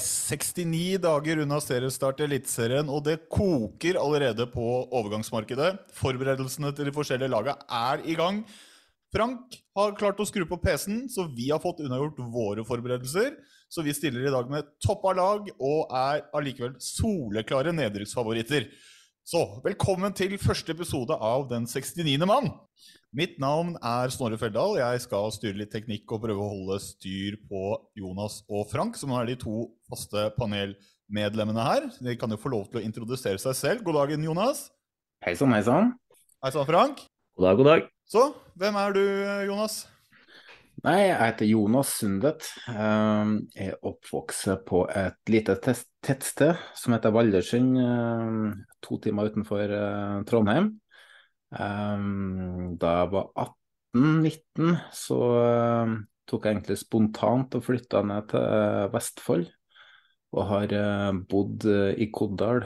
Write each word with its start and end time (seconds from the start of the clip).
69 0.00 0.98
dager 1.02 1.42
unna 1.44 1.60
seriestart 1.62 2.20
i 2.20 2.26
Eliteserien, 2.26 2.88
og 2.88 3.04
det 3.06 3.18
koker 3.32 3.98
allerede 4.00 4.46
på 4.50 4.66
overgangsmarkedet. 4.88 5.74
Forberedelsene 5.96 6.72
til 6.76 6.88
de 6.88 6.94
forskjellige 6.96 7.32
lagene 7.32 7.56
er 7.68 8.04
i 8.08 8.16
gang. 8.18 8.42
Frank 9.10 9.56
har 9.76 9.96
klart 9.98 10.20
å 10.22 10.26
skru 10.28 10.44
på 10.46 10.58
PC-en, 10.62 11.04
så 11.10 11.26
vi 11.30 11.48
har 11.50 11.62
fått 11.62 11.82
unnagjort 11.84 12.20
våre 12.30 12.64
forberedelser. 12.66 13.34
Så 13.70 13.84
vi 13.86 13.94
stiller 13.94 14.26
i 14.26 14.32
dag 14.32 14.48
med 14.50 14.66
toppa 14.82 15.12
lag 15.14 15.50
og 15.56 15.92
er 15.94 16.24
allikevel 16.34 16.74
soleklare 16.82 17.74
nedrykksfavoritter. 17.74 18.66
Så 19.26 19.44
velkommen 19.62 20.14
til 20.16 20.34
første 20.42 20.74
episode 20.74 21.14
av 21.14 21.46
Den 21.50 21.68
69. 21.70 22.16
mann. 22.26 22.50
Mitt 23.10 23.40
navn 23.42 23.72
er 23.82 24.12
Snorre 24.14 24.36
Feldal. 24.38 24.76
Jeg 24.78 25.00
skal 25.02 25.32
styre 25.34 25.58
litt 25.58 25.72
teknikk 25.74 26.12
og 26.14 26.20
prøve 26.22 26.44
å 26.44 26.50
holde 26.52 26.76
styr 26.78 27.40
på 27.50 27.72
Jonas 27.98 28.36
og 28.46 28.68
Frank, 28.70 28.94
som 28.94 29.10
er 29.18 29.26
de 29.26 29.34
to 29.40 29.64
faste 29.90 30.28
panelmedlemmene 30.36 31.64
her. 31.66 31.88
De 31.98 32.14
kan 32.14 32.30
jo 32.30 32.38
få 32.38 32.52
lov 32.52 32.68
til 32.70 32.78
å 32.78 32.84
introdusere 32.86 33.40
seg 33.42 33.56
selv. 33.58 33.82
God 33.82 33.98
dagen, 33.98 34.22
Jonas. 34.22 34.68
Hei 35.26 35.32
sann, 35.34 35.50
hei 35.56 35.64
sann. 35.66 35.90
Hei 36.38 36.52
sann, 36.54 36.68
Frank. 36.68 37.02
God 37.34 37.48
dag, 37.48 37.58
god 37.58 37.68
dag. 37.72 37.88
Så, 38.06 38.22
hvem 38.62 38.78
er 38.78 38.94
du, 38.94 39.02
Jonas? 39.48 39.80
Nei, 40.86 41.00
jeg 41.08 41.16
heter 41.18 41.50
Jonas 41.50 41.90
Sundet. 41.98 42.46
Um, 42.70 43.32
Jeg 43.56 43.72
er 43.72 43.88
oppvokst 43.90 44.52
på 44.70 44.84
et 44.86 45.34
lite 45.34 45.58
tettsted 45.58 46.62
som 46.78 46.94
heter 46.94 47.10
Valdersund, 47.18 47.74
um, 47.74 48.54
to 48.86 49.00
timer 49.02 49.34
utenfor 49.34 49.66
uh, 49.66 50.22
Trondheim. 50.30 50.76
Um, 51.50 52.76
Da 52.80 52.92
jeg 53.00 53.12
var 53.14 53.30
18-19, 53.96 54.76
så 54.94 55.18
uh, 55.18 55.94
tok 56.30 56.46
jeg 56.46 56.56
egentlig 56.56 56.78
spontant 56.78 57.56
og 57.58 57.64
flytta 57.66 58.04
ned 58.06 58.28
til 58.30 58.44
uh, 58.44 58.90
Vestfold. 58.94 59.48
Og 60.30 60.46
har 60.46 60.74
uh, 60.78 61.22
bodd 61.30 61.66
uh, 61.66 61.90
i 61.98 62.10
Koddal 62.14 62.62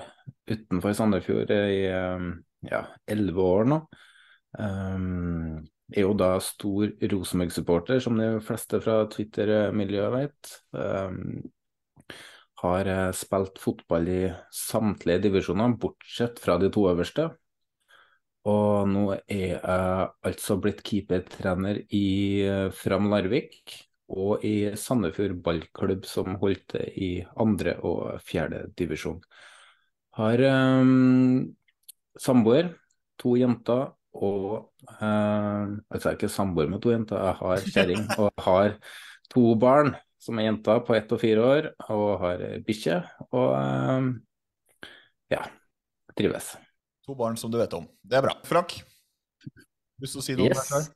utenfor 0.51 0.93
Sandefjord 0.97 1.53
i 1.55 1.87
um, 1.89 2.35
ja, 2.69 2.85
elleve 3.09 3.47
år 3.55 3.71
nå. 3.73 3.81
Um, 4.59 5.65
er 5.95 6.05
jo 6.05 6.13
da 6.17 6.35
stor 6.43 6.93
Rosenborg-supporter, 7.13 8.01
som 8.05 8.17
de 8.19 8.29
fleste 8.45 8.81
fra 8.85 9.03
Twitter-miljøet 9.13 10.15
vet. 10.15 10.55
Um, 10.77 11.43
har 12.65 12.89
eh, 12.89 13.11
spilt 13.17 13.59
fotball 13.61 14.09
i 14.09 14.21
samtlige 14.55 15.27
divisjoner, 15.27 15.77
bortsett 15.81 16.41
fra 16.41 16.57
de 16.61 16.71
to 16.73 16.87
øverste. 16.91 17.29
Og 18.51 18.89
nå 18.91 19.07
er 19.15 19.43
jeg 19.55 19.61
altså 20.29 20.59
blitt 20.61 20.83
keepertrener 20.85 21.81
i 21.97 22.07
eh, 22.45 22.69
Fram 22.77 23.09
Larvik 23.13 23.73
og 24.13 24.45
i 24.45 24.75
Sandefjord 24.77 25.39
ballklubb, 25.45 26.05
som 26.05 26.37
holdt 26.43 26.67
til 26.75 26.99
i 27.01 27.11
andre 27.41 27.79
og 27.89 28.21
fjerde 28.25 28.67
divisjon. 28.77 29.23
Har 30.19 30.43
um, 30.45 31.55
samboer, 32.21 32.69
to 33.19 33.35
jenter 33.41 33.89
og 34.15 34.69
eh, 35.01 35.65
Altså, 35.89 36.05
jeg 36.05 36.13
er 36.13 36.19
ikke 36.19 36.31
samboer 36.31 36.69
med 36.71 36.83
to 36.85 36.93
jenter, 36.93 37.25
jeg 37.25 37.41
har 37.41 37.65
kjerring 37.73 38.05
og 38.23 38.45
har 38.45 38.77
to 39.33 39.55
barn 39.59 39.95
som 40.23 40.39
er 40.39 40.49
jenter 40.51 40.85
på 40.85 40.95
ett 40.97 41.11
og 41.13 41.21
fire 41.21 41.49
år, 41.57 41.71
og 41.93 42.07
har 42.23 42.45
bikkje. 42.65 43.01
Og 43.33 43.51
um, 43.57 44.13
ja, 45.33 45.43
trives. 46.17 46.55
To 47.05 47.15
barn 47.19 47.37
som 47.37 47.53
du 47.53 47.59
vet 47.61 47.73
om. 47.77 47.85
Det 48.01 48.17
er 48.17 48.25
bra. 48.25 48.33
Frank? 48.49 48.79
Lyst 50.01 50.17
til 50.17 50.23
å 50.23 50.25
si 50.25 50.37
noe 50.39 50.49
Yes. 50.49 50.91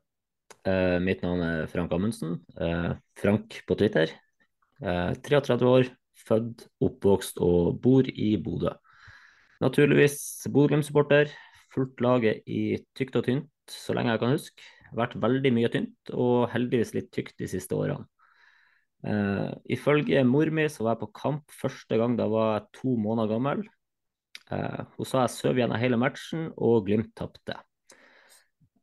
Eh, 0.65 0.97
mitt 1.05 1.21
navn 1.23 1.43
er 1.45 1.69
Frank 1.71 1.93
Amundsen. 1.93 2.39
Uh, 2.57 2.97
Frank 3.17 3.61
på 3.69 3.77
Twitter. 3.79 4.11
Uh, 4.81 5.13
33 5.25 5.69
år, 5.69 5.91
født, 6.29 6.67
oppvokst 6.85 7.41
og 7.45 7.79
bor 7.85 8.09
i 8.09 8.31
Bodø. 8.41 8.73
Naturligvis 9.63 10.49
Bodø-Glimt-supporter. 10.49 11.31
Fulgt 11.75 12.01
laget 12.01 12.43
i 12.49 12.81
tykt 12.97 13.17
og 13.21 13.27
tynt 13.29 13.53
så 13.69 13.95
lenge 13.97 14.15
jeg 14.15 14.23
kan 14.23 14.33
huske. 14.33 14.69
Vært 14.97 15.19
veldig 15.21 15.53
mye 15.53 15.69
tynt, 15.73 16.13
og 16.17 16.49
heldigvis 16.55 16.95
litt 16.97 17.11
tykt 17.13 17.37
de 17.43 17.49
siste 17.51 17.77
årene. 17.77 18.09
Uh, 19.05 19.53
ifølge 19.71 20.25
mor 20.27 20.49
mi 20.51 20.65
så 20.73 20.83
var 20.83 20.97
jeg 20.97 21.05
på 21.05 21.13
kamp 21.21 21.53
første 21.55 22.01
gang 22.01 22.17
da 22.19 22.25
jeg 22.25 22.35
var 22.35 22.65
to 22.75 22.97
måneder 22.99 23.37
gammel. 23.37 23.69
Eh, 24.55 24.81
hun 24.97 25.09
sa 25.09 25.27
jeg 25.27 25.35
sov 25.35 25.59
gjennom 25.61 25.81
hele 25.81 25.99
matchen, 26.01 26.49
og 26.57 26.87
Glimt 26.87 27.13
tapte. 27.19 27.59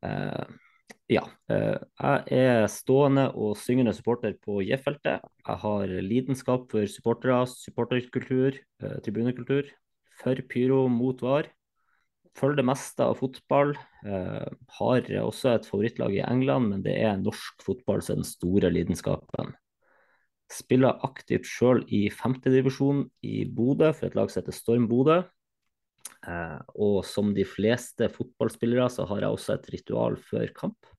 Eh, 0.05 0.45
ja. 1.09 1.23
eh, 1.49 1.79
jeg 2.29 2.45
er 2.45 2.67
stående 2.71 3.27
og 3.33 3.57
syngende 3.57 3.95
supporter 3.97 4.37
på 4.41 4.61
J-feltet. 4.65 5.25
Jeg 5.45 5.61
har 5.65 5.97
lidenskap 6.05 6.69
for 6.71 6.85
supportere, 6.91 7.41
supporterkultur, 7.49 8.61
eh, 8.83 8.97
tribunekultur. 9.05 9.73
For 10.21 10.39
pyro, 10.49 10.85
mot 10.87 11.19
var. 11.21 11.49
Følger 12.35 12.59
det 12.59 12.67
meste 12.67 13.03
av 13.03 13.17
fotball. 13.19 13.75
Eh, 14.05 14.47
har 14.79 15.11
også 15.23 15.55
et 15.55 15.67
favorittlag 15.67 16.17
i 16.17 16.23
England, 16.25 16.69
men 16.69 16.81
det 16.83 16.97
er 17.01 17.17
norsk 17.19 17.63
fotball 17.63 18.03
som 18.03 18.15
er 18.15 18.21
den 18.21 18.29
store 18.29 18.71
lidenskapen. 18.71 19.55
Spiller 20.51 20.99
aktivt 21.03 21.47
sjøl 21.49 21.81
i 21.89 22.05
femtedivisjon 22.13 23.07
i 23.25 23.45
Bodø 23.49 23.89
for 23.95 24.07
et 24.07 24.17
lag 24.17 24.29
som 24.29 24.43
heter 24.43 24.53
Storm 24.53 24.85
Bodø. 24.91 25.23
Eh, 26.25 26.59
og 26.81 26.99
som 27.07 27.31
de 27.35 27.45
fleste 27.47 28.09
fotballspillere 28.13 28.87
så 28.91 29.05
har 29.09 29.25
jeg 29.25 29.37
også 29.37 29.55
et 29.55 29.71
ritual 29.75 30.17
før 30.19 30.51
kamp. 30.57 30.91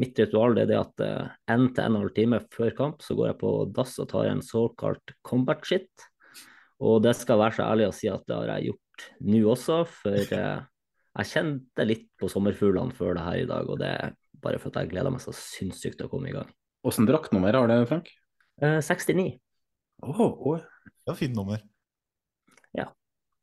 Mitt 0.00 0.16
ritual 0.16 0.56
det 0.56 0.64
er 0.64 0.70
det 0.70 0.78
at 0.80 1.02
én 1.04 1.52
en 1.52 1.66
til 1.74 1.84
en 1.84 1.98
halv 2.00 2.14
time 2.16 2.38
før 2.54 2.72
kamp 2.78 3.02
så 3.04 3.16
går 3.18 3.32
jeg 3.32 3.40
på 3.42 3.50
dass 3.76 3.98
og 4.00 4.08
tar 4.08 4.30
en 4.30 4.40
såkalt 4.44 5.14
combat 5.26 5.60
shit. 5.68 6.06
Og 6.82 7.02
det 7.04 7.12
skal 7.18 7.38
være 7.42 7.58
så 7.58 7.66
ærlig 7.68 7.90
å 7.90 7.94
si 7.94 8.08
at 8.10 8.24
det 8.26 8.38
har 8.38 8.54
jeg 8.54 8.72
gjort 8.72 9.06
nå 9.28 9.42
også, 9.52 9.82
for 9.88 10.34
eh, 10.38 10.64
jeg 11.12 11.30
kjente 11.34 11.86
litt 11.86 12.08
på 12.18 12.30
sommerfuglene 12.32 12.96
før 12.96 13.18
det 13.18 13.26
her 13.26 13.42
i 13.42 13.48
dag, 13.50 13.68
og 13.68 13.78
det 13.82 13.92
er 13.92 14.16
bare 14.42 14.58
for 14.62 14.72
at 14.72 14.82
jeg 14.82 14.94
gleder 14.94 15.12
meg 15.12 15.22
så 15.22 15.34
sinnssykt 15.36 16.00
til 16.00 16.08
å 16.08 16.12
komme 16.12 16.30
i 16.30 16.34
gang. 16.34 16.48
Åssen 16.88 17.06
draktnummer 17.06 17.54
har 17.54 17.70
du, 17.70 17.76
Frank? 17.86 18.10
Eh, 18.62 18.80
69, 18.82 19.36
Åh, 20.02 20.20
oh. 20.20 20.58
Ja, 21.06 21.14
fint 21.14 21.36
nummer. 21.36 21.62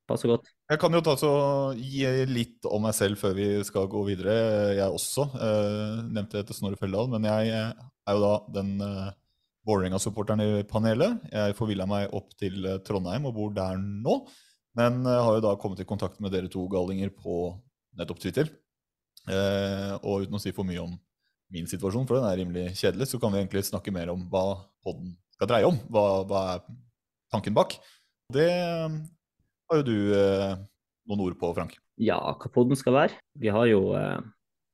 Passer 0.10 0.32
godt. 0.32 0.50
Jeg 0.70 0.82
kan 0.82 0.94
jo 0.98 1.02
ta 1.06 1.16
så 1.20 1.32
gi 1.78 2.04
litt 2.30 2.68
om 2.68 2.84
meg 2.88 2.98
selv 2.98 3.22
før 3.22 3.38
vi 3.38 3.48
skal 3.68 3.88
gå 3.92 4.04
videre. 4.10 4.36
Jeg 4.78 4.98
også 4.98 5.30
eh, 5.38 6.04
nevnte 6.10 6.40
det 6.40 6.50
til 6.50 6.60
Snorre 6.60 6.80
Felldal, 6.82 7.10
men 7.14 7.28
jeg 7.30 7.56
er 7.56 8.18
jo 8.18 8.24
da 8.26 8.36
den 8.60 8.76
eh, 8.86 9.10
Vålerenga-supporteren 9.70 10.42
i 10.44 10.64
panelet. 10.68 11.26
Jeg 11.34 11.58
forvilla 11.58 11.86
meg 11.90 12.14
opp 12.16 12.32
til 12.40 12.64
eh, 12.66 12.80
Trondheim 12.86 13.28
og 13.30 13.36
bor 13.38 13.54
der 13.56 13.78
nå. 13.80 14.22
Men 14.80 15.04
eh, 15.06 15.22
har 15.26 15.38
jo 15.38 15.46
da 15.46 15.56
kommet 15.62 15.82
i 15.84 15.88
kontakt 15.90 16.20
med 16.24 16.34
dere 16.34 16.50
to 16.52 16.66
gallinger 16.72 17.12
på 17.14 17.54
nettopp 18.00 18.22
Twitter. 18.24 18.50
Eh, 19.30 19.94
og 20.00 20.26
uten 20.26 20.40
å 20.40 20.42
si 20.42 20.54
for 20.56 20.68
mye 20.68 20.82
om 20.84 20.96
min 21.54 21.70
situasjon, 21.70 22.06
for 22.06 22.20
den 22.20 22.28
er 22.30 22.38
rimelig 22.38 22.66
kjedelig, 22.78 23.10
så 23.10 23.20
kan 23.22 23.34
vi 23.34 23.42
egentlig 23.42 23.66
snakke 23.66 23.94
mer 23.94 24.12
om 24.14 24.22
hva 24.30 24.62
podden 24.86 25.16
skal 25.34 25.50
dreie 25.50 25.70
om. 25.70 25.80
Hva, 25.90 26.06
hva 26.30 26.44
er 26.54 26.68
tanken 27.34 27.58
bak? 27.58 27.74
Det 28.34 28.50
har 29.70 29.82
jo 29.82 29.88
du 29.88 30.18
eh, 30.18 30.58
noen 31.10 31.24
ord 31.28 31.40
på, 31.40 31.54
Frank. 31.58 31.78
Ja, 32.00 32.20
hva 32.20 32.52
podden 32.54 32.80
skal 32.80 32.96
være. 32.96 33.24
Vi 33.40 33.52
har 33.54 33.70
jo 33.70 33.94
eh, 33.98 34.20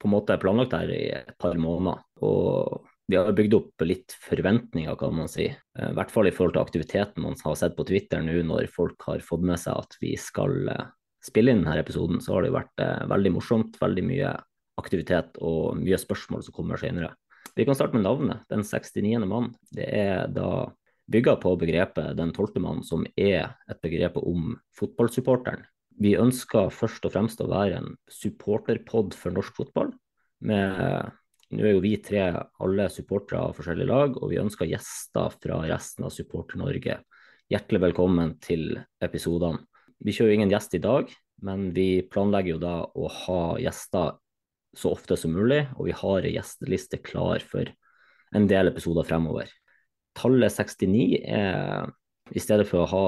på 0.02 0.10
en 0.10 0.14
måte 0.14 0.38
planlagt 0.42 0.76
her 0.78 0.92
i 0.92 1.08
et 1.18 1.34
par 1.42 1.58
måneder. 1.60 2.04
Og 2.26 2.86
vi 3.08 3.18
har 3.20 3.34
bygd 3.38 3.54
opp 3.54 3.86
litt 3.86 4.16
forventninger, 4.26 4.96
kan 5.00 5.16
man 5.16 5.30
si. 5.32 5.48
Eh, 5.50 5.90
I 5.90 5.96
hvert 5.98 6.14
fall 6.14 6.30
i 6.30 6.34
forhold 6.36 6.56
til 6.58 6.64
aktiviteten 6.64 7.26
man 7.26 7.38
har 7.44 7.58
sett 7.60 7.78
på 7.78 7.86
Twitter 7.88 8.24
nå, 8.26 8.40
når 8.48 8.70
folk 8.74 9.08
har 9.10 9.26
fått 9.26 9.46
med 9.46 9.62
seg 9.62 9.78
at 9.86 9.98
vi 10.02 10.16
skal 10.20 10.72
eh, 10.72 10.88
spille 11.26 11.54
inn 11.54 11.64
denne 11.64 11.82
episoden, 11.82 12.22
så 12.22 12.38
har 12.38 12.46
det 12.46 12.56
vært 12.56 12.84
eh, 12.84 13.06
veldig 13.12 13.36
morsomt. 13.38 13.78
Veldig 13.82 14.06
mye 14.08 14.34
aktivitet 14.82 15.38
og 15.40 15.78
mye 15.80 16.00
spørsmål 16.02 16.44
som 16.46 16.56
kommer 16.56 16.82
senere. 16.82 17.14
Vi 17.56 17.64
kan 17.68 17.78
starte 17.78 17.96
med 17.96 18.04
navnet. 18.04 18.44
Den 18.52 18.66
69. 18.68 19.22
mann. 19.30 19.54
Det 19.72 19.86
er 19.88 20.26
da 20.34 20.68
bygga 21.12 21.36
på 21.42 21.54
begrepet 21.62 22.16
den 22.18 22.32
12. 22.34 22.62
mann, 22.64 22.84
som 22.84 23.06
er 23.18 23.56
et 23.70 23.82
begrep 23.84 24.18
om 24.22 24.56
fotballsupporteren. 24.78 25.66
Vi 26.02 26.16
ønsker 26.20 26.74
først 26.74 27.06
og 27.08 27.14
fremst 27.14 27.42
å 27.44 27.50
være 27.52 27.80
en 27.80 27.94
supporterpod 28.12 29.16
for 29.16 29.36
norsk 29.36 29.56
fotball. 29.62 29.94
Med, 30.46 31.14
nå 31.56 31.64
er 31.64 31.78
jo 31.78 31.84
vi 31.86 31.96
tre 32.04 32.26
alle 32.34 32.90
supportere 32.92 33.46
av 33.46 33.56
forskjellige 33.56 33.92
lag, 33.92 34.18
og 34.20 34.34
vi 34.34 34.42
ønsker 34.42 34.70
gjester 34.70 35.38
fra 35.38 35.62
resten 35.70 36.08
av 36.08 36.12
Supporter-Norge. 36.16 37.00
Hjertelig 37.54 37.84
velkommen 37.88 38.36
til 38.44 38.74
episodene. 39.06 39.64
Vi 40.04 40.12
kjører 40.12 40.36
ingen 40.36 40.52
gjest 40.52 40.76
i 40.76 40.84
dag, 40.84 41.08
men 41.46 41.70
vi 41.76 42.04
planlegger 42.12 42.56
jo 42.56 42.62
da 42.64 42.78
å 42.84 43.10
ha 43.24 43.42
gjester 43.62 44.18
så 44.76 44.92
ofte 44.92 45.16
som 45.16 45.32
mulig, 45.32 45.62
og 45.78 45.88
vi 45.88 45.96
har 45.96 46.26
en 46.26 46.36
gjesteliste 46.36 47.00
klar 47.06 47.44
for 47.46 47.70
en 48.36 48.50
del 48.52 48.74
episoder 48.74 49.08
fremover. 49.08 49.48
Tallet 50.16 50.54
69 50.56 51.22
er 51.28 51.90
I 52.34 52.42
stedet 52.42 52.68
for 52.70 52.86
å 52.86 52.90
ha 52.90 53.06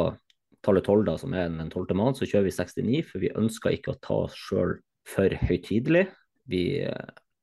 tallet 0.66 0.86
12, 0.86 1.06
da, 1.08 1.16
som 1.22 1.34
er 1.34 1.50
den 1.50 1.72
12. 1.72 1.96
måneden, 1.96 2.18
så 2.20 2.28
kjører 2.28 2.48
vi 2.50 2.56
69, 2.56 3.02
for 3.08 3.24
vi 3.24 3.34
ønsker 3.40 3.76
ikke 3.78 3.94
å 3.94 4.02
ta 4.04 4.20
oss 4.28 4.36
sjøl 4.38 4.76
for 5.08 5.34
høytidelig. 5.48 6.08
Vi 6.52 6.84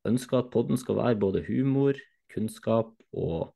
ønsker 0.09 0.43
at 0.43 0.53
podden 0.53 0.79
skal 0.81 0.99
være 1.01 1.21
både 1.21 1.45
humor, 1.49 1.99
kunnskap 2.35 2.93
og 3.15 3.55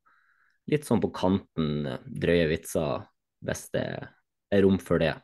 litt 0.69 0.85
sånn 0.87 1.01
på 1.03 1.11
kanten 1.13 1.87
drøye 2.05 2.49
vitser, 2.51 3.05
hvis 3.45 3.67
det 3.73 3.87
er 4.49 4.63
rom 4.65 4.79
for 4.81 5.01
det. 5.01 5.15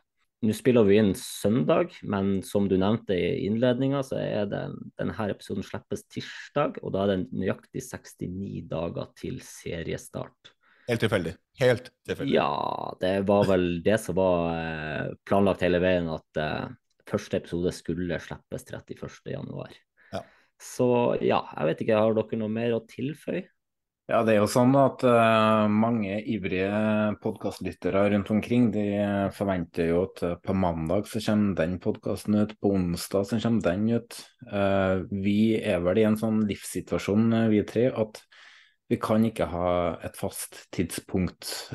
Nå 0.46 0.52
spiller 0.54 0.84
vi 0.86 0.98
inn 1.00 1.14
søndag, 1.18 1.94
men 2.04 2.42
som 2.44 2.66
du 2.68 2.76
nevnte 2.78 3.16
i 3.16 3.46
innledninga, 3.46 4.02
så 4.04 4.18
er 4.20 4.50
det 4.50 4.66
denne 5.00 5.30
episoden 5.32 5.64
slippes 5.66 6.04
tirsdag, 6.12 6.76
og 6.84 6.92
da 6.94 7.06
er 7.06 7.14
det 7.14 7.32
nøyaktig 7.32 7.82
69 7.82 8.66
dager 8.70 9.08
til 9.18 9.40
seriestart. 9.42 10.52
Helt 10.86 11.02
tilfeldig. 11.02 11.34
Helt 11.58 11.90
tilfeldig. 12.06 12.34
Ja, 12.36 12.96
det 13.00 13.14
var 13.26 13.48
vel 13.48 13.66
det 13.82 13.98
som 14.02 14.18
var 14.18 14.52
eh, 14.54 15.08
planlagt 15.26 15.64
hele 15.66 15.80
veien, 15.82 16.06
at 16.14 16.38
uh, 16.38 16.68
første 17.10 17.40
episode 17.40 17.72
skulle 17.74 18.20
slippes 18.22 18.68
31.1. 18.70 19.76
Ja. 20.14 20.22
Så 20.62 20.88
ja, 21.24 21.42
jeg 21.56 21.72
vet 21.72 21.84
ikke, 21.84 21.98
har 21.98 22.14
dere 22.14 22.40
noe 22.40 22.52
mer 22.52 22.76
å 22.76 22.84
tilføye? 22.86 23.48
Ja, 24.06 24.20
det 24.22 24.36
er 24.36 24.44
jo 24.44 24.46
sånn 24.46 24.70
at 24.78 25.02
uh, 25.02 25.66
mange 25.66 26.20
ivrige 26.30 26.70
podkastlyttere 27.24 28.04
rundt 28.12 28.28
omkring 28.30 28.68
de 28.70 28.84
forventer 29.34 29.90
jo 29.90 30.04
at 30.04 30.22
uh, 30.22 30.36
på 30.38 30.54
mandag 30.54 31.08
så 31.10 31.18
kommer 31.24 31.58
den 31.58 31.74
podkasten 31.82 32.38
ut, 32.38 32.54
på 32.62 32.70
onsdag 32.76 33.26
så 33.26 33.40
kommer 33.42 33.66
den 33.66 33.88
ut. 33.98 34.20
Uh, 34.46 35.02
vi 35.10 35.58
er 35.58 35.82
vel 35.82 35.98
i 35.98 36.06
en 36.06 36.20
sånn 36.20 36.44
livssituasjon, 36.46 37.34
vi 37.50 37.64
tre, 37.66 37.88
at 37.90 38.22
vi 38.88 38.98
kan 39.02 39.24
ikke 39.26 39.48
ha 39.50 39.70
et 40.06 40.16
fast 40.18 40.66
tidspunkt. 40.74 41.70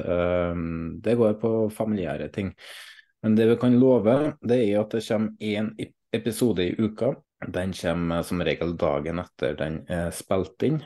det 1.04 1.16
går 1.18 1.34
på 1.42 1.70
familiære 1.76 2.30
ting. 2.32 2.54
Men 3.22 3.36
det 3.36 3.50
vi 3.50 3.58
kan 3.62 3.80
love, 3.80 4.34
det 4.42 4.62
er 4.64 4.80
at 4.82 4.96
det 4.96 5.04
kommer 5.08 5.36
én 5.42 5.74
episode 6.14 6.66
i 6.66 6.76
uka. 6.80 7.14
Den 7.48 7.74
kommer 7.74 8.24
som 8.24 8.42
regel 8.42 8.76
dagen 8.78 9.20
etter 9.20 9.58
den 9.58 9.82
er 9.90 10.12
spilt 10.16 10.64
inn. 10.64 10.82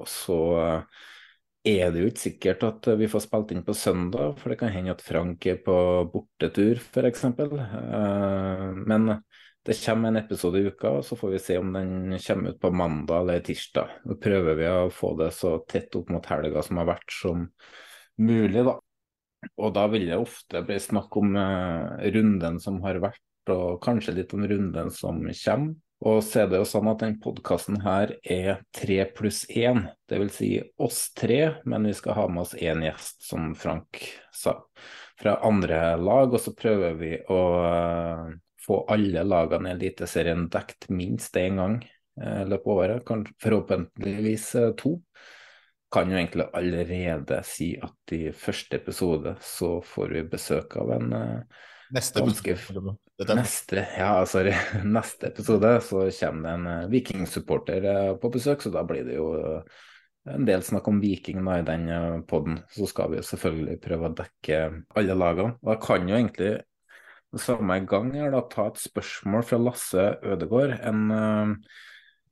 Og 0.00 0.08
så 0.08 0.40
er 1.66 1.90
det 1.92 2.02
jo 2.02 2.10
ikke 2.10 2.24
sikkert 2.24 2.62
at 2.64 2.88
vi 2.98 3.08
får 3.10 3.24
spilt 3.26 3.52
inn 3.54 3.64
på 3.66 3.74
søndag, 3.76 4.38
for 4.40 4.52
det 4.52 4.60
kan 4.62 4.72
hende 4.72 4.94
at 4.94 5.04
Frank 5.04 5.44
er 5.46 5.58
på 5.64 5.76
bortetur 6.12 6.80
f.eks. 6.80 7.26
Men 8.86 9.10
det 9.70 9.86
kommer 9.86 10.08
en 10.08 10.16
episode 10.16 10.58
i 10.58 10.66
uka, 10.66 10.90
og 10.98 11.04
så 11.06 11.14
får 11.14 11.30
vi 11.30 11.38
se 11.38 11.56
om 11.60 11.68
den 11.70 12.16
kommer 12.24 12.50
ut 12.50 12.56
på 12.58 12.70
mandag 12.74 13.20
eller 13.20 13.42
tirsdag. 13.46 13.92
Nå 14.02 14.16
prøver 14.18 14.56
vi 14.58 14.64
å 14.66 14.88
få 14.90 15.12
det 15.20 15.28
så 15.36 15.60
tett 15.70 15.94
opp 15.94 16.10
mot 16.10 16.26
helga 16.26 16.64
som 16.66 16.80
har 16.80 16.88
vært 16.88 17.14
som 17.14 17.44
mulig, 18.18 18.64
da. 18.66 18.74
Og 19.62 19.70
da 19.76 19.84
vil 19.92 20.08
det 20.10 20.18
ofte 20.18 20.64
bli 20.66 20.80
snakk 20.82 21.14
om 21.22 21.38
runden 22.16 22.58
som 22.58 22.82
har 22.82 22.98
vært, 23.06 23.22
og 23.54 23.78
kanskje 23.86 24.16
litt 24.18 24.34
om 24.34 24.42
runden 24.50 24.90
som 24.90 25.22
kommer. 25.22 25.78
Og 26.10 26.18
så 26.26 26.42
er 26.42 26.50
det 26.50 26.64
jo 26.64 26.66
sånn 26.66 26.90
at 26.90 27.06
den 27.06 27.16
podkasten 27.22 27.78
her 27.86 28.16
er 28.26 28.64
tre 28.74 29.04
pluss 29.14 29.44
én, 29.54 29.84
dvs. 30.10 30.34
Si 30.34 30.52
oss 30.82 31.00
tre, 31.14 31.40
men 31.62 31.86
vi 31.86 31.94
skal 31.94 32.18
ha 32.18 32.28
med 32.32 32.42
oss 32.48 32.58
én 32.58 32.82
gjest, 32.88 33.22
som 33.30 33.52
Frank 33.54 34.02
sa, 34.34 34.58
fra 35.20 35.38
andre 35.46 35.94
lag. 36.00 36.32
Og 36.32 36.40
så 36.42 36.58
prøver 36.58 36.96
vi 36.98 37.16
å 37.30 37.42
uh, 37.60 38.30
få 38.60 38.84
alle 38.92 39.24
lagene 39.24 39.70
i 39.70 39.76
Eliteserien 39.76 40.48
dekt 40.52 40.88
minst 40.92 41.36
én 41.40 41.60
gang 41.60 41.76
i 41.80 42.24
uh, 42.24 42.44
løpet 42.48 42.66
av 42.66 42.82
året, 42.84 43.04
kan 43.06 43.24
forhåpentligvis 43.42 44.46
uh, 44.60 44.70
to. 44.78 44.96
Kan 45.90 46.12
jo 46.12 46.20
egentlig 46.20 46.46
allerede 46.54 47.40
si 47.46 47.72
at 47.82 48.14
i 48.14 48.28
første 48.36 48.78
episode 48.78 49.34
så 49.42 49.78
får 49.82 50.16
vi 50.16 50.28
besøk 50.36 50.76
av 50.78 50.96
en 51.00 51.12
Neste 51.90 52.22
ganske 52.22 52.54
Neste, 53.34 53.82
ja, 53.98 54.12
sorry. 54.24 54.52
Neste 54.86 55.32
episode 55.32 55.72
så 55.82 56.04
kommer 56.20 56.44
det 56.46 56.52
en 56.54 56.90
vikingsupporter 56.92 57.88
på 58.22 58.30
besøk, 58.30 58.62
så 58.62 58.70
da 58.70 58.84
blir 58.86 59.02
det 59.08 59.16
jo 59.18 59.32
en 60.28 60.46
del 60.46 60.62
snakk 60.62 60.88
om 60.88 61.00
Viking 61.02 61.42
da, 61.44 61.58
i 61.58 61.66
den 61.66 62.24
poden. 62.28 62.60
Så 62.70 62.86
skal 62.90 63.10
vi 63.12 63.20
jo 63.20 63.26
selvfølgelig 63.26 63.80
prøve 63.82 64.10
å 64.10 64.16
dekke 64.16 64.60
alle 65.00 65.16
lagene. 65.16 65.56
Og 65.64 65.72
jeg 65.74 65.82
kan 65.86 66.08
jo 66.08 66.18
egentlig 66.18 66.52
samme 67.38 67.76
gang 67.86 68.10
her 68.16 68.32
da 68.34 68.40
ta 68.50 68.66
et 68.70 68.80
spørsmål 68.80 69.44
fra 69.46 69.60
Lasse 69.60 70.06
Ødegård, 70.26 70.74
en 70.82 71.60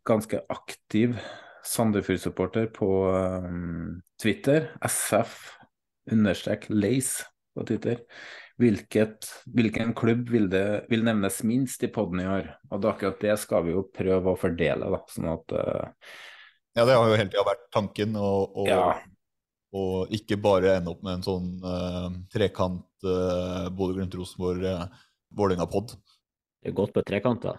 ganske 0.09 0.41
aktiv 0.50 1.14
Sandefjord-supporter 1.69 2.71
på 2.75 2.88
Twitter. 4.19 4.73
SF 4.83 5.37
understrek 6.12 6.67
Lace 6.73 7.26
på 7.55 7.67
Twitter. 7.69 8.02
Hvilket, 8.59 9.28
hvilken 9.55 9.93
klubb 9.95 10.31
vil, 10.33 10.49
det, 10.50 10.88
vil 10.90 11.05
nevnes 11.07 11.43
minst 11.47 11.85
i 11.87 11.90
poden 11.95 12.25
i 12.25 12.26
år? 12.26 12.49
Og 12.73 12.81
det, 12.83 12.90
akkurat 12.90 13.21
det 13.23 13.37
skal 13.38 13.69
vi 13.69 13.76
jo 13.76 13.85
prøve 13.95 14.33
å 14.33 14.40
fordele, 14.40 14.88
da, 14.97 15.02
sånn 15.12 15.28
at 15.31 15.55
uh... 15.55 16.09
Ja, 16.75 16.85
det 16.87 16.97
har 16.97 17.07
jo 17.07 17.14
hele 17.19 17.31
tida 17.31 17.45
vært 17.47 17.62
tanken, 17.75 18.17
og, 18.19 18.59
og, 18.59 18.67
ja. 18.71 18.83
Og, 19.77 20.13
ikke 20.15 20.39
bare 20.41 20.79
ende 20.79 20.93
opp 20.95 21.03
med 21.05 21.19
en 21.19 21.25
sånn 21.27 21.49
uh, 21.61 22.09
trekant 22.33 22.87
uh, 23.05 23.69
Bodø-Glimt-Rosenborg, 23.77 24.65
uh, 24.65 25.09
Vålerenga-pod. 25.37 25.97
Det 26.63 26.71
er 26.71 26.77
godt 26.77 26.95
på 26.97 27.05
trekant, 27.07 27.45
da. 27.45 27.57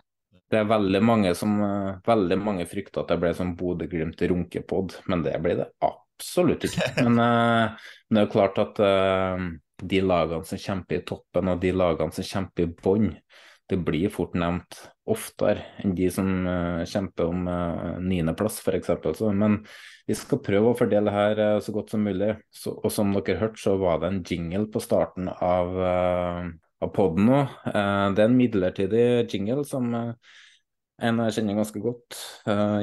Det 0.49 0.57
er 0.57 0.69
veldig 0.69 1.01
mange 1.05 1.31
som 1.37 1.59
veldig 2.07 2.37
mange 2.41 2.63
frykter 2.65 3.03
at 3.03 3.11
det 3.11 3.19
ble 3.21 3.29
sånn 3.37 3.51
Bodø-Glimt-runkepod, 3.57 4.95
men 5.11 5.21
det 5.21 5.35
blir 5.43 5.59
det 5.59 5.67
absolutt 5.85 6.65
ikke. 6.65 6.87
Men, 7.05 7.19
men 7.21 8.17
det 8.17 8.23
er 8.23 8.25
jo 8.25 8.33
klart 8.33 8.57
at 8.63 8.81
de 9.79 10.01
lagene 10.01 10.49
som 10.49 10.59
kjemper 10.59 10.97
i 10.97 11.03
toppen 11.05 11.51
og 11.53 11.61
de 11.61 11.69
lagene 11.77 12.17
som 12.17 12.25
kjemper 12.25 12.65
i 12.65 12.71
bånn, 12.81 13.11
det 13.69 13.77
blir 13.85 14.09
fort 14.09 14.33
nevnt 14.37 14.79
oftere 15.09 15.61
enn 15.81 15.93
de 15.97 16.09
som 16.13 16.27
uh, 16.45 16.81
kjemper 16.89 17.29
om 17.29 17.45
niendeplass, 18.01 18.59
uh, 18.65 18.73
f.eks. 18.73 19.21
Men 19.37 19.59
vi 20.09 20.17
skal 20.17 20.41
prøve 20.45 20.71
å 20.71 20.77
fordele 20.77 21.13
her 21.13 21.41
uh, 21.41 21.59
så 21.61 21.73
godt 21.75 21.93
som 21.93 22.03
mulig. 22.05 22.33
Så, 22.53 22.73
og 22.73 22.93
som 22.93 23.13
dere 23.13 23.37
hørte, 23.41 23.61
så 23.61 23.75
var 23.81 24.01
det 24.01 24.09
en 24.09 24.21
jingle 24.25 24.65
på 24.73 24.81
starten 24.81 25.29
av, 25.29 25.77
uh, 25.77 26.49
av 26.81 26.93
poden 26.95 27.29
nå. 27.29 27.39
det 27.69 28.23
er 28.23 28.25
en 28.25 28.37
midlertidig 28.39 29.07
jingle 29.27 29.65
som 29.67 29.91
en 29.93 31.19
jeg 31.23 31.33
kjenner 31.37 31.55
ganske 31.55 31.79
godt, 31.79 32.15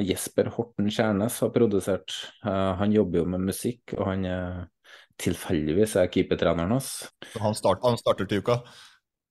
Jesper 0.05 0.49
Horten 0.55 0.87
Kjærnes, 0.89 1.35
har 1.45 1.51
produsert. 1.53 2.15
han 2.45 2.93
jobber 2.93 3.21
jo 3.21 3.25
med 3.33 3.45
musikk, 3.45 3.93
og 3.97 4.07
han 4.09 4.25
tilfeldigvis 5.21 5.97
er 6.01 6.09
keepertreneren 6.13 6.73
hans. 6.77 6.91
Han, 7.41 7.57
starter 7.57 8.29
til 8.29 8.45
uka? 8.45 8.61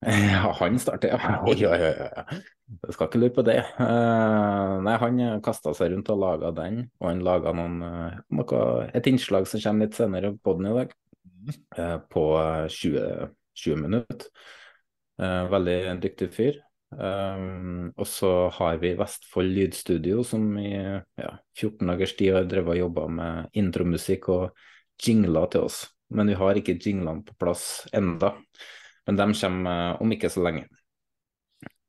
Ja, 0.06 0.52
han 0.60 0.78
starter, 0.78 1.14
ja. 1.14 1.38
Oi, 1.48 1.56
oi, 1.66 1.78
oi. 1.80 2.40
Jeg 2.84 2.94
skal 2.94 3.08
ikke 3.08 3.20
lure 3.22 3.34
på 3.38 3.44
det. 3.46 3.56
Uh, 3.78 4.76
nei, 4.84 4.96
han 5.00 5.22
kasta 5.44 5.72
seg 5.76 5.94
rundt 5.94 6.10
og 6.12 6.20
laga 6.20 6.52
den, 6.54 6.82
og 7.00 7.08
han 7.08 7.24
laga 7.24 7.54
noe, 7.56 8.60
et 8.92 9.08
innslag 9.10 9.48
som 9.48 9.62
kommer 9.62 9.88
litt 9.88 9.96
senere 9.98 10.34
på 10.36 10.56
den 10.58 10.68
i 10.70 10.76
dag, 10.76 10.94
uh, 11.78 11.96
på 12.12 12.26
20, 12.76 13.32
20 13.64 13.82
minutter. 13.86 14.30
veldig 15.16 15.80
dyktig 16.02 16.26
fyr. 16.28 16.58
Og 16.92 18.06
så 18.06 18.30
har 18.52 18.76
vi 18.82 18.92
Vestfold 18.98 19.48
Lydstudio, 19.48 20.20
som 20.28 20.44
i 20.60 20.74
ja, 20.76 21.30
14 21.56 21.88
dagers 21.88 22.12
tid 22.18 22.34
har 22.36 22.44
drevet 22.44 22.76
og 22.76 22.82
jobba 22.82 23.06
med 23.08 23.56
intromusikk 23.56 24.28
og 24.28 24.66
jingler 25.02 25.48
til 25.52 25.66
oss. 25.70 25.86
Men 26.12 26.28
vi 26.30 26.36
har 26.38 26.60
ikke 26.60 26.76
jinglene 26.76 27.24
på 27.26 27.34
plass 27.40 27.86
enda. 27.96 28.34
Men 29.06 29.18
de 29.20 29.28
kommer 29.40 30.02
om 30.02 30.14
ikke 30.14 30.30
så 30.32 30.42
lenge. 30.46 30.66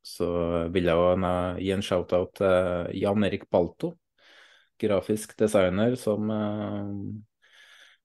Så 0.05 0.27
vil 0.71 0.87
jeg 0.87 0.95
også 0.95 1.31
gi 1.59 1.71
en 1.75 1.83
shout-out 1.83 2.35
til 2.39 2.91
Jan 3.01 3.25
Erik 3.27 3.47
Balto, 3.51 3.95
grafisk 4.79 5.33
designer, 5.39 5.97
som 5.99 6.29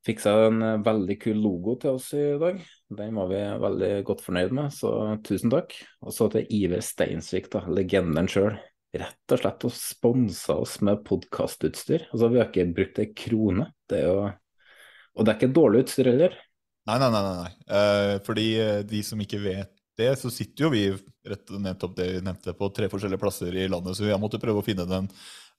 fiksa 0.07 0.35
en 0.49 0.62
eh, 0.62 0.81
veldig 0.85 1.16
kul 1.23 1.40
logo 1.42 1.76
til 1.81 1.97
oss 1.97 2.11
i 2.19 2.25
dag. 2.40 2.61
Den 2.92 3.16
var 3.19 3.31
vi 3.31 3.40
veldig 3.64 3.92
godt 4.09 4.25
fornøyd 4.25 4.54
med, 4.59 4.75
så 4.75 4.92
tusen 5.26 5.52
takk. 5.52 5.76
Og 6.02 6.14
så 6.14 6.28
til 6.33 6.47
Iver 6.52 6.83
Steinsvik, 6.85 7.50
da, 7.52 7.64
legenden 7.71 8.31
sjøl. 8.31 8.57
Rett 8.92 9.33
og 9.33 9.40
slett 9.40 9.64
å 9.64 9.73
sponse 9.73 10.52
oss 10.52 10.81
med 10.85 11.04
podkastutstyr. 11.07 12.11
Altså, 12.11 12.28
vi 12.28 12.40
har 12.42 12.50
ikke 12.50 12.73
brukt 12.76 13.00
ei 13.00 13.09
krone. 13.16 13.71
Det 13.88 14.02
er 14.02 14.09
jo 14.11 14.31
Og 15.12 15.25
det 15.25 15.33
er 15.33 15.37
ikke 15.37 15.54
dårlig 15.57 15.81
utstyr 15.85 16.09
heller. 16.09 16.37
Nei, 16.89 16.99
nei, 16.99 17.11
nei. 17.11 17.23
nei. 17.23 17.53
Eh, 17.79 18.17
fordi 18.27 18.47
eh, 18.59 18.81
de 18.87 19.03
som 19.07 19.21
ikke 19.23 19.41
vet 19.43 19.73
det, 19.99 20.11
så 20.19 20.31
sitter 20.33 20.67
jo 20.67 20.71
vi 20.73 20.87
rett 21.29 21.53
nettopp 21.62 21.95
det 21.97 22.09
vi 22.17 22.23
nevnte, 22.25 22.55
på 22.59 22.71
tre 22.75 22.89
forskjellige 22.91 23.23
plasser 23.23 23.55
i 23.55 23.69
landet. 23.71 23.97
Så 23.97 24.07
vi 24.07 24.11
har 24.11 24.21
måttet 24.23 24.43
prøve 24.43 24.62
å 24.62 24.67
finne 24.67 24.89
den 24.89 25.07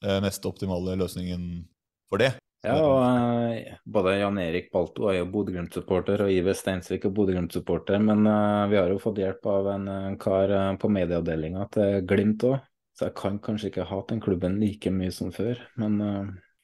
eh, 0.03 0.19
mest 0.23 0.43
optimale 0.49 0.97
løsningen 0.99 1.63
for 2.11 2.23
det. 2.23 2.33
Ja, 2.63 2.77
og 2.79 3.01
uh, 3.03 3.73
både 3.91 4.13
Jan 4.21 4.37
Erik 4.39 4.69
Balto 4.71 5.09
er 5.11 5.17
jo 5.17 5.27
Bodø-Glimt-supporter, 5.31 6.21
og 6.23 6.31
Iver 6.31 6.55
Steinsvik 6.55 7.09
er 7.09 7.11
Bodø-Glimt-supporter. 7.15 7.99
Men 7.99 8.23
uh, 8.23 8.69
vi 8.71 8.79
har 8.79 8.91
jo 8.91 9.01
fått 9.03 9.19
hjelp 9.19 9.49
av 9.51 9.67
en 9.73 9.89
uh, 9.91 10.13
kar 10.19 10.53
på 10.79 10.91
medieavdelinga 10.95 11.67
til 11.75 11.97
Glimt 12.07 12.45
òg, 12.47 12.61
så 12.95 13.09
jeg 13.09 13.17
kan 13.19 13.41
kanskje 13.43 13.67
ikke 13.71 13.89
hate 13.89 14.15
den 14.15 14.23
klubben 14.23 14.55
like 14.63 14.91
mye 14.95 15.11
som 15.11 15.33
før. 15.35 15.59
Men 15.81 15.99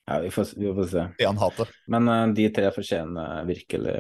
ja, 0.10 0.20
vi 0.26 0.34
får, 0.34 0.52
vi 0.58 0.74
får 0.80 0.92
se. 0.92 1.06
Det 1.20 1.30
han 1.30 1.40
hater. 1.40 1.72
Men 1.94 2.34
de 2.34 2.50
tre 2.54 2.74
fortjener 2.74 3.46
virkelig 3.46 3.96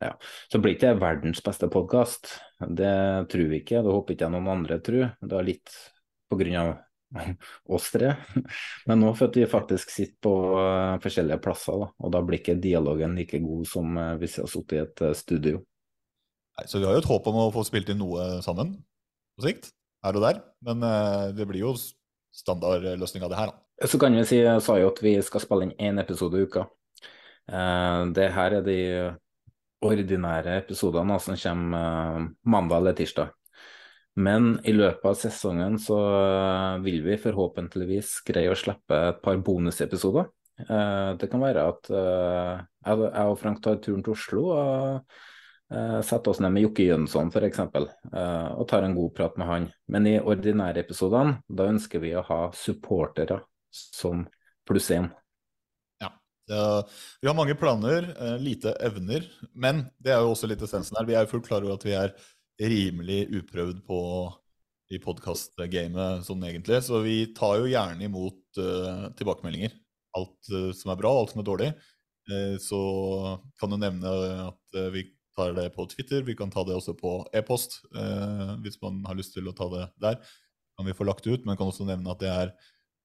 Ja. 0.00 0.14
Så 0.48 0.58
blir 0.58 0.78
ikke 0.78 0.94
det 0.94 1.02
verdens 1.02 1.44
beste 1.44 1.68
podkast, 1.68 2.32
det 2.64 2.94
tror 3.28 3.50
vi 3.52 3.60
ikke. 3.60 3.82
Det 3.84 3.92
håper 3.92 4.16
ikke 4.16 4.26
jeg 4.26 4.34
noen 4.38 4.54
andre 4.54 4.80
tror. 4.80 5.10
Det 5.20 5.36
er 5.36 5.50
litt 5.52 5.74
på 6.30 6.38
grunn 6.40 6.56
av 6.60 6.70
oss 7.74 7.90
tre. 7.92 8.14
Men 8.88 9.02
nå 9.02 9.12
for 9.16 9.30
at 9.30 9.38
vi 9.38 9.48
faktisk 9.50 9.92
sitter 9.92 10.18
på 10.22 10.34
uh, 10.56 10.98
forskjellige 11.02 11.40
plasser, 11.42 11.80
da, 11.82 11.90
og 11.98 12.14
da 12.14 12.22
blir 12.24 12.40
ikke 12.40 12.58
dialogen 12.62 13.16
like 13.18 13.40
god 13.42 13.66
som 13.68 13.98
uh, 13.98 14.14
hvis 14.20 14.38
vi 14.38 14.44
har 14.44 14.52
sittet 14.54 14.76
i 14.76 14.82
et 14.84 15.04
uh, 15.06 15.14
studio. 15.18 15.62
Nei, 16.58 16.66
så 16.70 16.80
vi 16.80 16.88
har 16.88 16.96
jo 16.96 17.02
et 17.02 17.10
håp 17.10 17.30
om 17.30 17.40
å 17.46 17.50
få 17.54 17.64
spilt 17.66 17.90
inn 17.92 18.00
noe 18.02 18.40
sammen 18.44 18.76
på 19.38 19.46
sikt, 19.46 19.72
her 20.04 20.18
og 20.18 20.26
der. 20.26 20.42
Men 20.66 20.82
det 21.36 21.46
blir 21.48 21.62
jo 21.62 21.70
standardløsning 22.36 23.22
av 23.24 23.30
det 23.32 23.38
her, 23.38 23.52
da. 23.52 23.69
Så 23.80 23.98
kan 23.98 24.12
vi 24.12 24.26
si, 24.28 24.42
jeg 24.42 24.60
sa 24.60 24.76
jo 24.76 24.90
at 24.92 25.00
vi 25.00 25.14
skal 25.24 25.40
spille 25.40 25.68
inn 25.68 25.76
én 25.80 26.02
episode 26.02 26.36
i 26.36 26.44
uka. 26.44 26.66
det 28.14 28.26
her 28.30 28.52
er 28.58 28.62
de 28.62 28.80
ordinære 29.80 30.58
episodene 30.60 31.16
som 31.18 31.36
kommer 31.40 32.28
mandag 32.44 32.76
eller 32.76 32.92
tirsdag. 32.98 33.30
Men 34.18 34.58
i 34.66 34.74
løpet 34.74 35.06
av 35.06 35.16
sesongen 35.18 35.78
så 35.80 35.96
eh, 35.96 36.76
vil 36.84 37.00
vi 37.04 37.18
forhåpentligvis 37.20 38.18
greie 38.26 38.50
å 38.50 38.58
slippe 38.58 38.98
et 39.12 39.20
par 39.22 39.38
bonusepisoder. 39.44 40.28
Eh, 40.66 41.10
det 41.20 41.30
kan 41.30 41.42
være 41.42 41.66
at 41.70 41.90
eh, 41.94 42.62
jeg 42.90 43.26
og 43.30 43.38
Frank 43.40 43.62
tar 43.64 43.78
turen 43.84 44.02
til 44.04 44.16
Oslo 44.16 44.48
og 44.56 45.18
setter 45.70 46.32
oss 46.32 46.40
ned 46.42 46.50
med 46.50 46.64
Jokke 46.64 46.82
Jønsson 46.82 47.28
f.eks. 47.30 47.60
og 47.62 48.62
tar 48.66 48.82
en 48.82 48.96
god 48.96 49.12
prat 49.14 49.36
med 49.38 49.46
han. 49.46 49.68
Men 49.86 50.08
i 50.10 50.16
ordinære 50.18 50.82
episodene 50.82 51.36
da 51.46 51.68
ønsker 51.70 52.02
vi 52.02 52.10
å 52.18 52.24
ha 52.26 52.38
supportere 52.58 53.36
som 53.70 54.26
pluss 54.68 54.90
én. 54.94 55.08
Ja. 56.00 56.10
vi 57.20 57.28
har 57.28 57.36
mange 57.36 57.54
planer, 57.58 58.06
lite 58.42 58.74
evner. 58.82 59.26
Men 59.54 59.84
det 60.02 60.14
er 60.14 60.24
jo 60.24 60.34
også 60.34 60.50
litt 60.50 60.62
essensen 60.66 60.98
her. 60.98 61.08
Vi 61.08 61.16
er 61.16 61.26
jo 61.26 61.32
fullt 61.34 61.48
klar 61.48 61.64
over 61.64 61.78
at 61.78 61.86
vi 61.86 61.96
er 61.96 62.14
rimelig 62.60 63.24
uprøvd 63.40 63.82
på 63.86 64.00
i 64.90 64.98
podkast-gamet 65.02 66.26
sånn 66.26 66.42
egentlig. 66.46 66.80
Så 66.86 67.00
vi 67.04 67.22
tar 67.36 67.60
jo 67.60 67.70
gjerne 67.70 68.06
imot 68.06 68.60
uh, 68.60 69.06
tilbakemeldinger. 69.18 69.74
Alt 70.18 70.50
uh, 70.50 70.70
som 70.76 70.92
er 70.92 71.00
bra, 71.00 71.14
alt 71.14 71.34
som 71.34 71.42
er 71.42 71.46
dårlig. 71.46 71.70
Uh, 72.30 72.56
så 72.62 72.80
kan 73.60 73.72
du 73.72 73.78
nevne 73.80 74.14
at 74.48 74.78
vi 74.94 75.06
tar 75.36 75.54
det 75.56 75.68
på 75.76 75.86
Twitter. 75.92 76.26
Vi 76.26 76.34
kan 76.38 76.50
ta 76.52 76.64
det 76.66 76.74
også 76.74 76.96
på 76.98 77.20
e-post 77.36 77.78
hvis 78.64 78.80
man 78.82 78.98
har 79.06 79.16
lyst 79.16 79.32
til 79.36 79.46
å 79.46 79.54
ta 79.56 79.68
det 79.72 79.84
der. 80.02 80.18
Kan 80.76 80.88
vi 80.88 80.94
få 80.96 81.06
lagt 81.06 81.26
ut, 81.28 81.46
men 81.46 81.56
kan 81.56 81.70
også 81.70 81.86
nevne 81.86 82.10
at 82.10 82.20
det 82.22 82.32
er 82.32 82.50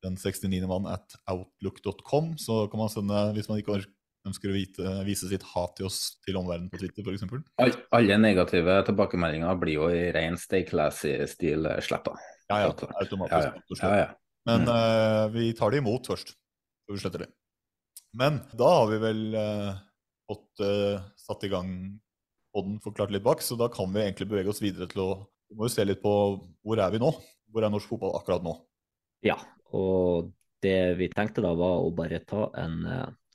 den 0.05 0.17
69. 0.19 0.63
mann 0.69 0.87
at 0.91 1.17
outlook.com. 1.31 2.35
Så 2.41 2.65
kan 2.71 2.81
man 2.81 2.91
sende, 2.93 3.21
hvis 3.35 3.49
man 3.51 3.61
ikke 3.61 3.81
ønsker 4.25 4.51
å 4.51 4.55
vite, 4.55 4.93
vise 5.05 5.29
sitt 5.29 5.45
hat 5.53 5.75
til 5.77 5.89
oss 5.89 5.99
til 6.25 6.37
omverdenen 6.39 6.71
på 6.71 6.79
Twitter 6.81 7.05
f.eks. 7.05 7.25
All, 7.61 7.73
alle 7.99 8.19
negative 8.21 8.79
tilbakemeldinger 8.87 9.59
blir 9.61 9.79
jo 9.79 9.89
i 9.93 10.07
ren 10.15 10.37
stay 10.41 10.65
classy-stil 10.67 11.69
sletta. 11.85 12.15
Ja, 12.49 12.61
ja. 12.65 12.71
Automatisk. 13.01 13.81
Ja, 13.81 13.91
ja. 13.91 14.05
ja, 14.05 14.09
Men 14.49 14.69
uh, 14.69 15.25
vi 15.33 15.51
tar 15.57 15.73
det 15.73 15.81
imot 15.81 16.09
først, 16.09 16.33
så 16.85 16.95
vi 16.95 17.01
sletter 17.01 17.25
det. 17.25 17.29
Men 18.15 18.39
da 18.55 18.71
har 18.79 18.89
vi 18.91 18.99
vel 19.01 19.21
uh, 19.35 19.77
fått 20.29 20.63
uh, 20.63 21.05
satt 21.19 21.45
i 21.45 21.51
gang 21.51 21.71
podden 22.55 22.77
forklart 22.83 23.11
litt 23.11 23.25
bak, 23.25 23.41
så 23.43 23.57
da 23.59 23.67
kan 23.71 23.91
vi 23.91 24.05
egentlig 24.05 24.29
bevege 24.31 24.53
oss 24.53 24.63
videre 24.63 24.87
til 24.91 25.05
å 25.05 25.09
Vi 25.45 25.53
må 25.59 25.67
jo 25.67 25.75
se 25.75 25.83
litt 25.85 25.99
på 26.01 26.11
hvor 26.65 26.79
er 26.81 26.89
vi 26.89 26.97
nå? 26.97 27.11
Hvor 27.53 27.61
er 27.61 27.69
norsk 27.69 27.91
fotball 27.91 28.15
akkurat 28.17 28.41
nå? 28.41 28.55
Ja, 29.21 29.35
og 29.75 30.31
det 30.65 30.95
vi 30.97 31.11
tenkte 31.13 31.43
da 31.45 31.51
var 31.57 31.83
å 31.83 31.91
bare 31.93 32.23
ta 32.25 32.47
en 32.57 32.79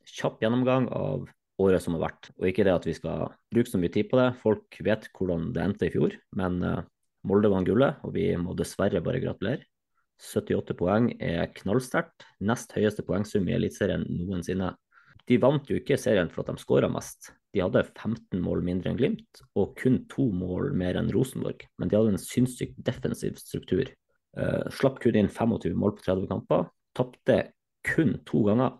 kjapp 0.08 0.40
gjennomgang 0.42 0.88
av 0.96 1.28
året 1.60 1.84
som 1.84 1.96
har 1.96 2.06
vært. 2.08 2.30
Og 2.40 2.48
ikke 2.50 2.64
det 2.66 2.74
at 2.74 2.86
vi 2.88 2.96
skal 2.96 3.28
bruke 3.52 3.70
så 3.70 3.80
mye 3.80 3.92
tid 3.92 4.08
på 4.10 4.18
det. 4.20 4.30
Folk 4.42 4.80
vet 4.86 5.08
hvordan 5.16 5.50
det 5.54 5.64
endte 5.64 5.88
i 5.88 5.94
fjor. 5.94 6.16
Men 6.38 6.60
uh, 6.64 6.80
Molde 7.28 7.50
vant 7.52 7.68
gullet, 7.68 7.98
og 8.06 8.14
vi 8.14 8.30
må 8.40 8.54
dessverre 8.56 9.02
bare 9.04 9.20
gratulere. 9.20 9.66
78 10.20 10.76
poeng 10.76 11.10
er 11.24 11.50
knallsterkt. 11.56 12.24
Nest 12.44 12.72
høyeste 12.76 13.04
poengsum 13.04 13.48
i 13.48 13.56
Eliteserien 13.56 14.06
noensinne. 14.08 14.72
De 15.28 15.36
vant 15.40 15.68
jo 15.68 15.76
ikke 15.78 16.00
serien 16.00 16.30
for 16.32 16.42
at 16.42 16.56
de 16.56 16.62
skåra 16.64 16.88
mest. 16.92 17.30
De 17.54 17.62
hadde 17.62 17.82
15 17.84 18.40
mål 18.40 18.64
mindre 18.64 18.92
enn 18.92 18.98
Glimt, 18.98 19.42
og 19.58 19.74
kun 19.80 20.00
to 20.12 20.28
mål 20.32 20.72
mer 20.76 20.96
enn 21.00 21.10
Rosenborg. 21.12 21.66
Men 21.80 21.90
de 21.90 21.98
hadde 21.98 22.14
en 22.14 22.22
sinnssykt 22.22 22.78
defensiv 22.86 23.36
struktur. 23.40 23.90
Uh, 24.38 24.66
slapp 24.74 25.00
kun 25.02 25.16
inn 25.18 25.30
25 25.30 25.74
mål 25.78 25.96
på 25.96 26.04
30 26.06 26.28
kamper. 26.30 26.68
Tapte 26.96 27.38
kun 27.86 28.18
to 28.28 28.44
ganger 28.46 28.76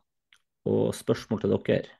og 0.70 0.94
spørsmål 0.94 1.42
til 1.42 1.54
dere. 1.56 1.96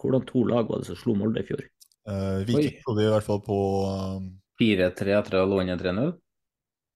Hvordan 0.00 0.26
to 0.28 0.42
lag 0.44 0.68
var 0.68 0.82
det 0.82 0.90
som 0.90 0.98
slo 1.00 1.14
Molde 1.16 1.40
i 1.40 1.48
fjor? 1.48 1.62
Uh, 2.04 2.42
Viking 2.44 2.82
trodde 2.84 3.06
i 3.06 3.12
hvert 3.12 3.24
fall 3.24 3.40
på 3.44 3.58
um... 3.88 4.32
4-3 4.60 5.14
etter 5.18 5.38
å 5.38 5.44
ha 5.44 5.50
lånt 5.50 5.80
3-0. 5.80 6.10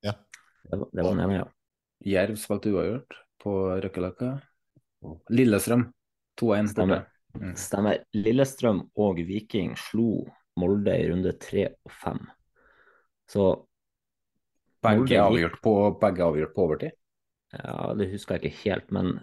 Ja. 0.07 0.13
Det 0.69 0.77
var, 0.77 0.91
det 0.93 1.05
var 1.05 1.15
den 1.15 1.23
ene, 1.25 1.39
ja. 1.41 1.47
Jerv 2.07 2.37
spilte 2.39 2.71
uavgjort 2.71 3.17
på 3.43 3.55
Røkkeløkka. 3.83 4.33
Lillestrøm 5.35 5.89
2-1 6.39 6.73
Stemmer. 6.75 7.07
Mm. 7.39 7.55
Stemmer. 7.59 8.03
Lillestrøm 8.15 8.85
og 9.01 9.23
Viking 9.27 9.75
slo 9.79 10.27
Molde 10.59 10.95
i 10.99 11.09
runde 11.11 11.35
tre 11.39 11.69
og 11.87 11.95
fem. 11.95 12.21
Så 13.31 13.49
Begge 14.85 15.21
avgjort 15.23 15.61
på, 15.65 15.75
begge 16.01 16.25
avgjort 16.25 16.55
på 16.55 16.65
overtid? 16.69 16.97
Ja, 17.53 17.95
det 17.99 18.11
husker 18.13 18.37
jeg 18.37 18.53
ikke 18.53 18.69
helt, 18.69 18.91
men 18.95 19.15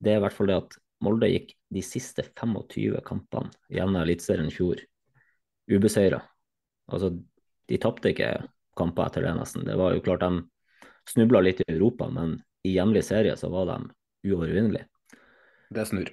det 0.00 0.14
er 0.14 0.20
i 0.20 0.24
hvert 0.24 0.36
fall 0.36 0.50
det 0.50 0.60
at 0.62 0.78
Molde 1.00 1.28
gikk 1.30 1.54
de 1.72 1.80
siste 1.84 2.26
25 2.36 2.98
kampene 3.06 3.48
gjennom 3.72 4.02
Eliteserien 4.02 4.50
i 4.50 4.52
fjor 4.52 4.82
ubeseira. 5.70 6.18
Altså, 6.90 7.14
de 7.70 7.78
tapte 7.80 8.12
ikke 8.12 8.32
kamper 8.76 9.06
etter 9.06 9.24
det, 9.24 9.34
nesten. 9.38 9.64
Det 9.68 9.78
var 9.80 9.94
jo 9.94 10.02
klart 10.04 10.24
de 10.24 10.42
snubla 11.08 11.42
litt 11.44 11.62
i 11.64 11.70
Europa, 11.72 12.10
men 12.12 12.38
i 12.66 12.74
hjemlig 12.74 13.04
serie 13.06 13.36
så 13.40 13.48
var 13.52 13.68
de 13.70 13.78
uovervinnelige. 14.28 14.88
Det 15.70 15.86
snur. 15.88 16.10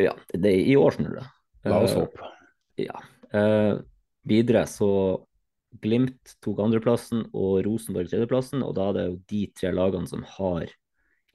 Ja, 0.00 0.14
det, 0.32 0.52
i 0.52 0.76
år 0.76 0.94
snur 0.96 1.16
det. 1.16 1.26
La 1.66 1.80
oss 1.82 1.96
eh, 1.96 2.04
håpe. 2.04 2.30
Ja. 2.80 3.00
Uh, 3.34 3.80
videre 4.28 4.66
så 4.68 4.90
Glimt 5.78 6.34
tok 6.42 6.58
andreplassen 6.64 7.28
og 7.30 7.60
Rosenborg 7.66 8.10
tredjeplassen, 8.10 8.64
og 8.66 8.74
da 8.74 8.88
er 8.90 8.96
det 8.96 9.04
jo 9.06 9.18
de 9.30 9.42
tre 9.54 9.70
lagene 9.74 10.10
som 10.10 10.24
har 10.36 10.72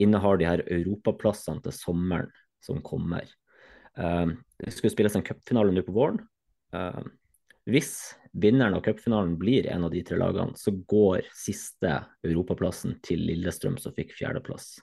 innehar 0.02 0.36
de 0.36 0.48
her 0.48 0.62
europaplassene 0.68 1.64
til 1.64 1.72
sommeren 1.72 2.28
som 2.64 2.82
kommer. 2.84 3.24
Uh, 3.96 4.36
det 4.60 4.74
skulle 4.76 4.92
spilles 4.92 5.16
en 5.16 5.24
cupfinale 5.24 5.72
nå 5.72 5.84
på 5.86 5.94
våren. 5.96 6.20
Uh, 6.76 7.00
hvis 7.66 8.12
vinneren 8.36 8.76
av 8.76 8.84
cupfinalen 8.84 9.38
blir 9.40 9.70
en 9.72 9.88
av 9.88 9.94
de 9.94 10.02
tre 10.04 10.18
lagene, 10.20 10.54
så 10.58 10.74
går 10.76 11.30
siste 11.34 11.96
europaplassen 12.26 12.98
til 13.06 13.24
Lillestrøm, 13.24 13.80
som 13.80 13.96
fikk 13.96 14.12
fjerdeplass. 14.18 14.74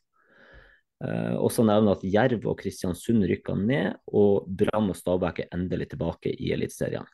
Uh, 1.03 1.37
også 1.37 1.65
nevne 1.67 1.93
at 1.93 2.03
Jerv 2.07 2.47
og 2.49 2.57
Kristiansund 2.63 3.27
rykka 3.29 3.53
ned, 3.59 4.01
og 4.09 4.49
Brann 4.49 4.89
og 4.89 4.97
Stabæk 4.97 5.45
er 5.45 5.53
endelig 5.59 5.93
tilbake 5.93 6.33
i 6.33 6.55
Eliteserien. 6.55 7.05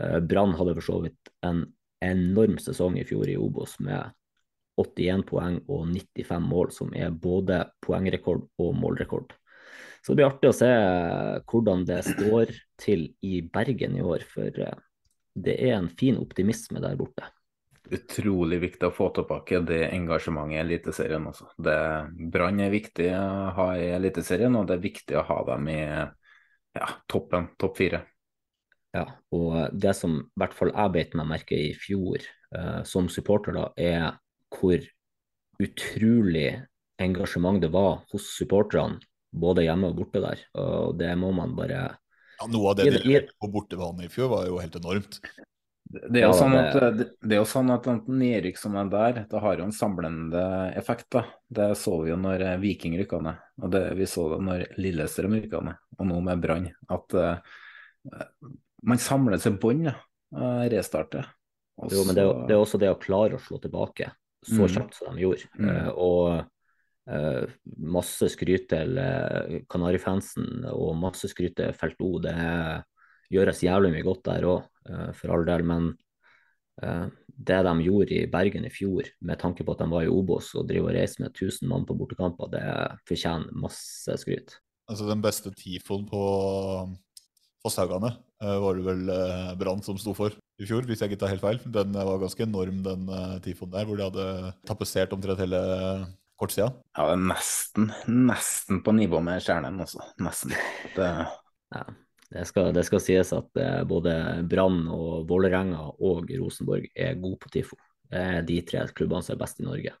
Uh, 0.00 0.18
Brann 0.24 0.56
hadde 0.58 0.76
for 0.78 0.88
så 0.88 0.98
vidt 1.04 1.32
en 1.46 1.66
enorm 2.02 2.58
sesong 2.58 2.98
i 2.98 3.06
fjor 3.06 3.30
i 3.30 3.38
Obos 3.38 3.78
med 3.82 4.12
81 4.80 5.26
poeng 5.28 5.60
og 5.68 5.86
95 5.90 6.48
mål, 6.48 6.72
som 6.72 6.92
er 6.96 7.12
både 7.12 7.60
poengrekord 7.84 8.46
og 8.62 8.74
målrekord. 8.78 9.34
Så 10.02 10.12
det 10.12 10.18
blir 10.18 10.30
artig 10.30 10.50
å 10.50 10.56
se 10.56 10.70
hvordan 11.46 11.84
det 11.86 12.00
står 12.08 12.50
til 12.80 13.12
i 13.22 13.38
Bergen 13.46 13.94
i 13.98 14.02
år, 14.02 14.24
for 14.26 14.48
eh, 14.50 14.80
det 15.32 15.54
er 15.62 15.76
en 15.76 15.92
fin 15.98 16.18
optimisme 16.18 16.82
der 16.82 16.98
borte. 16.98 17.28
Utrolig 17.92 18.58
viktig 18.62 18.88
å 18.88 18.94
få 18.94 19.10
tilbake 19.14 19.60
det 19.66 19.84
engasjementet 19.92 20.56
i 20.56 20.60
Eliteserien 20.62 21.28
også. 21.28 21.50
Brann 21.60 22.62
er 22.62 22.72
viktig 22.72 23.08
å 23.14 23.52
ha 23.58 23.68
i 23.78 23.90
Eliteserien, 23.94 24.56
og 24.58 24.66
det 24.68 24.78
er 24.78 24.84
viktig 24.88 25.18
å 25.18 25.26
ha 25.28 25.38
dem 25.52 25.70
i 25.70 25.80
ja, 25.82 26.88
toppen, 27.10 27.52
topp 27.60 27.78
fire. 27.78 28.02
Ja, 28.92 29.06
og 29.32 29.72
det 29.72 29.94
som 29.96 30.18
i 30.20 30.40
hvert 30.40 30.56
fall 30.56 30.72
jeg 30.74 30.92
beit 30.92 31.14
meg 31.16 31.30
merke 31.30 31.56
i 31.56 31.70
fjor 31.76 32.20
eh, 32.20 32.82
som 32.88 33.08
supporter, 33.12 33.56
da, 33.56 33.68
er 33.80 34.18
hvor 34.52 34.84
utrolig 35.62 36.50
engasjement 37.00 37.62
det 37.62 37.70
var 37.72 38.02
hos 38.12 38.26
supporterne, 38.36 39.00
både 39.32 39.64
hjemme 39.64 39.88
og 39.88 40.02
borte 40.02 40.20
der. 40.20 40.42
Og 40.60 40.98
det 41.00 41.12
må 41.16 41.32
man 41.32 41.54
bare 41.56 41.80
ja, 41.86 42.50
Noe 42.50 42.72
av 42.72 42.76
det 42.78 42.90
de 42.90 42.98
leverte 42.98 43.32
på 43.40 43.48
bortebane 43.54 44.06
i 44.06 44.12
fjor, 44.12 44.28
var 44.34 44.44
jo 44.50 44.60
helt 44.60 44.76
enormt. 44.76 45.18
Det 45.92 46.22
er 46.22 46.24
jo 46.24 46.36
sånn 46.36 46.54
at, 46.56 47.00
det 47.20 47.34
er 47.34 47.40
jo 47.40 47.48
sånn 47.48 47.72
at 47.74 47.86
nedrykk 48.08 48.60
som 48.60 48.76
er 48.80 48.88
der, 48.92 49.22
det 49.28 49.40
har 49.44 49.60
jo 49.60 49.66
en 49.66 49.74
samlende 49.76 50.44
effekt. 50.78 51.08
da. 51.12 51.26
Det 51.48 51.72
så 51.80 51.98
vi 52.04 52.12
jo 52.12 52.16
når 52.20 52.44
Viking 52.62 52.96
rykka 53.00 53.20
ned, 53.24 53.40
og 53.60 53.72
det, 53.72 53.82
vi 53.98 54.08
så 54.08 54.28
det 54.34 54.40
når 54.46 54.64
Lillestrøm 54.80 55.36
rykka 55.36 55.60
ned, 55.68 55.80
og 55.98 56.08
nå 56.08 56.20
med 56.28 56.44
Brann. 56.44 56.70
At 56.92 57.16
uh, 57.18 57.58
man 58.86 59.00
samler 59.02 59.40
seg 59.42 59.60
bånd, 59.62 59.86
ja. 59.90 59.96
Uh, 60.32 60.64
restarter. 60.72 61.28
Også... 61.76 61.96
Jo, 61.96 62.06
men 62.08 62.16
det 62.16 62.24
det 62.48 62.54
er, 62.54 62.60
også 62.60 62.80
det 62.80 62.90
å 62.92 63.00
klare 63.00 63.36
å 63.36 63.42
slå 63.42 63.58
tilbake 63.62 64.10
så 64.42 64.64
mm. 64.64 64.72
kjapt 64.74 64.96
som 64.98 65.14
de 65.14 65.24
gjorde. 65.24 65.48
Mm. 65.58 65.68
Uh, 65.68 65.90
og 66.02 66.48
masse 67.82 68.28
skryt 68.30 68.68
til 68.70 68.98
Kanarifansen 69.70 70.68
og 70.70 70.92
masse 70.94 71.26
skryt 71.26 71.56
til 71.58 71.72
Felt 71.74 71.98
O. 71.98 72.12
Det 72.22 72.36
gjøres 73.32 73.64
jævlig 73.64 73.92
mye 73.94 74.06
godt 74.06 74.24
der 74.28 74.46
òg. 74.48 74.68
uh, 74.90 75.10
for 75.16 75.34
all 75.34 75.44
del. 75.46 75.64
Men 75.66 75.92
eh, 76.82 77.06
det 77.26 77.60
de 77.66 77.74
gjorde 77.86 78.16
i 78.16 78.26
Bergen 78.30 78.66
i 78.66 78.72
fjor, 78.72 79.08
med 79.20 79.38
tanke 79.40 79.64
på 79.64 79.74
at 79.74 79.84
de 79.84 79.88
var 79.90 80.04
i 80.06 80.10
Obos 80.10 80.52
og 80.58 80.66
driver 80.68 80.90
og 80.90 80.98
reiser 80.98 81.24
med 81.24 81.32
1000 81.32 81.68
mann 81.70 81.86
på 81.86 81.96
bortekamper, 81.98 82.50
det 82.52 82.66
fortjener 83.08 83.54
masse 83.54 84.18
skryt. 84.20 84.58
Altså 84.90 85.06
Den 85.08 85.22
beste 85.22 85.52
tifoen 85.54 86.04
på 86.08 86.22
Fosshaugane 87.62 88.10
eh, 88.10 88.20
var 88.42 88.78
det 88.78 88.84
vel 88.86 89.12
Brann 89.60 89.84
som 89.86 89.98
sto 90.00 90.14
for 90.18 90.34
i 90.58 90.66
fjor, 90.68 90.84
hvis 90.88 91.02
jeg 91.02 91.12
ikke 91.12 91.20
tar 91.22 91.32
helt 91.32 91.44
feil. 91.44 91.60
Den 91.74 91.94
var 91.94 92.20
ganske 92.22 92.44
enorm, 92.44 92.82
den 92.84 93.06
tifoen 93.44 93.72
der, 93.72 93.86
hvor 93.88 93.98
de 93.98 94.08
hadde 94.08 94.52
tapetsert 94.68 95.14
omtrent 95.14 95.40
hele 95.42 95.60
kortsida. 96.40 96.70
Ja, 96.96 97.06
det 97.08 97.16
er 97.16 97.26
nesten, 97.30 97.90
nesten 98.10 98.82
på 98.84 98.94
nivå 98.96 99.22
med 99.24 99.42
Stjernen, 99.44 99.80
også. 99.86 100.02
Nesten. 100.22 100.56
Det... 100.96 101.10
Ja. 101.72 101.84
Det 102.32 102.46
skal, 102.48 102.70
det 102.72 102.86
skal 102.88 103.00
sies 103.04 103.32
at 103.36 103.58
eh, 103.60 103.82
både 103.84 104.12
Brann 104.48 104.86
og 104.88 105.26
Vålerenga 105.28 105.90
og 106.00 106.30
Rosenborg 106.32 106.86
er 106.96 107.18
gode 107.20 107.36
på 107.42 107.50
TIFO. 107.52 107.76
Det 108.08 108.22
er 108.22 108.46
de 108.48 108.56
tre 108.68 108.86
klubbene 108.96 109.24
som 109.24 109.34
er 109.34 109.40
best 109.42 109.60
i 109.60 109.66
Norge. 109.66 109.92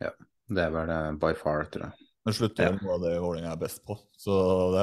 Ja, 0.00 0.12
det 0.48 0.62
er 0.64 0.72
vel 0.72 0.88
det 0.88 1.00
by 1.20 1.34
far, 1.36 1.68
tror 1.68 1.90
jeg. 1.90 2.07
Men 2.28 2.34
sluttøren 2.36 2.74
var 2.84 2.98
det 3.00 3.14
Vålerenga 3.22 3.54
er 3.54 3.60
best 3.62 3.78
på, 3.88 3.94
så 4.20 4.34
det, 4.74 4.82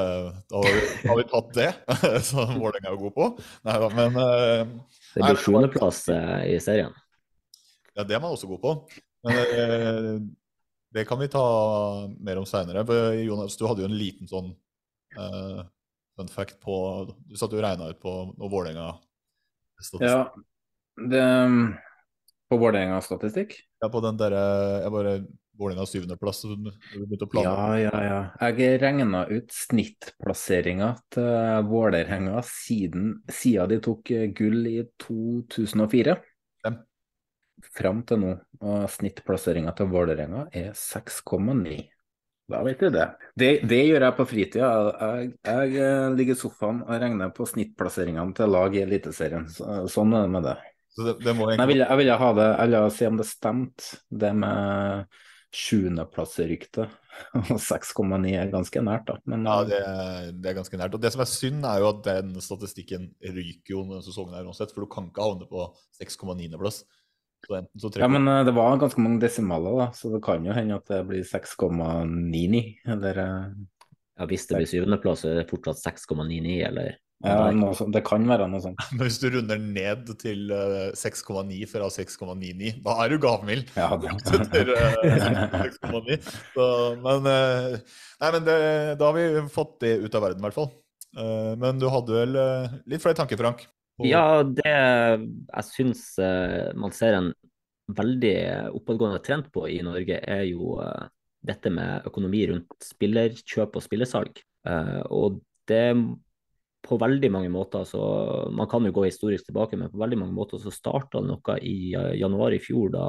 da 0.49 0.61
har 0.63 0.71
vi, 0.73 0.85
har 1.11 1.17
vi, 1.19 1.25
tatt 1.29 1.51
det. 1.53 1.67
som 2.25 2.55
Vålerenga 2.57 2.89
er 2.89 2.97
god 2.97 3.13
på. 3.13 3.27
Nei 3.67 3.75
da, 3.83 3.89
men 3.93 4.17
uh, 4.17 4.87
Det 5.11 5.21
blir 5.27 5.41
sjuendeplass 5.43 5.99
uh, 6.09 6.39
i 6.49 6.55
serien. 6.63 6.95
Ja, 7.93 8.01
det 8.01 8.17
er 8.17 8.23
man 8.23 8.33
også 8.33 8.49
god 8.49 8.63
på. 8.63 8.73
Men 9.29 9.37
uh, 9.59 10.09
det 10.97 11.05
kan 11.05 11.21
vi 11.21 11.29
ta 11.37 11.45
mer 12.17 12.41
om 12.41 12.49
seinere. 12.49 12.81
Jonas, 13.21 13.59
du 13.61 13.67
hadde 13.69 13.85
jo 13.85 13.91
en 13.91 13.99
liten 14.01 14.31
sånn 14.31 14.49
fun 15.13 16.33
fact 16.33 16.57
på 16.65 16.81
Du 17.29 17.37
satt 17.37 17.53
jo 17.53 17.61
og 17.61 17.67
regna 17.70 17.93
ut 17.93 18.01
på 18.01 18.17
noe 18.33 18.50
Vålerenga 18.50 18.89
Ja, 20.01 20.20
det 21.13 21.24
På 22.50 22.57
Vålerenga-statistikk? 22.57 23.59
Ja, 23.83 23.93
på 23.93 24.01
den 24.01 24.17
derre 24.17 24.46
Jeg 24.81 24.96
bare 24.98 25.20
Vålerenga 25.57 25.85
syvendeplass. 25.87 26.44
Ja, 27.44 27.79
ja, 27.79 28.03
ja. 28.03 28.20
Jeg 28.50 28.79
regna 28.81 29.24
ut 29.29 29.53
snittplasseringa 29.55 30.91
til 31.15 31.68
Vålerenga 31.70 32.41
siden, 32.48 33.22
siden 33.31 33.72
de 33.72 33.79
tok 33.83 34.11
gull 34.35 34.68
i 34.68 34.77
2004. 35.05 36.18
Fem. 36.65 36.79
Fram 37.75 38.03
til 38.07 38.24
nå. 38.24 38.37
Og 38.65 38.87
snittplasseringa 38.91 39.75
til 39.77 39.91
Vålerenga 39.91 40.48
er 40.51 40.74
6,9. 40.75 41.83
Da 42.48 42.61
vet 42.61 42.79
du 42.79 42.89
det. 42.94 43.05
det. 43.33 43.51
det. 43.65 43.81
gjør 43.89 44.05
jeg 44.05 44.15
på 44.20 44.25
fritida. 44.29 44.70
Jeg, 45.01 45.29
jeg, 45.48 45.77
eh, 45.81 46.09
ligger 46.13 46.35
i 46.35 46.39
sofaen 46.39 46.83
og 46.85 47.00
regner 47.01 47.31
på 47.33 47.48
snittplasseringene 47.50 48.37
til 48.37 48.51
lag 48.53 48.75
i 48.75 48.83
Eliteserien. 48.83 49.48
sånn 49.50 50.13
er 50.13 50.27
det 50.27 50.33
med 50.35 50.46
det. 50.46 50.57
det, 51.00 51.15
det 51.24 51.31
egentlig... 51.31 51.55
jeg, 51.57 51.70
ville, 51.72 51.87
jeg 51.89 52.01
ville 52.03 52.20
ha 52.22 52.33
det, 52.37 52.50
jeg 52.51 52.70
ville 52.70 52.83
se 53.00 53.09
om 53.09 53.18
det 53.18 53.27
stemte, 53.29 53.89
det 54.24 54.31
med 54.44 55.24
sjuendeplasseryktet. 55.55 56.91
6,9 57.33 58.33
er 58.41 58.51
ganske 58.51 58.81
nært, 58.83 59.07
da. 59.07 59.15
Men, 59.31 59.46
ja, 59.48 59.61
det, 59.68 59.79
det, 60.41 60.51
er 60.51 60.57
ganske 60.59 60.79
nært. 60.79 60.98
Og 60.98 61.03
det 61.03 61.13
som 61.13 61.24
er 61.24 61.31
synd, 61.31 61.63
er 61.68 61.81
jo 61.81 61.91
at 61.94 62.01
den 62.07 62.35
statistikken 62.44 63.09
ryker 63.24 63.75
jo 63.75 63.85
denne 63.85 64.03
sesongen 64.05 64.35
her 64.35 64.50
uansett, 64.50 64.74
for 64.75 64.85
du 64.85 64.91
kan 64.91 65.07
ikke 65.09 65.24
havne 65.24 65.48
på 65.50 65.70
6,9.-plass. 66.01 66.83
Ja, 67.46 68.07
men 68.09 68.25
uh, 68.25 68.41
det 68.46 68.55
var 68.57 68.79
ganske 68.81 69.01
mange 69.03 69.22
desimaler, 69.22 69.77
da, 69.77 69.87
så 69.94 70.09
det 70.15 70.24
kan 70.25 70.46
jo 70.48 70.53
hende 70.55 70.79
at 70.79 70.89
det 70.89 71.03
blir 71.05 71.25
6,99, 71.29 72.61
eller 72.96 73.22
uh, 73.22 73.48
Ja, 74.15 74.25
hvis 74.31 74.48
det 74.48 74.61
blir 74.61 74.70
syvendeplass, 74.72 75.25
er 75.27 75.41
det 75.41 75.50
fortsatt 75.50 75.83
6,99, 75.83 76.55
eller? 76.70 76.96
Ja, 77.23 77.47
sånt, 77.73 77.93
det 77.95 78.01
kan 78.05 78.25
være 78.27 78.47
noe 78.51 78.61
sånt. 78.61 78.81
Men 78.91 79.03
hvis 79.07 79.19
du 79.21 79.29
runder 79.33 79.59
ned 79.61 80.09
til 80.19 80.51
uh, 80.51 80.89
eh, 80.91 80.97
6,9 80.99 81.61
fra 81.71 81.87
6,99, 81.93 82.73
da 82.85 82.95
er 83.03 83.13
du 83.13 83.17
gavmild. 83.23 83.71
Ja, 83.77 83.87
det... 84.01 84.11
Etter, 84.35 84.73
uh, 86.59 86.99
men, 86.99 87.29
nei, 87.29 88.29
men 88.35 88.43
det, 88.47 88.57
da 88.99 89.09
har 89.09 89.15
vi 89.15 89.45
fått 89.53 89.79
det 89.85 89.95
ut 90.03 90.17
av 90.17 90.27
verden, 90.27 90.43
i 90.43 90.47
hvert 90.49 90.59
fall. 90.59 90.73
men 91.61 91.79
du 91.79 91.87
hadde 91.87 92.11
vel 92.11 92.33
litt 92.91 93.03
flere 93.03 93.15
tanker, 93.15 93.39
Frank? 93.39 93.63
Ja, 94.03 94.43
det 94.43 94.67
jeg 94.67 95.65
syns 95.69 96.01
man 96.75 96.91
ser 96.91 97.15
en 97.15 97.29
veldig 97.95 98.35
oppadgående 98.75 99.21
trend 99.23 99.47
på 99.55 99.69
i 99.71 99.79
Norge, 99.85 100.19
er 100.19 100.43
jo 100.49 100.75
dette 101.45 101.71
med 101.71 102.09
økonomi 102.09 102.43
rundt 102.51 102.75
spillerkjøp 102.83 103.79
og 103.79 103.85
spillesalg. 103.85 104.41
Og 105.15 105.39
det 105.71 105.85
på 106.85 106.98
veldig 107.01 107.31
mange 107.33 107.50
måter, 107.50 107.83
så 107.87 108.01
Man 108.53 108.69
kan 108.69 108.85
jo 108.85 108.93
gå 108.93 109.07
historisk 109.07 109.50
tilbake, 109.50 109.77
men 109.77 109.91
på 109.91 110.01
veldig 110.01 110.19
mange 110.21 110.37
måter 110.37 110.61
så 110.61 110.74
starta 110.74 111.21
noe 111.21 111.57
i 111.61 111.95
januar 112.19 112.53
i 112.53 112.61
fjor, 112.61 112.93
da 112.93 113.07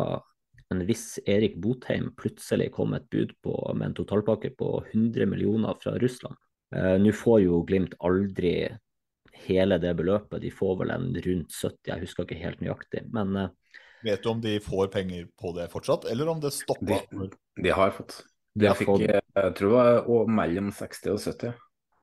en 0.75 0.81
viss 0.83 1.21
Erik 1.31 1.55
Botheim 1.63 2.09
plutselig 2.19 2.73
kom 2.75 2.97
et 2.97 3.05
bud 3.13 3.37
på, 3.45 3.53
med 3.77 3.93
en 3.93 3.95
totalpakke 3.95 4.51
på 4.59 4.71
100 4.91 5.29
millioner 5.31 5.77
fra 5.79 5.93
Russland. 6.03 6.35
Nå 6.75 7.13
får 7.15 7.45
jo 7.45 7.61
Glimt 7.69 7.95
aldri 8.03 8.57
hele 9.47 9.79
det 9.79 9.93
beløpet. 9.95 10.41
De 10.43 10.51
får 10.51 10.81
vel 10.81 10.91
en 10.97 11.07
rundt 11.15 11.55
70, 11.55 11.77
jeg 11.93 12.03
husker 12.03 12.27
ikke 12.27 12.41
helt 12.41 12.65
nøyaktig. 12.65 13.05
Men 13.15 13.47
Eh, 14.07 14.13
Vet 14.13 14.23
du 14.23 14.29
om 14.31 14.41
de 14.41 14.59
får 14.61 14.89
penger 14.93 15.27
på 15.41 15.53
det 15.57 15.69
fortsatt, 15.73 16.05
eller 16.11 16.29
om 16.29 16.41
det 16.41 16.53
stopper? 16.55 17.07
De, 17.11 17.31
de, 17.63 17.71
har 17.75 17.91
fått. 17.91 18.21
De, 18.55 18.69
har 18.69 18.77
fikk, 18.79 18.91
fått... 18.93 19.07
jeg 19.09 19.55
tror 19.59 19.73
det 19.73 19.95
var 20.07 20.31
mellom 20.31 20.71
60 20.75 21.15
og 21.15 21.23
70. 21.25 21.55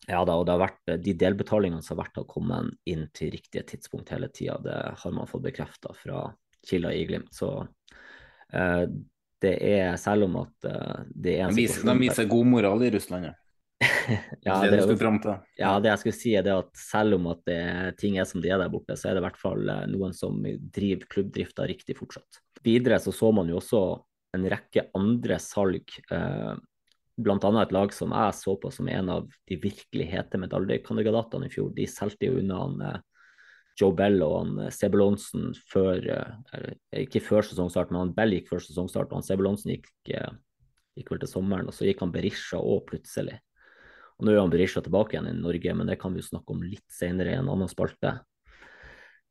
Ja 0.10 0.24
da, 0.28 0.36
og 0.36 0.48
det 0.48 0.56
har 0.56 0.64
vært, 0.66 0.82
de 1.06 1.14
delbetalingene 1.16 1.84
som 1.84 1.96
har 1.96 2.06
vært, 2.06 2.18
har 2.20 2.28
kommet 2.30 2.74
inn 2.90 3.06
til 3.16 3.32
riktige 3.36 3.64
tidspunkt 3.70 4.12
hele 4.12 4.28
tida. 4.34 4.58
Det 4.64 4.80
har 5.00 5.16
man 5.16 5.30
fått 5.30 5.46
bekrefta 5.46 5.94
fra 5.96 6.26
kilder 6.68 6.96
i 6.96 7.06
Glimt. 7.08 7.32
Så 7.36 7.54
eh, 8.52 8.84
det 9.44 9.54
er, 9.68 9.96
selv 10.00 10.30
om 10.30 10.38
at 10.40 10.68
uh, 10.72 11.02
det 11.12 11.38
er 11.38 11.48
en 11.48 11.56
de 11.56 11.66
viser, 11.66 11.84
de 11.84 11.96
viser 12.00 12.28
god 12.32 12.48
moral 12.48 12.86
i 12.88 12.92
Russland, 12.94 13.28
ja 13.28 13.34
ja, 14.42 14.62
det, 14.62 14.78
det, 14.78 14.96
det, 14.96 15.34
ja, 15.58 15.72
det 15.80 15.90
jeg 15.90 16.02
skulle 16.02 16.16
si 16.16 16.34
er 16.38 16.46
det 16.46 16.54
at 16.56 16.70
selv 16.78 17.18
om 17.18 17.30
at 17.34 17.42
det, 17.48 17.60
ting 18.00 18.18
er 18.20 18.28
som 18.28 18.42
de 18.44 18.52
er 18.52 18.62
der 18.62 18.72
borte, 18.72 18.96
så 19.00 19.10
er 19.10 19.18
det 19.18 19.24
i 19.24 19.26
hvert 19.26 19.40
fall 19.42 19.70
eh, 19.70 19.86
noen 19.92 20.16
som 20.16 20.38
driver 20.44 21.08
klubbdrifta 21.12 21.68
riktig 21.68 21.98
fortsatt. 21.98 22.40
Videre 22.64 23.00
så 23.04 23.12
så 23.16 23.32
man 23.36 23.50
jo 23.52 23.60
også 23.60 23.82
en 24.38 24.48
rekke 24.50 24.88
andre 24.98 25.40
salg, 25.44 25.98
eh, 26.12 26.54
bl.a. 27.18 27.62
et 27.62 27.74
lag 27.74 27.94
som 27.94 28.14
jeg 28.16 28.36
så 28.38 28.56
på 28.58 28.72
som 28.74 28.90
en 28.90 29.10
av 29.14 29.26
de 29.50 29.58
virkelig 29.62 30.08
hete 30.10 30.40
medaljekandidatene 30.42 31.48
i 31.48 31.54
fjor. 31.54 31.72
De 31.76 31.86
solgte 31.90 32.30
jo 32.30 32.40
unna 32.42 32.62
han 32.64 32.82
eh, 32.82 33.00
Joe 33.80 33.94
Bell 33.98 34.20
og 34.26 34.36
han 34.40 34.54
eh, 34.66 34.74
Sebulonsen 34.74 35.52
før 35.70 36.10
eh, 36.16 36.74
Ikke 37.04 37.22
før 37.24 37.46
sesongstart, 37.46 37.94
men 37.94 38.06
han 38.06 38.16
Bell 38.18 38.34
gikk 38.38 38.50
før 38.50 38.66
sesongstart, 38.66 39.12
og 39.12 39.22
han 39.22 39.28
Sebulonsen 39.28 39.76
gikk, 39.76 39.90
gikk 40.10 41.14
vel 41.14 41.22
til 41.22 41.32
sommeren, 41.32 41.70
og 41.70 41.78
så 41.78 41.88
gikk 41.88 42.02
han 42.06 42.14
Berisha 42.14 42.62
òg 42.62 42.86
plutselig. 42.90 43.40
Og 44.18 44.28
Nå 44.28 44.34
er 44.34 44.42
han 44.42 44.54
Berisha 44.54 44.82
tilbake 44.86 45.18
igjen 45.18 45.30
i 45.30 45.38
Norge, 45.38 45.74
men 45.78 45.90
det 45.90 46.00
kan 46.02 46.14
vi 46.14 46.22
jo 46.22 46.30
snakke 46.32 46.54
om 46.54 46.66
litt 46.66 46.86
senere 46.94 47.34
i 47.34 47.38
en 47.40 47.50
annen 47.50 47.70
spalte. 47.70 48.20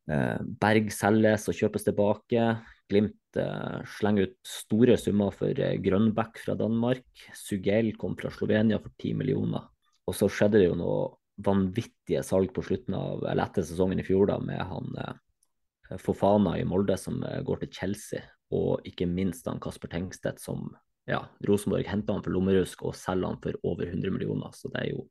Berg 0.03 0.89
selges 0.91 1.47
og 1.47 1.55
kjøpes 1.55 1.87
tilbake. 1.87 2.47
Glimt 2.93 3.41
eh, 3.41 3.81
slenger 3.97 4.29
ut 4.29 4.39
store 4.47 4.99
summer 5.01 5.33
for 5.35 5.57
eh, 5.57 5.79
Grønbæk 5.81 6.39
fra 6.45 6.57
Danmark. 6.59 7.09
Sugel 7.37 7.95
kom 7.99 8.19
fra 8.21 8.31
Slovenia 8.35 8.79
for 8.83 8.93
10 9.01 9.17
millioner. 9.23 9.67
Og 10.07 10.17
så 10.19 10.29
skjedde 10.29 10.61
det 10.61 10.69
jo 10.69 10.79
noe 10.79 11.03
vanvittige 11.43 12.23
salg 12.27 12.53
på 12.55 12.65
slutten 12.67 12.97
av, 12.99 13.23
eller 13.25 13.47
etter 13.47 13.65
sesongen 13.67 14.03
i 14.03 14.07
fjor 14.07 14.29
da, 14.31 14.39
med 14.43 14.61
han 14.69 14.97
eh, 15.01 15.99
Fofana 16.03 16.57
i 16.61 16.67
Molde 16.69 16.97
som 17.01 17.23
eh, 17.27 17.41
går 17.47 17.63
til 17.63 17.73
Chelsea, 17.79 18.23
og 18.53 18.85
ikke 18.89 19.09
minst 19.09 19.49
han 19.49 19.61
Kasper 19.63 19.91
Tengstedt 19.93 20.43
som 20.43 20.69
ja, 21.11 21.19
Rosenborg 21.49 21.89
henter 21.91 22.15
han 22.17 22.23
for 22.25 22.35
lommerusk 22.35 22.85
og 22.87 22.95
selger 22.99 23.33
han 23.33 23.41
for 23.43 23.59
over 23.67 23.89
100 23.89 24.15
millioner. 24.15 24.55
Så 24.55 24.71
det 24.73 24.85
er 24.85 24.93
jo 24.93 25.07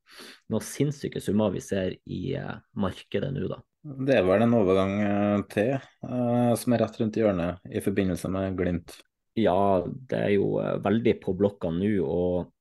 noen 0.52 0.66
sinnssyke 0.66 1.22
summer 1.24 1.52
vi 1.54 1.64
ser 1.64 1.98
i 2.08 2.22
eh, 2.40 2.56
markedet 2.80 3.34
nå, 3.36 3.50
da. 3.52 3.60
Det 3.82 4.16
er 4.16 4.26
vel 4.28 4.46
en 4.46 4.56
overgang 4.60 4.96
eh, 5.04 5.44
til 5.52 5.74
eh, 5.76 6.54
som 6.62 6.76
er 6.76 6.86
rett 6.86 7.00
rundt 7.02 7.20
hjørnet 7.20 7.72
i 7.72 7.84
forbindelse 7.84 8.32
med 8.32 8.56
Glimt. 8.60 8.96
Ja, 9.40 9.82
det 9.88 10.18
er 10.20 10.34
jo 10.36 10.58
veldig 10.84 11.16
på 11.24 11.34
blokka 11.40 11.70
nå, 11.72 11.94
og 12.04 12.52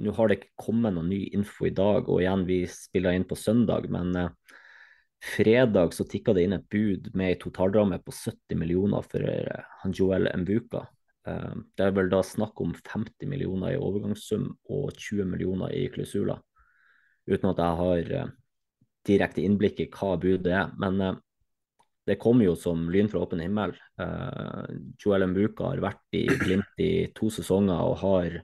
nå 0.00 0.14
har 0.16 0.28
det 0.28 0.38
ikke 0.38 0.64
kommet 0.66 0.94
noe 0.96 1.06
ny 1.06 1.20
info 1.36 1.66
i 1.68 1.74
dag. 1.74 2.08
Og 2.08 2.22
igjen, 2.22 2.46
vi 2.48 2.62
spiller 2.70 3.16
inn 3.16 3.26
på 3.28 3.38
søndag, 3.38 3.88
men 3.92 4.14
eh, 4.16 4.56
fredag 5.36 5.94
så 5.96 6.06
tikka 6.08 6.34
det 6.36 6.46
inn 6.46 6.56
et 6.56 6.68
bud 6.72 7.10
med 7.14 7.34
ei 7.34 7.40
totalramme 7.40 8.00
på 8.04 8.14
70 8.14 8.60
millioner 8.60 9.06
for 9.06 9.26
eh, 9.26 9.68
han 9.82 9.96
Joel 9.96 10.30
Mbuka. 10.42 10.86
Eh, 11.28 11.54
det 11.76 11.86
er 11.86 11.96
vel 11.96 12.10
da 12.12 12.22
snakk 12.24 12.60
om 12.64 12.72
50 12.76 13.28
millioner 13.28 13.74
i 13.74 13.80
overgangssum 13.80 14.48
og 14.72 14.92
20 14.96 15.28
millioner 15.28 15.72
i 15.76 15.86
klausuler. 15.92 16.40
Uten 17.28 17.50
at 17.52 17.60
jeg 17.60 17.80
har 17.80 18.12
eh, 18.20 18.30
direkte 19.06 19.44
innblikk 19.44 19.82
i 19.84 19.90
hva 19.92 20.14
budet 20.20 20.54
er. 20.54 20.70
Men 20.80 21.00
eh, 21.04 21.18
det 22.08 22.18
kommer 22.22 22.48
jo 22.48 22.56
som 22.58 22.88
lyn 22.90 23.10
fra 23.12 23.20
åpen 23.22 23.42
himmel. 23.44 23.74
Joel 24.98 25.26
Mbuka 25.30 25.68
har 25.68 25.82
vært 25.84 26.16
i 26.16 26.24
Glimt 26.40 26.80
i 26.80 27.10
to 27.14 27.28
sesonger 27.30 27.84
og 27.86 27.98
har 28.00 28.38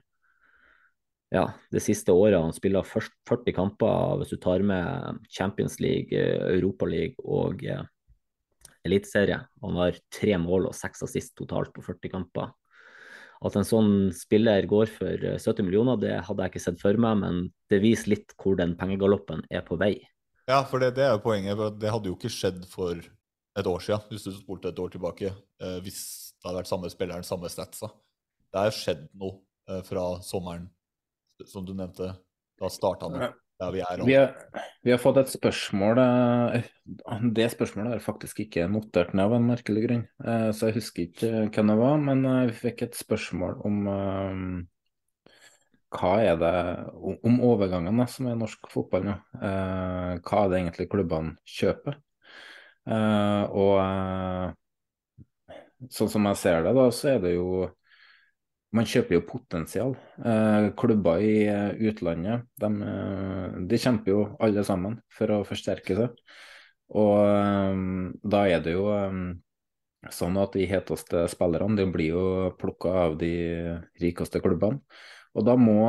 ja, 1.33 1.41
det 1.73 1.81
siste 1.83 2.13
året 2.15 2.37
han 2.39 2.55
spiller 2.55 2.87
først 2.87 3.11
40 3.27 3.55
kamper 3.57 4.21
hvis 4.21 4.31
du 4.31 4.37
tar 4.39 4.63
med 4.63 5.25
Champions 5.27 5.81
League, 5.83 6.15
Europa 6.15 6.87
League 6.87 7.19
og 7.25 7.65
Eliteserie. 8.87 9.41
Han 9.65 9.81
har 9.81 9.99
tre 10.13 10.37
mål 10.39 10.69
og 10.69 10.77
seks 10.77 11.03
assist 11.09 11.35
totalt 11.35 11.73
på 11.75 11.83
40 11.89 12.13
kamper. 12.13 12.53
At 13.45 13.57
en 13.59 13.67
sånn 13.67 13.91
spiller 14.17 14.65
går 14.69 14.89
for 14.89 15.25
eh, 15.29 15.37
70 15.37 15.67
millioner, 15.67 15.99
det 16.01 16.15
hadde 16.25 16.45
jeg 16.45 16.53
ikke 16.53 16.63
sett 16.63 16.81
for 16.81 16.97
meg, 17.01 17.19
men 17.21 17.41
det 17.71 17.81
viser 17.83 18.15
litt 18.15 18.33
hvor 18.41 18.57
den 18.59 18.75
pengegaloppen 18.79 19.43
er 19.53 19.65
på 19.67 19.77
vei. 19.79 19.95
Ja, 20.47 20.61
for 20.65 20.81
det, 20.81 20.93
det 20.97 21.05
er 21.05 21.15
jo 21.15 21.23
poenget. 21.25 21.57
for 21.59 21.75
Det 21.75 21.91
hadde 21.93 22.09
jo 22.11 22.17
ikke 22.17 22.33
skjedd 22.33 22.63
for 22.71 22.97
et 23.57 23.67
år 23.67 23.83
siden, 23.83 24.05
hvis 24.11 24.27
du 24.27 24.31
spolte 24.35 24.71
et 24.71 24.79
år 24.81 24.93
tilbake, 24.93 25.33
eh, 25.61 25.79
hvis 25.85 26.01
det 26.37 26.49
hadde 26.49 26.61
vært 26.61 26.71
samme 26.71 26.93
spilleren, 26.93 27.27
samme 27.27 27.51
statsa. 27.51 27.91
Det 28.47 28.63
har 28.63 28.73
skjedd 28.73 29.07
noe 29.17 29.41
eh, 29.69 29.83
fra 29.85 30.07
sommeren, 30.25 30.69
som 31.45 31.65
du 31.65 31.75
nevnte. 31.77 32.13
Da 32.57 32.71
starta 32.73 33.09
det 33.13 33.29
der 33.61 33.73
vi 33.73 33.81
er 33.83 33.99
nå. 33.99 34.07
Vi 34.07 34.15
vi 34.85 34.93
har 34.93 35.01
fått 35.01 35.17
et 35.19 35.31
spørsmål 35.31 35.99
eh, 35.99 36.67
Det 37.35 37.47
spørsmålet 37.51 37.97
er 37.97 38.03
faktisk 38.03 38.39
ikke 38.45 38.67
notert 38.71 39.13
ned 39.17 39.25
av 39.25 39.37
en 39.37 39.47
merkelig 39.49 39.83
grunn, 39.87 40.07
eh, 40.23 40.49
så 40.55 40.69
jeg 40.69 40.77
husker 40.79 41.07
ikke 41.07 41.31
hvem 41.49 41.71
det 41.73 41.77
var. 41.81 42.01
Men 42.09 42.25
eh, 42.25 42.47
vi 42.51 42.57
fikk 42.61 42.85
et 42.87 42.99
spørsmål 42.99 43.57
om 43.67 43.79
eh, 43.93 44.43
hva 45.97 46.13
er 46.23 46.37
det 46.39 46.53
om, 46.93 47.15
overgangene 47.15 47.47
overgangen 47.49 48.11
som 48.11 48.29
er 48.29 48.39
norsk 48.39 48.69
fotball 48.71 49.07
nå. 49.07 49.17
Eh, 49.39 50.13
hva 50.21 50.43
er 50.43 50.53
det 50.53 50.61
egentlig 50.61 50.89
klubbene 50.91 51.35
kjøper? 51.57 51.99
Eh, 52.87 53.43
og 53.51 53.75
eh, 53.83 54.47
sånn 55.93 56.11
som 56.11 56.27
jeg 56.31 56.41
ser 56.41 56.63
det, 56.65 56.73
da, 56.77 56.87
så 56.93 57.13
er 57.15 57.21
det 57.23 57.35
jo 57.35 57.67
man 58.75 58.87
kjøper 58.87 59.17
jo 59.17 59.25
potensial. 59.27 59.95
Eh, 60.19 60.69
klubber 60.79 61.23
i 61.23 61.47
eh, 61.47 61.79
utlandet 61.89 62.47
de, 62.59 62.69
eh, 62.83 63.57
de, 63.69 63.79
kjemper 63.79 64.13
jo 64.13 64.21
alle 64.43 64.63
sammen 64.67 64.99
for 65.13 65.31
å 65.33 65.43
forsterke 65.47 65.97
seg. 65.97 66.15
Og 66.97 68.23
da 68.23 68.41
er 68.47 68.61
det 68.63 68.77
jo 68.77 68.85
sånn 70.15 70.37
at 70.39 70.53
de 70.55 70.63
heteste 70.69 71.25
spillerne 71.27 71.75
de 71.75 71.83
blir 71.91 72.13
jo 72.13 72.27
plukka 72.55 72.93
av 73.01 73.17
de 73.19 73.31
rikeste 73.99 74.39
klubbene. 74.39 74.79
Og 75.35 75.43
da 75.45 75.57
må 75.59 75.81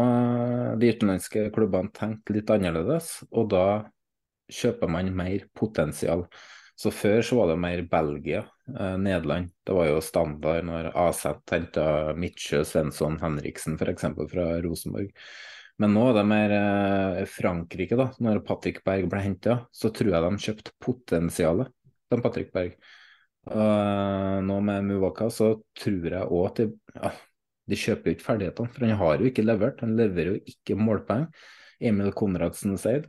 de 0.81 0.91
utenlandske 0.91 1.47
klubbene 1.55 1.95
tenke 1.95 2.35
litt 2.35 2.51
annerledes, 2.51 3.21
og 3.31 3.47
da 3.55 3.63
kjøper 4.51 4.91
man 4.91 5.15
mer 5.15 5.47
potensial. 5.55 6.27
Så 6.75 6.91
før 6.91 7.23
så 7.23 7.39
var 7.39 7.53
det 7.53 7.61
mer 7.63 7.85
Belgia, 7.95 8.43
Nederland. 8.69 9.53
Det 9.65 9.77
var 9.77 9.87
jo 9.89 10.01
standard 10.05 10.67
når 10.69 10.91
AZ 10.93 11.23
henta 11.51 11.87
Midtsjø, 12.19 12.65
Svensson, 12.69 13.17
Henriksen 13.23 13.79
f.eks. 13.81 14.05
fra 14.33 14.49
Rosenborg. 14.65 15.13
Men 15.79 15.95
nå 15.95 16.09
er 16.11 16.17
det 16.17 16.25
mer 16.27 16.55
eh, 16.57 17.25
Frankrike, 17.31 17.97
da. 17.99 18.09
Når 18.23 18.43
Patrick 18.47 18.81
Berg 18.87 19.07
ble 19.11 19.23
henta, 19.23 19.61
så 19.71 19.93
tror 19.95 20.11
jeg 20.11 20.25
de 20.25 20.45
kjøpte 20.47 20.75
potensialet, 20.83 21.71
til 22.11 22.23
Patrick 22.25 22.51
Berg. 22.55 22.75
Uh, 23.49 24.43
nå 24.45 24.59
med 24.61 24.85
Muvaka 24.85 25.31
så 25.33 25.55
tror 25.79 26.09
jeg 26.11 26.27
òg 26.27 26.43
at 26.51 26.59
de, 26.61 26.67
ja, 26.99 27.13
de 27.71 27.79
kjøper 27.81 28.11
jo 28.11 28.17
ikke 28.17 28.27
ferdighetene, 28.27 28.73
for 28.75 28.85
han 28.85 29.01
har 29.01 29.23
jo 29.23 29.31
ikke 29.31 29.45
levert. 29.47 29.85
Han 29.85 29.95
leverer 29.97 30.35
jo 30.35 30.53
ikke 30.53 30.77
målpoeng. 30.81 31.29
Emil 31.79 32.11
Konradsen 32.17 32.75
Seid 32.81 33.07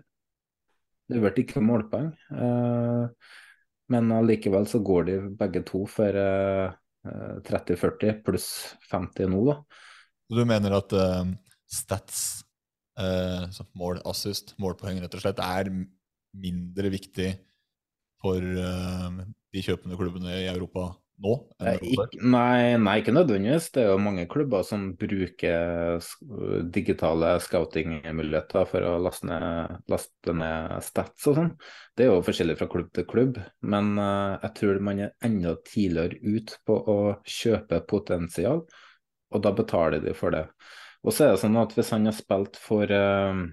leverte 1.09 1.41
ikke 1.41 1.63
målpoeng. 1.65 2.11
Uh, 2.29 3.09
men 3.93 4.11
allikevel 4.13 4.67
så 4.69 4.81
går 4.85 5.07
de 5.09 5.17
begge 5.39 5.63
to 5.67 5.83
for 5.89 6.15
uh, 6.15 6.69
30-40 7.47 8.19
pluss 8.25 8.49
50 8.91 9.31
nå, 9.31 9.43
da. 9.49 9.57
Så 10.29 10.37
du 10.37 10.43
mener 10.47 10.75
at 10.77 10.93
uh, 10.93 11.23
stats, 11.69 12.43
mål, 13.79 14.01
assist, 14.09 14.51
målpoeng 14.59 14.97
rett 14.99 15.13
og 15.15 15.21
slett, 15.23 15.39
er 15.39 15.69
mindre 16.35 16.89
viktig 16.91 17.29
for 18.19 18.43
de 18.43 19.61
kjøpende 19.63 19.95
klubbene 19.95 20.33
i 20.41 20.49
Europa 20.51 20.89
nå? 21.23 21.35
Ikke, 21.83 22.05
nei, 22.23 22.77
nei, 22.79 22.95
ikke 23.01 23.13
nødvendigvis. 23.15 23.69
Det 23.75 23.83
er 23.83 23.91
jo 23.91 24.01
mange 24.01 24.25
klubber 24.31 24.63
som 24.67 24.89
bruker 24.99 25.99
digitale 26.73 27.33
scouting-muligheter 27.43 28.67
for 28.69 28.87
å 28.87 28.95
laste 29.03 29.27
ned, 29.29 29.77
laste 29.91 30.35
ned, 30.35 30.75
stats 30.85 31.29
og 31.29 31.39
sånn. 31.39 31.53
Det 31.95 32.05
er 32.05 32.11
jo 32.13 32.25
forskjellig 32.25 32.57
fra 32.59 32.69
klubb 32.71 32.91
til 32.95 33.07
klubb, 33.09 33.39
men 33.67 33.93
uh, 33.99 34.39
jeg 34.45 34.53
tror 34.61 34.83
man 34.87 35.03
er 35.03 35.15
enda 35.25 35.55
tidligere 35.67 36.19
ut 36.23 36.55
på 36.67 36.77
å 36.79 36.99
kjøpe 37.27 37.81
potensial, 37.89 38.63
og 39.29 39.43
da 39.43 39.53
betaler 39.55 40.03
de 40.03 40.15
for 40.17 40.35
det. 40.35 40.45
Og 41.03 41.15
så 41.15 41.25
er 41.25 41.33
det 41.33 41.41
sånn 41.43 41.59
at 41.59 41.75
hvis 41.75 41.91
han 41.95 42.07
har 42.09 42.15
spilt 42.15 42.59
for 42.59 42.91
uh, 42.91 43.43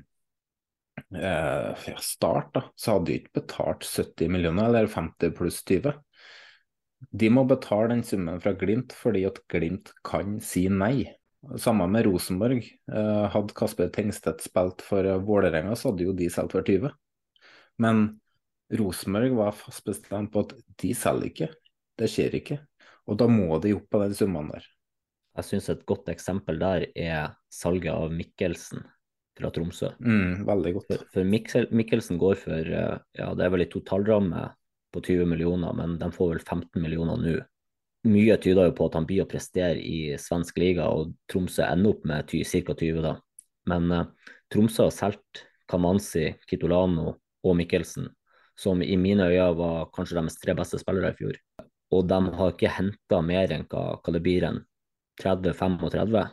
uh, 1.19 1.93
Start, 2.03 2.55
da, 2.55 2.65
så 2.79 2.97
hadde 2.97 3.11
de 3.11 3.21
ikke 3.21 3.41
betalt 3.43 3.87
70 3.87 4.33
millioner, 4.33 4.71
eller 4.71 4.91
50 4.91 5.35
pluss 5.37 5.63
20. 5.67 5.95
De 7.13 7.29
må 7.33 7.45
betale 7.49 7.91
den 7.93 8.03
summen 8.07 8.41
fra 8.43 8.55
Glimt 8.57 8.95
fordi 8.97 9.25
at 9.29 9.43
Glimt 9.53 9.93
kan 10.07 10.39
si 10.45 10.67
nei. 10.73 11.07
Samme 11.61 11.87
med 11.91 12.07
Rosenborg. 12.09 12.65
Eh, 12.91 13.25
hadde 13.33 13.55
Kasper 13.57 13.91
Tengstedt 13.95 14.43
spilt 14.43 14.83
for 14.83 15.07
Vålerenga, 15.27 15.77
så 15.77 15.93
hadde 15.93 16.09
jo 16.09 16.15
de 16.17 16.31
solgt 16.33 16.57
for 16.57 16.67
20. 16.67 16.91
Men 17.83 18.07
Rosenborg 18.73 19.37
var 19.37 19.55
fast 19.55 19.85
bestemt 19.87 20.33
på 20.35 20.43
at 20.47 20.57
de 20.83 20.95
selger 20.97 21.31
ikke. 21.31 21.51
Det 21.97 22.09
skjer 22.11 22.41
ikke. 22.41 22.59
Og 23.07 23.21
da 23.21 23.29
må 23.31 23.61
de 23.63 23.77
opp 23.77 23.87
på 23.93 24.03
den 24.03 24.17
summen 24.17 24.51
der. 24.51 24.67
Jeg 25.37 25.51
syns 25.51 25.69
et 25.71 25.87
godt 25.87 26.09
eksempel 26.09 26.59
der 26.59 26.89
er 26.97 27.35
salget 27.53 27.93
av 27.93 28.13
Mikkelsen 28.13 28.83
fra 29.37 29.51
Tromsø. 29.53 29.93
Mm, 30.01 30.47
veldig 30.49 30.73
godt. 30.79 30.89
For, 30.89 31.09
for 31.13 31.75
Mikkelsen 31.77 32.21
går 32.21 32.39
for 32.41 32.71
ja, 32.73 33.29
det 33.37 33.45
er 33.45 33.53
vel 33.53 33.67
i 33.67 33.71
totalramme 33.71 34.49
på 34.97 35.05
20 35.05 35.29
millioner, 35.29 35.75
men 35.77 35.99
de 36.01 36.09
får 36.13 36.33
vel 36.33 36.41
15 36.41 36.83
millioner 36.83 37.21
nå. 37.21 37.37
Mye 38.07 38.37
tyder 38.39 38.69
jo 38.69 38.77
på 38.79 38.87
at 38.87 38.97
han 38.97 39.07
blir 39.09 39.25
å 39.25 39.29
prestere 39.29 39.81
i 39.83 40.15
svensk 40.21 40.59
liga, 40.63 40.87
og 40.89 41.13
Tromsø 41.31 41.65
ender 41.67 41.97
opp 41.97 42.07
med 42.07 42.31
ca. 42.31 42.77
20, 42.79 43.03
da. 43.05 43.17
Men 43.67 43.91
eh, 43.93 44.07
Tromsø 44.53 44.87
har 44.87 44.95
solgt 44.95 45.43
Kamanzi, 45.69 46.31
Kitolano 46.47 47.17
og 47.43 47.59
Mikkelsen, 47.59 48.09
som 48.57 48.81
i 48.83 48.95
mine 48.97 49.27
øyne 49.27 49.51
var 49.59 49.91
kanskje 49.95 50.21
deres 50.21 50.39
tre 50.41 50.55
beste 50.57 50.79
spillere 50.81 51.13
i 51.13 51.19
fjor. 51.19 51.41
Og 51.97 52.07
de 52.09 52.21
har 52.39 52.55
ikke 52.55 52.73
henta 52.73 53.21
mer 53.23 53.53
enn 53.55 53.67
hva, 53.71 53.99
enn 54.07 54.63
30-35. 55.23 56.27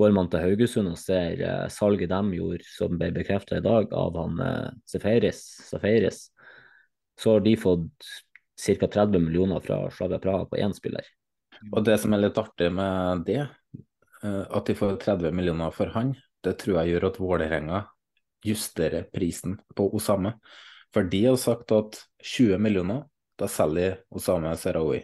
Går 0.00 0.14
man 0.16 0.30
til 0.32 0.44
Haugesund 0.46 0.94
og 0.94 1.00
ser 1.02 1.42
eh, 1.44 1.66
salget 1.72 2.14
de 2.14 2.38
gjorde, 2.38 2.64
som 2.78 2.94
ble 2.96 3.10
bekrefta 3.16 3.58
i 3.58 3.64
dag, 3.64 3.90
av 3.90 4.22
han 4.22 4.44
Seferis, 4.88 5.42
Seferis 5.66 6.28
Safaris 6.28 6.28
så 7.20 7.36
har 7.36 7.40
de 7.44 7.56
fått 7.56 8.10
ca. 8.66 8.86
30 8.86 9.18
millioner 9.18 9.60
fra 9.60 9.90
Slavia 9.90 10.18
Praha 10.18 10.44
på 10.48 10.56
én 10.56 10.72
spiller. 10.72 11.04
Og 11.72 11.84
det 11.84 11.98
som 12.00 12.14
er 12.16 12.22
litt 12.24 12.38
artig 12.40 12.70
med 12.72 13.24
det, 13.28 13.42
eh, 14.24 14.44
at 14.48 14.66
de 14.66 14.76
får 14.76 14.96
30 15.04 15.32
millioner 15.36 15.74
for 15.76 15.92
han, 15.96 16.14
det 16.44 16.56
tror 16.62 16.80
jeg 16.80 16.94
gjør 16.94 17.08
at 17.10 17.20
Vålerenga 17.20 17.80
justerer 18.44 19.04
prisen 19.12 19.58
på 19.76 19.90
Osame. 19.96 20.38
For 20.94 21.04
de 21.04 21.24
har 21.26 21.36
sagt 21.36 21.72
at 21.76 22.00
20 22.24 22.58
millioner, 22.58 23.04
da 23.36 23.48
selger 23.48 24.00
Osame 24.10 24.54
Serawi. 24.56 25.02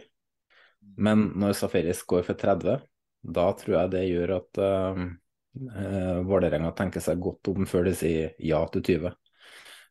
Men 0.97 1.31
når 1.37 1.53
Safaris 1.53 2.01
går 2.09 2.25
for 2.25 2.39
30, 2.39 2.81
da 3.21 3.45
tror 3.59 3.75
jeg 3.77 3.93
det 3.93 4.03
gjør 4.07 4.33
at 4.39 4.59
uh, 4.61 4.99
uh, 5.69 6.19
Vålerenga 6.25 6.73
tenker 6.77 7.03
seg 7.03 7.21
godt 7.21 7.49
om 7.53 7.69
før 7.69 7.85
de 7.89 7.93
sier 7.97 8.35
ja 8.41 8.63
til 8.73 8.85
20. 8.89 9.13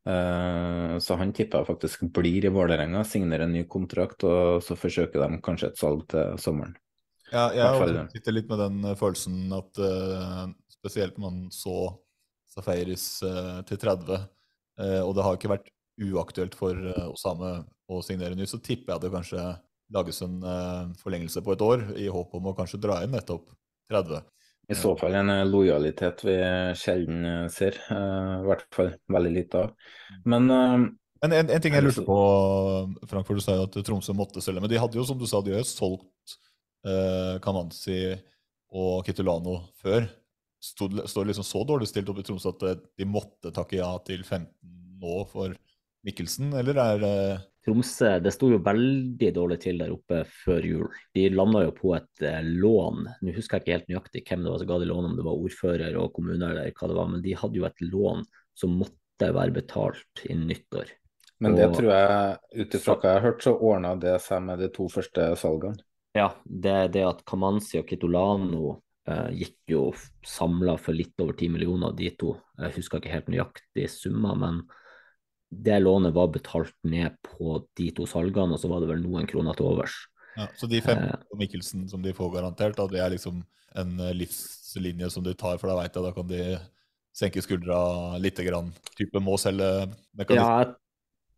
Uh, 0.07 0.97
så 1.03 1.16
han 1.19 1.33
tipper 1.35 1.64
jeg 1.64 1.71
faktisk 1.73 2.05
blir 2.14 2.47
i 2.47 2.53
Vålerenga, 2.55 3.03
signerer 3.05 3.49
en 3.49 3.57
ny 3.57 3.64
kontrakt, 3.71 4.23
og 4.27 4.62
så 4.62 4.79
forsøker 4.79 5.25
de 5.25 5.40
kanskje 5.42 5.73
et 5.73 5.81
salg 5.81 6.05
til 6.12 6.37
sommeren. 6.40 6.77
Ja, 7.33 7.49
jeg 7.51 8.07
sitter 8.12 8.35
litt 8.35 8.51
med 8.51 8.61
den 8.62 8.85
eh, 8.87 8.99
følelsen 8.99 9.51
at 9.57 9.81
eh, 9.83 10.42
spesielt 10.71 11.16
når 11.19 11.25
man 11.25 11.38
så 11.55 11.88
Safaris 12.53 13.07
eh, 13.27 13.57
til 13.66 13.81
30, 13.83 14.21
eh, 14.79 15.01
og 15.03 15.16
det 15.16 15.25
har 15.27 15.38
ikke 15.38 15.51
vært 15.51 15.73
uaktuelt 16.07 16.55
for 16.55 16.79
eh, 16.79 17.09
Osame 17.11 17.59
å 17.90 17.99
signere 18.05 18.38
ny, 18.38 18.47
så 18.47 18.61
tipper 18.62 18.95
jeg 18.95 19.05
det 19.05 19.12
kanskje 19.14 19.42
lages 19.95 20.23
en 20.23 20.38
eh, 20.38 20.95
forlengelse 21.03 21.42
på 21.42 21.57
et 21.57 21.66
år, 21.66 21.85
i 21.99 22.07
håp 22.12 22.38
om 22.38 22.51
å 22.51 22.55
kanskje 22.59 22.81
dra 22.83 23.01
inn 23.03 23.14
nettopp 23.14 23.51
30. 23.90 24.23
I 24.66 24.74
så 24.74 24.96
fall 24.98 25.14
en 25.14 25.31
eh, 25.31 25.44
lojalitet 25.46 26.24
vi 26.26 26.37
sjelden 26.79 27.24
eh, 27.24 27.42
ser, 27.55 27.76
eh, 27.92 28.33
i 28.40 28.46
hvert 28.48 28.64
fall 28.74 28.92
veldig 29.14 29.33
lite 29.37 29.61
av. 29.66 29.74
Men 30.26 30.50
eh, 30.50 30.76
Men 31.22 31.33
en, 31.33 31.50
en 31.55 31.62
ting 31.62 31.74
jeg 31.76 31.87
lurte 31.87 32.05
på, 32.07 32.16
Frank, 33.09 33.26
for 33.29 33.38
du 33.38 33.44
sa 33.44 33.55
jo 33.57 33.66
at 33.68 33.79
Tromsø 33.87 34.14
måtte 34.16 34.42
selge. 34.44 34.61
Men 34.61 34.72
de 34.72 34.81
hadde 34.83 34.98
jo, 34.98 35.07
som 35.07 35.18
du 35.18 35.26
sa, 35.31 35.40
de 35.40 35.55
har 35.55 35.62
jo 35.62 35.68
solgt 35.70 36.37
eh, 36.87 37.37
Kamanzi 37.44 38.00
og 38.76 39.07
Kitulano 39.07 39.61
før. 39.81 40.09
Stod, 40.62 40.98
står 41.09 41.29
liksom 41.31 41.46
så 41.46 41.62
dårlig 41.68 41.87
stilt 41.88 42.09
opp 42.11 42.18
i 42.20 42.26
Tromsø 42.26 42.50
at 42.52 42.66
eh, 42.66 42.81
de 42.98 43.09
måtte 43.09 43.55
takke 43.55 43.79
ja 43.79 43.92
til 44.07 44.24
15 44.26 44.50
nå 45.00 45.20
for 45.31 45.55
Mikkelsen, 46.07 46.52
eller 46.59 46.79
er 46.81 47.00
det 47.02 47.16
Tromsø 47.66 48.12
det 48.22 48.31
sto 48.31 48.48
jo 48.52 48.61
veldig 48.62 49.29
dårlig 49.35 49.57
til 49.64 49.81
der 49.81 49.90
oppe 49.90 50.20
før 50.44 50.66
jul. 50.68 50.85
De 51.16 51.24
landa 51.35 51.64
jo 51.64 51.72
på 51.74 51.96
et 51.96 52.22
eh, 52.22 52.44
lån. 52.46 53.00
Nå 53.26 53.35
husker 53.35 53.59
jeg 53.59 53.64
ikke 53.64 53.74
helt 53.74 53.88
nøyaktig 53.90 54.22
hvem 54.29 54.44
det 54.46 54.52
var 54.52 54.62
som 54.62 54.68
ga 54.70 54.79
de 54.83 54.87
lån, 54.92 55.09
om 55.11 55.16
det 55.18 55.24
var 55.26 55.40
ordfører 55.48 55.98
og 55.98 56.12
kommune 56.14 56.46
eller 56.52 56.70
hva 56.70 56.90
det 56.92 56.98
var, 57.00 57.11
men 57.11 57.24
de 57.24 57.35
hadde 57.40 57.59
jo 57.59 57.66
et 57.66 57.83
lån 57.83 58.22
som 58.57 58.79
måtte 58.79 59.33
være 59.35 59.57
betalt 59.59 60.22
innen 60.29 60.46
nyttår. 60.52 60.94
Men 61.42 61.57
det 61.59 61.66
Og- 61.66 61.74
tror 61.76 61.90
jeg, 61.92 62.38
ut 62.62 62.74
ifra 62.79 62.94
hva 62.96 63.11
jeg 63.11 63.18
har 63.20 63.26
hørt, 63.26 63.42
så 63.44 63.52
ordna 63.61 63.94
det 64.00 64.14
seg 64.24 64.42
med 64.46 64.59
de 64.62 64.68
to 64.72 64.87
første 64.88 65.26
salgene. 65.37 65.83
Ja, 66.16 66.31
det, 66.46 66.92
det 66.94 67.02
at 67.05 67.24
Kamanzi 67.29 67.76
og 67.83 67.87
Kitolano 67.90 68.81
eh, 69.07 69.29
gikk 69.42 69.59
jo 69.68 69.83
samla 70.24 70.79
for 70.81 70.96
litt 70.96 71.12
over 71.20 71.35
10 71.37 71.50
millioner, 71.52 71.92
de 71.92 72.09
to. 72.16 72.38
Jeg 72.62 72.79
husker 72.79 73.02
ikke 73.02 73.12
helt 73.12 73.29
nøyaktig 73.29 73.90
summa, 73.90 74.33
men 74.38 74.62
det 75.50 75.78
lånet 75.82 76.14
var 76.14 76.32
betalt 76.35 76.74
ned 76.85 77.14
på 77.22 77.61
de 77.78 77.90
to 77.94 78.06
salgene, 78.11 78.56
og 78.56 78.61
så 78.61 78.70
var 78.70 78.82
det 78.82 78.90
vel 78.90 79.02
noen 79.04 79.28
kroner 79.30 79.56
til 79.56 79.68
overs. 79.70 79.94
ja, 80.37 80.48
Så 80.59 80.68
de 80.68 80.80
fem 80.80 80.98
Eh. 80.98 81.16
på 81.30 81.38
Mikkelsen 81.38 81.88
som 81.88 82.02
de 82.02 82.12
får 82.12 82.32
garantert, 82.35 82.76
det 82.90 83.00
er 83.00 83.11
liksom 83.11 83.44
en 83.74 84.00
eh, 84.00 84.12
livslinje 84.14 85.11
som 85.11 85.22
de 85.24 85.35
tar, 85.35 85.59
for 85.59 85.68
da 85.68 85.76
veit 85.76 85.94
jeg 85.94 86.02
da 86.02 86.12
kan 86.12 86.26
de 86.26 86.59
senke 87.16 87.40
skuldra 87.40 88.18
lite 88.20 88.44
grann. 88.44 88.72
Type 88.96 89.20
må 89.20 89.38
selge 89.38 89.88
mekanisme. 90.16 90.42
Ja, 90.42 90.64
jeg 90.64 90.74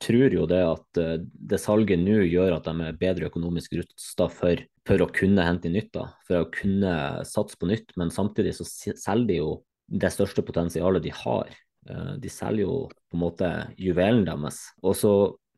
tror 0.01 0.35
jo 0.35 0.47
det 0.47 0.62
at 0.64 0.99
eh, 1.03 1.16
det 1.23 1.61
salget 1.61 1.99
nå 2.03 2.18
gjør 2.27 2.57
at 2.57 2.64
de 2.64 2.88
er 2.88 2.99
bedre 2.99 3.31
økonomisk 3.31 3.79
rusta 3.79 4.29
for, 4.31 4.57
for 4.87 5.05
å 5.05 5.12
kunne 5.12 5.44
hente 5.47 5.71
nytt, 5.71 5.92
da, 5.92 6.09
for 6.27 6.42
å 6.42 6.51
kunne 6.51 7.25
satse 7.29 7.59
på 7.59 7.71
nytt, 7.71 7.94
men 7.97 8.11
samtidig 8.11 8.57
så 8.59 8.66
selger 8.66 9.27
de 9.27 9.40
jo 9.42 9.51
det 9.88 10.11
største 10.12 10.42
potensialet 10.44 11.03
de 11.03 11.11
har. 11.14 11.49
Eh, 11.88 12.12
De 12.22 12.33
selger 12.33 12.66
jo 12.66 12.77
på 12.88 13.18
en 13.18 13.24
måte 13.24 13.51
juvelen 13.81 14.27
deres. 14.29 14.61
Og 14.83 14.96
så, 14.98 15.14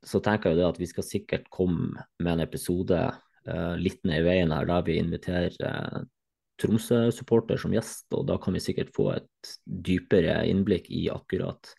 så 0.06 0.22
tenker 0.24 0.52
jeg 0.52 0.60
det 0.60 0.68
at 0.68 0.80
vi 0.80 0.88
skal 0.90 1.06
sikkert 1.06 1.50
komme 1.52 2.06
med 2.22 2.32
en 2.32 2.44
episode 2.46 3.00
uh, 3.48 3.74
litt 3.80 4.00
ned 4.06 4.22
i 4.22 4.26
veien 4.28 4.54
her 4.54 4.68
der 4.68 4.86
vi 4.86 5.00
inviterer 5.00 5.56
uh, 5.66 6.00
Tromsø-supporter 6.60 7.60
som 7.60 7.74
gjest, 7.74 8.06
og 8.12 8.26
da 8.28 8.36
kan 8.40 8.54
vi 8.56 8.62
sikkert 8.62 8.92
få 8.96 9.10
et 9.14 9.52
dypere 9.64 10.42
innblikk 10.48 10.90
i 10.92 11.06
akkurat 11.12 11.72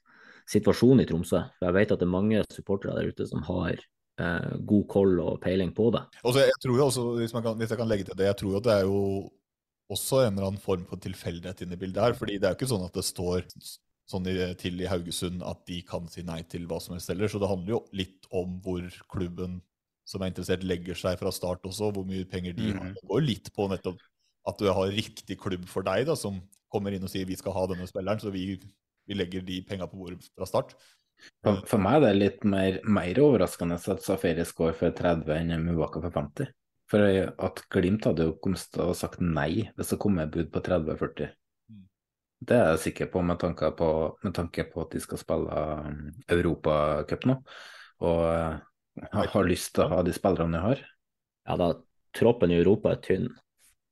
situasjonen 0.50 1.04
i 1.04 1.08
Tromsø. 1.10 1.44
For 1.60 1.70
jeg 1.70 1.78
vet 1.78 1.94
at 1.94 2.02
det 2.02 2.08
er 2.08 2.16
mange 2.16 2.42
supportere 2.50 2.96
der 2.98 3.12
ute 3.14 3.28
som 3.30 3.44
har 3.46 3.76
eh, 3.78 4.56
god 4.72 4.88
koll 4.92 5.22
og 5.22 5.38
peiling 5.44 5.70
på 5.78 5.92
det. 5.96 6.02
Og 6.26 6.34
så 6.34 6.48
jeg 6.48 6.58
tror 6.64 6.80
jo 6.80 6.88
også, 6.88 7.06
hvis, 7.20 7.36
kan, 7.36 7.54
hvis 7.60 7.76
jeg 7.76 7.82
kan 7.82 7.92
legge 7.92 8.08
til 8.10 8.18
det, 8.18 8.32
jeg 8.32 8.40
tror 8.42 8.58
jo 8.58 8.64
det 8.66 8.74
er 8.74 8.90
jo 8.90 9.04
også 9.92 10.24
en 10.24 10.34
eller 10.34 10.50
annen 10.50 10.66
form 10.66 10.84
for 10.90 11.04
tilfeldighet 11.04 11.62
inne 11.62 11.78
i 11.78 11.82
bildet 11.82 12.04
her. 12.04 12.18
fordi 12.18 12.40
det 12.40 12.50
er 12.50 12.56
jo 12.56 12.62
ikke 12.62 12.72
sånn 12.74 12.88
at 12.88 12.98
det 12.98 13.06
står 13.06 13.46
sånn 14.10 14.28
i, 14.28 14.36
til 14.60 14.82
i 14.82 14.90
Haugesund 14.90 15.44
at 15.48 15.62
de 15.70 15.82
kan 15.88 16.08
si 16.12 16.24
nei 16.28 16.42
til 16.50 16.66
hva 16.70 16.80
som 16.84 16.96
helst 16.96 17.12
heller. 17.12 17.32
Så 17.32 17.42
det 17.42 17.50
handler 17.52 17.76
jo 17.78 17.82
litt 17.96 18.28
om 18.36 18.58
hvor 18.64 18.88
klubben 19.12 19.60
som 20.08 20.24
er 20.24 20.32
interessert, 20.32 20.66
legger 20.68 20.98
seg 20.98 21.20
fra 21.20 21.32
start 21.34 21.68
også, 21.68 21.92
hvor 21.96 22.08
mye 22.08 22.28
penger 22.28 22.56
de 22.58 22.72
har. 22.74 22.90
Mhm. 22.90 22.96
Det 22.98 23.08
går 23.08 23.22
jo 23.22 23.28
litt 23.30 23.52
på 23.56 23.68
nettopp 23.72 24.02
at 24.50 24.58
du 24.58 24.72
har 24.74 24.96
riktig 24.96 25.38
klubb 25.40 25.68
for 25.70 25.86
deg, 25.86 26.08
da, 26.10 26.16
som 26.18 26.42
kommer 26.72 26.96
inn 26.96 27.06
og 27.06 27.12
sier 27.12 27.28
vi 27.30 27.38
skal 27.38 27.54
ha 27.56 27.68
denne 27.70 27.86
spilleren, 27.88 28.20
så 28.20 28.32
vi, 28.34 28.56
vi 29.08 29.18
legger 29.18 29.46
de 29.46 29.60
penga 29.68 29.88
på 29.88 30.00
bordet 30.00 30.26
fra 30.34 30.48
start. 30.50 30.74
For, 31.46 31.62
for 31.70 31.82
meg 31.82 32.00
er 32.00 32.08
det 32.08 32.18
litt 32.18 32.48
mer, 32.50 32.80
mer 32.82 33.20
overraskende 33.22 33.78
at 33.78 34.06
Safari 34.06 34.46
scorer 34.48 34.78
for 34.78 34.96
30 34.98 35.30
enn 35.38 35.68
Mubaka 35.68 36.02
for 36.02 36.14
50. 36.16 36.50
For 36.92 37.20
at 37.46 37.62
Glimt 37.72 38.08
hadde 38.10 38.26
jo 38.28 38.38
kommet 38.44 38.80
og 38.82 38.96
sagt 38.98 39.22
nei 39.24 39.70
hvis 39.78 39.94
det 39.94 40.00
kom 40.02 40.18
et 40.20 40.34
bud 40.34 40.50
på 40.52 40.64
30-40. 40.66 41.30
Det 42.42 42.58
er 42.58 42.72
jeg 42.74 42.84
sikker 42.88 43.12
på 43.14 43.22
med, 43.22 43.38
tanke 43.42 43.70
på 43.78 43.90
med 44.24 44.34
tanke 44.34 44.66
på 44.72 44.82
at 44.82 44.96
de 44.96 45.02
skal 45.04 45.20
spille 45.22 45.62
um, 45.86 46.10
Europacup 46.34 47.28
nå, 47.30 47.38
og 48.02 48.22
uh, 48.26 48.58
har, 49.14 49.30
har 49.36 49.48
lyst 49.48 49.76
til 49.76 49.86
å 49.86 49.92
ha 49.94 50.02
de 50.06 50.16
spillerne 50.16 50.58
de 50.58 50.64
har. 50.64 50.82
Ja 51.50 51.58
da, 51.62 51.72
troppen 52.18 52.54
i 52.54 52.60
Europa 52.60 52.96
er 52.96 53.02
tynn. 53.06 53.30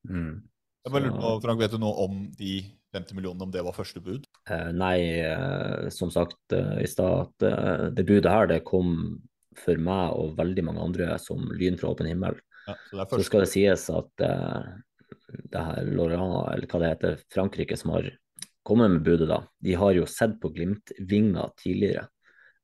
Mm. 0.09 0.41
Jeg 0.85 0.93
bare 0.95 1.05
lurer 1.05 1.21
på, 1.21 1.31
Frank, 1.43 1.61
vet 1.61 1.75
du 1.75 1.81
noe 1.81 2.05
om 2.07 2.19
de 2.39 2.57
50 2.95 3.17
millionene, 3.17 3.45
om 3.45 3.53
det 3.53 3.63
var 3.65 3.75
første 3.75 4.01
bud? 4.01 4.25
Eh, 4.49 4.69
nei, 4.73 4.97
eh, 5.21 5.89
som 5.93 6.11
sagt 6.13 6.55
eh, 6.55 6.79
i 6.83 6.89
stad, 6.89 7.27
at 7.27 7.45
eh, 7.45 7.87
det 7.93 8.05
budet 8.07 8.33
her 8.33 8.49
det 8.49 8.63
kom 8.67 9.19
for 9.59 9.81
meg 9.81 10.15
og 10.15 10.37
veldig 10.39 10.63
mange 10.65 10.85
andre 10.87 11.17
som 11.21 11.43
lyn 11.53 11.77
fra 11.79 11.91
åpen 11.93 12.09
himmel. 12.09 12.39
Ja, 12.67 12.75
så 12.89 13.05
Så 13.11 13.27
skal 13.27 13.45
det 13.45 13.51
sies 13.51 13.85
at 13.93 14.25
eh, 14.25 14.71
det 15.53 15.65
her 15.67 15.91
Laurent, 15.91 16.49
eller 16.53 16.69
hva 16.69 16.81
det 16.81 16.91
heter, 16.93 17.21
Frankrike 17.33 17.77
som 17.77 17.93
har 17.97 18.09
kommet 18.63 18.91
med 18.91 19.01
budet, 19.01 19.27
da, 19.29 19.43
de 19.59 19.73
har 19.73 19.95
jo 19.97 20.05
sett 20.09 20.39
på 20.41 20.51
Glimt-vinger 20.53 21.53
tidligere. 21.59 22.07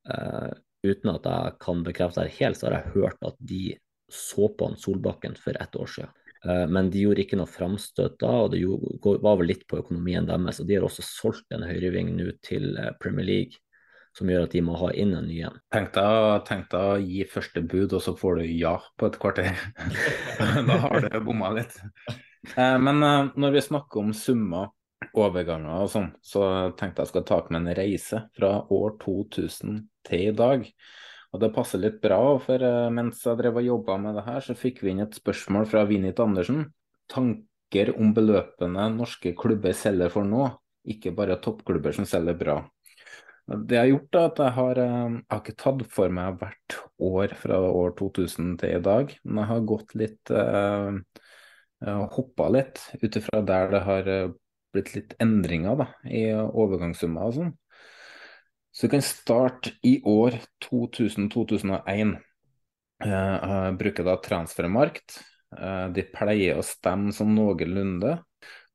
Uh, 0.05 0.51
uten 0.85 1.15
at 1.15 1.25
jeg 1.25 1.55
kan 1.63 1.81
bekrefte 1.85 2.25
det 2.25 2.35
helt, 2.37 2.59
så 2.59 2.69
har 2.69 2.77
jeg 2.77 2.93
hørt 2.99 3.25
at 3.25 3.37
de 3.39 3.63
så 4.11 4.51
på 4.53 4.69
han 4.69 4.77
Solbakken 4.77 5.37
for 5.41 5.57
ett 5.57 5.75
år 5.75 5.89
siden. 5.89 6.13
Uh, 6.45 6.65
men 6.69 6.91
de 6.93 7.05
gjorde 7.05 7.23
ikke 7.23 7.39
noe 7.39 7.49
framstøt 7.49 8.19
da, 8.21 8.33
og 8.45 8.51
det 8.53 8.61
jo- 8.61 8.97
var 9.01 9.39
vel 9.39 9.49
litt 9.53 9.65
på 9.67 9.79
økonomien 9.81 10.27
deres. 10.29 10.61
Og 10.61 10.69
de 10.69 10.77
har 10.77 10.85
også 10.85 11.05
solgt 11.05 11.55
en 11.55 11.65
høyreving 11.65 12.13
nå 12.17 12.35
til 12.45 12.75
eh, 12.77 12.93
Premier 13.01 13.25
League, 13.25 13.61
som 14.15 14.29
gjør 14.29 14.45
at 14.45 14.53
de 14.53 14.61
må 14.63 14.77
ha 14.79 14.91
inn 14.93 15.15
en 15.17 15.25
ny 15.27 15.41
en. 15.47 15.57
Tenk 15.73 15.91
deg, 15.97 16.77
å 16.77 17.01
gi 17.01 17.25
første 17.27 17.65
bud, 17.65 17.97
og 17.97 18.03
så 18.03 18.13
får 18.15 18.39
du 18.39 18.45
ja 18.53 18.77
på 18.99 19.09
et 19.09 19.17
kvarter. 19.19 19.57
da 20.69 20.79
har 20.85 21.09
du 21.09 21.19
bomma 21.25 21.49
litt. 21.57 21.81
Men 22.55 23.01
når 23.33 23.55
vi 23.55 23.63
snakker 23.65 24.05
om 24.05 24.13
summer, 24.13 24.69
overganger 25.15 25.85
og 25.85 25.89
sånn, 25.91 26.11
så 26.23 26.43
tenkte 26.79 27.03
jeg 27.03 27.11
skal 27.13 27.25
ta 27.27 27.39
med 27.49 27.59
en 27.61 27.75
reise 27.77 28.21
fra 28.37 28.51
år 28.73 28.95
2000 29.01 29.81
til 30.07 30.29
i 30.29 30.35
dag. 30.35 30.67
Og 31.33 31.41
det 31.41 31.51
passer 31.55 31.81
litt 31.81 31.97
bra, 32.03 32.19
for 32.43 32.63
eh, 32.63 32.91
mens 32.95 33.23
jeg 33.25 33.39
drev 33.39 33.59
og 33.59 33.67
jobba 33.67 33.97
med 33.99 34.15
det 34.19 34.25
her, 34.27 34.43
så 34.45 34.55
fikk 34.55 34.83
vi 34.83 34.93
inn 34.93 35.03
et 35.03 35.17
spørsmål 35.17 35.67
fra 35.71 35.83
Vinit 35.89 36.21
Andersen. 36.23 36.69
Tanker 37.11 37.91
om 37.99 38.13
beløpene 38.15 38.87
norske 38.93 39.33
klubber 39.37 39.75
selger 39.75 40.13
for 40.13 40.27
nå, 40.27 40.47
ikke 40.87 41.11
bare 41.17 41.41
toppklubber 41.43 41.97
som 41.97 42.07
selger 42.07 42.39
bra. 42.39 42.61
Det 43.45 43.75
jeg 43.77 43.81
har 43.83 43.91
gjort, 43.91 44.15
er 44.15 44.23
at 44.29 44.39
jeg 44.41 44.53
har, 44.55 44.79
eh, 44.81 45.17
jeg 45.19 45.33
har 45.35 45.43
ikke 45.43 45.59
tatt 45.65 45.83
for 45.97 46.15
meg 46.17 46.39
hvert 46.39 46.79
år 47.09 47.35
fra 47.41 47.59
år 47.67 47.93
2000 47.99 48.55
til 48.61 48.77
i 48.79 48.81
dag, 48.87 49.13
men 49.23 49.43
jeg 49.43 49.51
har 49.51 49.69
gått 49.73 49.95
litt 49.99 50.33
eh, 50.33 50.97
Hoppa 51.85 52.47
litt 52.49 52.79
ut 53.03 53.17
ifra 53.19 53.41
der 53.45 53.67
det 53.73 53.81
har 53.85 54.07
eh, 54.09 54.31
blitt 54.75 54.93
litt 54.95 55.15
endringer 55.23 55.79
da, 55.79 55.87
i 56.07 56.27
overgangssummer 56.35 57.29
og 57.29 57.37
sånn. 57.39 57.53
Så 58.75 58.87
vi 58.87 58.91
kan 58.97 59.03
starte 59.07 59.71
i 59.87 59.97
år 60.03 60.35
2000-2001. 60.65 62.17
Jeg 63.05 63.75
bruker 63.79 64.07
da 64.07 64.15
transfermarkt. 64.23 65.19
Eh, 65.55 65.87
De 65.95 66.03
pleier 66.11 66.59
å 66.59 66.65
stemme 66.65 67.13
sånn 67.15 67.35
noenlunde. 67.37 68.17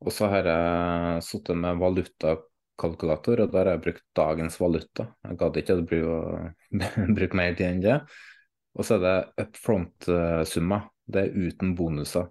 Og 0.00 0.14
så 0.16 0.30
har 0.32 0.48
jeg 0.48 1.24
sittet 1.26 1.58
med 1.60 1.76
valutakalkulator, 1.82 3.42
og 3.44 3.52
der 3.52 3.66
har 3.68 3.74
jeg 3.76 3.84
brukt 3.84 4.04
dagens 4.16 4.56
valuta. 4.60 5.10
Jeg 5.28 5.36
gadd 5.42 5.60
ikke 5.60 5.76
å 5.76 5.84
bruke 7.18 7.36
mer 7.36 7.52
tid 7.58 7.66
enn 7.68 7.84
det. 7.84 7.98
Og 8.78 8.86
så 8.86 8.96
er 8.96 9.04
det 9.04 9.16
up 9.44 9.60
front-summer. 9.60 10.88
Det 11.10 11.26
er 11.26 11.50
uten 11.50 11.74
bonuser. 11.76 12.30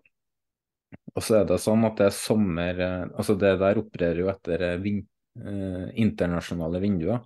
Og 1.15 1.25
så 1.25 1.39
er 1.39 1.47
det 1.49 1.59
sånn 1.61 1.85
at 1.87 1.97
det 1.99 2.09
er 2.09 2.15
sommer 2.15 2.81
eh, 2.85 3.05
Altså 3.17 3.35
det 3.39 3.55
der 3.61 3.79
opererer 3.81 4.21
jo 4.23 4.29
etter 4.31 4.65
eh, 4.67 4.79
vin, 4.83 5.01
eh, 5.41 5.87
internasjonale 6.03 6.81
vinduer. 6.83 7.23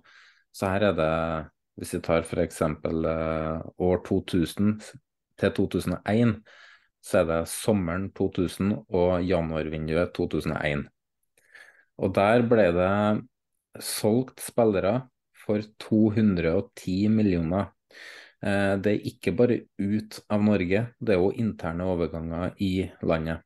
Så 0.54 0.70
her 0.70 0.88
er 0.90 0.98
det, 0.98 1.12
hvis 1.80 1.94
vi 1.96 2.02
tar 2.06 2.24
f.eks. 2.24 2.60
Eh, 2.64 3.64
år 3.88 4.04
2000 4.06 4.74
til 5.40 5.54
2001, 5.58 6.36
så 7.04 7.20
er 7.20 7.28
det 7.28 7.40
sommeren 7.52 8.08
2000 8.16 8.72
og 8.94 9.24
januarvinduet 9.26 10.14
2001. 10.16 10.86
Og 12.00 12.14
der 12.16 12.44
ble 12.50 12.68
det 12.74 12.92
solgt 13.82 14.42
spillere 14.42 15.02
for 15.44 15.64
210 15.82 17.08
millioner. 17.12 17.72
Eh, 18.44 18.76
det 18.80 18.94
er 18.94 19.08
ikke 19.10 19.34
bare 19.36 19.58
ut 19.78 20.20
av 20.32 20.44
Norge, 20.44 20.86
det 21.00 21.16
er 21.16 21.24
òg 21.24 21.40
interne 21.40 21.88
overganger 21.90 22.54
i 22.62 22.88
landet. 23.02 23.44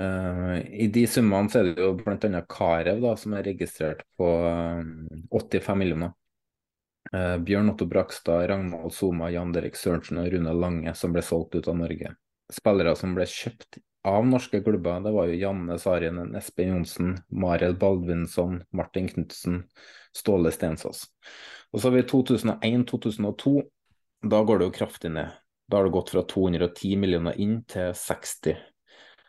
Uh, 0.00 0.58
I 0.74 0.88
de 0.90 1.04
summene 1.06 1.50
så 1.50 1.60
er 1.60 1.70
det 1.70 1.84
jo 1.84 1.92
bl.a. 2.00 2.42
Karev 2.50 3.00
da, 3.04 3.14
som 3.18 3.36
er 3.38 3.46
registrert 3.46 4.02
på 4.18 4.26
uh, 4.26 4.82
85 5.30 5.78
millioner. 5.78 6.14
Uh, 7.12 7.36
Bjørn 7.38 7.70
Otto 7.70 7.86
Brakstad, 7.86 8.48
Ragnvald 8.50 8.94
Soma, 8.94 9.30
Jan 9.30 9.52
Derek 9.54 9.78
Sørensen 9.78 10.18
og 10.22 10.30
Rune 10.32 10.54
Lange 10.58 10.94
som 10.98 11.14
ble 11.14 11.22
solgt 11.22 11.54
ut 11.54 11.70
av 11.70 11.78
Norge. 11.78 12.14
Spillere 12.52 12.96
som 12.98 13.14
ble 13.14 13.26
kjøpt 13.30 13.78
av 14.04 14.26
norske 14.28 14.60
klubber, 14.60 15.00
det 15.00 15.14
var 15.14 15.30
jo 15.30 15.38
Janne 15.40 15.78
Sarinen, 15.80 16.34
Espen 16.36 16.74
Johnsen, 16.74 17.14
Mariel 17.32 17.78
Baldvinsson, 17.80 18.58
Martin 18.76 19.08
Knutsen, 19.08 19.62
Ståle 20.12 20.52
Stensås. 20.52 21.06
Og 21.72 21.80
så 21.80 21.88
har 21.88 21.96
vi 21.96 22.04
2001-2002. 22.10 23.54
Da 24.28 24.42
går 24.44 24.60
det 24.60 24.68
jo 24.68 24.76
kraftig 24.76 25.14
ned. 25.14 25.32
Da 25.70 25.78
har 25.78 25.88
det 25.88 25.94
gått 25.96 26.12
fra 26.12 26.22
210 26.28 26.98
millioner 27.00 27.40
inn 27.40 27.62
til 27.70 27.94
60 27.96 28.60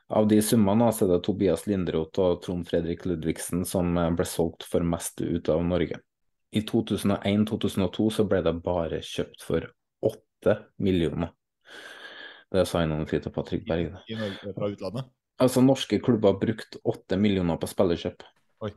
av 0.10 0.28
de 0.28 0.38
summene 0.41 0.91
så 0.94 1.06
er 1.06 1.15
det 1.15 1.24
Tobias 1.26 1.65
Lindroth 1.70 2.22
og 2.22 2.44
Trond 2.46 2.68
Fredrik 2.68 3.08
Ludvigsen 3.10 3.65
som 3.65 3.96
eh, 3.98 4.12
ble 4.13 4.28
solgt 4.30 4.68
for 4.70 4.86
mest 4.86 5.22
ut 5.22 5.50
av 5.50 5.63
Norge. 5.65 5.98
I 6.56 6.62
2001-2002 6.62 8.06
så 8.20 8.26
ble 8.30 8.44
det 8.46 8.54
bare 8.63 9.02
kjøpt 9.04 9.44
for 9.44 9.65
8 10.06 10.60
millioner. 10.86 11.34
Det 12.54 12.63
sa 12.70 12.86
noen 12.88 13.08
fint 13.10 13.26
til 13.26 13.34
Patrick 13.36 13.65
Berg. 13.68 13.98
I 14.08 14.18
Norge 14.20 14.54
fra 14.56 14.70
utlandet? 14.72 15.10
Altså, 15.41 15.63
norske 15.65 16.00
klubber 16.00 16.38
brukte 16.39 16.80
8 16.88 17.18
millioner 17.20 17.58
på 17.60 17.68
spillerkjøp. 17.68 18.24
Oi. 18.63 18.72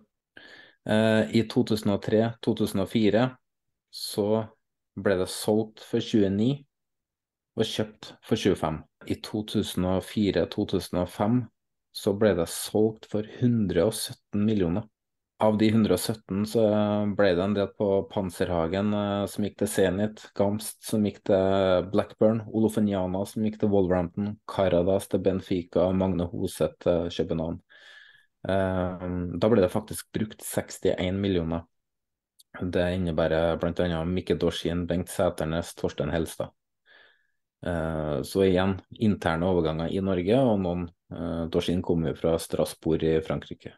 Eh, 0.88 1.37
I 1.38 1.45
2003-2004 1.53 3.29
så 3.95 4.29
ble 4.99 5.21
det 5.21 5.29
solgt 5.31 5.85
for 5.87 6.03
29 6.03 6.64
og 7.59 7.66
kjøpt 7.66 8.12
for 8.25 8.37
25 8.38 8.79
i 9.11 9.14
2004-2005 9.25 11.40
så 11.99 12.12
ble 12.14 12.35
det 12.38 12.47
solgt 12.53 13.07
for 13.11 13.27
117 13.27 14.44
millioner. 14.44 14.83
Av 15.42 15.59
de 15.59 15.68
117 15.71 16.47
så 16.51 16.62
ble 17.14 17.29
det 17.38 17.42
en 17.44 17.55
del 17.55 17.68
på 17.79 17.87
Panserhagen 18.11 18.90
eh, 18.94 19.27
som 19.31 19.44
gikk 19.47 19.57
til 19.61 19.71
Zenit, 19.71 20.25
Gamst 20.38 20.83
som 20.88 21.05
gikk 21.07 21.21
til 21.31 21.87
Blackburn, 21.92 22.40
Olofeniana 22.51 23.23
som 23.27 23.44
gikk 23.47 23.61
til 23.61 23.71
Wolverhampton, 23.71 24.33
Caradas 24.51 25.07
til 25.11 25.23
Benfica, 25.23 25.92
Magne 25.94 26.27
Hoseth 26.33 26.79
til 26.83 27.11
København. 27.14 27.61
Eh, 28.51 29.07
da 29.38 29.51
ble 29.51 29.62
det 29.62 29.75
faktisk 29.75 30.11
brukt 30.14 30.42
61 30.42 31.23
millioner. 31.23 31.66
Det 32.59 32.88
innebærer 32.97 33.61
bl.a. 33.62 34.03
Mikke 34.11 34.35
Dorsin, 34.35 34.88
Bengt 34.90 35.14
Sæternes, 35.14 35.71
Torstein 35.79 36.11
Helstad. 36.11 36.51
Eh, 37.66 38.23
så 38.23 38.44
igjen 38.44 38.77
interne 39.03 39.49
overganger 39.51 39.90
i 39.90 40.03
Norge, 40.05 40.38
og 40.38 40.61
noen 40.62 40.87
uh, 41.11 41.81
kom 41.83 42.07
jo 42.07 42.14
fra 42.18 42.37
Strasbourg 42.38 43.03
i 43.03 43.18
Frankrike. 43.25 43.75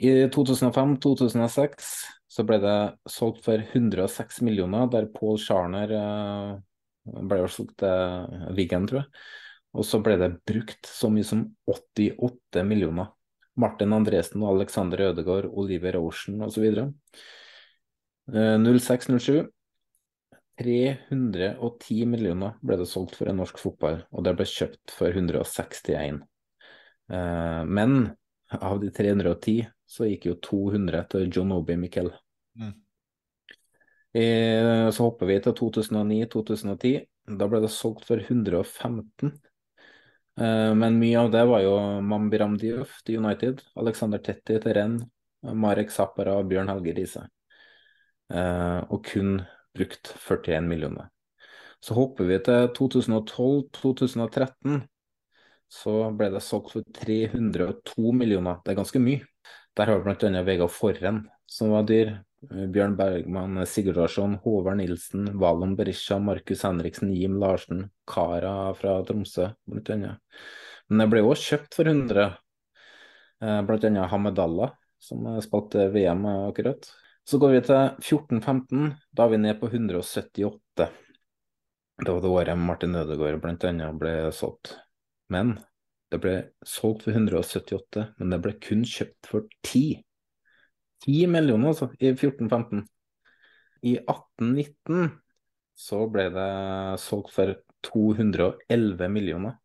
I 0.00 0.30
2005-2006 0.32 1.90
så 2.30 2.46
ble 2.46 2.60
det 2.62 2.78
solgt 3.10 3.44
for 3.44 3.60
106 3.60 4.40
millioner, 4.46 4.88
der 4.88 5.10
Paul 5.12 5.36
Scharner 5.38 5.92
uh, 5.92 6.56
ble 7.04 7.42
solgt 7.48 7.76
til 7.82 8.54
Wiggen, 8.56 8.88
tror 8.88 9.02
jeg. 9.02 9.24
Og 9.70 9.86
så 9.86 10.00
ble 10.02 10.16
det 10.18 10.32
brukt 10.48 10.88
så 10.88 11.10
mye 11.12 11.26
som 11.26 11.44
88 11.68 12.64
millioner. 12.66 13.12
Martin 13.60 13.92
Andresen 13.92 14.42
og 14.42 14.56
Alexander 14.56 15.10
Ødegaard, 15.10 15.50
Oliver 15.52 15.98
Ocean 16.00 16.40
osv. 16.46 16.64
06-07 18.30 19.50
310 20.60 22.04
millioner 22.06 22.56
ble 22.60 22.76
det 22.80 22.88
solgt 22.90 23.16
for 23.16 23.30
en 23.30 23.38
norsk 23.40 23.60
fotball, 23.60 24.02
og 24.12 24.24
det 24.26 24.34
ble 24.36 24.46
kjøpt 24.48 24.92
for 24.92 25.08
161. 25.08 26.20
Eh, 27.10 27.62
men 27.64 28.10
av 28.60 28.80
de 28.82 28.90
310 28.92 29.64
så 29.90 30.08
gikk 30.10 30.28
jo 30.28 30.36
200 30.44 31.06
til 31.14 31.28
John 31.32 31.54
Obi 31.56 31.76
Miquel. 31.80 32.10
Mm. 32.60 32.74
Eh, 34.20 34.88
så 34.92 35.06
hopper 35.06 35.30
vi 35.30 35.38
til 35.42 35.56
2009-2010. 35.58 37.06
Da 37.40 37.48
ble 37.48 37.62
det 37.64 37.70
solgt 37.72 38.04
for 38.08 38.20
115. 38.20 39.32
Eh, 40.40 40.72
men 40.76 40.98
mye 41.00 41.24
av 41.24 41.30
det 41.32 41.46
var 41.48 41.64
jo 41.64 41.76
Mambiram 42.04 42.58
Diouf 42.60 43.00
til 43.06 43.22
United, 43.22 43.64
Alexander 43.80 44.22
Tetti 44.22 44.58
til 44.60 44.76
Renn, 44.76 45.00
Marek 45.40 45.94
Zappara 45.94 46.36
og 46.36 46.50
Bjørn 46.50 46.68
Helge 46.68 46.94
Riise. 46.98 47.24
Og 48.30 49.00
kun 49.08 49.40
brukt 49.76 50.14
41 50.16 50.68
millioner. 50.68 51.08
Så 51.80 51.94
hopper 51.96 52.24
vi 52.28 52.38
til 52.44 52.68
2012-2013. 52.76 54.80
Så 55.70 55.92
ble 56.18 56.30
det 56.34 56.42
solgt 56.42 56.72
for 56.74 56.82
302 56.98 58.12
millioner. 58.12 58.58
Det 58.64 58.72
er 58.72 58.80
ganske 58.80 59.02
mye. 59.02 59.22
Der 59.78 59.86
har 59.86 60.00
vi 60.00 60.10
bl.a. 60.10 60.42
Vegard 60.44 60.72
Forren, 60.74 61.22
som 61.46 61.70
var 61.72 61.86
dyr. 61.88 62.18
Bjørn 62.40 62.94
Bergman, 62.96 63.66
Sigurd 63.68 63.98
Larsson, 64.00 64.38
Håvard 64.40 64.78
Nilsen, 64.80 65.26
Valon 65.38 65.74
Berisha, 65.76 66.18
Markus 66.18 66.62
Henriksen, 66.64 67.12
Jim 67.12 67.36
Larsen, 67.40 67.90
Kara 68.08 68.72
fra 68.74 68.94
Tromsø, 69.04 69.50
bl.a. 69.68 70.14
Men 70.88 71.04
det 71.04 71.08
ble 71.12 71.22
også 71.22 71.52
kjøpt 71.52 71.76
for 71.76 71.92
100, 71.92 72.30
bl.a. 73.68 74.06
Hamed 74.14 74.40
Allah, 74.40 74.72
som 75.00 75.28
spilte 75.44 75.90
VM 75.92 76.24
akkurat. 76.32 76.88
Så 77.30 77.38
går 77.38 77.52
vi 77.52 77.58
til 77.62 77.76
14-15. 78.02 78.86
Da 79.14 79.22
er 79.22 79.30
vi 79.30 79.38
ned 79.38 79.60
på 79.60 79.68
178. 79.70 80.86
Det 82.00 82.08
var 82.08 82.24
det 82.24 82.32
året 82.34 82.58
Martin 82.58 82.96
Ødegaard 82.98 83.38
bl.a. 83.44 83.90
ble 84.00 84.14
solgt. 84.34 84.72
Men 85.30 85.52
det 86.10 86.18
ble 86.24 86.34
solgt 86.66 87.06
for 87.06 87.14
178, 87.14 88.08
men 88.18 88.34
det 88.34 88.40
ble 88.42 88.56
kun 88.58 88.82
kjøpt 88.82 89.30
for 89.30 89.46
10. 89.62 90.00
10 91.06 91.30
millioner, 91.30 91.70
altså, 91.70 91.92
i 92.02 92.10
14-15. 92.16 92.82
I 93.86 93.94
18-19 94.00 95.14
så 95.86 96.02
ble 96.10 96.28
det 96.34 96.50
solgt 97.06 97.30
for 97.36 97.54
211 97.92 99.06
millioner. 99.06 99.60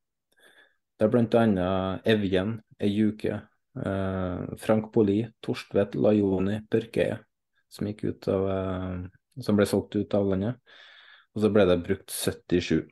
Det 0.99 1.09
er 1.09 1.15
bl.a. 1.17 1.69
Evjen, 2.13 2.59
Ejuke, 2.77 3.41
eh, 3.81 4.49
Frank 4.61 4.93
Poli, 4.93 5.23
Torstvedt, 5.41 5.97
Lajoni, 5.97 6.61
Børkeie 6.69 7.24
som, 7.75 7.91
av, 8.33 8.49
eh, 8.55 9.43
som 9.43 9.59
ble 9.59 9.69
solgt 9.69 9.99
ut 9.99 10.17
av 10.17 10.31
landet. 10.31 10.75
Og 11.35 11.43
så 11.43 11.51
ble 11.51 11.67
det 11.67 11.83
brukt 11.83 12.11
77. 12.11 12.85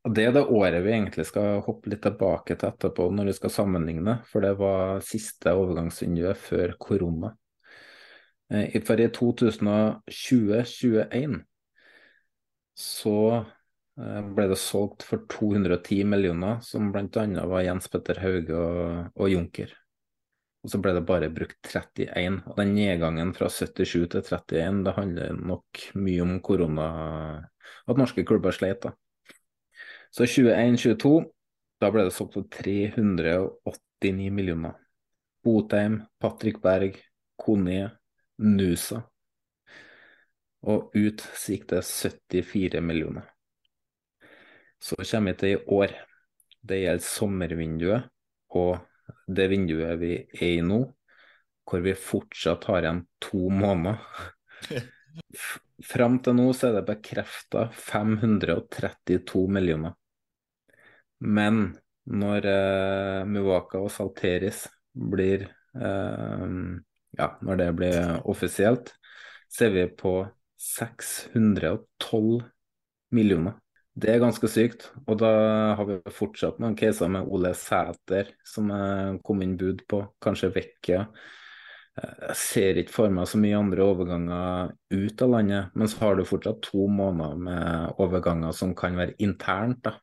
Og 0.00 0.14
Det 0.16 0.24
er 0.24 0.32
det 0.32 0.48
året 0.48 0.80
vi 0.84 0.92
egentlig 0.94 1.26
skal 1.28 1.60
hoppe 1.66 1.90
litt 1.92 2.02
tilbake 2.04 2.54
til 2.56 2.68
etterpå, 2.70 3.10
når 3.12 3.24
vi 3.28 3.34
skal 3.36 3.52
sammenligne. 3.52 4.14
For 4.28 4.38
det 4.44 4.54
var 4.60 5.04
siste 5.04 5.52
overgangsvinduet 5.56 6.36
før 6.40 6.68
korona. 6.80 7.28
Eh, 8.50 8.82
for 8.84 9.00
i 9.00 9.08
2020-2021 9.14 11.44
så 12.80 13.36
eh, 13.36 14.22
ble 14.34 14.48
det 14.50 14.58
solgt 14.60 15.02
for 15.06 15.18
210 15.30 16.04
millioner, 16.08 16.60
som 16.64 16.92
bl.a. 16.94 17.26
var 17.52 17.66
Jens 17.66 17.88
Petter 17.92 18.16
Hauge 18.24 18.54
og, 18.56 18.80
og 19.20 19.26
Junker. 19.30 19.79
Og 20.60 20.72
så 20.72 20.80
ble 20.82 20.92
det 20.92 21.06
bare 21.08 21.30
brukt 21.32 21.58
31. 21.64 22.42
Og 22.50 22.58
den 22.58 22.74
nedgangen 22.76 23.32
fra 23.36 23.48
77 23.48 24.08
til 24.12 24.20
31, 24.20 24.82
det 24.84 24.96
handler 24.96 25.38
nok 25.38 25.84
mye 25.96 26.24
om 26.24 26.34
korona, 26.44 26.88
at 27.88 28.00
norske 28.00 28.24
klubber 28.28 28.52
sleit. 28.52 28.82
da. 28.84 28.92
Så 30.12 30.26
21-22, 30.26 31.14
da 31.80 31.90
ble 31.94 32.04
det 32.04 32.12
solgt 32.12 32.36
for 32.36 32.48
389 32.60 34.28
millioner. 34.34 34.76
Botheim, 35.40 36.02
Patrick 36.20 36.60
Berg, 36.60 36.98
Kone, 37.40 37.96
Nusa. 38.44 39.00
Og 40.68 40.92
ut 40.92 41.22
så 41.24 41.54
gikk 41.54 41.70
det 41.70 41.80
74 41.88 42.82
millioner. 42.84 43.24
Så 44.80 44.98
kommer 45.00 45.32
vi 45.32 45.40
til 45.40 45.54
i 45.54 45.62
år. 45.72 45.96
Det 46.60 46.82
gjelder 46.82 47.06
sommervinduet 47.06 48.10
og 48.60 48.89
det 49.26 49.48
vinduet 49.52 49.98
vi 50.00 50.14
er 50.20 50.56
i 50.58 50.62
nå, 50.64 50.80
hvor 51.68 51.84
vi 51.84 51.94
fortsatt 51.94 52.66
har 52.70 52.84
igjen 52.84 53.04
to 53.22 53.50
måneder. 53.52 54.00
Fram 55.90 56.18
til 56.24 56.36
nå 56.36 56.50
så 56.56 56.68
er 56.68 56.78
det 56.78 56.88
bekrefta 56.90 57.68
532 57.72 59.46
millioner. 59.52 59.94
Men 61.20 61.62
når 62.10 62.46
eh, 62.48 63.24
Muwaka 63.28 63.80
og 63.80 63.90
Salteris 63.92 64.66
blir 64.92 65.46
eh, 65.76 66.46
Ja, 67.18 67.26
når 67.42 67.56
det 67.58 67.68
blir 67.74 67.96
offisielt, 68.30 68.92
så 69.50 69.66
er 69.66 69.72
vi 69.74 69.86
på 69.98 70.12
612 70.60 72.44
millioner. 73.10 73.56
Det 74.00 74.08
er 74.12 74.22
ganske 74.22 74.48
sykt. 74.48 74.88
Og 75.06 75.18
da 75.20 75.30
har 75.78 75.86
vi 75.88 75.98
fortsatt 76.14 76.60
noen 76.62 76.76
caser 76.78 77.10
med 77.12 77.28
Ole 77.28 77.52
Sæter, 77.58 78.32
som 78.46 78.70
jeg 78.72 79.20
kom 79.26 79.42
inn 79.44 79.58
bud 79.60 79.84
på, 79.90 80.02
kanskje. 80.22 80.50
Eh, 80.88 81.06
Jeg 82.00 82.36
ser 82.38 82.78
ikke 82.80 82.94
for 82.94 83.12
meg 83.12 83.28
så 83.28 83.40
mye 83.40 83.58
andre 83.58 83.84
overganger 83.84 84.72
ut 84.94 85.22
av 85.22 85.32
landet, 85.34 85.74
men 85.74 85.90
så 85.90 86.04
har 86.04 86.16
du 86.16 86.24
fortsatt 86.24 86.62
to 86.70 86.86
måneder 86.88 87.36
med 87.36 88.00
overganger 88.00 88.56
som 88.56 88.74
kan 88.74 88.96
være 88.96 89.18
internt. 89.18 89.82
da. 89.82 89.98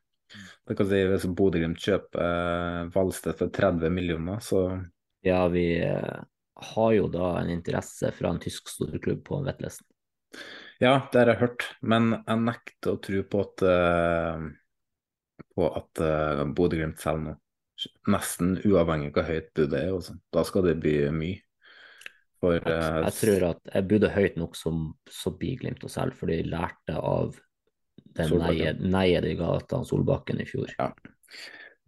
Det 0.68 0.76
kan 0.76 0.86
si 0.86 1.04
Hvis 1.08 1.26
Bodø-Glimt 1.26 1.80
kjøper 1.80 2.90
Valsted 2.94 3.38
for 3.38 3.48
30 3.48 3.90
millioner, 3.90 4.38
så 4.38 4.84
Ja, 5.24 5.48
vi 5.48 5.80
eh, 5.82 6.20
har 6.74 6.92
jo 6.92 7.08
da 7.08 7.38
en 7.40 7.50
interesse 7.50 8.12
fra 8.12 8.30
en 8.30 8.38
tysk 8.42 8.68
storklubb 8.68 9.24
på 9.24 9.42
Vetlesen. 9.46 9.86
Ja, 10.78 10.94
det 11.10 11.18
har 11.18 11.32
jeg 11.32 11.40
hørt, 11.42 11.64
men 11.82 12.12
jeg 12.14 12.42
nekter 12.44 12.94
å 12.94 13.00
tro 13.02 13.24
på 13.26 13.42
at, 13.42 13.64
eh, 13.66 14.44
på 15.58 15.66
at 15.74 16.02
uh, 16.04 16.44
Bodø-Glimt 16.54 17.02
selger 17.02 17.32
nå. 17.32 17.34
Nesten 18.10 18.56
uavhengig 18.66 19.10
av 19.10 19.18
hvor 19.18 19.26
høyt 19.26 19.50
budet 19.58 19.80
er. 19.80 19.90
Også. 19.94 20.14
Da 20.34 20.44
skal 20.46 20.66
det 20.66 20.78
bli 20.82 20.94
mye. 21.14 21.42
For 22.38 22.54
Jeg, 22.54 22.70
eh, 22.70 23.00
jeg 23.08 23.16
tror 23.18 23.46
at 23.48 23.70
jeg 23.74 23.88
budde 23.90 24.10
høyt 24.14 24.38
nok 24.38 24.56
som 24.58 24.82
så 25.10 25.32
blir 25.34 25.58
Glimt 25.58 25.82
å 25.82 25.90
selge, 25.90 26.18
for 26.20 26.30
de 26.30 26.38
lærte 26.46 26.94
av 26.94 27.34
den 28.18 28.90
neiet 28.90 29.26
de 29.26 29.34
ga 29.38 29.56
til 29.66 29.86
Solbakken 29.86 30.42
i 30.42 30.46
fjor. 30.46 30.70
Ja. 30.78 30.92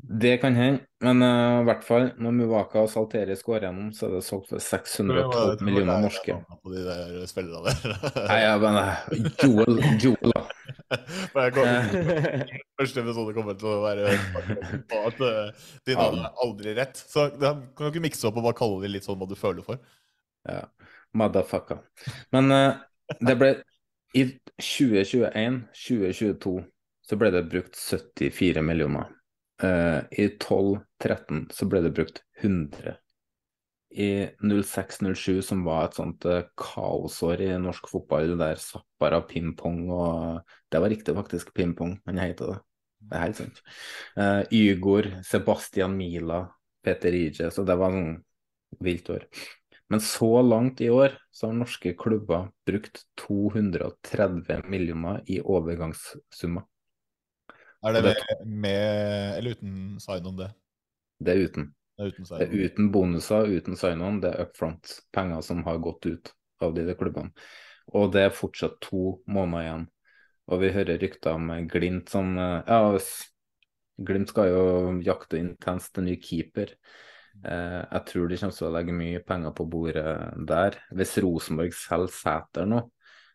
Det 0.03 0.37
kan 0.41 0.55
hende, 0.55 0.81
men 1.05 1.23
uh, 1.23 1.61
i 1.61 1.65
hvert 1.69 1.85
fall 1.85 2.11
når 2.21 2.33
Muvaka 2.37 2.81
og 2.85 2.91
Salteris 2.93 3.43
går 3.45 3.67
gjennom, 3.67 3.91
så 3.97 4.07
er 4.07 4.13
det 4.17 4.23
solgt 4.25 4.49
for 4.53 4.59
612 4.63 5.65
millioner 5.67 6.01
norske. 6.05 6.37
På 6.63 6.73
de 6.73 6.81
der 6.87 7.27
spillerne 7.29 7.69
der. 7.69 7.77
Nei, 8.31 8.39
ja, 8.43 8.55
men 8.63 8.75
eh, 8.81 8.97
Joel, 9.45 9.75
Joel 10.03 10.31
da. 10.37 10.43
Kommer, 11.55 11.85
første 12.81 13.03
episode 13.05 13.35
kommer 13.37 13.55
til 13.59 13.69
å 13.71 13.83
være 13.85 14.17
på 14.91 14.97
at 15.07 15.19
uh, 15.23 15.69
dine 15.87 16.01
hadde 16.01 16.33
aldri 16.47 16.71
rett. 16.79 16.97
Så 16.99 17.19
da 17.37 17.49
kan 17.61 17.83
du 17.85 17.91
ikke 17.93 18.07
mikse 18.09 18.27
opp 18.31 18.39
og 18.41 18.47
bare 18.49 18.59
kalle 18.59 18.83
det 18.83 18.93
litt 18.97 19.07
sånn 19.07 19.21
hva 19.21 19.29
du 19.31 19.37
føler 19.39 19.63
for. 19.67 19.77
Ja, 20.49 20.65
motherfucker. 21.19 21.79
Men 22.35 22.45
uh, 22.55 22.73
det 23.21 23.37
ble 23.39 23.51
I 24.19 24.23
2021-2022 24.59 26.57
så 27.11 27.19
ble 27.19 27.29
det 27.35 27.51
brukt 27.51 27.75
74 27.79 28.63
millioner. 28.63 29.20
Eh, 29.63 30.01
I 30.11 30.27
12-13 30.41 31.47
så 31.53 31.69
ble 31.69 31.83
det 31.85 31.93
brukt 31.97 32.23
100. 32.41 32.97
I 33.91 34.11
06-07, 34.39 35.41
som 35.43 35.65
var 35.67 35.89
et 35.89 35.97
sånt 35.99 36.25
uh, 36.31 36.45
kaosår 36.59 37.41
i 37.43 37.49
norsk 37.59 37.89
fotball, 37.91 38.37
der 38.39 38.61
Zappara 38.63 39.19
pingpong 39.27 39.81
og 39.91 40.53
Det 40.71 40.79
var 40.79 40.93
riktig, 40.93 41.15
faktisk. 41.17 41.51
pingpong, 41.55 41.97
han 42.07 42.21
heter 42.23 42.53
det. 42.53 42.59
Det 43.01 43.17
er 43.17 43.25
helt 43.25 43.41
sant. 43.41 43.63
Uh, 44.15 44.43
Ygor, 44.55 45.11
Sebastian 45.27 45.97
Mila, 45.99 46.45
Peter 46.85 47.13
Ije, 47.13 47.51
så 47.51 47.67
det 47.67 47.77
var 47.81 47.91
sånn 47.97 48.21
vilt 48.79 49.11
år. 49.11 49.27
Men 49.91 50.01
så 50.01 50.39
langt 50.47 50.81
i 50.81 50.91
år 50.95 51.17
så 51.35 51.49
har 51.49 51.59
norske 51.59 51.97
klubber 51.99 52.53
brukt 52.69 53.03
230 53.19 54.69
millioner 54.71 55.25
i 55.27 55.41
overgangssummer. 55.43 56.63
Er 57.87 57.97
det 57.97 58.03
med, 58.05 58.43
med 58.45 59.39
eller 59.39 59.57
uten 59.57 59.77
sign-on, 60.03 60.37
det? 60.37 60.51
Det 61.21 61.33
er 61.33 61.47
uten. 61.47 61.71
Det 61.97 62.05
er 62.05 62.13
uten 62.13 62.29
Det 62.29 62.47
er 62.47 62.67
uten 62.67 62.91
bonuser, 62.93 63.49
uten 63.49 63.77
sign-on, 63.77 64.21
det 64.21 64.35
er 64.35 64.45
up 64.45 64.57
front. 64.57 65.01
Penger 65.13 65.41
som 65.45 65.65
har 65.65 65.81
gått 65.81 66.07
ut 66.07 66.33
av 66.61 66.75
de 66.77 66.95
klubbene. 66.97 67.33
Og 67.97 68.13
det 68.15 68.27
er 68.27 68.37
fortsatt 68.37 68.79
to 68.85 69.21
måneder 69.27 69.65
igjen. 69.65 69.87
Og 70.51 70.63
vi 70.63 70.73
hører 70.75 70.99
rykter 71.01 71.37
om 71.39 71.51
Glimt 71.71 72.11
som 72.11 72.33
eh, 72.39 72.69
Ja, 72.69 72.99
Glimt 74.01 74.33
skal 74.33 74.51
jo 74.51 74.65
jakte 75.05 75.39
intenst 75.41 75.99
en 76.01 76.09
ny 76.09 76.17
keeper. 76.21 76.73
Eh, 77.45 77.81
jeg 77.85 78.03
tror 78.09 78.29
de 78.29 78.39
kommer 78.41 78.57
til 78.57 78.69
å 78.69 78.73
legge 78.75 78.97
mye 78.97 79.21
penger 79.27 79.55
på 79.57 79.67
bordet 79.71 80.15
der. 80.49 80.79
Hvis 80.97 81.19
Rosenborg 81.23 81.77
selger 81.77 82.15
Sæter 82.17 82.69
nå, 82.69 82.83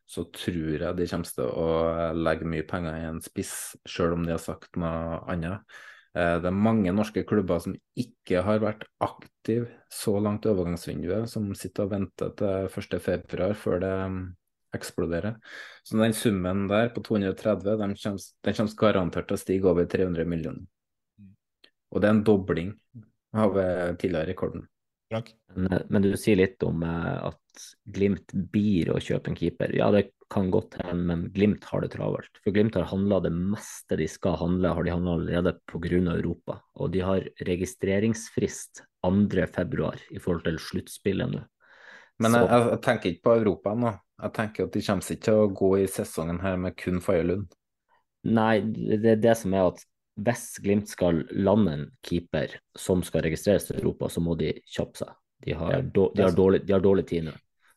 så 0.05 0.27
tror 0.33 0.77
jeg 0.77 0.97
de 0.97 1.07
kommer 1.09 1.33
til 1.33 1.49
å 1.49 2.13
legge 2.13 2.47
mye 2.49 2.65
penger 2.69 2.99
i 2.99 3.09
en 3.09 3.21
spiss, 3.25 3.75
selv 3.89 4.17
om 4.17 4.25
de 4.25 4.35
har 4.35 4.41
sagt 4.41 4.77
noe 4.77 5.19
annet. 5.31 5.63
Eh, 6.15 6.37
Det 6.39 6.49
er 6.49 6.63
mange 6.67 6.93
norske 6.93 7.25
klubber 7.27 7.59
som 7.59 7.75
ikke 7.97 8.43
har 8.45 8.61
vært 8.63 8.85
aktive 9.03 9.67
så 9.91 10.15
langt 10.21 10.45
i 10.45 10.51
overgangsvinduet, 10.53 11.29
som 11.29 11.49
sitter 11.57 11.87
og 11.87 11.95
venter 11.95 12.35
til 12.37 12.69
1.2 12.69 13.49
før 13.57 13.81
det 13.81 13.95
mm, 14.13 14.21
eksploderer. 14.77 15.39
Så 15.83 15.97
den 15.97 16.13
summen 16.13 16.67
der 16.69 16.93
på 16.93 17.03
230, 17.03 17.75
den 17.81 17.97
kommer, 17.97 18.29
den 18.45 18.57
kommer 18.59 18.79
garantert 18.85 19.27
til 19.27 19.39
å 19.39 19.41
stige 19.41 19.71
over 19.71 19.89
300 19.89 20.25
millioner. 20.29 20.65
Og 21.91 22.01
det 22.01 22.09
er 22.09 22.15
en 22.15 22.25
dobling 22.27 22.73
av 23.35 23.57
eh, 23.59 23.95
tidligere 23.95 24.31
rekorden. 24.33 24.65
Frank? 25.09 25.31
Men, 25.53 25.71
eh, 25.71 25.81
men 25.89 26.05
du 26.05 26.13
sier 26.17 26.39
litt 26.39 26.63
om 26.63 26.83
eh, 26.83 27.27
at 27.29 27.41
Glimt 27.95 28.33
blir 28.51 28.91
å 28.91 28.99
kjøpe 28.99 29.31
en 29.31 29.37
keeper. 29.39 29.71
Ja, 29.77 29.87
det 29.93 30.09
kan 30.33 30.49
godt 30.51 30.75
hende, 30.81 31.05
men 31.11 31.25
Glimt 31.33 31.63
har 31.69 31.83
det 31.83 31.93
travelt. 31.93 32.41
For 32.43 32.55
Glimt 32.55 32.75
har 32.75 32.89
handla 32.89 33.21
det 33.23 33.31
meste 33.35 33.97
de 33.99 34.07
skal 34.11 34.39
handle, 34.41 34.73
har 34.75 34.87
de 34.87 34.95
handla 34.95 35.17
allerede 35.19 35.55
pga. 35.69 36.01
Europa. 36.15 36.59
Og 36.81 36.91
de 36.91 37.03
har 37.05 37.27
registreringsfrist 37.47 38.83
2.2 39.05 39.91
i 40.17 40.19
forhold 40.19 40.47
til 40.47 40.57
sluttspillet 40.59 41.31
nå. 41.35 41.43
Men 42.23 42.37
jeg, 42.39 42.47
jeg, 42.47 42.67
jeg 42.71 42.81
tenker 42.83 43.11
ikke 43.11 43.27
på 43.27 43.37
Europa 43.41 43.75
nå. 43.75 43.93
Jeg 44.23 44.33
tenker 44.35 44.67
at 44.67 44.75
de 44.75 44.83
kommer 44.87 45.13
ikke 45.13 45.27
til 45.27 45.41
å 45.41 45.47
gå 45.59 45.71
i 45.81 45.87
sesongen 45.91 46.39
her 46.43 46.59
med 46.59 46.77
kun 46.79 47.01
Faye 47.03 47.25
Lund. 47.27 47.49
Nei, 48.25 48.61
det 48.63 49.17
er 49.17 49.21
det 49.21 49.35
som 49.37 49.53
er 49.53 49.69
at 49.69 49.83
hvis 50.15 50.45
Glimt 50.63 50.89
skal 50.91 51.23
lande 51.35 51.73
en 51.75 51.85
keeper 52.05 52.53
som 52.77 53.03
skal 53.03 53.25
registreres 53.27 53.67
til 53.67 53.81
Europa, 53.81 54.09
så 54.09 54.23
må 54.23 54.37
de 54.39 54.53
kjappe 54.63 55.01
seg. 55.01 55.15
De 55.45 55.55
har, 55.57 55.73
Ja, 55.75 55.81
de 55.81 56.23
har, 56.23 56.35
dårlig, 56.37 56.61
de 56.65 56.73
har 56.73 56.83
dårlig 56.83 57.07
tid 57.09 57.27
nå. 57.27 57.35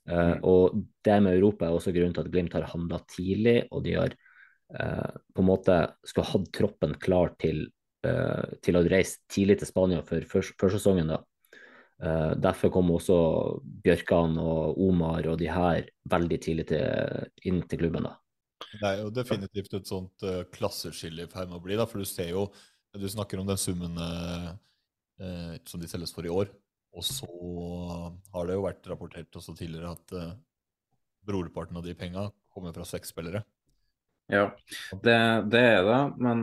Uh, 0.08 0.36
og 0.46 0.76
det 1.04 1.16
med 1.20 1.36
Europa 1.36 1.66
er 1.66 1.74
også 1.76 1.92
grunnen 1.92 2.14
til 2.16 2.24
at 2.24 2.30
Glimt 2.32 2.54
har 2.56 2.68
handla 2.70 3.00
tidlig, 3.12 3.58
og 3.74 3.82
de 3.84 3.96
har 3.98 4.14
uh, 4.14 5.18
på 5.34 5.42
en 5.42 5.48
måte 5.50 5.80
skulle 6.06 6.30
hatt 6.30 6.46
troppen 6.56 6.94
klar 7.02 7.34
til, 7.42 7.66
uh, 8.06 8.46
til 8.64 8.78
å 8.78 8.86
reise 8.88 9.20
tidlig 9.28 9.58
til 9.60 9.68
Spania 9.68 10.00
for 10.06 10.24
før- 10.30 10.54
førsesongen. 10.62 11.12
da. 11.12 11.20
Eh, 11.98 12.32
derfor 12.38 12.70
kom 12.70 12.92
også 12.94 13.14
Bjørkan 13.82 14.36
og 14.38 14.78
Omar 14.78 15.26
og 15.32 15.38
de 15.40 15.48
her 15.50 15.88
veldig 16.10 16.38
tidlig 16.44 16.68
til, 16.70 17.28
inn 17.50 17.64
til 17.66 17.80
klubben. 17.80 18.06
da. 18.06 18.14
Det 18.58 18.84
er 18.84 19.02
jo 19.02 19.10
definitivt 19.14 19.74
et 19.78 19.88
sånt 19.88 20.24
uh, 20.26 20.42
klasseskille 20.54 21.24
i 21.24 21.30
ferd 21.30 21.50
med 21.50 21.60
å 21.60 21.64
bli, 21.64 21.76
da, 21.78 21.86
for 21.88 22.02
du 22.02 22.08
ser 22.08 22.32
jo 22.32 22.48
Du 22.98 23.06
snakker 23.08 23.38
om 23.38 23.46
den 23.46 23.60
summen 23.60 23.94
uh, 24.00 24.50
som 25.68 25.80
de 25.80 25.88
selges 25.90 26.14
for 26.14 26.26
i 26.26 26.32
år, 26.32 26.50
og 26.94 27.04
så 27.04 27.28
har 28.32 28.48
det 28.48 28.56
jo 28.56 28.64
vært 28.64 28.88
rapportert 28.90 29.38
også 29.38 29.54
tidligere 29.58 29.92
at 29.94 30.14
uh, 30.16 30.34
brorparten 31.26 31.78
av 31.78 31.86
de 31.86 31.94
penga 31.98 32.28
kommer 32.54 32.74
fra 32.74 32.86
seks 32.88 33.12
spillere. 33.12 33.44
Ja, 34.30 34.48
det, 35.04 35.16
det 35.52 35.62
er 35.62 35.86
det, 35.86 36.00
men 36.20 36.42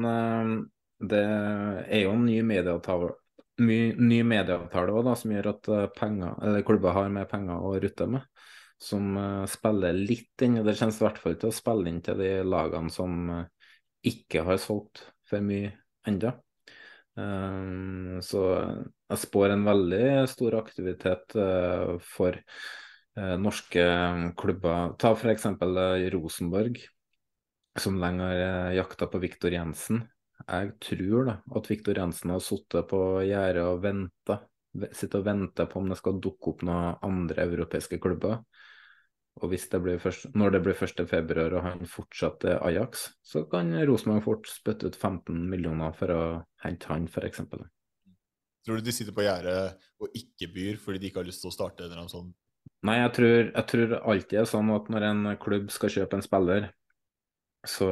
det 1.06 1.22
er 1.22 2.04
jo 2.04 2.14
en 2.16 2.26
ny 2.26 2.40
medieavtale, 2.46 3.12
my, 3.62 3.80
ny 4.00 4.22
medieavtale 4.26 4.94
også, 4.94 5.06
da, 5.08 5.16
som 5.22 5.34
gjør 5.36 5.50
at 5.52 5.70
penger, 5.98 6.38
eller 6.46 6.66
klubber 6.68 6.96
har 6.98 7.12
mer 7.14 7.28
penger 7.30 7.62
å 7.62 7.76
rutte 7.82 8.08
med. 8.16 8.26
Som 8.82 9.16
eh, 9.18 9.46
spiller 9.50 9.96
litt 9.96 10.46
inn, 10.46 10.60
og 10.60 10.68
det 10.68 10.78
kjennes 10.80 11.00
i 11.00 11.06
hvert 11.06 11.20
fall 11.22 11.38
til 11.40 11.52
å 11.52 11.56
spille 11.56 11.92
inn 11.92 12.02
til 12.06 12.20
de 12.20 12.32
lagene 12.46 12.92
som 12.94 13.30
eh, 13.32 13.70
ikke 14.12 14.44
har 14.48 14.60
solgt 14.62 15.06
for 15.30 15.44
mye 15.46 15.72
ennå. 16.06 16.34
Um, 17.16 18.18
så 18.20 18.42
jeg 19.08 19.22
spår 19.22 19.54
en 19.54 19.64
veldig 19.64 20.08
stor 20.28 20.58
aktivitet 20.60 21.36
eh, 21.40 21.94
for 22.04 22.36
eh, 22.36 23.36
norske 23.40 23.86
klubber. 24.36 24.92
Ta 25.00 25.14
f.eks. 25.16 25.48
Rosenborg 26.12 26.82
som 27.80 28.00
lenge 28.00 28.24
har 28.24 28.42
eh, 28.42 28.76
jakta 28.80 29.08
på 29.12 29.22
Viktor 29.24 29.56
Jensen. 29.56 30.04
Jeg 30.46 30.76
tror 30.84 31.30
da 31.30 31.38
at 31.58 31.72
Viktor 31.72 31.98
Jensen 32.02 32.34
har 32.36 32.44
sittet 32.44 32.90
på 32.92 33.00
gjerdet 33.26 33.64
og 33.64 33.82
venta. 33.84 34.42
Sitter 34.92 35.22
og 35.22 35.28
venter 35.30 35.70
på 35.72 35.80
om 35.80 35.88
det 35.92 36.00
skal 36.02 36.20
dukke 36.24 36.52
opp 36.52 36.66
noen 36.68 37.00
andre 37.06 37.46
europeiske 37.48 38.00
klubber. 38.04 38.42
Og 39.44 39.52
hvis 39.52 39.68
det 39.72 39.82
blir 39.84 40.00
først, 40.00 40.30
når 40.38 40.56
det 40.56 40.62
blir 40.64 40.78
1. 40.80 41.02
februar 41.12 41.58
og 41.58 41.66
han 41.66 41.82
fortsatt 41.92 42.46
er 42.48 42.62
Ajax, 42.64 43.10
så 43.26 43.44
kan 43.52 43.74
Rosenborg 43.88 44.24
fort 44.24 44.48
spytte 44.48 44.88
ut 44.88 44.96
15 44.96 45.42
millioner 45.52 45.92
for 45.98 46.14
å 46.14 46.22
hente 46.64 46.88
han, 46.88 47.10
f.eks. 47.12 47.44
Tror 48.66 48.80
du 48.80 48.86
de 48.86 48.96
sitter 48.96 49.14
på 49.14 49.26
gjerdet 49.26 49.76
og 50.02 50.16
ikke 50.18 50.50
byr 50.56 50.80
fordi 50.82 51.02
de 51.02 51.12
ikke 51.12 51.22
har 51.22 51.28
lyst 51.28 51.44
til 51.44 51.52
å 51.52 51.56
starte 51.56 51.90
en 51.92 52.12
sånn 52.12 52.32
Nei, 52.86 53.00
jeg 53.00 53.12
tror, 53.18 53.36
jeg 53.50 53.66
tror 53.70 53.94
alltid 53.98 54.40
er 54.40 54.48
sånn 54.50 54.72
at 54.74 54.90
når 54.94 55.06
en 55.08 55.30
klubb 55.42 55.72
skal 55.74 55.92
kjøpe 55.94 56.18
en 56.18 56.24
spiller, 56.26 56.68
så 57.66 57.88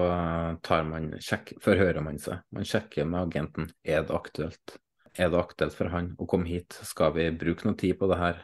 tar 0.65 0.83
man 0.85 1.11
sjekk, 1.21 1.55
forhører 1.63 2.03
man 2.05 2.19
seg. 2.21 2.43
Man 2.53 2.67
sjekker 2.67 3.07
med 3.09 3.23
agenten 3.23 3.71
er 3.81 4.05
det 4.05 4.13
aktuelt. 4.13 4.75
Er 5.17 5.31
det 5.33 5.39
aktuelt 5.39 5.77
for 5.77 5.89
han 5.93 6.11
å 6.21 6.27
komme 6.29 6.49
hit? 6.49 6.77
Skal 6.85 7.13
vi 7.17 7.25
bruke 7.33 7.65
noe 7.65 7.77
tid 7.79 7.97
på 7.97 8.09
det 8.11 8.19
her? 8.21 8.43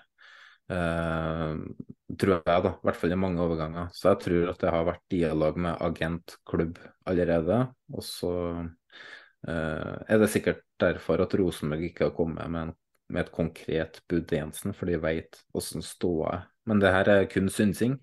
Eh, 0.70 1.56
tror 2.20 2.36
jeg, 2.36 2.64
da. 2.66 2.74
I 2.74 2.86
hvert 2.86 3.00
fall 3.00 3.14
i 3.14 3.20
mange 3.20 3.42
overganger. 3.44 3.90
Så 3.96 4.12
jeg 4.12 4.22
tror 4.26 4.52
at 4.52 4.62
det 4.62 4.74
har 4.74 4.88
vært 4.88 5.06
dialog 5.12 5.58
med 5.66 5.82
agent, 5.86 6.36
klubb 6.50 6.80
allerede. 7.10 7.62
Og 7.94 8.06
så 8.06 8.34
eh, 9.48 9.96
er 10.06 10.22
det 10.22 10.32
sikkert 10.34 10.64
derfor 10.82 11.26
at 11.26 11.36
Rosenborg 11.40 11.90
ikke 11.90 12.10
har 12.10 12.18
kommet 12.18 12.50
med, 12.50 12.70
en, 12.70 12.74
med 13.10 13.26
et 13.26 13.34
konkret 13.34 14.02
bud 14.10 14.28
til 14.30 14.44
Jensen, 14.44 14.76
for 14.78 14.90
de 14.90 15.00
vet 15.02 15.42
hvordan 15.54 15.86
ståa 15.86 16.34
er. 16.38 16.50
Men 16.70 16.82
det 16.84 16.92
her 16.94 17.14
er 17.16 17.30
kun 17.32 17.50
synsing. 17.50 17.98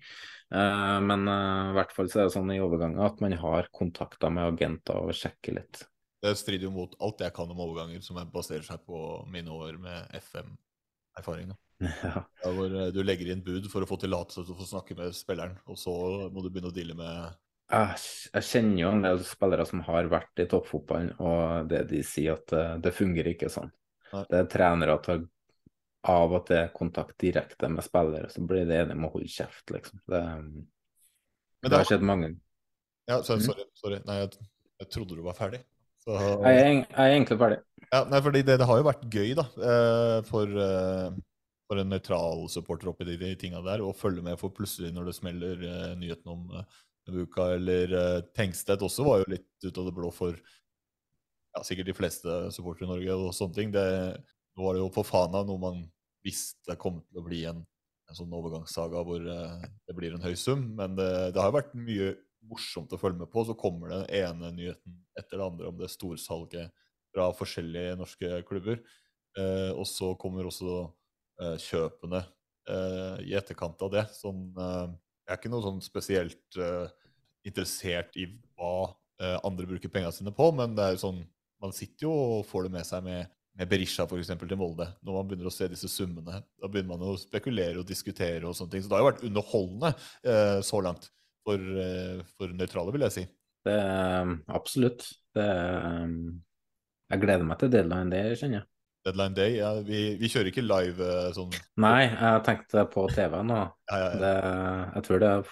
Eh, 0.51 0.97
men 1.07 1.27
i 1.27 1.75
hvert 1.77 1.93
fall 1.95 2.11
så 2.11 2.23
er 2.23 2.27
det 2.27 2.35
sånn 2.35 2.55
i 2.55 2.63
overganger 2.63 3.05
at 3.07 3.21
man 3.23 3.35
har 3.39 3.69
kontakter 3.75 4.33
med 4.33 4.55
agenter 4.55 4.99
og 4.99 5.15
sjekker 5.15 5.61
litt. 5.61 5.85
Det 6.23 6.33
strider 6.35 6.65
jo 6.65 6.73
mot 6.73 6.95
alt 7.03 7.21
jeg 7.21 7.31
kan 7.35 7.51
om 7.53 7.59
overganger, 7.61 8.01
som 8.03 8.17
baserer 8.33 8.65
seg 8.65 8.81
på 8.87 8.99
mine 9.31 9.53
år 9.53 9.77
med 9.79 10.17
FM-erfaring. 10.17 11.53
Ja. 12.03 12.23
Hvor 12.41 12.71
eh, 12.73 12.87
du 12.93 13.01
legger 13.05 13.31
inn 13.33 13.43
bud 13.45 13.67
for 13.71 13.83
å 13.85 13.89
få 13.89 13.97
tillatelse 14.01 14.45
til 14.45 14.55
å 14.55 14.59
få 14.61 14.67
snakke 14.69 14.97
med 14.97 15.15
spilleren, 15.17 15.57
og 15.69 15.77
så 15.79 15.93
må 16.33 16.41
du 16.43 16.49
begynne 16.49 16.71
å 16.71 16.75
deale 16.75 16.95
med 16.97 17.37
Jeg, 17.71 18.43
kjenner 18.47 18.81
jo 18.81 18.91
en 18.95 19.01
del 19.03 19.23
spillere 19.27 19.65
som 19.67 19.81
har 19.85 20.07
vært 20.11 20.39
i 20.39 20.47
toppfotballen, 20.49 21.13
og 21.19 21.67
det 21.71 21.83
de 21.91 22.03
sier 22.07 22.37
at 22.37 22.53
eh, 22.55 22.77
det 22.83 22.95
fungerer 22.95 23.33
ikke 23.35 23.51
sånn. 23.51 23.69
Nei. 24.13 24.23
Det 24.31 24.39
er 24.39 24.49
trenere 24.53 24.97
tar 25.03 25.25
av 26.07 26.33
det 26.47 26.57
er 26.61 26.69
kontakt 26.71 27.17
direkte 27.19 27.67
med 27.67 27.83
spillere, 27.83 28.29
så 28.31 28.41
blir 28.47 28.65
de 28.69 28.77
enige 28.79 28.95
om 28.95 29.07
å 29.09 29.13
holde 29.17 29.27
kjeft, 29.31 29.65
liksom. 29.75 29.99
Det, 30.07 30.21
Men 31.61 31.71
det 31.71 31.73
det 31.73 31.77
har 31.81 31.89
skjedd 31.89 32.05
mange 32.07 32.29
Ja, 33.07 33.21
sorry, 33.23 33.39
Mm. 33.39 33.45
sorry. 33.51 33.65
sorry. 33.73 33.99
Nei, 34.07 34.15
jeg, 34.19 34.47
jeg 34.81 34.89
trodde 34.91 35.15
du 35.15 35.21
var 35.23 35.35
ferdig. 35.35 35.61
Så, 36.03 36.15
Jeg 36.15 36.59
er, 36.59 36.67
jeg 36.71 36.85
er 36.95 37.13
egentlig 37.17 37.37
ferdig. 37.39 37.59
ja, 37.91 38.03
nei, 38.11 38.21
fordi 38.23 38.41
det, 38.47 38.57
det 38.61 38.67
har 38.67 38.79
jo 38.79 38.87
vært 38.87 39.05
gøy, 39.11 39.33
da, 39.37 39.45
eh, 39.71 40.17
for, 40.27 40.57
eh, 40.63 41.17
for 41.67 41.81
en 41.81 41.89
nøytral 41.91 42.45
supporter 42.51 42.91
oppi 42.91 43.07
de, 43.07 43.17
de 43.19 43.33
tinga 43.39 43.61
der, 43.65 43.83
og 43.83 43.97
følge 43.99 44.23
med, 44.23 44.39
for 44.39 44.53
plutselig 44.55 44.93
når 44.95 45.09
det 45.09 45.17
smeller 45.17 45.65
eh, 45.67 45.95
nyheten 45.99 46.31
om 46.31 46.45
eh, 46.55 46.77
Buka 47.11 47.51
eller 47.55 47.93
eh, 47.95 48.21
Tengstedt 48.35 48.83
også 48.83 49.05
var 49.07 49.21
jo 49.21 49.31
litt 49.31 49.67
ut 49.67 49.79
av 49.79 49.87
det 49.87 49.95
blå 49.95 50.11
for 50.15 50.35
ja, 50.35 51.63
sikkert 51.63 51.89
de 51.91 51.95
fleste 51.97 52.37
supportere 52.55 52.87
i 52.87 52.91
Norge 52.91 53.17
og 53.17 53.35
sånne 53.35 53.57
ting. 53.57 53.73
Det, 53.75 53.85
nå 54.57 54.65
var 54.65 54.75
det 54.75 54.83
jo 54.83 54.93
på 54.95 55.05
Fana 55.07 55.43
noe 55.47 55.61
man 55.61 55.83
visste 56.25 56.75
kom 56.79 57.01
til 57.07 57.21
å 57.21 57.25
bli 57.25 57.43
en, 57.49 57.61
en 58.09 58.17
sånn 58.17 58.33
overgangssaga 58.35 59.03
hvor 59.07 59.23
eh, 59.23 59.67
det 59.87 59.97
blir 59.97 60.15
en 60.15 60.23
høy 60.23 60.35
sum, 60.39 60.69
men 60.77 60.97
det, 60.99 61.09
det 61.33 61.41
har 61.41 61.51
jo 61.51 61.59
vært 61.59 61.75
mye 61.79 62.13
morsomt 62.47 62.93
å 62.93 62.99
følge 63.01 63.23
med 63.23 63.31
på. 63.31 63.43
Så 63.47 63.57
kommer 63.59 63.91
den 63.93 64.05
ene 64.21 64.51
nyheten 64.55 65.01
etter 65.19 65.39
det 65.39 65.47
andre 65.47 65.71
om 65.71 65.79
det 65.79 65.91
storsalget 65.91 66.71
fra 67.15 67.31
forskjellige 67.35 67.97
norske 67.99 68.41
klubber. 68.47 68.81
Eh, 69.37 69.71
og 69.73 69.85
så 69.89 70.13
kommer 70.19 70.47
også 70.49 70.87
kjøpene 71.37 72.21
eh, 72.67 73.17
i 73.27 73.35
etterkant 73.37 73.81
av 73.85 73.93
det. 73.93 74.05
Sånn, 74.15 74.47
eh, 74.57 74.85
jeg 75.27 75.33
er 75.33 75.41
ikke 75.41 75.51
noe 75.53 75.65
sånn 75.65 75.81
spesielt 75.83 76.59
eh, 76.61 76.85
interessert 77.47 78.15
i 78.19 78.27
hva 78.57 78.91
eh, 79.21 79.37
andre 79.47 79.67
bruker 79.69 79.91
pengene 79.91 80.15
sine 80.15 80.33
på, 80.35 80.51
men 80.55 80.75
det 80.77 80.85
er 80.85 80.95
jo 80.95 81.03
sånn, 81.07 81.23
man 81.63 81.73
sitter 81.75 82.07
jo 82.07 82.13
og 82.37 82.47
får 82.47 82.67
det 82.67 82.73
med 82.77 82.87
seg 82.87 83.05
med, 83.05 83.33
med 83.57 83.69
Berisha 83.71 84.05
eksempel, 84.05 84.49
til 84.49 84.59
Molde. 84.59 84.89
Når 85.01 85.19
man 85.19 85.29
begynner 85.29 85.49
å 85.49 85.53
se 85.53 85.69
disse 85.71 85.89
summene, 85.91 86.41
da 86.43 86.69
begynner 86.69 86.93
man 86.93 87.07
å 87.09 87.17
spekulere 87.19 87.81
og 87.81 87.89
diskutere 87.89 88.45
og 88.45 88.55
sånne 88.57 88.75
ting. 88.75 88.85
Så 88.85 88.91
det 88.91 88.97
har 88.97 89.05
jo 89.05 89.11
vært 89.11 89.25
underholdende 89.27 89.93
eh, 90.27 90.59
så 90.65 90.81
langt 90.85 91.09
for, 91.47 91.57
eh, 91.83 92.21
for 92.37 92.53
nøytrale, 92.53 92.93
vil 92.93 93.07
jeg 93.07 93.15
si. 93.17 93.25
Det 93.67 93.79
absolutt. 94.53 95.09
Det 95.35 95.47
jeg 97.07 97.21
gleder 97.23 97.47
meg 97.47 97.59
til 97.59 97.71
deadline 97.71 98.11
det 98.11 98.23
kjenner 98.39 98.61
jeg. 98.61 98.67
Deadline 99.07 99.37
day, 99.37 99.55
ja, 99.61 99.71
vi, 99.87 100.03
vi 100.19 100.29
kjører 100.31 100.51
ikke 100.51 100.65
live 100.65 101.07
eh, 101.07 101.31
sånn 101.35 101.55
Nei, 101.83 102.09
jeg 102.11 102.43
tenkte 102.47 102.83
på 102.91 103.07
TV 103.13 103.39
nå. 103.47 103.63
Ja, 103.87 103.99
ja. 104.03 104.13
Det, 104.21 104.35
jeg 104.97 105.07
tror 105.07 105.23
det 105.23 105.33
er 105.33 105.51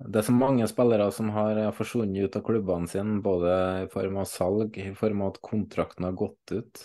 det 0.00 0.16
er 0.16 0.24
så 0.24 0.32
mange 0.32 0.64
spillere 0.68 1.10
som 1.12 1.28
har 1.34 1.58
forsvunnet 1.76 2.24
ut 2.24 2.36
av 2.38 2.44
klubbene 2.46 2.88
sine, 2.88 3.18
både 3.20 3.52
i 3.82 3.88
form 3.92 4.16
av 4.22 4.30
salg, 4.30 4.78
i 4.80 4.94
form 4.96 5.20
av 5.26 5.34
at 5.34 5.42
kontrakten 5.44 6.06
har 6.08 6.16
gått 6.16 6.54
ut. 6.56 6.80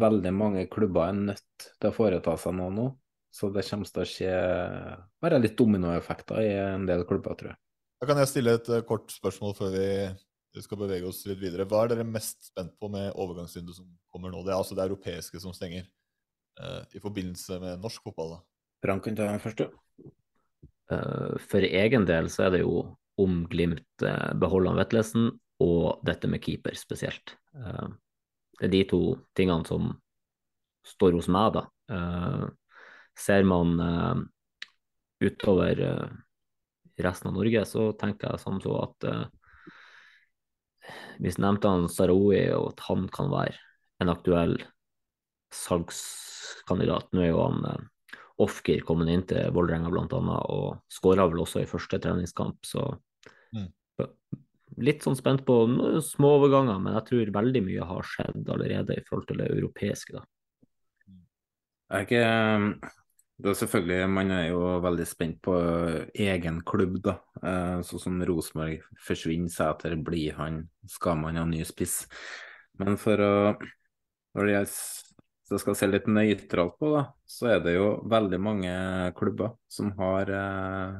Veldig 0.00 0.32
mange 0.32 0.64
klubber 0.72 1.10
er 1.10 1.18
nødt 1.18 1.66
til 1.68 1.90
å 1.90 1.92
foreta 1.92 2.38
seg 2.40 2.56
noe 2.56 2.72
nå, 2.72 2.86
så 3.32 3.52
det 3.52 3.66
kommer 3.68 3.92
til 3.92 4.04
å 4.04 4.08
skje 4.08 4.32
være 5.24 5.42
litt 5.44 5.58
dominoeffekter 5.60 6.40
i 6.40 6.54
en 6.62 6.88
del 6.88 7.04
klubber, 7.08 7.36
tror 7.36 7.52
jeg. 7.52 7.60
Da 8.00 8.08
kan 8.08 8.22
jeg 8.22 8.30
stille 8.30 8.56
et 8.56 8.72
eh, 8.72 8.84
kort 8.86 9.12
spørsmål 9.12 9.54
før 9.58 9.72
vi 9.74 9.86
vi 10.54 10.62
skal 10.64 10.80
bevege 10.80 11.06
oss 11.08 11.24
litt 11.28 11.40
videre. 11.40 11.66
Hva 11.68 11.84
er 11.84 11.92
dere 11.92 12.06
mest 12.08 12.50
spent 12.50 12.74
på 12.80 12.90
med 12.92 13.12
overgangsvinduet 13.14 13.76
som 13.76 13.88
kommer 14.12 14.32
nå? 14.32 14.42
Det 14.46 14.54
er 14.54 14.58
altså 14.58 14.76
det 14.78 14.86
europeiske 14.86 15.40
som 15.42 15.54
stenger, 15.56 15.84
uh, 16.60 16.82
i 16.96 17.02
forbindelse 17.02 17.60
med 17.62 17.82
norsk 17.84 18.08
fotball. 18.08 18.36
da. 18.36 18.40
Frank 18.86 19.04
kan 19.04 19.18
ta 19.18 19.28
den 19.28 19.42
første. 19.42 19.68
Uh, 20.88 21.36
For 21.50 21.64
egen 21.64 22.08
del 22.08 22.30
så 22.32 22.46
er 22.46 22.56
det 22.56 22.62
jo 22.64 22.80
om 23.18 23.42
Glimt 23.50 24.06
uh, 24.06 24.32
beholder 24.38 24.78
Vetlesen, 24.78 25.32
og 25.58 26.04
dette 26.06 26.30
med 26.30 26.38
keeper 26.44 26.76
spesielt. 26.78 27.34
Eh, 27.58 27.88
Det 28.58 28.66
er 28.66 28.70
de 28.70 28.84
to 28.90 29.00
tingene 29.34 29.66
som 29.66 29.88
står 30.86 31.16
hos 31.18 31.28
meg, 31.28 31.52
da. 31.56 31.64
Eh, 31.90 32.44
Ser 33.18 33.42
man 33.42 33.74
utover 35.18 35.80
resten 36.94 37.28
av 37.28 37.34
Norge, 37.34 37.64
så 37.66 37.88
tenker 37.98 38.30
jeg 38.30 38.38
som 38.38 38.60
så 38.62 38.76
at 38.84 39.06
Hvis 41.22 41.38
nevnte 41.42 41.70
han 41.70 41.88
Sarawi, 41.90 42.48
og 42.56 42.72
at 42.72 42.84
han 42.88 43.08
kan 43.12 43.30
være 43.32 43.56
en 44.02 44.12
aktuell 44.12 44.56
salgskandidat. 45.54 47.08
Nå 47.12 47.24
er 47.24 47.32
jo 47.32 47.44
han 47.46 47.64
eh, 47.68 47.86
Ofkir 48.38 48.84
kommet 48.86 49.10
inn 49.10 49.24
til 49.26 49.48
Vålerenga 49.50 49.90
bl.a. 49.90 50.36
og 50.54 50.76
skåra 50.92 51.24
vel 51.26 51.40
også 51.42 51.64
i 51.64 51.70
første 51.70 51.98
treningskamp, 51.98 52.60
så 52.62 52.92
Mm. 53.48 53.70
litt 54.76 55.02
sånn 55.02 55.16
spent 55.16 55.40
på 55.48 55.54
noen 55.66 56.02
små 56.04 56.34
overganger, 56.36 56.78
men 56.84 56.92
jeg 56.98 57.06
tror 57.08 57.30
veldig 57.38 57.62
mye 57.64 57.86
har 57.88 58.04
skjedd 58.06 58.50
allerede 58.52 58.98
i 58.98 59.04
forhold 59.06 59.26
til 59.30 59.40
det 59.40 59.48
europeiske. 59.54 60.12
da. 60.12 60.22
Jeg 61.88 61.96
er 61.96 62.04
ikke 62.04 62.90
det 63.38 63.52
er 63.52 63.58
selvfølgelig, 63.60 64.08
Man 64.10 64.30
er 64.34 64.48
jo 64.48 64.60
veldig 64.82 65.06
spent 65.06 65.36
på 65.46 65.54
egen 66.26 66.60
klubb, 66.66 66.96
da. 67.04 67.18
Eh, 67.38 67.82
Sånn 67.86 68.02
som 68.02 68.22
Rosenborg 68.26 68.82
forsvinner, 69.06 69.52
Sæter 69.52 69.94
blir 70.02 70.34
han, 70.40 70.64
skal 70.90 71.20
man 71.20 71.38
ha 71.38 71.44
ny 71.46 71.62
spiss. 71.66 72.00
Men 72.78 72.98
for 72.98 73.22
å 73.22 73.34
Når 74.34 74.46
det 74.46 74.56
jeg 74.56 75.60
skal 75.62 75.76
se 75.78 75.86
litt 75.88 76.06
nøytralt 76.10 76.76
på, 76.78 76.90
da, 76.92 77.04
så 77.26 77.54
er 77.54 77.62
det 77.64 77.72
jo 77.78 77.86
veldig 78.10 78.38
mange 78.42 78.72
klubber 79.16 79.54
som 79.72 79.94
har 79.98 80.30
eh, 80.34 80.98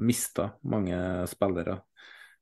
mista 0.00 0.50
mange 0.64 0.96
spillere. 1.30 1.76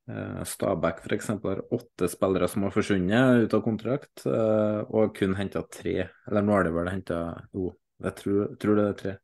Eh, 0.09 0.41
Stabæk 0.49 1.03
f.eks. 1.05 1.29
har 1.45 1.61
åtte 1.75 2.09
spillere 2.09 2.49
som 2.49 2.65
har 2.65 2.73
forsvunnet 2.75 3.45
ut 3.45 3.59
av 3.59 3.67
kontrakt, 3.67 4.25
eh, 4.27 4.81
og 4.89 5.13
kun 5.19 5.37
henta 5.39 5.63
tre. 5.69 6.09
Eller 6.27 6.47
nå 6.47 6.57
har 6.57 6.65
de 6.65 6.75
vel 6.79 6.91
henta 6.95 7.21
Jo, 7.53 7.75
jeg 8.05 8.17
tror, 8.23 8.57
tror 8.61 8.79
det 8.79 8.87
er 8.87 8.99
tre. 9.03 9.15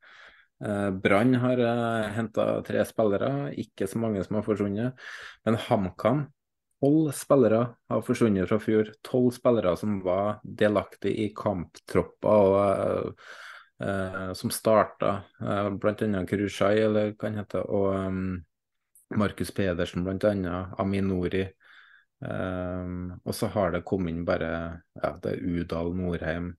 Eh, 0.64 0.90
Brann 0.90 1.34
har 1.42 1.60
uh, 1.60 2.12
henta 2.14 2.46
tre 2.66 2.84
spillere, 2.88 3.30
ikke 3.60 3.88
så 3.90 4.00
mange 4.00 4.22
som 4.24 4.38
har 4.38 4.46
forsvunnet. 4.46 5.04
Men 5.46 5.58
HamKam, 5.66 6.24
tolv 6.84 7.10
spillere 7.16 7.64
har 7.90 8.04
forsvunnet 8.06 8.48
fra 8.48 8.60
fjor. 8.62 8.92
Tolv 9.06 9.32
spillere 9.36 9.74
som 9.80 9.98
var 10.04 10.38
delaktige 10.44 11.26
i 11.26 11.32
kamptropper 11.36 12.54
og 12.54 12.56
eh, 12.62 13.88
eh, 13.88 14.32
som 14.38 14.52
starta, 14.54 15.18
uh, 15.42 15.68
bl.a. 15.80 16.24
Kurushai, 16.28 16.78
eller 16.86 17.12
hva 17.14 17.30
han 17.30 17.42
heter, 17.42 17.68
og 17.68 17.90
um, 17.94 18.24
Markus 19.14 19.52
Pedersen 19.54 20.06
bl.a., 20.06 20.56
Aminori. 20.78 21.44
Um, 22.24 23.10
og 23.26 23.34
så 23.36 23.50
har 23.52 23.74
det 23.74 23.82
kommet 23.84 24.14
inn 24.14 24.22
bare 24.24 24.48
ja, 24.96 25.10
det 25.20 25.34
er 25.34 25.42
Udal 25.44 25.90
Norheim. 25.98 26.54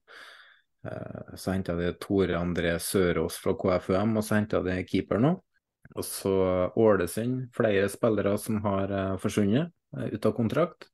Uh, 0.86 1.34
så 1.36 1.54
henta 1.54 1.74
de 1.78 1.90
Tore 2.00 2.36
André 2.38 2.76
Sørås 2.78 3.38
fra 3.42 3.54
KFUM, 3.58 4.16
og 4.18 4.24
så 4.24 4.38
henta 4.38 4.62
de 4.64 4.78
keeper 4.86 5.20
nå. 5.22 5.32
Og 5.96 6.04
så 6.04 6.34
Ålesund, 6.78 7.46
flere 7.56 7.88
spillere 7.90 8.34
som 8.42 8.60
har 8.66 8.92
uh, 8.92 9.16
forsvunnet 9.22 9.72
uh, 9.96 10.06
ut 10.12 10.28
av 10.28 10.34
kontrakt. 10.36 10.90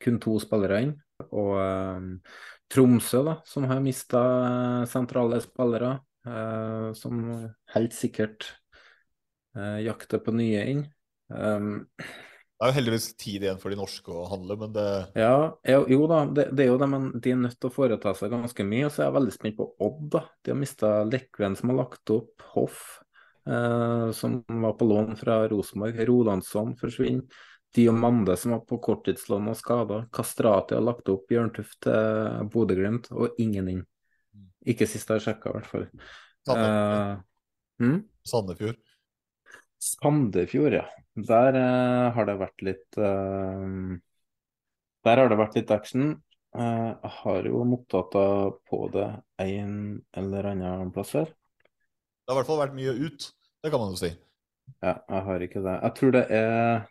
Kun 0.00 0.20
to 0.22 0.38
spillere 0.42 0.82
inn. 0.86 0.94
Og 1.36 1.58
Tromsø, 2.72 3.18
da, 3.26 3.34
som 3.44 3.66
har 3.68 3.82
mista 3.84 4.22
sentrale 4.88 5.36
spillere, 5.44 5.90
som 6.96 7.18
helt 7.74 7.92
sikkert 7.92 8.46
jakter 9.84 10.22
på 10.24 10.32
nye 10.32 10.62
inn. 10.72 10.80
Det 12.60 12.66
er 12.66 12.74
jo 12.74 12.76
heldigvis 12.76 13.04
tid 13.16 13.44
igjen 13.46 13.60
for 13.60 13.72
de 13.72 13.76
norske 13.80 14.12
å 14.12 14.26
handle, 14.28 14.54
men 14.60 14.72
det 14.74 14.88
ja, 15.16 15.36
jo, 15.64 15.84
jo 15.88 16.00
da, 16.10 16.18
det, 16.28 16.50
det 16.52 16.66
er 16.66 16.68
jo 16.68 16.80
det, 16.82 16.88
men 16.92 17.06
de 17.16 17.30
er 17.32 17.38
nødt 17.40 17.56
til 17.56 17.70
å 17.70 17.72
foreta 17.72 18.12
seg 18.18 18.34
ganske 18.34 18.66
mye. 18.68 18.82
Og 18.84 18.92
så 18.92 19.00
er 19.00 19.06
jeg 19.06 19.14
veldig 19.16 19.32
spent 19.32 19.56
på 19.56 19.66
Odd. 19.86 20.02
da. 20.12 20.20
De 20.44 20.52
har 20.52 20.58
mista 20.60 20.90
Lekven, 21.08 21.56
som 21.56 21.72
har 21.72 21.78
lagt 21.78 22.12
opp 22.12 22.44
Hoff, 22.52 22.82
eh, 23.48 24.10
som 24.18 24.36
var 24.44 24.76
på 24.76 24.90
lån 24.90 25.16
fra 25.22 25.38
Rosenborg. 25.48 26.02
Rolandsson 26.10 26.76
forsvinner. 26.82 27.40
Diomande, 27.72 28.36
som 28.36 28.52
var 28.52 28.60
på 28.68 28.76
korttidslån 28.82 29.48
og 29.54 29.56
skada. 29.56 30.02
Kastrati 30.12 30.76
har 30.76 30.84
lagt 30.84 31.08
opp 31.08 31.24
Bjørntuft 31.32 31.80
til 31.86 32.44
Bodø-Glimt, 32.52 33.08
og 33.14 33.40
ingen 33.40 33.72
inn. 33.72 33.82
Ikke 34.68 34.90
sist 34.90 35.08
jeg 35.08 35.24
sjekka, 35.24 35.48
i 35.48 35.56
hvert 35.56 35.72
fall. 35.72 35.88
Sandefjord. 36.44 36.76
Eh, 36.76 37.84
hm? 37.86 38.00
Sandefjord. 38.36 38.89
Sandefjord, 39.80 40.76
ja. 40.76 40.86
Der 41.16 41.56
uh, 41.56 42.12
har 42.14 42.28
det 42.28 42.36
vært 42.40 42.64
litt 42.64 42.98
uh, 43.00 43.96
Der 45.06 45.22
har 45.22 45.30
det 45.32 45.38
vært 45.40 45.56
litt 45.58 45.72
action. 45.74 46.12
Eh, 46.50 46.90
jeg 46.90 47.10
har 47.14 47.46
jo 47.46 47.60
notater 47.62 48.48
på 48.66 48.78
det 48.90 49.06
en 49.38 50.00
eller 50.18 50.48
annen 50.50 50.88
plass 50.90 51.12
her. 51.14 51.28
Det 51.30 52.32
har 52.32 52.34
i 52.34 52.38
hvert 52.40 52.48
fall 52.48 52.58
vært 52.64 52.74
mye 52.74 52.94
ut. 52.98 53.26
Det 53.62 53.70
kan 53.70 53.82
man 53.82 53.92
jo 53.94 54.00
si. 54.00 54.10
Ja, 54.82 54.96
jeg 54.98 55.22
har 55.28 55.44
ikke 55.46 55.62
det. 55.62 55.76
Jeg 55.76 55.96
tror 55.98 56.16
det 56.16 56.24
er 56.34 56.88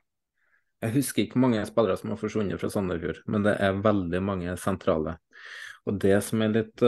Jeg 0.79 0.93
husker 0.95 1.25
ikke 1.25 1.41
mange 1.43 1.65
spillere 1.67 1.97
som 1.99 2.13
har 2.13 2.21
forsvunnet 2.21 2.61
fra 2.61 2.69
Sandefjord, 2.71 3.19
men 3.27 3.43
det 3.43 3.57
er 3.59 3.81
veldig 3.83 4.21
mange 4.23 4.53
sentrale. 4.55 5.17
Og 5.83 5.99
det 5.99 6.15
som 6.23 6.39
er 6.45 6.53
litt 6.55 6.83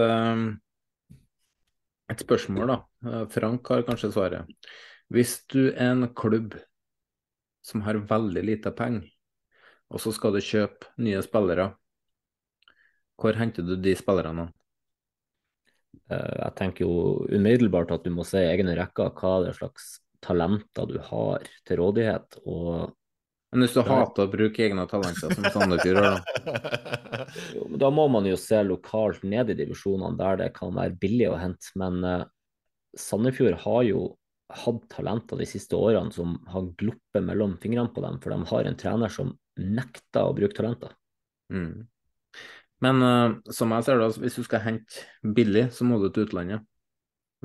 et 2.12 2.24
spørsmål, 2.24 2.72
da. 2.72 3.26
Frank 3.36 3.68
har 3.68 3.84
kanskje 3.84 4.14
svaret. 4.16 4.48
Hvis 5.12 5.42
du 5.52 5.74
er 5.74 5.92
en 5.92 6.06
klubb 6.16 6.56
som 7.66 7.84
har 7.84 8.00
veldig 8.08 8.44
lite 8.48 8.72
penger, 8.72 9.10
og 9.92 10.00
så 10.00 10.14
skal 10.16 10.38
du 10.38 10.40
kjøpe 10.44 10.88
nye 11.04 11.20
spillere, 11.26 11.74
hvor 13.20 13.36
henter 13.38 13.66
du 13.68 13.76
de 13.76 13.94
spillerne? 14.00 14.48
Eh, 16.08 16.38
Jeg 16.46 16.56
tenker 16.58 16.88
jo 16.88 17.28
umiddelbart 17.28 17.92
at 17.92 18.08
du 18.08 18.14
må 18.16 18.24
se 18.28 18.40
i 18.40 18.50
egne 18.54 18.78
rekker 18.80 19.12
hva 19.20 19.34
det 19.46 19.54
slags 19.60 19.98
talenter 20.24 20.88
du 20.90 20.98
har 21.04 21.46
til 21.68 21.82
rådighet. 21.82 22.40
Og 22.46 22.96
Men 23.52 23.66
hvis 23.66 23.76
du 23.76 23.82
hater 23.84 24.30
å 24.30 24.32
bruke 24.32 24.64
egne 24.64 24.88
talenter, 24.88 25.36
som 25.36 25.44
Sandefjord 25.52 26.00
gjør, 26.00 26.08
da? 26.08 27.26
jo, 27.58 27.68
da 27.84 27.92
må 27.92 28.08
man 28.08 28.30
jo 28.30 28.40
se 28.40 28.62
lokalt 28.64 29.26
ned 29.28 29.52
i 29.52 29.58
divisjonene 29.60 30.16
der 30.16 30.40
det 30.46 30.54
kan 30.56 30.72
være 30.78 30.96
billig 31.04 31.28
å 31.34 31.38
hente. 31.42 31.74
Men 31.76 32.00
eh, 32.08 32.26
Sandefjord 32.96 33.60
har 33.68 33.84
jo 33.92 34.06
hatt 34.64 34.84
talenter 34.92 35.40
de 35.40 35.48
siste 35.50 35.78
årene 35.78 36.14
som 36.16 36.36
har 36.52 36.68
gluppet 36.80 37.24
mellom 37.26 37.58
fingrene 37.62 37.94
på 37.94 38.04
dem, 38.04 38.20
for 38.24 38.34
de 38.34 38.50
har 38.52 38.68
en 38.68 38.78
trener 38.80 39.14
som 39.14 39.34
nekter 39.60 40.28
å 40.28 40.36
bruke 40.38 40.58
talenter. 40.58 40.94
Mm. 41.54 41.88
Men 42.82 43.06
uh, 43.06 43.38
som 43.54 43.74
jeg 43.76 43.86
ser 43.86 44.00
det, 44.00 44.10
altså, 44.10 44.24
hvis 44.24 44.38
du 44.40 44.46
skal 44.48 44.64
hente 44.66 45.34
billig, 45.38 45.68
så 45.76 45.86
må 45.88 46.00
du 46.02 46.10
til 46.10 46.28
utlandet. 46.28 46.66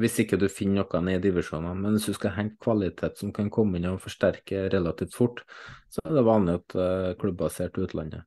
Hvis 0.00 0.18
ikke 0.20 0.36
du 0.40 0.48
finner 0.52 0.84
noe 0.84 1.00
ned 1.04 1.22
i 1.22 1.30
divisjonene. 1.30 1.76
Men 1.80 1.96
hvis 1.96 2.10
du 2.10 2.16
skal 2.16 2.34
hente 2.36 2.60
kvalitet 2.60 3.16
som 3.20 3.32
kan 3.36 3.48
komme 3.52 3.78
inn 3.78 3.88
og 3.88 4.02
forsterke 4.04 4.66
relativt 4.72 5.16
fort, 5.16 5.40
så 5.92 6.04
er 6.04 6.18
det 6.18 6.26
vanlig 6.26 6.58
at 6.60 6.76
uh, 6.76 7.12
klubber 7.20 7.52
ser 7.52 7.72
til 7.72 7.88
utlandet. 7.88 8.26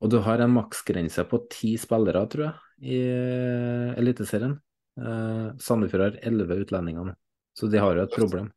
Og 0.00 0.10
du 0.10 0.18
har 0.24 0.40
en 0.40 0.54
maksgrense 0.54 1.26
på 1.28 1.42
ti 1.52 1.74
spillere, 1.78 2.24
tror 2.32 2.46
jeg, 2.46 2.54
i 2.94 3.00
uh, 3.06 3.98
Eliteserien. 4.00 4.56
Uh, 5.00 5.52
Sandefjord 5.62 6.06
har 6.08 6.18
elleve 6.26 6.58
utlendinger 6.64 7.10
nå, 7.10 7.14
så 7.60 7.68
de 7.70 7.82
har 7.82 7.98
jo 7.98 8.06
et 8.06 8.16
problem. 8.16 8.48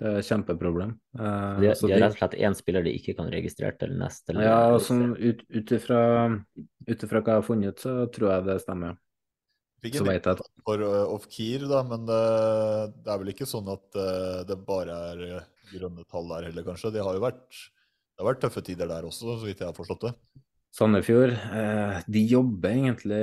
Det 0.00 0.08
er 0.08 0.16
et 0.22 0.28
kjempeproblem. 0.30 0.94
Uh, 1.12 1.60
De, 1.60 1.74
så 1.76 1.90
de 1.90 1.92
har 1.92 2.06
rett 2.06 2.14
og 2.16 2.22
slett 2.22 2.38
én 2.40 2.56
spiller 2.56 2.86
de 2.86 2.94
ikke 2.96 3.12
kan 3.18 3.28
registrere 3.28 3.76
til 3.78 3.92
neste. 4.00 4.32
eller- 4.32 4.48
ja, 4.48 4.78
sånn 4.80 5.12
ut, 5.12 5.44
ut 5.52 5.72
ifra 5.76 6.00
hva 6.16 6.96
jeg 6.96 7.36
har 7.36 7.44
funnet 7.44 7.84
så 7.84 7.94
tror 8.08 8.30
jeg 8.32 8.46
det 8.48 8.58
stemmer. 8.64 8.96
Fikk 9.84 9.96
Så 9.96 10.04
vet 10.04 10.24
jeg 10.24 10.36
at 10.36 10.42
for 10.64 10.82
uh, 10.84 11.04
off-keer, 11.14 11.68
da, 11.68 11.82
men 11.88 12.04
det, 12.08 12.20
det 13.04 13.12
er 13.12 13.20
vel 13.22 13.32
ikke 13.32 13.48
sånn 13.48 13.68
at 13.72 13.96
uh, 13.96 14.40
det 14.48 14.56
bare 14.66 14.96
er 15.12 15.22
grønne 15.72 16.04
tall 16.10 16.28
der 16.32 16.48
heller, 16.48 16.66
kanskje. 16.66 16.92
Det 16.96 17.04
har 17.04 17.16
jo 17.16 17.22
vært, 17.22 17.48
det 17.48 18.24
har 18.24 18.28
vært 18.32 18.42
tøffe 18.44 18.64
tider 18.66 18.88
der 18.90 19.06
også, 19.08 19.38
så 19.40 19.46
vidt 19.48 19.60
jeg 19.62 19.68
har 19.70 19.76
forstått 19.76 20.08
det. 20.08 20.14
Sandefjord, 20.76 21.32
eh, 21.34 22.02
de 22.06 22.20
jobber 22.30 22.70
egentlig 22.70 23.22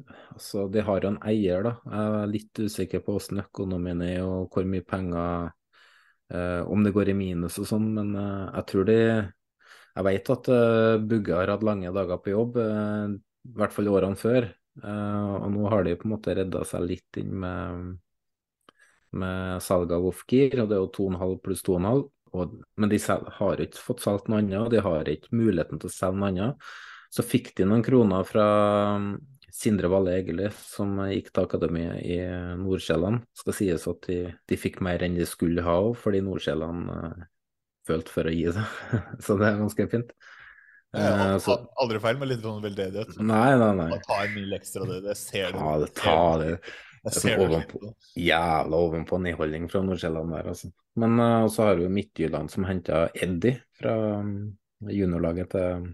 Altså, 0.00 0.68
de 0.72 0.80
har 0.86 1.04
en 1.04 1.18
eier, 1.28 1.66
da. 1.66 1.74
Jeg 1.84 2.22
er 2.22 2.30
litt 2.30 2.60
usikker 2.64 3.02
på 3.04 3.16
hvordan 3.16 3.42
økonomien 3.44 4.00
er 4.06 4.22
og 4.24 4.52
hvor 4.52 4.64
mye 4.68 4.84
penger 4.88 5.50
eh, 6.32 6.62
Om 6.64 6.86
det 6.86 6.94
går 6.96 7.12
i 7.12 7.16
minus 7.18 7.58
og 7.60 7.68
sånn, 7.68 7.90
men 7.98 8.14
eh, 8.16 8.46
jeg 8.56 8.68
tror 8.70 8.88
de 8.88 8.98
Jeg 9.02 10.06
vet 10.08 10.32
at 10.36 10.48
eh, 10.56 11.02
Bugge 11.10 11.36
har 11.36 11.52
hatt 11.52 11.66
lange 11.68 11.92
dager 11.92 12.22
på 12.24 12.32
jobb, 12.32 12.56
eh, 12.62 13.18
i 13.50 13.56
hvert 13.58 13.74
fall 13.76 13.92
årene 13.92 14.16
før. 14.16 14.48
Eh, 14.80 15.34
og 15.36 15.50
nå 15.52 15.68
har 15.68 15.84
de 15.84 15.98
på 16.00 16.08
en 16.08 16.14
måte 16.14 16.36
redda 16.38 16.64
seg 16.64 16.86
litt 16.88 17.20
inn 17.20 17.34
med, 17.42 17.90
med 19.20 19.60
salget 19.62 19.92
av 19.98 20.08
Ofgir, 20.08 20.56
og 20.62 20.70
det 20.70 20.78
er 20.78 20.80
jo 20.86 20.92
2,5 20.96 21.36
pluss 21.44 21.64
2,5. 21.68 22.06
Og, 22.32 22.56
men 22.80 22.88
de 22.88 22.96
har 23.36 23.60
ikke 23.60 23.84
fått 23.84 24.00
solgt 24.00 24.32
noe 24.32 24.40
annet, 24.40 24.62
og 24.62 24.72
de 24.72 24.80
har 24.80 25.12
ikke 25.12 25.36
muligheten 25.36 25.82
til 25.82 25.90
å 25.90 25.92
selge 25.92 26.22
noe 26.22 26.32
annet. 26.32 26.72
Så 27.12 27.24
fikk 27.28 27.52
de 27.58 27.68
noen 27.68 27.84
kroner 27.84 28.24
fra 28.24 28.46
Sindre 29.52 29.90
Valle 29.92 30.14
Egeli, 30.16 30.48
som 30.56 30.94
gikk 31.10 31.28
til 31.28 31.44
akademiet 31.44 31.98
i 32.08 32.18
Nordsjælland. 32.56 33.20
Skal 33.36 33.56
sies 33.58 33.84
at 33.90 34.06
de, 34.08 34.18
de 34.48 34.56
fikk 34.56 34.80
mer 34.84 35.04
enn 35.04 35.18
de 35.18 35.26
skulle 35.28 35.64
ha 35.66 35.74
òg, 35.82 35.96
fordi 36.00 36.22
Nordsjælland 36.24 36.88
uh, 36.88 37.26
følte 37.88 38.14
for 38.14 38.30
å 38.30 38.32
gi 38.32 38.46
det. 38.48 38.64
så 39.24 39.36
det 39.36 39.50
er 39.50 39.60
ganske 39.60 39.88
fint. 39.92 40.14
Eh, 40.96 41.38
så, 41.40 41.56
Aldri 41.80 42.00
feil, 42.04 42.18
med 42.20 42.28
litt 42.32 42.42
sånn 42.44 42.64
veldedighet. 42.64 43.20
nei, 43.20 43.52
nei, 43.60 43.70
nei. 43.78 44.00
Ta 44.04 44.18
en 44.26 44.34
mil 44.36 44.56
ekstra, 44.56 44.88
det, 44.88 45.00
det 45.06 45.16
ser 45.20 45.54
du. 45.54 45.60
Ja, 45.60 45.76
det 45.80 45.92
tar 45.96 46.42
det. 46.42 46.50
Jeg 47.02 47.10
er 47.10 47.16
ser 47.16 47.22
sånn 47.22 47.40
det. 47.40 47.46
ovenpå, 47.46 47.92
jævla 48.22 48.82
ovenpå 48.86 49.20
nedholdning 49.24 49.70
fra 49.72 49.82
Nordsjælland 49.86 50.36
der, 50.36 50.50
altså. 50.52 50.72
Men 51.02 51.16
uh, 51.20 51.46
så 51.52 51.70
har 51.70 51.80
vi 51.80 51.88
Midtjylland 51.92 52.52
som 52.52 52.68
henta 52.68 53.06
Eddie 53.16 53.62
fra 53.80 53.96
um, 54.20 54.36
juniorlaget 54.88 55.52
til 55.56 55.88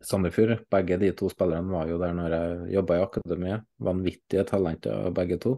Sandefjord. 0.00 0.64
Begge 0.72 0.98
de 1.00 1.12
to 1.16 1.28
spillerne 1.32 1.72
var 1.72 1.88
jo 1.90 2.00
der 2.00 2.14
når 2.16 2.36
jeg 2.36 2.74
jobba 2.76 2.98
i 2.98 3.04
akademiet. 3.04 3.66
Vanvittige 3.88 4.44
talenter 4.48 5.10
begge 5.16 5.40
to. 5.42 5.54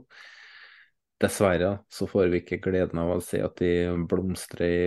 Dessverre 1.23 1.77
så 1.93 2.09
får 2.11 2.31
vi 2.33 2.43
ikke 2.43 2.63
gleden 2.65 2.99
av 2.99 3.15
å 3.15 3.21
se 3.23 3.43
at 3.45 3.61
de 3.63 3.73
blomstrer 4.11 4.73
i, 4.73 4.87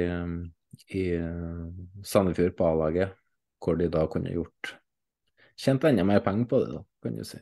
i 0.99 1.03
uh, 1.15 1.69
Sandefjord 2.03 2.57
på 2.57 2.67
A-laget, 2.67 3.15
hvor 3.63 3.79
de 3.79 3.87
da 3.91 4.03
kunne 4.11 4.33
gjort 4.35 4.75
Tjent 5.55 5.85
enda 5.87 6.03
mer 6.03 6.19
penger 6.19 6.49
på 6.51 6.57
det, 6.59 6.71
da, 6.73 6.81
kan 7.03 7.15
du 7.15 7.23
si. 7.23 7.37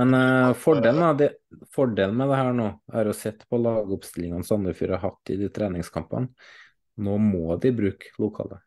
Men 0.00 0.14
eh, 0.18 0.48
fordelen, 0.58 1.04
det, 1.16 1.28
fordelen 1.70 2.16
med 2.18 2.32
det 2.32 2.38
her 2.40 2.56
nå, 2.58 2.64
er 2.90 3.06
å 3.06 3.14
sette 3.14 3.46
på 3.46 3.60
lagoppstillingene 3.62 4.42
Sandefjord 4.46 4.96
har 4.96 5.04
hatt 5.04 5.30
i 5.30 5.36
de 5.38 5.50
treningskampene. 5.54 6.32
Nå 7.06 7.14
må 7.22 7.54
de 7.62 7.70
bruke 7.76 8.10
lokale. 8.18 8.58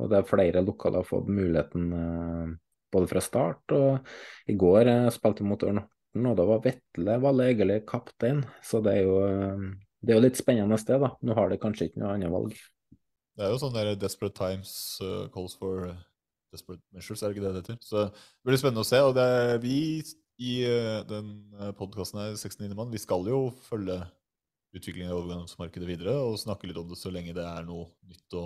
Og 0.00 0.10
det 0.10 0.20
er 0.20 0.28
flere 0.28 0.64
lokale 0.64 1.02
har 1.02 1.08
fått 1.08 1.30
muligheten 1.30 1.86
eh, 1.96 2.52
både 2.90 3.10
fra 3.10 3.22
start 3.22 3.74
og 3.76 4.12
i 4.50 4.56
går 4.58 4.90
eh, 4.90 5.08
spilte 5.14 5.44
vi 5.44 5.50
mot 5.52 5.64
Ørn 5.66 5.82
og 6.18 6.34
da 6.34 6.42
var 6.42 6.62
Vetle 6.64 7.16
Valle 7.22 7.50
Egeli 7.52 7.78
kaptein. 7.86 8.42
Så 8.66 8.80
det 8.82 8.96
er 8.98 9.04
jo, 9.06 9.18
eh, 9.28 9.66
det 10.02 10.14
er 10.14 10.18
jo 10.18 10.26
litt 10.26 10.40
spennende 10.40 10.78
sted, 10.80 10.98
da. 10.98 11.12
Nå 11.22 11.36
har 11.38 11.50
de 11.50 11.58
kanskje 11.60 11.86
ikke 11.86 12.02
noe 12.02 12.16
annet 12.16 12.32
valg. 12.32 12.56
Det 13.38 13.46
er 13.46 13.52
jo 13.52 13.60
sånn 13.62 13.76
der 13.76 13.94
desperate 13.94 14.34
times 14.36 14.72
uh, 15.00 15.28
calls 15.32 15.54
for 15.56 15.86
desperate 16.50 16.82
measures, 16.92 17.22
er 17.22 17.30
det 17.30 17.38
ikke 17.38 17.44
det 17.46 17.52
det 17.54 17.62
heter? 17.62 17.78
Så 17.86 18.02
det 18.10 18.50
blir 18.50 18.58
spennende 18.60 18.82
å 18.82 18.88
se. 18.88 18.98
Og 19.06 19.14
det 19.16 19.22
er 19.22 19.62
vi 19.62 19.76
i 20.42 20.56
uh, 20.66 21.06
den 21.08 21.30
podkasten 21.78 22.20
her, 22.20 22.34
69 22.34 22.74
mann, 22.74 22.90
vi 22.90 23.00
skal 23.00 23.30
jo 23.30 23.46
følge 23.68 24.00
utviklingen 24.74 25.12
i 25.12 25.14
overgangsmarkedet 25.14 25.86
videre 25.88 26.18
og 26.26 26.38
snakke 26.42 26.68
litt 26.68 26.78
om 26.78 26.90
det 26.90 26.98
så 26.98 27.10
lenge 27.14 27.34
det 27.34 27.46
er 27.46 27.64
noe 27.66 27.88
nytt 28.10 28.36
å 28.38 28.44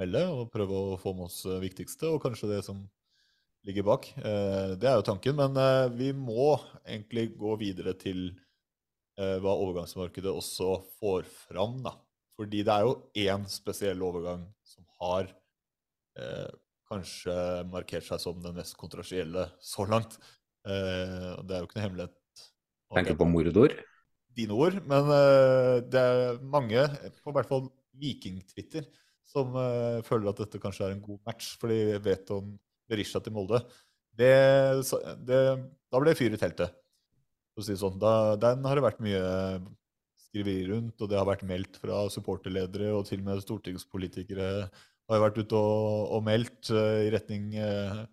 melde, 0.00 0.22
og 0.28 0.50
prøve 0.52 0.80
å 0.92 0.98
få 1.00 1.14
med 1.16 1.28
oss 1.28 1.42
det 1.46 1.60
viktigste, 1.64 2.10
og 2.12 2.22
kanskje 2.24 2.50
det 2.54 2.62
som 2.66 2.82
ligger 3.66 3.86
bak. 3.86 4.08
Eh, 4.18 4.74
Det 4.78 4.88
er 4.88 4.98
jo 4.98 5.06
tanken, 5.06 5.36
men 5.38 5.56
eh, 5.56 5.88
vi 5.96 6.12
må 6.12 6.56
egentlig 6.84 7.30
gå 7.38 7.56
videre 7.60 7.96
til 7.98 8.28
eh, 9.18 9.38
hva 9.42 9.56
overgangsmarkedet 9.56 10.30
også 10.32 10.76
får 11.00 11.26
fram, 11.48 11.80
da. 11.86 11.96
Fordi 12.36 12.62
det 12.68 12.72
er 12.74 12.84
jo 12.84 12.94
én 13.16 13.46
spesiell 13.48 14.02
overgang 14.04 14.44
som 14.68 14.84
har 15.00 15.30
eh, 16.20 16.48
kanskje 16.86 17.34
markert 17.72 18.04
seg 18.06 18.20
som 18.22 18.38
den 18.44 18.54
mest 18.58 18.76
kontrasielle 18.78 19.48
så 19.64 19.86
langt. 19.88 20.18
Eh, 20.68 21.32
det 21.42 21.56
er 21.56 21.62
jo 21.62 21.68
ikke 21.70 21.80
noe 21.80 21.86
hemmelighet. 21.88 22.44
Tenker 22.94 23.18
på 23.18 23.26
mordor. 23.26 23.72
Dine 24.36 24.52
ord, 24.52 24.76
men 24.84 25.10
eh, 25.16 25.80
det 25.88 26.04
er 26.04 26.38
mange, 26.44 26.84
på 27.24 27.32
hvert 27.34 27.48
fall 27.48 27.66
Viking-Twitter, 27.96 28.84
som 29.26 29.54
uh, 29.58 30.02
føler 30.06 30.30
at 30.30 30.42
dette 30.44 30.60
kanskje 30.62 30.88
er 30.88 30.94
en 30.94 31.04
god 31.04 31.20
match, 31.26 31.54
for 31.60 31.72
de 31.72 31.98
vet 32.02 32.30
om 32.34 32.54
Berisha 32.90 33.20
til 33.22 33.34
Molde. 33.34 33.60
Det, 34.16 34.32
det, 35.28 35.40
da 35.92 36.00
ble 36.00 36.12
det 36.12 36.18
fyr 36.18 36.36
i 36.36 36.40
teltet, 36.40 36.76
si 37.60 37.76
sånn. 37.76 37.98
Da, 38.00 38.36
den 38.40 38.64
har 38.68 38.78
det 38.78 38.84
vært 38.84 39.02
mye 39.04 39.22
skriveri 40.26 40.66
rundt, 40.70 41.00
og 41.00 41.10
det 41.10 41.18
har 41.18 41.28
vært 41.28 41.46
meldt 41.48 41.80
fra 41.80 42.04
supporterledere, 42.12 42.92
og 42.96 43.06
til 43.08 43.22
og 43.22 43.30
med 43.30 43.44
stortingspolitikere 43.44 44.50
har 45.06 45.22
vært 45.22 45.38
ute 45.38 45.58
og, 45.58 46.12
og 46.16 46.24
meldt 46.26 46.72
uh, 46.74 47.02
i 47.06 47.10
retning 47.14 47.52
uh, 47.60 48.04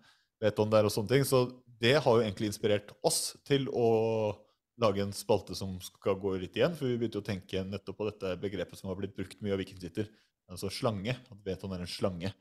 Veton 0.42 0.72
der 0.72 0.88
og 0.88 0.94
sånne 0.94 1.14
ting. 1.14 1.28
Så 1.28 1.46
det 1.80 1.96
har 1.98 2.18
jo 2.18 2.24
egentlig 2.24 2.52
inspirert 2.52 2.92
oss 3.06 3.34
til 3.46 3.68
å 3.72 3.88
lage 4.82 5.04
en 5.04 5.14
spalte 5.14 5.54
som 5.58 5.76
skal 5.82 6.18
gå 6.20 6.34
litt 6.42 6.56
igjen, 6.58 6.74
for 6.74 6.90
vi 6.90 6.98
begynte 6.98 7.20
å 7.20 7.26
tenke 7.26 7.62
nettopp 7.66 7.98
på 8.00 8.08
dette 8.08 8.34
begrepet 8.42 8.80
som 8.80 8.90
har 8.90 8.98
blitt 8.98 9.14
brukt 9.16 9.38
mye 9.44 9.54
av 9.54 9.60
Vikingtitter, 9.62 10.08
altså 10.50 10.70
slange. 10.72 11.16
At 11.16 11.44
Veton 11.46 11.74
er 11.76 11.84
en 11.84 11.90
slange. 11.90 12.32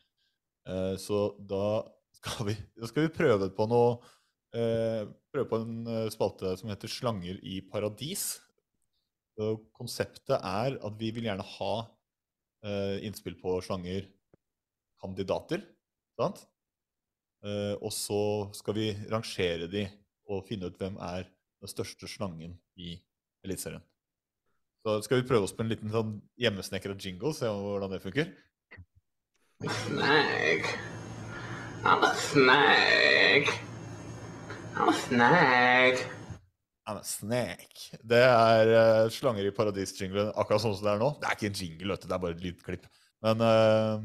Eh, 0.68 0.96
så 1.02 1.26
da 1.40 1.84
skal 2.20 2.50
vi, 2.50 2.58
da 2.80 2.90
skal 2.90 3.08
vi 3.08 3.16
prøve 3.16 3.50
på 3.56 3.68
noe 3.72 3.98
eh, 4.56 5.04
prøve 5.34 5.50
på 5.50 5.60
en 5.64 5.76
eh, 5.90 6.10
spalte 6.14 6.56
som 6.60 6.72
heter 6.72 6.92
Slanger 6.92 7.40
i 7.42 7.60
paradis. 7.68 8.38
Så 9.34 9.56
konseptet 9.74 10.38
er 10.38 10.78
at 10.78 10.98
vi 11.00 11.10
vil 11.16 11.28
gjerne 11.28 11.46
ha 11.56 11.74
eh, 12.66 12.98
innspill 13.08 13.38
på 13.42 13.58
slangerkandidater. 13.66 15.64
Sant? 16.20 16.44
Eh, 17.44 17.74
og 17.82 17.92
så 17.96 18.22
skal 18.56 18.78
vi 18.78 18.92
rangere 19.12 19.68
de 19.72 19.88
og 20.32 20.46
finne 20.48 20.70
ut 20.70 20.78
hvem 20.80 21.00
er 21.04 21.26
den 21.28 21.72
største 21.72 22.08
slangen 22.08 22.56
i 22.80 22.96
Eliteserien. 23.44 23.84
Så 24.84 24.98
skal 25.06 25.22
vi 25.22 25.28
prøve 25.28 25.48
oss 25.48 25.54
på 25.56 25.64
en 25.64 25.70
liten 25.72 25.92
sånn 25.94 26.18
hjemmesnekra 26.44 26.96
jingle, 27.00 27.32
se 27.36 27.48
hvordan 27.48 27.94
det 27.94 28.02
funker. 28.04 28.34
Snag. 29.64 30.66
I'm 31.88 32.04
a 32.04 32.10
snag. 32.20 33.48
I'm 34.76 34.92
a 34.92 34.98
snag. 35.06 36.04
I'm 36.84 37.00
a 37.00 37.06
snake. 37.08 37.96
Det 38.04 38.20
er 38.20 38.74
uh, 38.74 39.08
Slanger 39.12 39.48
i 39.48 39.56
paradis-jinglen 39.56 40.34
akkurat 40.36 40.66
sånn 40.66 40.76
som 40.76 40.84
det 40.84 40.94
er 40.98 41.02
nå. 41.06 41.10
Det 41.22 41.30
er 41.30 41.40
ikke 41.40 41.52
en 41.54 41.60
jingle, 41.62 42.00
det 42.04 42.12
er 42.12 42.24
bare 42.26 42.36
et 42.36 42.44
lydklipp. 42.44 42.92
Men 43.24 43.44
uh, 43.48 44.04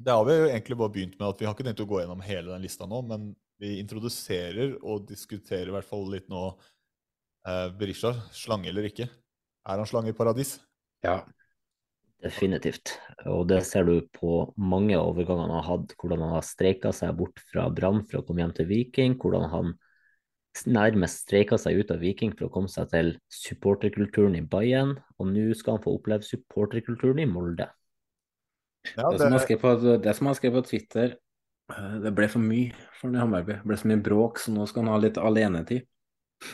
det 0.00 0.16
har 0.16 0.24
vi 0.24 0.38
jo 0.38 0.48
egentlig 0.48 0.80
bare 0.80 0.94
begynt 0.96 1.20
med 1.20 1.28
at 1.28 1.42
vi 1.42 1.48
har 1.48 1.56
ikke 1.56 1.68
tenkt 1.68 1.84
å 1.84 1.90
gå 1.90 2.00
gjennom 2.00 2.24
hele 2.24 2.54
den 2.54 2.64
lista 2.64 2.88
nå, 2.88 3.04
men 3.04 3.32
vi 3.60 3.76
introduserer 3.82 4.78
og 4.80 5.04
diskuterer 5.10 5.68
i 5.68 5.76
hvert 5.76 5.88
fall 5.88 6.08
litt 6.08 6.30
nå 6.32 6.46
uh, 6.56 7.68
Berisha, 7.76 8.16
slange 8.32 8.72
eller 8.72 8.88
ikke. 8.88 9.10
Er 9.68 9.80
han 9.82 9.88
slange 9.88 10.12
i 10.12 10.16
paradis? 10.16 10.56
Ja. 11.04 11.20
Definitivt. 12.20 12.94
Og 13.28 13.46
det 13.48 13.62
ser 13.68 13.86
du 13.88 14.00
på 14.16 14.50
mange 14.60 14.98
overganger 15.00 15.46
han 15.46 15.56
har 15.56 15.68
hatt, 15.68 15.94
hvordan 16.00 16.24
han 16.24 16.34
har 16.36 16.44
streika 16.44 16.92
seg 16.96 17.14
bort 17.16 17.40
fra 17.52 17.68
Brann 17.72 18.02
for 18.08 18.20
å 18.20 18.26
komme 18.26 18.44
hjem 18.44 18.56
til 18.58 18.68
Viking, 18.68 19.16
hvordan 19.20 19.48
han 19.52 19.72
nærmest 20.66 21.24
streika 21.24 21.56
seg 21.60 21.78
ut 21.80 21.92
av 21.94 22.02
Viking 22.02 22.32
for 22.34 22.48
å 22.48 22.52
komme 22.52 22.68
seg 22.68 22.90
til 22.92 23.12
supporterkulturen 23.32 24.36
i 24.36 24.44
Bayern, 24.44 24.96
og 25.18 25.30
nå 25.30 25.50
skal 25.56 25.78
han 25.78 25.84
få 25.84 25.94
oppleve 25.96 26.26
supporterkulturen 26.26 27.22
i 27.22 27.28
Molde. 27.30 27.68
Ja, 28.96 29.10
Det 29.10 29.20
som 29.20 29.32
han 29.32 29.44
skrev 29.44 29.60
på, 29.60 29.74
det 30.02 30.16
som 30.16 30.26
han 30.26 30.36
skrev 30.36 30.56
på 30.56 30.64
Twitter, 30.66 31.16
eh, 31.72 31.96
det 32.02 32.12
ble 32.16 32.28
for 32.28 32.42
mye 32.42 32.74
for 32.98 33.12
Hammarby. 33.12 33.60
Det 33.60 33.68
ble 33.68 33.78
så 33.80 33.88
mye 33.88 34.02
bråk, 34.02 34.40
så 34.40 34.52
nå 34.52 34.66
skal 34.68 34.84
han 34.84 34.92
ha 34.94 35.00
litt 35.00 35.20
alenetid. 35.20 35.86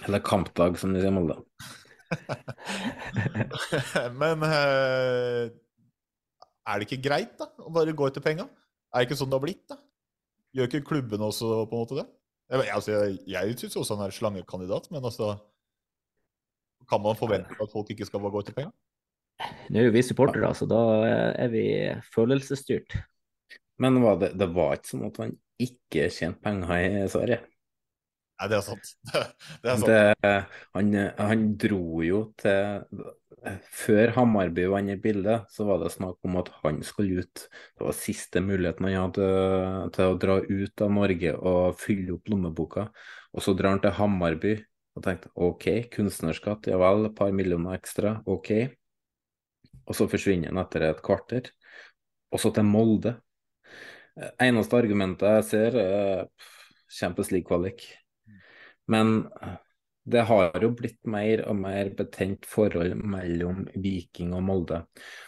Eller 0.07 0.23
kampdag, 0.27 0.79
som 0.79 0.93
de 0.93 1.01
sier 1.01 1.15
i 1.15 1.15
Molde. 1.15 1.39
Men 4.21 4.45
eh, 4.47 5.51
er 6.67 6.79
det 6.79 6.89
ikke 6.89 7.05
greit, 7.09 7.35
da? 7.39 7.49
Å 7.63 7.73
bare 7.73 7.95
gå 7.97 8.09
etter 8.09 8.25
penga? 8.25 8.47
Er 8.93 9.03
det 9.03 9.09
ikke 9.09 9.21
sånn 9.21 9.33
det 9.33 9.39
har 9.39 9.45
blitt, 9.45 9.65
da? 9.71 9.79
Gjør 10.57 10.71
ikke 10.71 10.89
klubben 10.89 11.27
også 11.27 11.51
på 11.69 11.77
en 11.77 11.85
måte 11.85 11.99
det? 11.99 12.07
Jeg, 12.47 12.69
altså, 12.71 12.95
jeg, 12.95 13.21
jeg 13.33 13.59
syns 13.61 13.79
også 13.81 13.99
han 13.99 14.07
er 14.07 14.15
slangekandidat, 14.15 14.87
men 14.95 15.03
altså 15.03 15.35
Kan 16.87 17.03
man 17.03 17.19
forvente 17.19 17.57
at 17.59 17.73
folk 17.73 17.89
ikke 17.91 18.07
skal 18.07 18.23
bare 18.23 18.37
gå 18.37 18.45
etter 18.45 18.55
penga? 18.55 18.71
Nå 19.69 19.81
er 19.81 19.89
jo 19.89 19.97
vi 19.97 20.05
supportere, 20.07 20.53
så 20.57 20.69
da 20.71 20.81
er 21.35 21.51
vi 21.53 21.65
følelsesstyrt. 22.15 22.95
Men 23.83 23.99
var 24.01 24.23
det, 24.23 24.31
det 24.39 24.49
var 24.55 24.79
ikke 24.79 24.93
sånn 24.95 25.09
at 25.11 25.19
han 25.21 25.35
ikke 25.61 26.07
tjente 26.13 26.41
penger 26.45 27.03
i 27.03 27.11
Sverige. 27.11 27.43
Nei, 28.37 28.49
det 28.53 28.59
er 28.59 28.64
sant. 28.64 28.91
Det 29.62 29.70
er 29.70 29.78
sant. 29.80 29.89
Det, 29.89 30.32
han, 30.76 30.91
han 31.16 31.45
dro 31.61 32.03
jo 32.05 32.20
til 32.41 32.84
Før 33.72 34.12
Hammarby 34.16 34.66
inne 34.66 34.97
i 34.97 35.01
bildet, 35.01 35.47
så 35.53 35.64
var 35.68 35.80
det 35.80 35.93
snakk 35.95 36.18
om 36.26 36.39
at 36.41 36.51
han 36.64 36.82
skulle 36.84 37.24
ut. 37.24 37.45
Det 37.78 37.87
var 37.87 37.97
siste 37.97 38.43
muligheten 38.45 38.89
han 38.89 38.97
hadde 38.99 39.28
til 39.97 40.12
å 40.12 40.18
dra 40.20 40.39
ut 40.43 40.84
av 40.84 40.93
Norge 40.93 41.34
og 41.37 41.76
fylle 41.80 42.16
opp 42.16 42.32
lommeboka. 42.32 42.89
Og 43.32 43.45
så 43.45 43.55
drar 43.57 43.76
han 43.76 43.84
til 43.84 43.95
Hammarby 43.97 44.57
og 44.97 45.05
tenkte 45.05 45.32
OK, 45.45 45.68
kunstnerskatt, 45.93 46.68
ja 46.70 46.80
vel, 46.80 47.07
et 47.09 47.16
par 47.16 47.32
millioner 47.37 47.76
ekstra, 47.76 48.16
OK. 48.32 48.53
Og 49.87 49.95
så 49.97 50.09
forsvinner 50.11 50.51
han 50.51 50.62
etter 50.64 50.89
et 50.89 51.03
kvarter. 51.05 51.53
Og 52.32 52.43
så 52.43 52.51
til 52.53 52.66
Molde. 52.66 53.14
Eneste 54.43 54.78
argumentet 54.80 55.28
jeg 55.39 55.49
ser, 55.51 55.78
er 55.78 56.51
Champions 56.89 57.30
League-kvalik. 57.34 57.84
Men 58.93 59.26
det 60.07 60.22
har 60.28 60.55
jo 60.62 60.70
blitt 60.78 61.01
mer 61.11 61.41
og 61.51 61.57
mer 61.59 61.89
betent 61.99 62.47
forhold 62.47 62.95
mellom 63.11 63.64
Viking 63.82 64.37
og 64.39 64.45
Molde. 64.47 64.84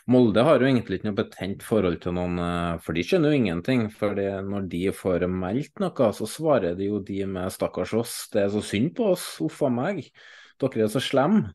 Molde 0.06 0.44
har 0.46 0.62
jo 0.62 0.68
egentlig 0.68 1.00
ikke 1.00 1.08
noe 1.08 1.18
betent 1.18 1.64
forhold 1.66 1.98
til 2.04 2.14
noen, 2.14 2.38
eh, 2.38 2.78
for 2.84 2.94
de 2.94 3.02
skjønner 3.02 3.34
jo 3.34 3.40
ingenting. 3.40 3.88
For 3.90 4.14
når 4.14 4.68
de 4.70 4.84
får 4.94 5.26
meldt 5.32 5.82
noe, 5.82 6.12
så 6.14 6.30
svarer 6.30 6.78
de 6.78 6.92
jo 6.92 7.00
de 7.02 7.24
med 7.26 7.50
'stakkars 7.50 7.94
oss', 7.98 8.28
det 8.30 8.44
er 8.44 8.54
så 8.54 8.62
synd 8.62 8.94
på 8.94 9.10
oss, 9.16 9.40
uff 9.42 9.62
meg, 9.66 10.04
dere 10.60 10.84
er 10.86 10.94
så 10.94 11.02
slemme. 11.02 11.54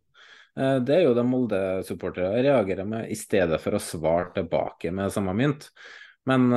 Eh, 0.57 0.79
Det 0.79 0.95
er 0.97 1.03
jo 1.07 1.13
det 1.15 1.23
Molde-supportere 1.23 2.43
reagerer 2.43 2.85
med, 2.85 3.09
i 3.09 3.15
stedet 3.15 3.61
for 3.61 3.71
å 3.71 3.79
svare 3.79 4.33
tilbake 4.35 4.91
med 4.91 5.11
samme 5.11 5.33
mynt. 5.33 5.69
Men 6.25 6.51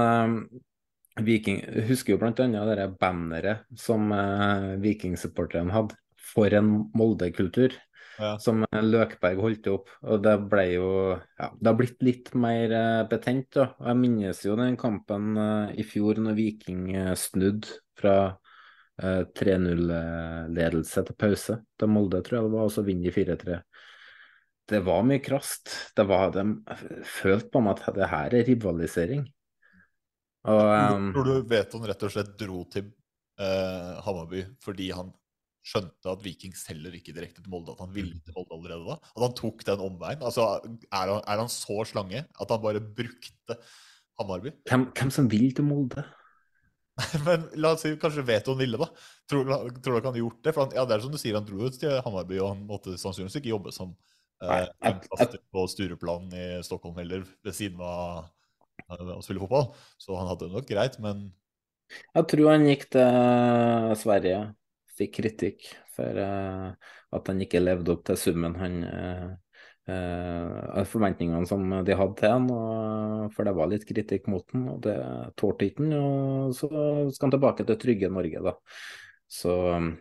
eh, 1.16 1.24
Viking 1.26 1.62
husker 1.88 2.14
jo 2.14 2.20
blant 2.20 2.40
annet 2.44 2.76
det 2.78 2.88
banneret 3.00 3.66
som 3.78 4.12
eh, 4.12 4.74
Viking-supporterne 4.82 5.74
hadde. 5.74 5.96
For 6.26 6.52
en 6.52 6.90
Molde-kultur. 6.96 7.74
Ja. 8.18 8.36
Som 8.40 8.64
eh, 8.64 8.82
Løkberg 8.84 9.40
holdt 9.42 9.68
opp. 9.72 9.92
Og 10.06 10.22
det 10.24 10.36
ble 10.50 10.64
jo 10.74 10.88
ja, 11.14 11.50
Det 11.52 11.70
har 11.70 11.78
blitt 11.78 12.02
litt 12.04 12.32
mer 12.38 12.72
eh, 12.72 13.02
betent, 13.10 13.50
da. 13.56 13.70
Jeg 13.90 14.00
minnes 14.00 14.42
jo 14.46 14.56
den 14.58 14.78
kampen 14.80 15.36
eh, 15.40 15.76
i 15.82 15.86
fjor 15.86 16.20
når 16.22 16.38
Viking 16.38 16.88
eh, 16.94 17.12
snudde 17.20 17.76
fra 17.96 18.16
eh, 19.02 19.22
3-0-ledelse 19.36 21.06
til 21.08 21.20
pause. 21.20 21.60
Til 21.76 21.92
Molde, 21.92 22.22
tror 22.24 22.40
jeg 22.40 22.48
det 22.48 22.56
var, 22.56 22.70
og 22.70 22.74
så 22.76 22.86
vinner 22.86 23.10
de 23.10 23.16
4-3. 23.16 23.60
Det 24.66 24.82
var 24.82 25.04
mye 25.06 25.22
krast. 25.22 25.70
Det 25.94 26.08
var, 26.08 26.32
de 26.34 27.04
følte 27.06 27.52
på 27.54 27.62
meg 27.62 27.84
at 27.86 27.98
det 28.00 28.10
her 28.10 28.34
er 28.34 28.48
rivalisering. 28.48 29.22
Og 30.46 30.96
um, 30.96 31.10
Tror 31.14 31.28
du 31.28 31.34
Veton 31.50 31.86
rett 31.88 32.02
og 32.06 32.12
slett 32.14 32.34
dro 32.40 32.62
til 32.72 32.88
eh, 33.42 33.94
Hammarby 34.06 34.44
fordi 34.64 34.90
han 34.94 35.10
skjønte 35.66 36.12
at 36.12 36.20
Viking 36.22 36.52
selger 36.54 36.94
ikke 36.94 37.14
direkte 37.16 37.42
til 37.42 37.50
Molde, 37.50 37.72
at 37.74 37.80
han 37.82 37.90
ville 37.94 38.20
til 38.22 38.36
Molde 38.36 38.54
allerede 38.54 38.86
da? 38.86 38.98
At 39.16 39.24
han 39.24 39.34
tok 39.40 39.64
den 39.66 39.82
omveien? 39.82 40.22
Altså, 40.22 40.44
er 40.62 41.10
han, 41.10 41.24
er 41.26 41.42
han 41.42 41.50
så 41.50 41.80
slange 41.90 42.22
at 42.22 42.52
han 42.54 42.62
bare 42.62 42.82
brukte 42.84 43.58
Hammarby? 44.20 44.54
hvem, 44.70 44.86
hvem 44.94 45.10
som 45.12 45.26
vil 45.32 45.50
til 45.56 45.66
Molde? 45.66 46.04
Men 47.26 47.48
la 47.60 47.74
oss 47.74 47.82
si 47.84 47.90
kanskje 48.00 48.24
Veton 48.24 48.56
ville, 48.60 48.78
da. 48.80 48.86
Tror, 49.28 49.42
du- 49.44 49.96
ikke 49.98 50.08
han 50.12 50.20
gjort 50.22 50.38
det? 50.46 50.54
For 50.54 50.64
han, 50.64 50.76
ja, 50.78 50.86
det 50.88 50.94
er 50.96 51.02
som 51.04 51.12
du 51.12 51.18
sier, 51.20 51.36
han 51.36 51.48
dro 51.48 51.66
ut 51.66 51.80
til 51.82 51.98
Hammarby, 52.06 52.38
og 52.40 52.54
han 52.54 52.62
måtte 52.70 52.94
sannsynligvis 53.00 53.40
ikke 53.42 53.52
jobbe 53.52 53.74
som 53.74 53.92
Nei, 54.44 54.62
jeg, 54.84 55.02
jeg- 55.18 55.42
på 55.52 55.66
Stureplan 55.72 56.30
i 56.36 56.46
Stockholm 56.64 56.96
heller, 57.00 57.26
ved 57.44 57.56
siden 57.56 57.80
av 57.84 58.00
eh, 58.22 58.32
å 58.88 59.22
spille 59.24 59.42
fotball. 59.42 59.72
Så 60.00 60.16
han 60.18 60.28
hadde 60.30 60.48
det 60.48 60.56
nok 60.56 60.68
greit, 60.70 61.00
men 61.02 61.30
Jeg 62.16 62.26
tror 62.32 62.50
han 62.50 62.66
gikk 62.66 62.88
til 62.96 63.96
Sverige, 64.00 64.38
fikk 64.98 65.18
kritikk 65.20 65.66
for 65.96 66.18
eh, 66.18 66.70
at 67.16 67.28
han 67.30 67.42
ikke 67.44 67.62
levde 67.62 67.92
opp 67.94 68.02
til 68.08 68.18
summen 68.18 68.56
han 68.58 68.80
eh, 68.84 69.28
eh, 69.92 70.82
Forventningene 70.90 71.46
som 71.48 71.62
de 71.86 71.96
hadde 71.96 72.18
til 72.18 72.34
han, 72.34 72.50
for 73.36 73.46
det 73.46 73.54
var 73.56 73.70
litt 73.70 73.86
kritikk 73.88 74.26
mot 74.32 74.44
han, 74.52 74.66
og 74.74 74.82
det 74.88 74.96
tålte 75.38 75.70
ikke 75.70 75.84
han. 75.84 75.94
Og 76.00 76.56
så 76.58 76.70
skal 77.12 77.28
han 77.28 77.36
tilbake 77.38 77.68
til 77.68 77.80
trygge 77.86 78.12
Norge, 78.12 78.42
da. 78.50 78.56
Så 79.30 79.54
eh, 79.76 79.94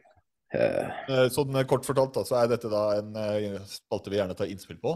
Eh, 0.56 1.28
Sånn 1.34 1.56
eh, 1.58 1.66
kort 1.70 1.88
fortalt 1.88 2.16
da, 2.16 2.24
så 2.28 2.40
er 2.40 2.52
dette 2.52 2.72
da 2.72 2.84
en 3.00 3.16
eh, 3.20 3.58
spalte 3.70 4.12
vi 4.14 4.20
gjerne 4.20 4.38
tar 4.38 4.52
innspill 4.52 4.80
på, 4.82 4.96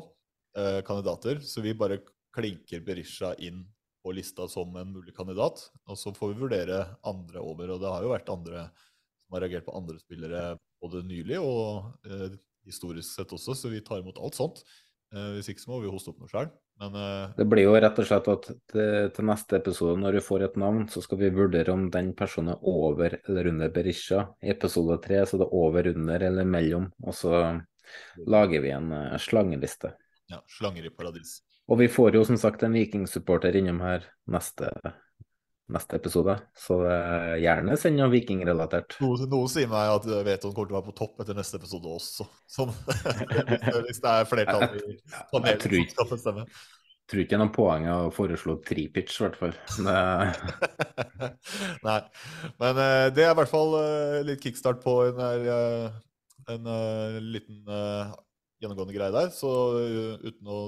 eh, 0.57 0.80
kandidater. 0.88 1.41
Så 1.45 1.63
vi 1.65 1.75
bare 1.77 2.01
klinker 2.39 2.83
Berisha 2.85 3.33
inn 3.43 3.63
på 4.03 4.13
lista 4.15 4.47
som 4.47 4.75
en 4.79 4.93
mulig 4.95 5.15
kandidat. 5.15 5.65
Og 5.89 5.99
så 5.99 6.13
får 6.15 6.33
vi 6.33 6.43
vurdere 6.45 6.83
andre 7.07 7.43
over. 7.43 7.75
Og 7.75 7.81
det 7.81 7.93
har 7.93 8.05
jo 8.05 8.13
vært 8.13 8.31
andre 8.33 8.67
som 8.71 9.37
har 9.37 9.45
reagert 9.45 9.67
på 9.67 9.75
andre 9.77 9.99
spillere 10.01 10.43
både 10.79 11.03
nylig 11.03 11.41
og 11.43 12.07
eh, 12.07 12.37
historisk 12.67 13.11
sett 13.11 13.33
også, 13.35 13.55
så 13.55 13.71
vi 13.71 13.83
tar 13.83 13.99
imot 13.99 14.19
alt 14.21 14.37
sånt. 14.37 14.63
Eh, 15.13 15.35
hvis 15.35 15.49
ikke 15.51 15.63
så 15.63 15.71
må 15.73 15.79
vi 15.83 15.91
hoste 15.91 16.13
opp 16.13 16.19
noe 16.21 16.31
sjøl. 16.31 16.49
Men 16.79 16.95
eh, 16.95 17.35
Det 17.37 17.47
blir 17.49 17.65
jo 17.65 17.75
rett 17.75 17.99
og 17.99 18.07
slett 18.07 18.29
at 18.31 18.47
til, 18.71 19.09
til 19.15 19.27
neste 19.27 19.59
episode, 19.59 19.97
når 19.99 20.19
du 20.19 20.21
får 20.23 20.45
et 20.47 20.59
navn, 20.61 20.85
så 20.91 21.03
skal 21.03 21.19
vi 21.23 21.33
vurdere 21.35 21.75
om 21.75 21.89
den 21.93 22.13
personen 22.17 22.53
er 22.55 22.63
over 22.69 23.17
eller 23.19 23.51
under 23.51 23.73
Berisha. 23.73 24.29
I 24.45 24.53
episode 24.53 24.99
tre 25.03 25.23
så 25.25 25.37
er 25.37 25.43
det 25.43 25.49
over, 25.59 25.91
under 25.95 26.27
eller 26.29 26.47
mellom, 26.47 26.87
og 27.03 27.17
så 27.17 27.41
lager 28.29 28.63
vi 28.63 28.73
en 28.75 28.93
eh, 28.95 29.17
slangeliste. 29.19 29.95
ja, 30.29 30.43
slanger 30.59 30.85
i 30.85 30.93
paradis. 30.93 31.39
Og 31.70 31.78
vi 31.78 31.86
får 31.91 32.17
jo 32.17 32.24
som 32.26 32.38
sagt 32.41 32.63
en 32.65 32.74
vikingsupporter 32.74 33.53
innom 33.59 33.84
her 33.86 34.07
neste, 34.34 34.72
neste 35.70 35.99
episode, 35.99 36.34
så 36.57 36.80
eh, 36.89 37.36
gjerne 37.43 37.78
send 37.78 37.99
noe 37.99 38.09
vikingrelatert. 38.09 38.97
Noe, 39.03 39.28
noe 39.30 39.51
sier 39.51 39.70
meg 39.70 39.91
at 39.99 40.07
eh, 40.09 40.24
Veton 40.26 40.55
kommer 40.55 40.72
til 40.72 40.78
å 40.78 40.80
være 40.80 40.89
på 40.89 40.97
topp 40.97 41.22
etter 41.22 41.38
neste 41.38 41.61
episode 41.61 41.93
også. 41.93 42.26
Sånn, 42.49 42.74
hvis, 43.86 44.01
det, 44.01 44.15
er 44.15 44.30
flertall 44.30 44.65
i 44.65 44.97
panelet 45.30 45.67
som 45.67 45.93
skal 45.93 46.09
bestemme. 46.15 46.47
tror 47.09 47.24
ikke 47.24 47.36
det 47.36 47.38
er 47.38 47.45
noe 47.45 47.57
poeng 47.59 47.88
å 47.93 47.99
foreslå 48.17 48.57
tripitch, 48.65 49.20
i 49.20 49.28
hvert 49.28 49.38
fall. 49.38 49.53
Nei. 51.86 52.01
Men 52.65 52.82
uh, 52.82 53.07
det 53.13 53.28
er 53.28 53.36
i 53.36 53.39
hvert 53.43 53.53
fall 53.53 53.78
uh, 53.78 54.20
litt 54.26 54.41
kickstart 54.41 54.82
på 54.82 55.03
en, 55.11 55.22
uh, 55.22 55.93
en 56.49 56.65
liten 57.30 57.61
gjennomgående 58.57 58.97
greie 58.97 59.13
der. 59.13 59.30
Så 59.38 59.49
uten 60.26 60.49
å 60.49 60.61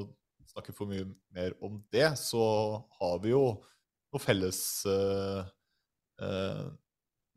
snakke 0.51 0.75
for 0.75 0.89
mye 0.89 1.07
mer 1.33 1.55
om 1.63 1.79
det, 1.93 2.07
så 2.19 2.43
har 2.99 3.19
vi 3.23 3.33
jo 3.33 3.43
noen 4.11 4.23
felles 4.23 4.61
eh, 4.89 5.43
eh, 6.25 6.69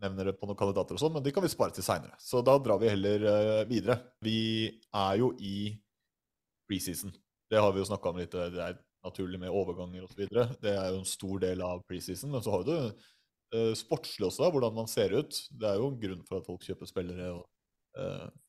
på 0.05 0.49
noen 0.49 0.59
kandidater 0.59 0.97
og 0.97 1.01
sånn, 1.01 1.15
men 1.17 1.25
de 1.25 1.33
kan 1.33 1.45
vi 1.45 1.53
spare 1.53 1.73
til 1.73 1.87
seinere. 1.87 2.17
Så 2.21 2.43
da 2.45 2.59
drar 2.61 2.81
vi 2.83 2.91
heller 2.93 3.25
eh, 3.31 3.63
videre. 3.71 4.01
Vi 4.25 4.69
er 4.91 5.21
jo 5.21 5.33
i 5.39 5.73
preseason. 6.69 7.15
Det 7.51 7.61
har 7.61 7.73
vi 7.73 7.81
jo 7.81 7.89
snakka 7.89 8.11
om 8.11 8.21
litt. 8.21 8.35
Det 8.35 8.61
er 8.61 8.79
naturlig 9.05 9.41
med 9.41 9.55
overganger 9.55 10.05
osv. 10.05 10.27
Det 10.61 10.73
er 10.75 10.91
jo 10.91 11.01
en 11.01 11.09
stor 11.09 11.41
del 11.45 11.63
av 11.65 11.85
preseason. 11.89 12.33
Men 12.35 12.45
så 12.45 12.57
har 12.57 12.67
du 12.67 12.77
eh, 12.77 13.73
sportslig 13.79 14.29
også, 14.29 14.45
da, 14.45 14.53
hvordan 14.53 14.77
man 14.83 14.91
ser 14.91 15.15
ut. 15.15 15.41
Det 15.53 15.71
er 15.71 15.81
jo 15.81 15.93
en 15.93 16.01
grunn 16.03 16.25
for 16.29 16.41
at 16.41 16.49
folk 16.51 16.67
kjøper 16.67 16.91
spillere. 16.91 17.31
og 17.39 17.49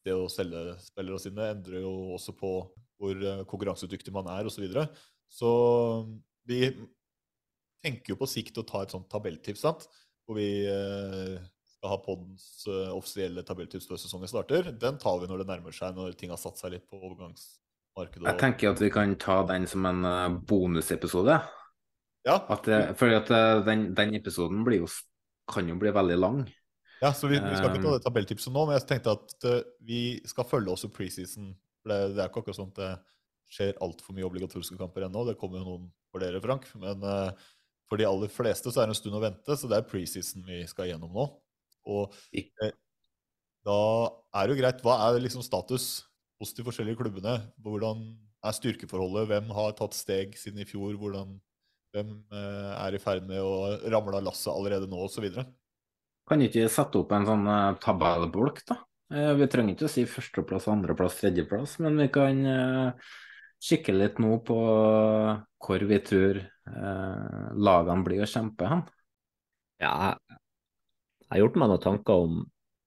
Det 0.03 0.18
å 0.18 0.28
selge 0.32 0.80
spillere 0.82 1.22
sine 1.22 1.51
endrer 1.53 1.86
jo 1.86 1.95
også 2.18 2.34
på 2.36 2.55
hvor 2.99 3.15
eh, 3.19 3.43
konkurransedyktig 3.49 4.13
man 4.15 4.29
er 4.31 4.47
osv. 4.47 4.57
Så, 4.57 4.63
videre. 4.63 4.85
så 5.31 5.51
vi 6.47 6.61
tenker 7.85 8.13
jo 8.13 8.19
på 8.21 8.29
sikt 8.29 8.57
å 8.61 8.65
ta 8.67 8.83
et 8.83 8.95
sånt 8.95 9.09
tabelltips, 9.11 9.65
sant? 9.65 9.85
hvor 10.25 10.39
vi 10.39 10.65
eh, 10.65 11.35
skal 11.75 11.91
ha 11.91 11.99
poddens 12.01 12.65
eh, 12.71 12.89
offisielle 12.95 13.43
tabelltips 13.45 13.89
før 13.89 14.01
sesongen 14.01 14.31
starter. 14.31 14.71
Den 14.73 14.97
tar 15.01 15.19
vi 15.21 15.29
når 15.29 15.43
det 15.43 15.51
nærmer 15.51 15.75
seg, 15.75 15.93
når 15.97 16.17
ting 16.17 16.33
har 16.33 16.41
satt 16.41 16.61
seg 16.61 16.73
litt 16.73 16.87
på 16.89 16.97
overgangsmarkedet. 16.97 18.25
Jeg 18.25 18.41
tenker 18.41 18.73
at 18.73 18.81
vi 18.81 18.89
kan 18.93 19.13
ta 19.21 19.43
den 19.51 19.67
som 19.69 19.85
en 19.85 20.39
bonusepisode. 20.49 21.37
Ja. 22.25 22.39
At 22.49 22.65
det, 22.65 22.79
for 22.97 23.13
at 23.13 23.29
den, 23.67 23.91
den 23.93 24.15
episoden 24.17 24.63
blir 24.65 24.81
jo, 24.81 24.89
kan 25.51 25.69
jo 25.69 25.77
bli 25.77 25.91
veldig 25.93 26.17
lang. 26.17 26.39
Ja, 27.03 27.11
så 27.13 27.29
vi, 27.29 27.37
vi 27.37 27.53
skal 27.59 27.69
ikke 27.69 27.83
ta 27.83 27.99
det 27.99 28.05
tabelltipset 28.07 28.55
nå, 28.55 28.63
men 28.65 28.79
jeg 28.79 28.87
tenkte 28.89 29.13
at 29.13 29.47
vi 29.85 29.99
skal 30.25 30.47
følge 30.49 30.73
også 30.73 30.89
preseason. 30.95 31.53
For 31.86 31.93
det, 31.93 32.15
det 32.15 32.23
er 32.23 32.31
ikke 32.31 32.41
akkurat 32.41 32.57
sånn 32.57 32.71
at 32.73 32.79
det 32.81 32.93
skjer 33.53 33.77
altfor 33.83 34.15
mye 34.17 34.25
obligatoriske 34.25 34.77
kamper 34.79 35.05
ennå. 35.05 35.21
Det 35.27 35.38
kommer 35.38 35.61
jo 35.61 35.67
noen 35.67 35.86
for 36.09 36.23
dere, 36.23 36.41
Frank. 36.41 36.65
Men 36.81 37.03
uh, 37.05 37.45
for 37.86 38.01
de 38.01 38.07
aller 38.09 38.31
fleste 38.33 38.73
så 38.73 38.81
er 38.81 38.89
det 38.89 38.95
en 38.95 39.01
stund 39.01 39.19
å 39.19 39.21
vente, 39.21 39.57
så 39.57 39.69
det 39.69 39.77
er 39.77 39.89
preseason 39.89 40.45
vi 40.47 40.63
skal 40.69 40.89
gjennom 40.89 41.13
nå. 41.13 41.27
Og 41.93 42.15
uh, 42.15 42.71
da 43.69 43.79
er 44.39 44.47
det 44.47 44.55
jo 44.55 44.61
greit. 44.63 44.81
Hva 44.86 44.97
er 45.05 45.21
liksom 45.21 45.45
status 45.45 45.89
hos 46.41 46.55
de 46.57 46.65
forskjellige 46.65 46.99
klubbene? 47.03 47.38
Hvordan 47.61 48.07
er 48.45 48.57
styrkeforholdet? 48.57 49.29
Hvem 49.29 49.53
har 49.57 49.77
tatt 49.77 49.97
steg 49.97 50.33
siden 50.41 50.65
i 50.65 50.69
fjor? 50.69 50.97
Hvordan, 50.97 51.38
hvem 51.93 52.17
uh, 52.33 52.73
er 52.81 52.97
i 52.97 53.03
ferd 53.03 53.29
med 53.29 53.45
å 53.45 53.77
ramle 53.93 54.17
av 54.17 54.25
lasset 54.31 54.53
allerede 54.53 54.89
nå, 54.89 55.05
osv.? 55.05 55.29
Kan 56.25 56.41
ikke 56.41 56.65
sette 56.73 56.97
opp 56.97 57.13
en 57.13 57.29
sånn 57.29 57.47
tabellbolk, 57.83 58.63
da? 58.65 58.81
Eh, 59.14 59.34
Vi 59.38 59.47
trenger 59.51 59.76
ikke 59.76 59.88
å 59.88 59.91
si 59.91 60.06
førsteplass, 60.10 60.70
andreplass, 60.72 61.20
tredjeplass, 61.20 61.78
men 61.84 61.99
vi 62.01 62.08
kan 62.14 62.41
eh, 62.49 63.12
kikke 63.62 63.93
litt 63.93 64.18
nå 64.22 64.39
på 64.47 64.58
hvor 65.66 65.86
vi 65.89 65.99
tror 66.06 66.41
eh, 66.41 67.45
lagene 67.53 68.06
blir 68.06 68.26
å 68.26 68.30
kjempe 68.30 68.70
hen. 68.70 68.84
Ja, 69.84 69.93
jeg, 70.10 70.39
har 71.30 71.41
gjort 71.43 71.58
meg 71.60 71.72
noen 71.72 71.84
tanker 71.84 72.26
om 72.26 72.43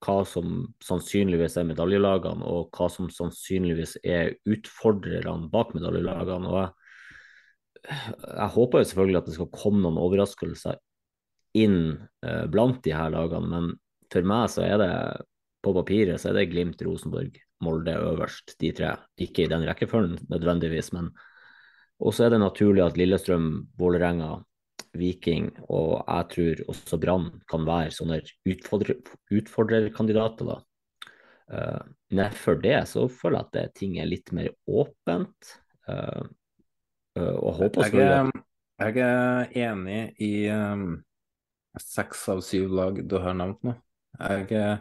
hva 0.06 0.20
som 0.30 0.60
sannsynligvis 0.84 1.56
er 1.58 1.66
medaljelagene, 1.66 2.46
og 2.46 2.74
hva 2.74 2.86
som 2.90 3.08
sannsynligvis 3.10 3.96
er 4.06 4.36
utfordrerne 4.46 5.50
bak 5.50 5.72
medaljelagene. 5.74 6.50
Og 6.50 6.60
jeg, 6.62 8.04
jeg 8.26 8.52
håper 8.54 8.82
jo 8.82 8.90
selvfølgelig 8.90 9.20
at 9.22 9.30
det 9.30 9.38
skal 9.38 9.50
komme 9.54 9.82
noen 9.82 9.98
overraskelser 10.02 10.78
inn 11.58 11.80
eh, 12.26 12.44
blant 12.50 12.82
de 12.84 12.94
her 12.94 13.10
lagene, 13.14 13.50
men 13.50 13.74
for 14.12 14.26
meg 14.26 14.46
så 14.52 14.64
er 14.66 14.78
det 14.82 14.92
på 15.68 15.76
papiret 15.82 16.20
så 16.20 16.32
er 16.32 16.40
det 16.40 16.48
Glimt, 16.52 16.82
Rosenborg, 16.84 17.36
Molde 17.64 17.94
øverst, 18.00 18.56
de 18.60 18.72
tre. 18.72 18.94
Ikke 19.20 19.44
i 19.44 19.50
den 19.50 19.66
rekkefølgen 19.68 20.18
nødvendigvis, 20.30 20.92
men 20.96 21.12
og 21.98 22.14
så 22.14 22.28
er 22.28 22.30
det 22.34 22.38
naturlig 22.42 22.84
at 22.84 22.98
Lillestrøm, 22.98 23.48
Vålerenga, 23.78 24.36
Viking 24.98 25.50
og 25.68 26.04
jeg 26.06 26.28
tror 26.32 26.60
også 26.72 26.98
Brann 27.02 27.26
kan 27.50 27.66
være 27.66 27.90
sånne 27.94 28.20
utfordrer, 28.48 29.00
utfordrerkandidater. 29.34 30.48
da. 30.52 30.58
Uh, 31.48 31.82
Nedfor 32.14 32.60
det 32.62 32.78
så 32.88 33.08
føler 33.12 33.40
jeg 33.40 33.46
at 33.48 33.56
det, 33.56 33.64
ting 33.80 33.98
er 34.00 34.08
litt 34.08 34.32
mer 34.36 34.52
åpent. 34.70 35.50
Uh, 35.88 36.24
uh, 37.18 37.34
og 37.34 37.58
håper 37.58 37.90
Jeg 37.90 38.06
er, 38.06 38.30
jeg 38.78 39.02
er 39.04 39.52
enig 39.66 40.00
i 40.22 40.32
um, 40.54 41.02
seks 41.82 42.24
av 42.32 42.40
syv 42.46 42.72
lag 42.78 43.02
du 43.10 43.18
har 43.20 43.36
nevnt 43.36 43.66
nå. 43.66 43.74
Jeg, 44.22 44.48
er- 44.54 44.80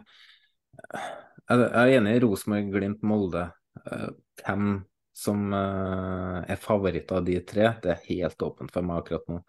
jeg 1.48 1.64
er 1.66 1.96
enig 1.96 2.16
i 2.16 2.22
Rosenborg, 2.24 2.70
Glimt, 2.74 3.02
Molde. 3.06 3.48
Eh, 3.84 4.08
Hvem 4.42 4.70
som 5.18 5.52
eh, 5.56 6.38
er 6.52 6.60
favoritt 6.62 7.10
av 7.14 7.24
de 7.26 7.38
tre, 7.46 7.72
det 7.82 7.92
er 7.94 8.06
helt 8.06 8.42
åpent 8.46 8.72
for 8.74 8.86
meg 8.86 9.02
akkurat 9.02 9.30
nå. 9.32 9.40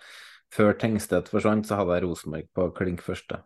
Før 0.53 0.73
Tengstedt 0.81 1.29
forsvant, 1.29 1.67
så 1.67 1.77
hadde 1.77 1.99
jeg 1.99 2.07
Rosenborg 2.07 2.47
på 2.57 2.69
klink 2.79 3.03
første. 3.05 3.43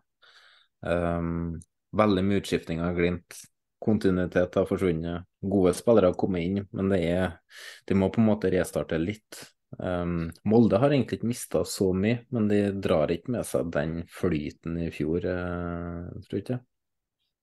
Um, 0.84 1.58
veldig 1.96 2.24
mye 2.24 2.40
utskifting 2.40 2.80
av 2.84 2.96
Glimt. 2.96 3.36
Kontinuitet 3.84 4.56
har 4.56 4.68
forsvunnet. 4.68 5.28
Gode 5.44 5.74
spillere 5.76 6.08
har 6.12 6.16
kommet 6.16 6.46
inn, 6.46 6.62
men 6.72 6.88
det 6.92 7.02
er, 7.04 7.34
de 7.84 7.96
må 7.98 8.08
på 8.12 8.22
en 8.22 8.30
måte 8.30 8.52
restarte 8.52 8.96
litt. 9.00 9.42
Um, 9.76 10.30
Molde 10.48 10.80
har 10.80 10.94
egentlig 10.94 11.20
ikke 11.20 11.32
mista 11.34 11.64
så 11.68 11.90
mye, 11.92 12.22
men 12.32 12.48
de 12.48 12.62
drar 12.80 13.12
ikke 13.12 13.36
med 13.36 13.44
seg 13.48 13.68
den 13.74 13.98
flyten 14.08 14.78
i 14.80 14.88
fjor, 14.94 15.28
uh, 15.28 16.08
tror 16.24 16.40
jeg 16.40 16.46
ikke. 16.46 16.62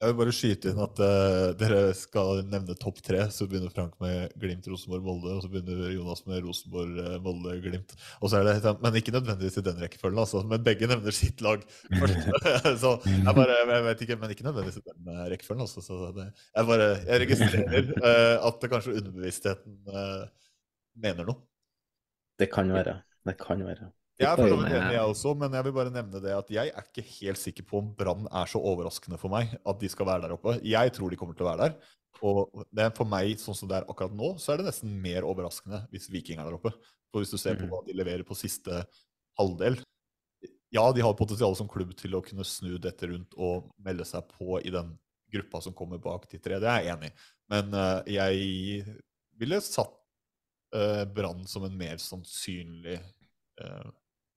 Jeg 0.02 0.10
vil 0.10 0.18
bare 0.18 0.32
skyte 0.34 0.72
inn 0.72 0.80
at 0.82 0.99
uh, 1.06 1.52
dere 1.60 1.82
skal 1.93 2.39
nevne 2.49 2.74
topp 2.82 3.04
tre. 3.06 3.20
Så 3.30 3.45
begynner 3.45 3.70
Frank 3.70 3.93
med 4.02 4.32
Glimt, 4.41 4.66
Rosenborg, 4.72 5.04
Molde. 5.06 5.36
Og 5.36 5.43
så 5.43 5.52
begynner 5.52 5.91
Jonas 5.93 6.24
med 6.26 6.41
Rosenborg, 6.41 6.95
eh, 7.04 7.20
Molde, 7.22 7.54
Glimt. 7.62 7.93
Og 8.18 8.32
så 8.32 8.39
er 8.39 8.49
det, 8.49 8.74
Men 8.82 8.97
ikke 8.97 9.14
nødvendigvis 9.14 9.60
i 9.62 9.66
den 9.70 9.78
rekkefølgen, 9.84 10.24
altså. 10.24 10.41
Men 10.49 10.66
begge 10.66 10.89
nevner 10.89 11.14
sitt 11.14 11.45
lag 11.45 11.62
så 12.82 12.95
jeg 13.06 13.36
bare, 13.38 13.60
jeg 13.60 13.86
vet 13.91 14.04
ikke, 14.08 14.20
Men 14.24 14.34
ikke 14.34 14.47
nødvendigvis 14.49 14.82
i 14.82 14.86
den 14.89 15.14
eh, 15.14 15.24
rekkefølgen. 15.36 15.68
Altså. 15.70 15.86
Så 15.86 16.02
det, 16.18 16.28
jeg 16.49 16.70
bare 16.74 16.91
jeg 17.06 17.24
registrerer 17.28 17.95
uh, 18.02 18.36
at 18.49 18.62
det 18.62 18.74
kanskje 18.74 18.97
underbevisstheten 18.97 19.80
uh, 19.86 20.28
mener 20.97 21.30
noe. 21.30 21.43
Det 22.41 22.49
kan 22.49 22.74
være. 22.74 23.04
Det 23.28 23.38
kan 23.38 23.62
være. 23.70 23.93
Jeg 24.22 24.30
er 24.30 24.38
for 24.39 24.53
enig, 24.53 24.93
jeg 24.93 25.01
også, 25.13 25.34
men 25.38 25.55
jeg 25.57 25.65
vil 25.67 25.74
bare 25.76 25.93
nevne 25.93 26.22
det 26.24 26.36
at 26.38 26.51
jeg 26.53 26.72
er 26.72 26.86
ikke 26.86 27.03
helt 27.17 27.41
sikker 27.41 27.65
på 27.67 27.80
om 27.82 27.89
Brann 27.97 28.28
er 28.30 28.49
så 28.51 28.61
overraskende 28.61 29.17
for 29.22 29.34
meg 29.34 29.55
at 29.57 29.82
de 29.82 29.89
skal 29.91 30.07
være 30.07 30.28
der 30.28 30.36
oppe. 30.38 30.55
Jeg 30.63 30.93
tror 30.95 31.09
de 31.11 31.19
kommer 31.19 31.38
til 31.38 31.47
å 31.47 31.51
være 31.51 31.67
der. 31.69 31.91
Og 32.22 32.65
det 32.69 32.84
er 32.86 32.91
for 32.93 33.09
meg, 33.09 33.34
sånn 33.41 33.57
som 33.57 33.69
det 33.72 33.80
er 33.80 33.88
akkurat 33.89 34.13
nå, 34.13 34.36
så 34.38 34.53
er 34.53 34.61
det 34.61 34.67
nesten 34.69 34.91
mer 35.01 35.26
overraskende 35.26 35.88
hvis 35.93 36.09
Viking 36.13 36.41
er 36.41 36.45
der 36.51 36.59
oppe. 36.59 36.74
For 37.11 37.24
hvis 37.24 37.34
du 37.34 37.39
ser 37.41 37.57
på 37.57 37.65
Mhm. 37.65 37.72
hva 37.74 37.82
de 37.88 37.95
leverer 37.97 38.24
på 38.24 38.38
siste 38.38 38.86
halvdel 39.39 39.82
Ja, 40.72 40.86
de 40.95 41.01
har 41.03 41.13
potensial 41.19 41.55
som 41.57 41.67
klubb 41.67 41.91
til 41.99 42.13
å 42.15 42.22
kunne 42.24 42.45
snu 42.47 42.78
dette 42.80 43.09
rundt 43.09 43.34
og 43.36 43.74
melde 43.84 44.05
seg 44.07 44.24
på 44.38 44.61
i 44.63 44.69
den 44.72 44.93
gruppa 45.34 45.59
som 45.61 45.74
kommer 45.74 45.99
bak 45.99 46.30
de 46.32 46.38
tre. 46.39 46.59
Det 46.59 46.69
er 46.69 46.86
jeg 46.86 46.93
enig 46.93 47.09
i. 47.09 47.15
Men 47.51 47.74
eh, 47.74 48.03
jeg 48.15 49.01
ville 49.38 49.59
satt 49.59 49.91
uh, 50.74 51.03
Brann 51.11 51.43
som 51.47 51.65
en 51.67 51.76
mer 51.78 51.99
sannsynlig 51.99 53.01
eh, 53.59 53.89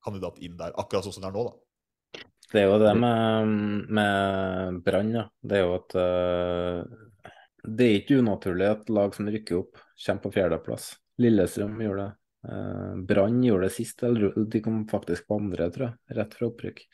kandidat 0.05 0.41
inn 0.45 0.59
der, 0.59 0.75
akkurat 0.81 1.07
sånn 1.07 1.17
som 1.17 1.25
det 1.25 1.31
er 1.31 1.37
nå, 1.39 1.47
da. 1.49 2.25
Det 2.55 2.61
er 2.61 2.69
jo 2.69 2.77
det 2.79 2.93
med, 3.01 3.55
med 3.99 4.83
Brann, 4.87 5.15
ja. 5.17 5.25
Det 5.43 5.57
er 5.59 5.65
jo 5.65 5.73
at 5.79 5.97
uh, 5.99 7.31
det 7.65 7.87
er 7.87 7.97
ikke 7.99 8.21
unaturlig 8.23 8.69
at 8.69 8.93
lag 8.93 9.17
som 9.17 9.31
rykker 9.33 9.59
opp, 9.59 9.81
kommer 10.05 10.23
på 10.23 10.35
fjerdeplass. 10.37 10.93
Lillestrøm 11.25 11.81
gjorde 11.83 12.05
det. 12.05 12.15
Uh, 12.45 12.93
Brann 13.09 13.41
gjorde 13.43 13.71
det 13.71 13.75
sist, 13.75 14.05
eller 14.07 14.37
de 14.37 14.63
kom 14.63 14.85
faktisk 14.91 15.27
på 15.27 15.41
andre, 15.41 15.71
tror 15.75 15.89
jeg, 15.89 16.19
rett 16.21 16.39
fra 16.39 16.51
opprykk. 16.53 16.85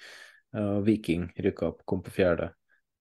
Uh, 0.56 0.78
Viking 0.86 1.28
rykka 1.36 1.72
opp, 1.74 1.84
kom 1.84 2.04
på 2.06 2.14
fjerde, 2.14 2.52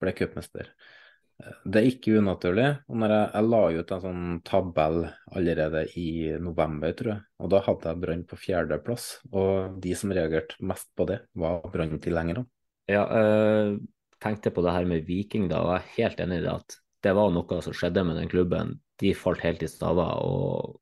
ble 0.01 0.15
cupmester. 0.17 0.73
Eh, 0.73 0.98
Det 1.39 1.79
er 1.79 1.87
ikke 1.87 2.17
unaturlig. 2.19 2.67
og 2.91 3.03
jeg, 3.05 3.27
jeg 3.33 3.47
la 3.47 3.61
ut 3.79 3.91
en 3.95 4.01
sånn 4.03 4.23
tabell 4.47 4.97
allerede 5.31 5.85
i 5.99 6.09
november, 6.43 6.91
tror 6.97 7.13
jeg, 7.13 7.23
og 7.39 7.53
da 7.53 7.61
hadde 7.63 7.93
jeg 7.93 8.01
Brann 8.03 8.25
på 8.27 8.39
fjerdeplass. 8.39 9.07
Og 9.31 9.79
de 9.79 9.95
som 9.95 10.11
reagerte 10.15 10.59
mest 10.59 10.89
på 10.99 11.07
det, 11.09 11.21
var 11.39 11.63
Brann-tilhengerne. 11.71 12.43
Ja, 12.91 13.05
øh, 13.05 13.79
tenkte 14.19 14.51
på 14.51 14.65
det 14.65 14.75
her 14.75 14.87
med 14.89 15.07
Viking, 15.07 15.47
da, 15.51 15.63
og 15.63 15.73
jeg 15.75 15.79
er 15.79 15.95
helt 15.95 16.23
enig 16.25 16.41
i 16.41 16.45
det 16.47 16.53
at 16.57 16.79
det 17.05 17.15
var 17.15 17.31
noe 17.31 17.63
som 17.63 17.75
skjedde 17.75 18.03
med 18.03 18.19
den 18.19 18.31
klubben. 18.31 18.75
De 18.99 19.15
falt 19.15 19.43
helt 19.45 19.63
i 19.63 19.69
staver, 19.71 20.19
og 20.19 20.79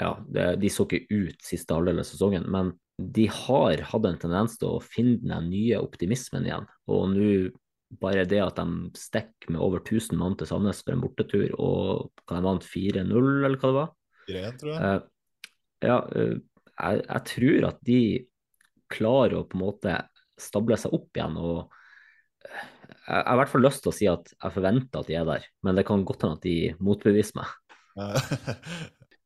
ja, 0.00 0.16
det, 0.26 0.48
de 0.62 0.70
så 0.72 0.88
ikke 0.88 1.06
ut 1.12 1.44
siste 1.46 1.76
halvdel 1.76 2.02
av 2.02 2.08
sesongen. 2.08 2.48
Men 2.50 2.74
de 2.98 3.28
har 3.30 3.82
hatt 3.90 4.08
en 4.08 4.18
tendens 4.22 4.58
til 4.58 4.76
å 4.76 4.82
finne 4.82 5.22
den 5.22 5.52
nye 5.52 5.78
optimismen 5.82 6.46
igjen. 6.46 6.66
Og 6.90 7.06
nå 7.14 7.30
bare 8.00 8.26
det 8.28 8.40
at 8.42 8.58
de 8.58 8.90
stikker 8.98 9.52
med 9.54 9.62
over 9.62 9.82
1000 9.82 10.18
mann 10.18 10.36
til 10.38 10.48
Sandnes 10.48 10.82
for 10.84 10.94
en 10.94 11.02
bortetur, 11.04 11.46
og 11.60 12.24
kan 12.28 12.40
de 12.40 12.48
vant 12.48 12.66
4-0, 12.66 13.04
eller 13.44 13.58
hva 13.58 13.70
det 13.70 13.78
var? 13.78 13.92
3-1, 14.28 14.58
tror 14.60 14.72
jeg. 14.72 14.82
Uh, 14.82 15.48
ja, 15.84 15.98
uh, 16.00 16.36
jeg, 16.74 17.04
jeg 17.04 17.24
tror 17.30 17.68
at 17.70 17.80
de 17.86 18.00
klarer 18.94 19.38
å 19.38 19.46
på 19.48 19.58
en 19.58 19.64
måte 19.64 19.96
stable 20.40 20.78
seg 20.80 20.94
opp 20.96 21.16
igjen. 21.16 21.38
og 21.38 21.60
eh, 22.48 22.66
Jeg 23.06 23.20
har 23.20 23.36
i 23.36 23.40
hvert 23.40 23.52
fall 23.52 23.64
lyst 23.66 23.84
til 23.84 23.92
å 23.92 23.96
si 23.96 24.10
at 24.10 24.32
jeg 24.34 24.54
forventer 24.56 25.00
at 25.00 25.10
de 25.10 25.18
er 25.18 25.28
der, 25.28 25.48
men 25.66 25.78
det 25.78 25.86
kan 25.88 26.04
godt 26.06 26.26
hende 26.26 26.40
at 26.40 26.46
de 26.46 26.58
motbeviser 26.82 27.40
meg. 27.40 27.54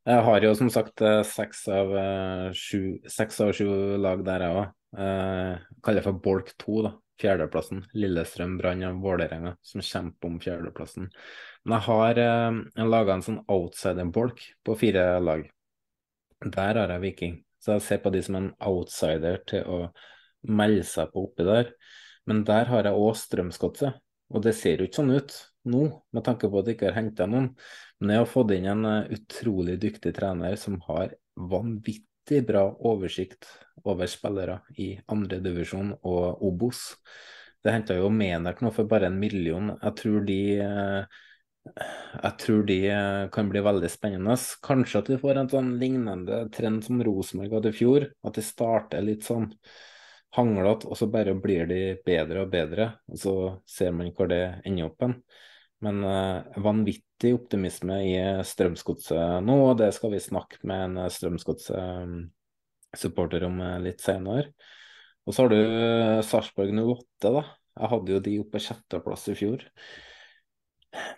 Jeg 0.08 0.24
har 0.24 0.40
jo 0.40 0.50
som 0.56 0.70
sagt 0.72 1.02
seks 1.28 1.66
av 1.68 1.90
sju, 2.56 2.96
seks 3.12 3.42
av 3.44 3.50
sju 3.52 3.66
lag 4.00 4.22
der, 4.24 4.40
jeg 4.40 4.56
òg. 4.56 4.70
Eh, 4.96 5.58
kaller 5.84 6.00
det 6.00 6.06
for 6.06 6.20
bolk 6.24 6.54
to, 6.56 6.80
da. 6.86 6.94
Fjerdeplassen. 7.18 7.82
Lillestrøm, 7.98 8.56
Brann 8.60 8.84
og 8.86 9.02
Vålerenga 9.02 9.56
som 9.66 9.82
kjemper 9.82 10.30
om 10.30 10.38
fjerdeplassen. 10.42 11.08
Men 11.64 11.76
jeg 11.76 11.86
har 11.88 12.20
eh, 12.22 12.86
laga 12.86 13.16
en 13.16 13.24
sånn 13.26 13.40
outsider-bolk 13.50 14.44
på 14.64 14.76
fire 14.78 15.06
lag. 15.22 15.46
Der 16.44 16.78
har 16.78 16.94
jeg 16.94 17.04
Viking. 17.04 17.38
Så 17.58 17.74
jeg 17.74 17.86
ser 17.88 18.02
på 18.04 18.12
de 18.14 18.22
som 18.22 18.38
en 18.38 18.52
outsider 18.62 19.42
til 19.50 19.66
å 19.66 19.78
melde 20.46 20.86
seg 20.86 21.10
på 21.12 21.26
oppi 21.26 21.46
der. 21.48 21.72
Men 22.28 22.44
der 22.46 22.70
har 22.70 22.86
jeg 22.86 23.00
òg 23.02 23.16
Strømsgodset, 23.18 23.98
og 24.28 24.44
det 24.44 24.54
ser 24.54 24.78
jo 24.78 24.86
ikke 24.86 25.00
sånn 25.00 25.14
ut 25.16 25.34
nå, 25.68 25.86
med 26.14 26.24
tanke 26.24 26.48
på 26.48 26.60
at 26.60 26.68
jeg 26.68 26.78
ikke 26.78 26.90
har 26.90 26.98
henta 27.00 27.26
noen. 27.28 27.50
Men 27.98 28.14
jeg 28.14 28.22
har 28.22 28.30
fått 28.30 28.52
inn 28.54 28.68
en 28.70 28.86
eh, 28.88 29.16
utrolig 29.18 29.78
dyktig 29.82 30.14
trener 30.16 30.54
som 30.60 30.78
har 30.86 31.16
vanvittig 31.34 32.06
bra 32.46 32.64
oversikt 32.88 33.48
over 33.84 34.10
spillere 34.10 34.60
i 34.76 34.92
andredivisjon 35.10 35.94
og 36.02 36.42
Obos. 36.44 36.82
Det 37.64 37.74
henta 37.74 37.96
jo 37.98 38.10
Menert 38.14 38.60
nå 38.62 38.70
for 38.74 38.88
bare 38.90 39.08
en 39.10 39.18
million. 39.18 39.72
Jeg 39.82 39.96
tror 39.98 40.26
de 40.28 40.38
eh, 40.62 41.18
jeg 42.22 42.34
tror 42.40 42.62
de 42.68 42.78
eh, 42.90 43.24
kan 43.34 43.50
bli 43.50 43.62
veldig 43.64 43.90
spennende. 43.92 44.36
Kanskje 44.64 45.02
at 45.02 45.10
vi 45.12 45.20
får 45.20 45.40
en 45.40 45.50
sånn 45.52 45.74
lignende 45.80 46.44
trend 46.54 46.84
som 46.86 47.02
Rosenborg 47.04 47.58
hadde 47.58 47.72
i 47.72 47.78
fjor. 47.78 48.08
At 48.26 48.38
de 48.38 48.44
starter 48.44 49.04
litt 49.04 49.26
sånn 49.28 49.50
hanglete, 50.36 50.88
og 50.88 50.98
så 51.00 51.08
bare 51.10 51.34
blir 51.40 51.68
de 51.70 51.82
bedre 52.04 52.44
og 52.44 52.52
bedre. 52.52 52.90
Og 53.10 53.20
så 53.20 53.36
ser 53.68 53.94
man 53.96 54.12
hvor 54.16 54.30
det 54.30 54.42
ender 54.68 54.90
opp 54.90 55.04
hen. 55.04 55.18
Men 55.84 55.96
uh, 56.04 56.38
vanvittig 56.64 57.30
optimisme 57.36 57.96
i 58.06 58.42
Strømsgodset 58.46 59.44
nå, 59.44 59.54
og 59.70 59.78
det 59.80 59.90
skal 59.96 60.10
vi 60.14 60.20
snakke 60.22 60.56
med 60.66 60.78
en 60.86 60.96
Strømsgodset-supporter 61.12 63.42
om 63.46 63.56
litt 63.84 64.00
senere. 64.02 64.46
Og 65.28 65.34
så 65.34 65.38
har 65.44 65.50
du 65.52 65.60
Sarpsborg 66.24 66.70
08, 66.72 67.30
da. 67.34 67.42
Jeg 67.78 67.88
hadde 67.92 68.14
jo 68.14 68.20
de 68.24 68.40
oppe 68.42 68.54
på 68.56 68.64
sjetteplass 68.64 69.24
i 69.30 69.38
fjor. 69.38 69.60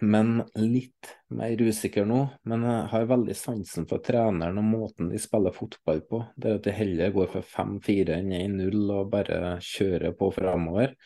Men 0.00 0.40
litt 0.58 1.12
mer 1.30 1.61
usikker 1.62 2.06
nå. 2.08 2.24
Men 2.48 2.64
jeg 2.66 2.88
har 2.92 3.11
veldig 3.11 3.36
sansen 3.38 3.86
for 3.90 4.02
treneren 4.04 4.58
og 4.61 4.66
måten 4.66 5.12
de 5.12 5.20
spiller 5.22 5.54
fotball 5.54 6.02
på. 6.08 6.22
Det 6.36 6.50
er 6.50 6.58
at 6.58 6.66
de 6.66 6.74
heller 6.74 7.14
går 7.14 7.30
for 7.36 7.52
5-4 7.54 8.18
enn 8.18 8.34
1-0 8.40 8.90
og 8.96 9.12
bare 9.12 9.56
kjører 9.64 10.16
på 10.18 10.32
framover. 10.34 10.96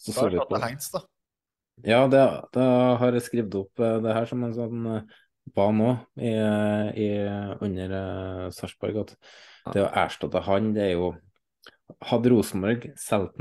Så 0.00 0.14
så 0.16 0.28
vi 0.32 0.40
på 0.40 0.62
Heinz, 0.62 0.90
da. 0.92 1.02
Ja, 1.84 2.04
det, 2.10 2.20
da 2.54 2.66
har 3.00 3.16
jeg 3.16 3.26
skrevet 3.26 3.56
opp 3.62 3.82
eh, 3.82 3.98
det 4.04 4.14
her 4.16 4.28
som 4.28 4.44
en 4.46 4.54
sånn 4.56 4.86
ba 5.54 5.66
nå 5.74 5.94
i, 6.20 6.30
i, 6.30 7.08
under 7.64 7.94
Sarpsborg. 8.54 9.00
At 9.02 9.74
det 9.74 9.82
å 9.84 9.90
erstatte 10.02 10.42
han, 10.46 10.72
det 10.76 10.90
er 10.90 10.96
jo 10.98 11.10
Hadde 12.06 12.30
Rosenborg 12.30 12.84
solgt 13.00 13.40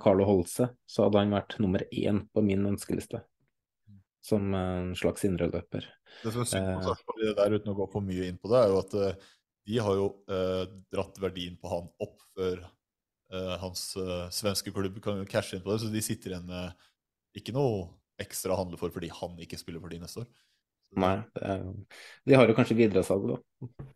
Carlo 0.00 0.24
Holse, 0.28 0.68
så 0.86 1.02
hadde 1.04 1.18
han 1.18 1.34
vært 1.34 1.56
nummer 1.58 1.82
én 1.90 2.20
på 2.30 2.44
min 2.46 2.62
ønskeliste. 2.70 3.24
Som 4.22 4.54
en 4.54 4.92
slags 4.96 5.26
indreløper. 5.26 5.88
Det 6.22 6.30
som 6.30 6.44
er 6.44 6.50
synd 6.52 6.70
på 6.70 6.84
Sarpsborg 6.86 7.24
det 7.24 7.34
der, 7.40 7.56
uten 7.58 7.72
å 7.72 7.76
gå 7.80 7.88
for 7.90 8.06
mye 8.06 8.28
inn 8.30 8.38
på 8.38 8.52
det, 8.52 8.60
er 8.60 8.70
jo 8.70 8.78
at 8.84 8.96
de 9.68 9.80
har 9.82 9.98
jo 9.98 10.06
dratt 10.94 11.18
verdien 11.20 11.58
på 11.58 11.72
han 11.72 11.90
opp 12.06 12.22
før 12.38 12.62
hans 13.64 13.82
svenske 14.32 14.72
klubb 14.72 15.02
kan 15.04 15.18
jo 15.18 15.26
cashe 15.28 15.58
inn 15.58 15.66
på 15.66 15.74
det, 15.74 15.82
så 15.82 15.90
de 15.92 16.04
sitter 16.04 16.36
igjen 16.36 16.46
med 16.48 16.86
ikke 17.36 17.54
noe 17.56 17.88
ekstra 18.18 18.54
å 18.54 18.62
handle 18.62 18.78
for 18.80 18.92
fordi 18.94 19.10
han 19.14 19.36
ikke 19.42 19.58
spiller 19.60 19.82
for 19.82 19.92
de 19.92 20.00
neste 20.02 20.24
år. 20.24 20.28
Nei, 20.98 21.14
er, 21.44 21.64
de 22.24 22.36
har 22.38 22.48
jo 22.48 22.56
kanskje 22.56 22.78
videresalg, 22.78 23.34
da. 23.34 23.86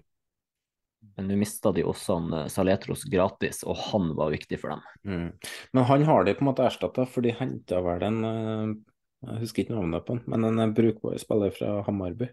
Men 1.16 1.28
nå 1.28 1.36
mista 1.40 1.72
de 1.74 1.84
også 1.88 2.18
han 2.18 2.50
Saletros 2.52 3.04
gratis, 3.10 3.62
og 3.68 3.80
han 3.88 4.12
var 4.16 4.32
viktig 4.32 4.58
for 4.60 4.74
dem. 4.74 4.84
Mm. 5.08 5.52
Men 5.72 5.88
han 5.88 6.04
har 6.08 6.26
de 6.26 6.34
på 6.36 6.44
en 6.44 6.50
måte 6.52 6.66
erstatta, 6.68 7.06
for 7.08 7.24
de 7.24 7.34
henta 7.36 7.80
vel 7.84 8.06
en 8.06 8.20
Jeg 9.22 9.38
husker 9.42 9.64
ikke 9.64 9.76
navnet 9.76 10.06
på 10.06 10.16
han, 10.16 10.22
men 10.30 10.62
en 10.62 10.74
brukbar 10.74 11.18
spiller 11.22 11.52
fra 11.54 11.76
Hammarby. 11.86 12.30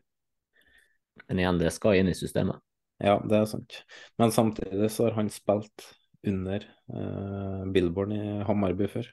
Men 1.28 1.42
igjen, 1.42 1.60
det 1.62 1.74
skal 1.76 2.00
inn 2.00 2.10
i 2.10 2.18
systemet. 2.18 2.62
Ja, 3.00 3.20
det 3.24 3.38
er 3.38 3.48
sant. 3.48 3.82
Men 4.20 4.34
samtidig 4.36 4.90
så 4.92 5.08
har 5.08 5.18
han 5.20 5.30
spilt 5.32 5.86
under 6.28 6.66
uh, 6.92 7.64
Billborn 7.72 8.16
i 8.16 8.24
Hammarby 8.48 8.90
før. 8.92 9.08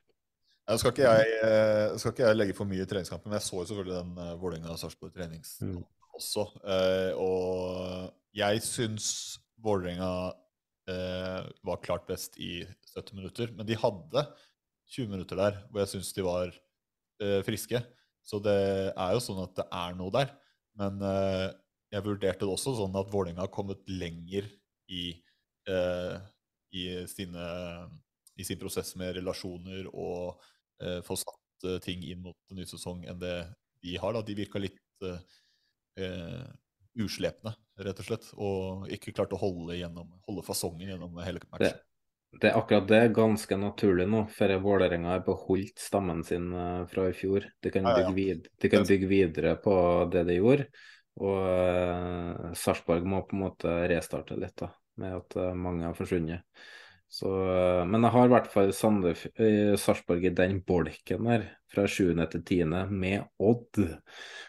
Nå 0.66 0.74
skal, 0.80 0.90
ikke 0.90 1.06
jeg, 1.06 1.98
skal 2.02 2.12
ikke 2.12 2.24
jeg 2.26 2.36
legge 2.36 2.54
for 2.58 2.66
mye 2.66 2.82
i 2.82 2.88
treningskampen, 2.90 3.30
men 3.30 3.38
jeg 3.38 3.46
så 3.46 3.60
jo 3.60 3.66
selvfølgelig 3.68 3.98
den 4.00 4.16
uh, 4.18 4.32
Vålerenga-Sarpsborg 4.40 5.12
trenings 5.14 5.52
mm. 5.62 5.76
også. 6.18 6.42
Uh, 6.66 7.12
og 7.22 8.08
jeg 8.34 8.64
syns 8.66 9.06
Vålerenga 9.62 10.08
uh, 10.90 11.44
var 11.70 11.84
klart 11.84 12.08
best 12.10 12.34
i 12.42 12.64
70 12.96 13.14
minutter, 13.14 13.52
men 13.54 13.68
de 13.68 13.78
hadde 13.78 14.24
20 14.96 15.12
minutter 15.12 15.38
der 15.38 15.60
hvor 15.70 15.84
jeg 15.84 15.92
syns 15.94 16.10
de 16.14 16.26
var 16.26 16.54
friske. 17.46 17.78
Så 18.26 18.36
det 18.44 18.58
er 18.92 19.12
jo 19.14 19.22
sånn 19.24 19.38
at 19.40 19.54
det 19.56 19.64
er 19.72 19.94
noe 19.96 20.12
der. 20.12 20.34
Men 20.76 20.98
jeg 21.00 22.04
vurderte 22.04 22.44
det 22.44 22.52
også 22.52 22.74
sånn 22.76 22.98
at 23.00 23.08
Vålerenga 23.08 23.40
har 23.40 23.52
kommet 23.54 23.80
lenger 23.88 24.44
i, 24.92 25.06
i, 26.76 26.84
sine, 27.08 27.46
i 28.36 28.44
sin 28.44 28.60
prosess 28.60 28.92
med 29.00 29.16
relasjoner 29.16 29.88
og 29.94 30.36
eh, 30.82 31.00
få 31.06 31.16
satt 31.20 31.66
eh, 31.66 31.80
ting 31.84 32.04
inn 32.04 32.22
mot 32.24 32.36
en 32.50 32.60
ny 32.60 32.66
sesong 32.68 33.04
enn 33.08 33.18
det 33.20 33.34
de 33.84 33.96
har. 34.00 34.16
Da. 34.16 34.22
De 34.26 34.36
virka 34.38 34.62
litt 34.62 35.06
eh, 35.06 36.46
uslepne, 36.96 37.52
rett 37.80 38.00
og 38.00 38.08
slett, 38.08 38.30
og 38.40 38.88
ikke 38.92 39.14
klarte 39.16 39.36
å 39.36 39.42
holde, 39.42 39.76
gjennom, 39.78 40.08
holde 40.28 40.44
fasongen 40.46 40.88
gjennom 40.88 41.20
hele 41.24 41.42
matchen. 41.50 41.76
Det, 41.76 42.40
det 42.40 42.50
er 42.50 42.58
akkurat 42.58 42.88
det 42.88 43.02
ganske 43.16 43.58
naturlig 43.60 44.08
nå, 44.10 44.24
for 44.32 44.52
Vålerenga 44.64 45.14
har 45.14 45.24
beholdt 45.24 45.80
stammen 45.80 46.22
sin 46.26 46.50
fra 46.90 47.06
i 47.10 47.14
fjor. 47.16 47.46
De 47.64 47.72
kan, 47.72 47.86
bygge, 47.86 48.14
vid 48.16 48.48
de 48.60 48.70
kan 48.72 48.84
bygge 48.88 49.08
videre 49.08 49.54
på 49.60 49.76
det 50.12 50.24
de 50.28 50.38
gjorde. 50.40 50.66
Og 51.16 51.46
uh, 51.48 52.48
Sarpsborg 52.56 53.06
må 53.08 53.22
på 53.24 53.38
en 53.38 53.44
måte 53.46 53.76
restarte 53.88 54.36
litt, 54.36 54.56
da, 54.60 54.68
med 55.00 55.16
at 55.16 55.38
mange 55.56 55.86
har 55.86 55.96
forsvunnet. 55.96 56.44
Så, 57.06 57.28
men 57.86 58.02
jeg 58.02 58.12
har 58.12 58.26
i 58.26 58.32
hvert 58.32 58.48
fall 58.50 58.72
Sarpsborg 58.74 60.24
i 60.26 60.34
den 60.34 60.58
bolken 60.66 61.28
der, 61.30 61.46
fra 61.72 61.86
7. 61.88 62.10
til 62.32 62.42
10. 62.42 62.74
med 62.90 63.24
Odd. 63.38 63.80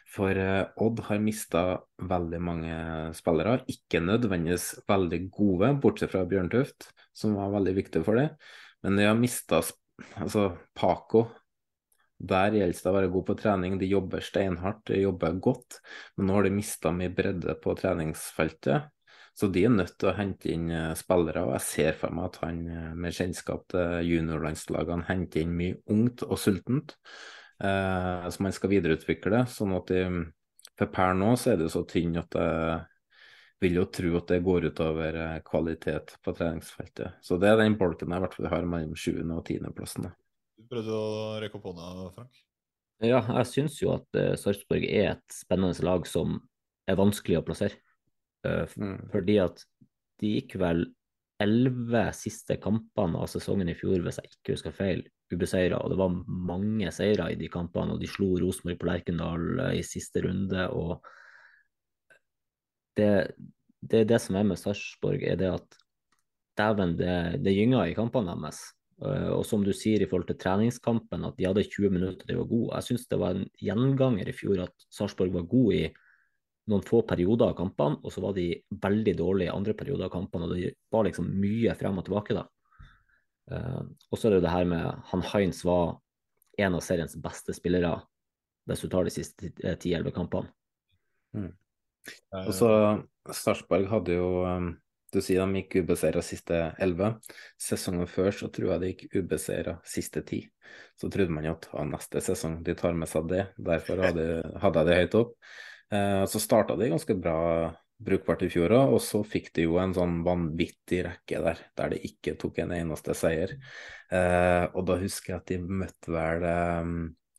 For 0.10 0.34
uh, 0.34 0.66
Odd 0.82 1.03
har 1.08 1.22
mista 1.22 1.64
veldig 2.10 2.39
mange 2.41 2.78
spillere. 3.18 3.60
Ikke 3.70 4.01
nødvendigvis 4.01 4.72
veldig 4.89 5.22
gode, 5.34 5.74
bortsett 5.84 6.14
fra 6.14 6.26
Bjørntuft, 6.30 6.89
som 7.16 7.38
var 7.38 7.53
veldig 7.60 7.76
viktig 7.78 8.03
for 8.08 8.20
det. 8.20 8.32
Men 8.86 8.97
de 8.97 9.05
har 9.10 9.20
mista 9.20 9.62
altså, 10.18 10.49
Paco. 10.78 11.28
Der 12.18 12.55
gjelder 12.58 12.82
det 12.82 12.89
å 12.89 12.95
være 12.95 13.14
god 13.14 13.26
på 13.28 13.38
trening. 13.38 13.78
De 13.78 13.89
jobber 13.91 14.24
steinhardt, 14.26 14.88
de 14.89 15.03
jobber 15.03 15.38
godt. 15.43 15.78
Men 16.18 16.30
nå 16.30 16.38
har 16.39 16.47
de 16.47 16.55
mista 16.55 16.91
mye 16.95 17.14
bredde 17.14 17.53
på 17.62 17.76
treningsfeltet. 17.78 18.89
Så 19.38 19.51
de 19.53 19.67
er 19.67 19.69
nødt 19.69 19.99
til 20.01 20.09
å 20.09 20.15
hente 20.17 20.49
inn 20.49 20.71
uh, 20.73 20.95
spillere, 20.97 21.43
og 21.45 21.53
jeg 21.59 21.65
ser 21.67 21.97
for 21.99 22.13
meg 22.15 22.31
at 22.31 22.39
han 22.41 22.61
uh, 22.71 22.93
med 22.97 23.13
kjennskap 23.13 23.67
til 23.69 24.09
juniorlandslagene 24.09 25.05
henter 25.11 25.43
inn 25.43 25.53
mye 25.59 25.77
ungt 25.93 26.23
og 26.25 26.39
sultent 26.41 26.95
eh, 27.61 28.25
som 28.33 28.47
han 28.47 28.55
skal 28.55 28.71
videreutvikle. 28.71 29.43
sånn 29.49 29.75
at 29.77 29.93
de, 29.93 30.01
For 30.77 30.89
per 30.93 31.13
nå 31.17 31.35
så 31.38 31.53
er 31.53 31.61
det 31.61 31.69
så 31.73 31.83
tynn 31.89 32.17
at 32.17 32.38
jeg 32.38 32.81
vil 33.61 33.79
jo 33.79 33.85
tro 33.93 34.11
at 34.19 34.33
det 34.33 34.43
går 34.45 34.69
utover 34.71 35.17
kvalitet 35.45 36.17
på 36.21 36.33
treningsfeltet. 36.38 37.21
Så 37.21 37.38
det 37.41 37.49
er 37.49 37.61
den 37.61 37.77
bolken 37.77 38.13
jeg 38.13 38.21
i 38.21 38.25
hvert 38.25 38.38
fall 38.38 38.51
har 38.51 38.69
mellom 38.69 38.93
7. 38.93 39.21
og 39.21 39.41
10. 39.41 39.73
plassen. 39.77 40.11
Du 40.57 40.65
prøvde 40.69 40.93
å 40.93 41.39
rekke 41.41 41.57
opp 41.57 41.65
hånda, 41.71 42.11
Frank? 42.17 42.45
Ja, 43.05 43.21
jeg 43.21 43.49
syns 43.49 43.81
jo 43.81 43.93
at 43.95 44.21
Sarpsborg 44.41 44.85
er 44.85 45.15
et 45.15 45.25
spennende 45.33 45.85
lag 45.85 46.05
som 46.09 46.39
er 46.89 46.97
vanskelig 46.97 47.41
å 47.41 47.45
plassere. 47.49 47.81
Uh, 48.45 48.67
Mm. 48.77 49.09
Fordi 49.11 49.39
at 49.41 49.63
de 50.21 50.38
gikk 50.38 50.55
vel 50.61 50.85
elleve 51.41 52.07
siste 52.17 52.57
kampene 52.61 53.19
av 53.21 53.29
sesongen 53.29 53.69
i 53.69 53.75
fjor, 53.77 54.01
hvis 54.01 54.19
jeg 54.21 54.31
ikke 54.31 54.55
husker 54.55 54.75
feil, 54.75 55.03
ubeseira. 55.33 55.81
Og 55.83 55.93
det 55.93 55.99
var 55.99 56.15
mange 56.27 56.91
seire 56.95 57.29
i 57.33 57.38
de 57.39 57.49
kampene, 57.51 57.93
og 57.93 58.01
de 58.01 58.09
slo 58.09 58.33
Rosenborg 58.41 58.79
på 58.81 58.89
Lerkendal 58.89 59.61
eh, 59.67 59.75
i 59.81 59.83
siste 59.85 60.23
runde. 60.25 60.69
og 60.69 61.05
det, 62.97 63.11
det, 63.81 64.07
det 64.09 64.21
som 64.23 64.39
er 64.39 64.47
med 64.47 64.57
Sarpsborg, 64.57 65.21
er 65.21 65.38
det 65.38 65.51
at 65.53 65.77
dæven, 66.57 66.95
det, 66.97 67.43
det 67.45 67.53
gynger 67.53 67.91
i 67.91 67.97
kampene 67.97 68.33
deres. 68.33 68.63
Uh, 68.97 69.29
og 69.35 69.43
som 69.45 69.61
du 69.61 69.69
sier 69.77 70.01
i 70.01 70.07
forhold 70.09 70.25
til 70.31 70.39
treningskampen, 70.41 71.27
at 71.27 71.35
de 71.38 71.45
hadde 71.45 71.67
20 71.69 71.91
minutter 71.93 72.25
de 72.25 72.33
var 72.39 72.47
gode. 72.49 72.71
Jeg 72.79 72.88
syns 72.88 73.03
det 73.11 73.19
var 73.21 73.38
en 73.38 73.43
gjenganger 73.61 74.25
i 74.25 74.33
fjor 74.33 74.63
at 74.63 74.88
Sarpsborg 74.89 75.35
var 75.35 75.45
god 75.51 75.75
i 75.75 75.83
noen 76.68 76.84
få 76.86 77.01
perioder 77.07 77.51
av 77.51 77.57
kampene, 77.57 77.99
og 78.03 78.13
så 78.13 78.22
var 78.24 78.36
de 78.36 78.49
veldig 78.84 79.13
dårlige 79.20 79.53
andre 79.55 79.76
perioder 79.78 80.07
av 80.07 80.13
kampene. 80.13 80.47
og 80.47 80.55
Det 80.55 80.74
var 80.91 81.07
liksom 81.07 81.30
mye 81.39 81.76
frem 81.80 81.99
og 81.99 82.07
tilbake 82.07 82.36
da. 82.38 82.43
Uh, 83.47 83.84
og 84.11 84.20
så 84.20 84.28
er 84.28 84.34
det 84.34 84.41
jo 84.41 84.43
det 84.43 84.51
her 84.51 84.68
med 84.68 85.03
han 85.11 85.24
Heinz 85.32 85.61
var 85.63 85.95
en 86.59 86.76
av 86.76 86.84
seriens 86.84 87.15
beste 87.24 87.53
spillere 87.55 87.93
hvis 88.68 88.82
du 88.84 88.89
tar 88.91 89.07
de 89.07 89.13
siste 89.13 89.51
ti-elleve 89.80 90.11
kampene. 90.15 90.51
Mm. 91.38 91.53
Og 92.47 92.51
så 92.55 92.70
Sarpsborg 93.36 93.88
hadde 93.91 94.15
jo 94.15 94.28
Du 95.11 95.20
sier 95.24 95.43
de 95.43 95.61
gikk 95.61 95.86
ubeseira 95.86 96.22
siste 96.24 96.57
elleve. 96.84 97.13
Sesongen 97.59 98.09
før 98.11 98.34
så 98.36 98.49
tror 98.51 98.74
jeg 98.74 98.82
de 98.82 98.89
gikk 98.91 99.22
ubeseira 99.22 99.78
siste 99.88 100.20
ti. 100.28 100.41
Så 100.99 101.07
trodde 101.07 101.32
man 101.32 101.47
jo 101.47 101.53
at 101.55 101.70
neste 101.88 102.20
sesong 102.26 102.59
de 102.68 102.76
tar 102.76 102.91
med 102.91 103.07
seg 103.07 103.30
det. 103.32 103.45
Derfor 103.55 104.03
hadde, 104.03 104.26
hadde 104.59 104.84
jeg 104.84 104.89
det 104.89 104.97
høyt 104.99 105.18
opp. 105.22 105.32
Eh, 105.91 106.25
så 106.25 106.39
starta 106.39 106.75
de 106.75 106.89
ganske 106.89 107.15
bra 107.15 107.38
brukbart 107.97 108.43
i 108.45 108.49
fjor 108.53 108.73
òg, 108.75 108.95
og 108.97 109.01
så 109.01 109.23
fikk 109.25 109.49
de 109.55 109.65
jo 109.65 109.77
en 109.81 109.95
sånn 109.95 110.19
vanvittig 110.25 111.01
rekke 111.07 111.39
der, 111.45 111.61
der 111.79 111.93
de 111.95 112.01
ikke 112.09 112.35
tok 112.39 112.59
en 112.61 112.75
eneste 112.75 113.15
seier. 113.17 113.55
Eh, 114.13 114.65
og 114.73 114.83
da 114.89 114.99
husker 115.01 115.33
jeg 115.33 115.39
at 115.41 115.53
de 115.53 115.79
møtte 115.83 116.13
vel 116.13 116.45
eh, 116.47 116.91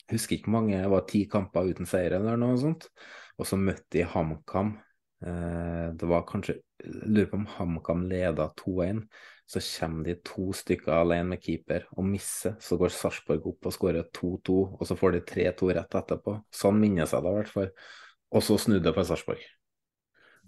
Husker 0.09 0.39
ikke 0.39 0.53
mange, 0.55 0.79
det 0.81 0.89
var 0.89 1.03
ti 1.05 1.19
kamper 1.29 1.67
uten 1.69 1.85
seier 1.85 2.15
eller 2.17 2.39
noe 2.41 2.55
sånt. 2.57 2.87
Og 3.37 3.45
så 3.45 3.59
møtte 3.61 3.91
de 3.93 4.07
HamKam. 4.09 4.71
Det 5.21 6.09
var 6.09 6.25
kanskje 6.25 6.55
lurer 6.81 7.27
på 7.29 7.37
om 7.37 7.45
HamKam 7.59 8.07
leda 8.09 8.47
2-1. 8.57 9.03
Så 9.45 9.61
kommer 9.61 10.09
de 10.09 10.15
to 10.25 10.47
stykker 10.57 10.95
alene 10.95 11.35
med 11.35 11.45
keeper 11.45 11.85
og 11.93 12.09
misser. 12.09 12.57
Så 12.57 12.81
går 12.81 12.95
Sarpsborg 12.97 13.51
opp 13.53 13.69
og 13.69 13.77
skårer 13.77 14.09
2-2, 14.17 14.59
og 14.81 14.89
så 14.89 14.97
får 14.97 15.19
de 15.19 15.23
3-2 15.29 15.71
rett 15.77 16.01
etterpå. 16.01 16.39
Sånn 16.57 16.81
minnes 16.81 17.13
jeg 17.13 17.25
det 17.25 17.35
i 17.35 17.39
hvert 17.43 17.53
fall. 17.53 17.71
Og 18.35 18.45
så 18.45 18.59
snudde 18.61 18.91
jeg 18.91 18.97
for 18.97 19.09
Sarpsborg. 19.09 19.47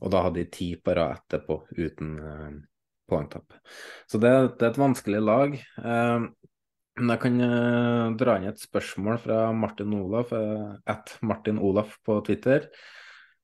Og 0.00 0.12
da 0.12 0.24
hadde 0.24 0.42
de 0.42 0.52
ti 0.52 0.70
på 0.80 0.94
rad 0.96 1.18
etterpå 1.18 1.60
uten 1.76 2.14
eh, 2.20 2.54
poengtap. 3.10 3.56
Så 4.08 4.20
det, 4.20 4.32
det, 4.56 4.64
er 4.64 4.72
et 4.72 4.80
vanskelig 4.80 5.20
lag. 5.24 5.56
Eh, 5.56 6.28
men 7.00 7.12
jeg 7.14 7.22
kan 7.24 7.44
eh, 7.46 8.06
dra 8.20 8.38
inn 8.38 8.48
et 8.50 8.62
spørsmål 8.62 9.20
fra 9.24 9.42
Martin 9.56 9.94
Olaf, 9.96 10.32
at 10.32 11.14
Martin 11.24 11.60
Olaf 11.60 11.98
på 12.04 12.20
Twitter, 12.26 12.68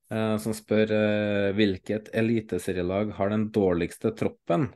som 0.07 0.53
spør 0.55 0.87
hvilket 1.57 2.13
eliteserielag 2.15 3.09
har 3.17 3.33
den 3.33 3.49
dårligste 3.51 4.13
troppen, 4.15 4.69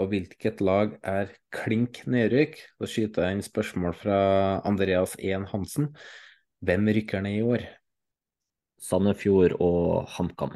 og 0.00 0.08
hvilket 0.14 0.62
lag 0.64 0.94
er 1.04 1.34
klink 1.52 2.00
nedrykk? 2.08 2.56
Da 2.80 2.88
skyter 2.88 3.26
jeg 3.26 3.36
inn 3.36 3.44
spørsmål 3.44 3.98
fra 4.00 4.20
Andreas 4.64 5.12
1 5.20 5.44
Hansen. 5.52 5.90
Hvem 6.64 6.88
rykker 6.96 7.20
ned 7.26 7.36
i 7.36 7.44
år? 7.44 7.66
Sandefjord 8.78 9.56
og 9.64 10.08
HamKam. 10.14 10.54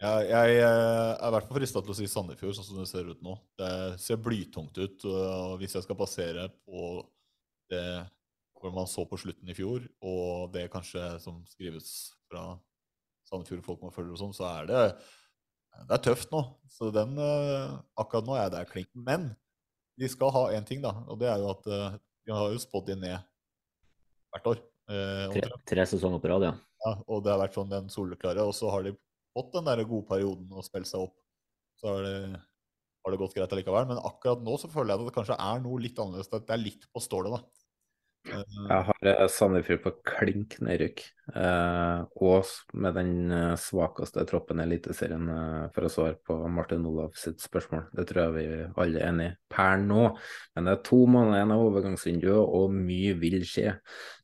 Ja, 0.00 0.14
jeg 0.24 0.60
er 0.64 1.18
i 1.20 1.30
hvert 1.34 1.44
fall 1.44 1.58
frista 1.58 1.82
til 1.84 1.92
å 1.92 1.96
si 1.96 2.06
Sandefjord, 2.08 2.54
sånn 2.56 2.66
som 2.70 2.78
det 2.80 2.88
ser 2.88 3.08
ut 3.10 3.20
nå. 3.24 3.34
Det 3.60 3.72
ser 4.00 4.20
blytungt 4.22 4.78
ut. 4.80 5.04
og 5.04 5.58
Hvis 5.60 5.76
jeg 5.76 5.84
skal 5.84 5.98
basere 5.98 6.46
på 6.64 7.02
det 7.72 7.84
hvor 8.60 8.72
man 8.76 8.88
så 8.88 9.06
på 9.08 9.16
slutten 9.20 9.48
i 9.48 9.56
fjor, 9.56 9.84
og 10.04 10.50
det 10.52 10.66
kanskje 10.72 11.02
som 11.20 11.38
skrives 11.48 12.12
fra 12.28 12.54
Sandefjord-folk 13.28 13.84
man 13.84 13.92
følger 13.94 14.16
og 14.16 14.20
sånn, 14.20 14.34
så 14.36 14.48
er 14.48 14.68
det, 14.68 14.82
det 15.84 15.96
er 15.96 16.02
tøft 16.04 16.32
nå. 16.32 16.42
Så 16.72 16.90
den, 16.92 17.16
akkurat 18.00 18.28
nå 18.28 18.36
er 18.40 18.52
det 18.52 18.66
klink. 18.72 18.90
Men 18.96 19.30
de 20.00 20.08
skal 20.12 20.32
ha 20.36 20.46
én 20.56 20.64
ting, 20.68 20.80
da, 20.84 20.92
og 21.08 21.20
det 21.20 21.28
er 21.28 21.40
jo 21.40 21.52
at 21.52 21.68
de 21.68 22.36
har 22.36 22.52
jo 22.52 22.60
spådd 22.60 22.92
de 22.92 23.00
ned 23.04 23.30
hvert 24.32 24.52
år. 24.54 24.64
Eh, 24.90 25.24
tre, 25.30 25.46
tre, 25.70 25.86
sesonger 25.86 26.18
på 26.22 26.30
rad, 26.32 26.48
ja. 26.48 26.52
ja. 26.84 26.92
Og 27.06 27.22
det 27.22 27.30
har 27.30 27.40
vært 27.44 27.56
sånn 27.58 27.70
den 27.70 27.90
soleklare. 27.92 28.46
Og 28.46 28.54
så 28.56 28.70
har 28.72 28.86
de 28.86 28.94
fått 29.36 29.52
den 29.54 29.68
der 29.68 29.84
gode 29.86 30.08
perioden 30.08 30.50
og 30.50 30.66
spilt 30.66 30.90
seg 30.90 31.06
opp, 31.06 31.16
så 31.78 31.94
har 31.94 32.06
det, 32.06 32.40
har 33.04 33.14
det 33.14 33.20
gått 33.20 33.36
greit 33.36 33.54
allikevel. 33.54 33.86
Men 33.92 34.02
akkurat 34.02 34.42
nå 34.44 34.56
så 34.60 34.70
føler 34.72 34.94
jeg 34.94 35.02
at 35.02 35.10
det 35.12 35.16
kanskje 35.20 35.40
er 35.46 35.62
noe 35.62 35.82
litt 35.84 36.00
annerledes. 36.02 36.32
At 36.34 36.48
det 36.48 36.56
er 36.56 36.64
litt 36.64 36.88
på 36.90 37.04
stålet, 37.04 37.36
da. 37.36 37.59
Jeg 38.28 38.84
har 38.84 39.06
eh, 39.08 39.22
Sandefjord 39.32 39.80
på 39.80 39.90
klink 40.04 40.58
nedrykk, 40.60 41.00
eh, 41.32 42.02
og 42.20 42.50
med 42.76 42.98
den 42.98 43.32
eh, 43.32 43.54
svakeste 43.58 44.26
troppen 44.28 44.60
i 44.60 44.66
Eliteserien, 44.66 45.24
eh, 45.32 45.62
for 45.72 45.86
å 45.86 45.90
svare 45.92 46.18
på 46.28 46.36
Martin 46.52 46.84
Olav 46.90 47.16
sitt 47.16 47.40
spørsmål. 47.40 47.86
Det 47.96 48.04
tror 48.10 48.20
jeg 48.26 48.34
vi 48.36 48.44
alle 48.84 49.00
er 49.00 49.08
enig 49.08 49.30
i 49.30 49.34
per 49.56 49.80
nå. 49.80 50.04
Men 50.52 50.68
det 50.68 50.76
er 50.76 50.84
to 50.90 51.00
måneder 51.08 51.40
igjen 51.40 51.56
av 51.56 51.64
overgangsvinduet, 51.70 52.54
og 52.60 52.76
mye 52.76 53.16
vil 53.24 53.40
skje. 53.48 53.74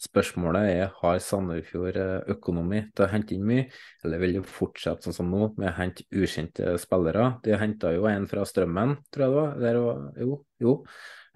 Spørsmålet 0.04 0.70
er 0.74 0.94
har 1.00 1.24
Sandefjord 1.30 2.00
eh, 2.04 2.30
økonomi 2.36 2.84
til 2.92 3.08
å 3.08 3.12
hente 3.16 3.38
inn 3.38 3.48
mye, 3.48 3.66
eller 4.04 4.22
vil 4.22 4.38
de 4.38 4.46
fortsette 4.60 5.08
sånn 5.08 5.20
som 5.22 5.32
nå, 5.32 5.54
med 5.56 5.72
å 5.72 5.76
hente 5.80 6.04
ukjente 6.12 6.76
spillere? 6.84 7.32
De 7.48 7.56
henta 7.56 7.96
jo 7.96 8.04
en 8.12 8.28
fra 8.28 8.44
Strømmen, 8.44 8.98
tror 9.08 9.26
jeg 9.26 9.32
det 9.32 9.40
var. 9.40 9.60
Der 9.64 9.84
var 9.88 10.10
jo, 10.20 10.42
jo 10.60 10.80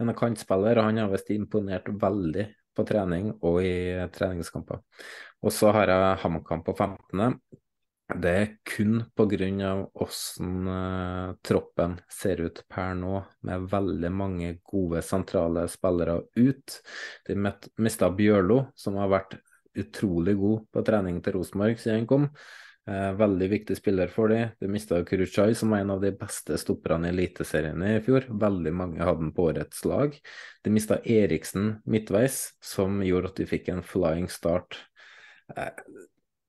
en 0.01 0.14
kantspiller, 0.16 0.78
og 0.80 0.88
han 0.88 1.03
har 1.03 1.11
visst 1.12 1.30
imponert 1.34 1.88
veldig 2.01 2.46
på 2.76 2.84
trening 2.88 3.32
og 3.46 3.62
i 3.64 3.74
treningskamper. 4.14 4.80
Og 5.44 5.55
så 5.55 5.72
har 5.74 5.90
jeg 5.92 6.20
HamKam 6.24 6.62
på 6.66 6.74
15. 6.76 7.34
Det 8.20 8.30
er 8.34 8.48
kun 8.66 9.05
pga. 9.14 9.74
hvordan 9.94 10.55
uh, 10.66 11.34
troppen 11.46 12.01
ser 12.11 12.40
ut 12.42 12.62
per 12.68 12.94
nå, 12.98 13.20
med 13.46 13.68
veldig 13.70 14.11
mange 14.11 14.57
gode 14.64 15.03
sentrale 15.03 15.68
spillere 15.70 16.22
ut. 16.36 16.80
De 17.26 17.36
mista 17.78 18.11
Bjørlo, 18.11 18.64
som 18.74 18.98
har 18.98 19.12
vært 19.12 19.38
utrolig 19.78 20.34
god 20.36 20.66
på 20.72 20.82
trening 20.82 21.20
til 21.22 21.38
Rosenborg 21.38 21.78
siden 21.78 22.03
han 22.03 22.11
kom. 22.11 22.26
Eh, 22.91 23.12
veldig 23.14 23.47
viktig 23.53 23.76
spiller 23.78 24.11
for 24.11 24.32
dem. 24.32 24.49
De 24.59 24.68
mista 24.68 24.99
Kuruchai, 25.07 25.55
som 25.55 25.70
var 25.70 25.78
en 25.84 25.93
av 25.95 26.01
de 26.03 26.11
beste 26.18 26.57
stopperne 26.59 27.07
i 27.07 27.12
Eliteserien 27.12 27.82
i 27.86 27.99
fjor. 28.03 28.24
Veldig 28.43 28.72
mange 28.74 29.05
hadde 29.05 29.22
den 29.22 29.34
på 29.36 29.45
årets 29.53 29.84
lag. 29.86 30.16
De 30.64 30.72
mista 30.74 30.99
Eriksen 31.05 31.76
midtveis, 31.86 32.49
som 32.59 32.99
gjorde 33.07 33.30
at 33.30 33.38
de 33.38 33.47
fikk 33.47 33.68
en 33.70 33.84
flying 33.86 34.26
start. 34.32 34.78
Eh, 35.55 35.70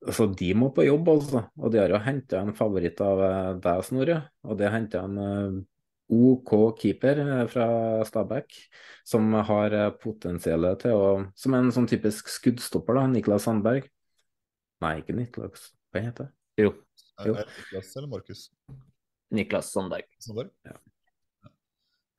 altså, 0.08 0.26
De 0.40 0.48
må 0.58 0.72
på 0.74 0.88
jobb, 0.88 1.12
altså. 1.14 1.44
Og 1.62 1.76
de 1.76 1.82
har 1.84 1.94
jo 1.94 2.00
henta 2.02 2.42
en 2.42 2.56
favoritt 2.58 3.04
av 3.06 3.22
eh, 3.28 3.52
deg, 3.68 3.84
Snorre. 3.86 4.18
Og 4.48 4.58
det 4.58 4.72
henta 4.74 5.04
en 5.06 5.20
OK 6.12 6.56
keeper 6.82 7.22
fra 7.54 7.68
Stabæk, 8.08 8.58
som 9.08 9.30
har 9.34 9.78
eh, 9.78 9.92
potensial 10.02 10.66
til 10.82 10.98
å 10.98 11.06
Som 11.36 11.54
en 11.60 11.70
sånn 11.72 11.88
typisk 11.92 12.34
skuddstopper, 12.34 12.98
da. 12.98 13.06
Niklas 13.14 13.46
Sandberg. 13.46 13.86
Nei, 14.82 14.96
ikke 15.04 15.14
Niklas. 15.20 15.70
Hva 15.92 16.06
heter 16.06 16.30
det? 16.30 16.34
Jo. 16.62 16.72
jo. 17.26 17.36
Er 17.36 17.44
det 17.44 17.58
Niklas 17.58 17.92
eller 17.98 18.12
Markus? 18.12 18.46
Niklas 19.32 19.72
Sandberg. 19.74 20.08
Sandberg? 20.20 20.52
Ja. 20.68 20.78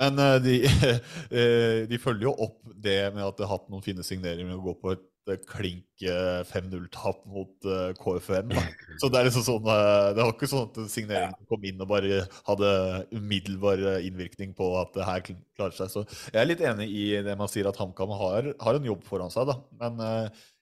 Men 0.03 0.19
uh, 0.19 0.37
de, 0.43 0.59
uh, 0.67 1.81
de, 1.91 2.03
følger 2.03 2.31
jo 2.31 2.37
opp 2.49 2.61
det 2.75 3.01
med 3.15 3.25
at 3.25 3.39
de 3.39 3.47
har 3.47 3.57
hatt 3.57 3.73
noen 3.73 3.85
fine 3.85 4.05
signeringer 4.07 4.49
med 4.49 4.59
å 4.59 4.65
gå 4.65 4.75
på 4.83 4.95
et 4.97 5.05
uh, 5.31 5.37
klink 5.47 6.03
5-0-tap 6.49 7.21
mot 7.31 7.69
KFM. 8.01 8.51
Da. 8.51 8.65
Så 9.01 9.11
det 9.13 9.21
er 9.21 9.29
liksom 9.29 9.45
sånn 9.47 9.69
Det 9.69 10.19
var 10.19 10.33
ikke 10.33 10.49
sånn 10.51 10.65
at 10.67 10.81
signeringen 10.91 11.47
kom 11.47 11.69
inn 11.69 11.85
og 11.85 11.93
bare 11.93 12.25
hadde 12.49 12.73
umiddelbar 13.15 13.85
innvirkning 14.03 14.57
på 14.59 14.73
at 14.81 14.91
det 14.97 15.07
her 15.07 15.23
klarer 15.29 15.77
seg. 15.77 15.93
Så 15.93 16.03
jeg 16.33 16.41
er 16.43 16.51
litt 16.51 16.65
enig 16.67 16.89
i 16.91 17.07
det 17.23 17.39
man 17.39 17.51
sier 17.53 17.71
at 17.71 17.79
HamKam 17.79 18.17
har, 18.19 18.51
har, 18.59 18.81
en 18.81 18.91
jobb 18.91 19.07
foran 19.07 19.31
seg. 19.31 19.47
Da. 19.53 19.61
Men 19.79 20.03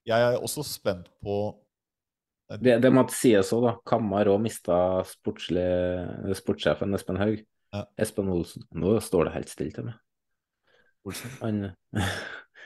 jeg 0.05 0.29
er 0.29 0.37
også 0.37 0.67
spent 0.67 1.09
på 1.25 1.41
det, 2.59 2.81
det 2.83 2.91
måtte 2.91 3.15
sies 3.15 3.53
òg, 3.55 3.63
da. 3.69 3.73
Kammar 3.87 4.31
òg 4.33 4.41
mista 4.43 4.77
sportssjefen 5.07 6.99
Espen 6.99 7.21
Haug. 7.21 7.43
Ja. 7.71 7.85
Espen 8.03 8.31
Olsen. 8.33 8.67
Nå 8.75 8.97
står 9.05 9.29
det 9.29 9.35
helt 9.37 9.53
stille 9.53 9.75
til 9.77 9.87
meg. 9.87 9.99
Olsen? 11.07 11.31
Han, 11.41 11.63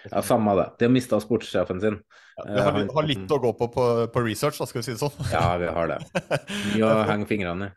ja, 0.08 0.22
samme 0.24 0.56
det. 0.56 0.68
De 0.80 0.88
har 0.88 0.94
mista 0.94 1.20
sportssjefen 1.20 1.82
sin. 1.82 2.00
Ja, 2.38 2.46
vi 2.48 2.60
har, 2.64 2.80
har, 2.96 3.08
litt 3.08 3.30
å 3.30 3.40
gå 3.42 3.52
på, 3.58 3.68
på 3.74 3.86
på, 4.10 4.24
research, 4.24 4.58
da, 4.58 4.66
skal 4.70 4.80
vi 4.80 4.88
si 4.88 4.96
det 4.96 5.02
sånn. 5.02 5.30
ja, 5.30 5.46
vi 5.60 5.68
har 5.76 5.92
det. 5.92 6.00
Mye 6.72 6.88
å 6.88 7.04
henge 7.10 7.28
fingrene 7.30 7.70
i. 7.70 7.76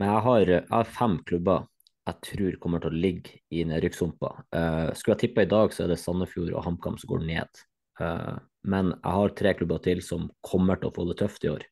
Men 0.00 0.12
jeg 0.12 0.24
har, 0.26 0.52
jeg 0.54 0.68
har, 0.70 0.92
fem 0.96 1.18
klubber 1.28 1.66
jeg 2.08 2.24
tror 2.26 2.54
kommer 2.62 2.82
til 2.82 2.90
å 2.90 3.00
ligge 3.02 3.40
i 3.54 3.64
nedrykkssumpa. 3.68 4.30
Uh, 4.54 4.88
skulle 4.96 5.16
jeg 5.16 5.22
tippe 5.26 5.44
i 5.44 5.50
dag, 5.50 5.72
så 5.74 5.84
er 5.84 5.92
det 5.92 5.98
Sandefjord 6.00 6.54
og 6.54 6.64
HamKam 6.64 6.96
som 6.98 7.10
går 7.12 7.26
ned. 7.28 7.60
Uh, 8.00 8.38
men 8.62 8.92
jeg 8.92 9.14
har 9.16 9.36
tre 9.36 9.54
klubber 9.56 9.80
til 9.84 10.02
som 10.04 10.28
kommer 10.44 10.80
til 10.80 10.90
å 10.90 10.94
få 10.94 11.06
det 11.08 11.18
tøft 11.22 11.46
i 11.46 11.52
år. 11.52 11.64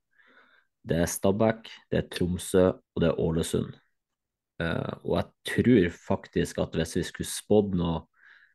Det 0.89 1.03
er 1.03 1.11
Stabæk, 1.11 1.69
det 1.91 2.01
er 2.01 2.09
Tromsø 2.13 2.65
og 2.71 3.03
det 3.03 3.11
er 3.11 3.21
Ålesund. 3.21 3.75
Uh, 4.59 4.95
og 5.05 5.13
jeg 5.19 5.27
tror 5.53 5.91
faktisk 6.09 6.59
at 6.63 6.75
hvis 6.75 6.97
vi 6.99 7.05
skulle 7.07 7.31
spådd 7.31 7.77
noe, 7.79 8.07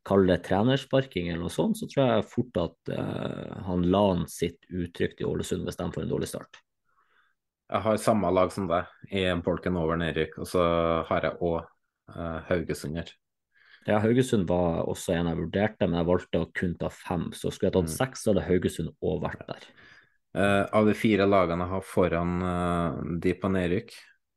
kalle 0.03 0.34
det 0.34 0.43
trenersparking 0.49 1.30
eller 1.30 1.45
noe 1.45 1.53
sånt, 1.53 1.77
så 1.80 1.88
tror 1.88 2.10
jeg 2.10 2.27
fort 2.27 2.57
at 2.60 2.91
uh, 2.91 3.61
han 3.69 3.85
Lan 3.88 4.26
uttrykt 4.27 4.68
utrygt 4.68 5.23
i 5.23 5.27
Ålesund 5.27 5.64
hvis 5.64 5.80
de 5.80 5.88
får 5.95 6.03
en 6.03 6.11
dårlig 6.11 6.27
start. 6.34 6.60
Jeg 7.72 7.85
har 7.85 8.01
samme 8.01 8.30
lag 8.35 8.51
som 8.53 8.68
deg 8.68 9.15
i 9.15 9.23
Polken 9.45 9.80
over 9.80 9.97
nedrykk, 9.97 10.41
og 10.43 10.49
så 10.49 10.64
har 11.07 11.30
jeg 11.30 11.39
òg 11.39 11.61
uh, 11.64 12.39
Haugesund 12.49 12.99
her. 12.99 13.14
Ja, 13.88 13.97
Haugesund 13.99 14.47
var 14.47 14.85
også 14.88 15.15
en 15.18 15.27
jeg 15.27 15.39
vurderte, 15.41 15.88
men 15.88 15.99
jeg 15.99 16.07
valgte 16.07 16.43
å 16.43 16.51
kun 16.55 16.77
ta 16.80 16.89
fem. 16.93 17.27
Så 17.35 17.51
skulle 17.51 17.69
jeg 17.69 17.77
tatt 17.77 17.91
mm. 17.91 17.95
seks, 17.97 18.23
så 18.23 18.31
hadde 18.31 18.45
Haugesund 18.47 18.93
òg 19.03 19.19
vært 19.26 19.43
der. 19.49 19.68
Uh, 20.34 20.64
av 20.73 20.88
de 20.89 20.95
fire 20.97 21.27
lagene 21.30 21.68
jeg 21.68 21.73
har 21.76 21.84
foran 21.85 22.38
uh, 22.41 23.01
de 23.22 23.35
på 23.38 23.51
nedrykk, 23.53 23.91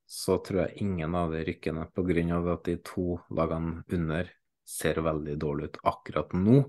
så 0.06 0.39
tror 0.44 0.64
jeg 0.64 0.85
ingen 0.85 1.14
av 1.18 1.32
de 1.35 1.44
rykker 1.47 1.74
ned 1.74 1.94
pga. 1.94 2.40
at 2.52 2.66
de 2.68 2.77
to 2.85 3.16
lagene 3.31 3.82
under 3.89 4.28
ser 4.66 5.01
veldig 5.02 5.39
dårlig 5.39 5.70
ut 5.70 5.78
akkurat 5.86 6.35
nå. 6.35 6.60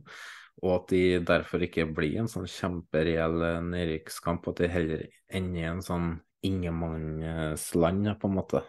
Og 0.64 0.72
at 0.74 0.88
de 0.90 1.02
derfor 1.26 1.66
ikke 1.66 1.86
blir 1.94 2.22
en 2.22 2.30
sånn 2.32 2.48
kjempereell 2.50 3.44
eh, 3.46 3.60
nedrykkskamp, 3.62 4.48
at 4.50 4.62
de 4.64 4.70
heller 4.74 5.04
ender 5.30 5.62
i 5.62 5.68
en 5.70 5.84
sånn 5.86 6.08
ingenmannsland, 6.46 8.10
på 8.18 8.30
en 8.30 8.38
måte. 8.38 8.64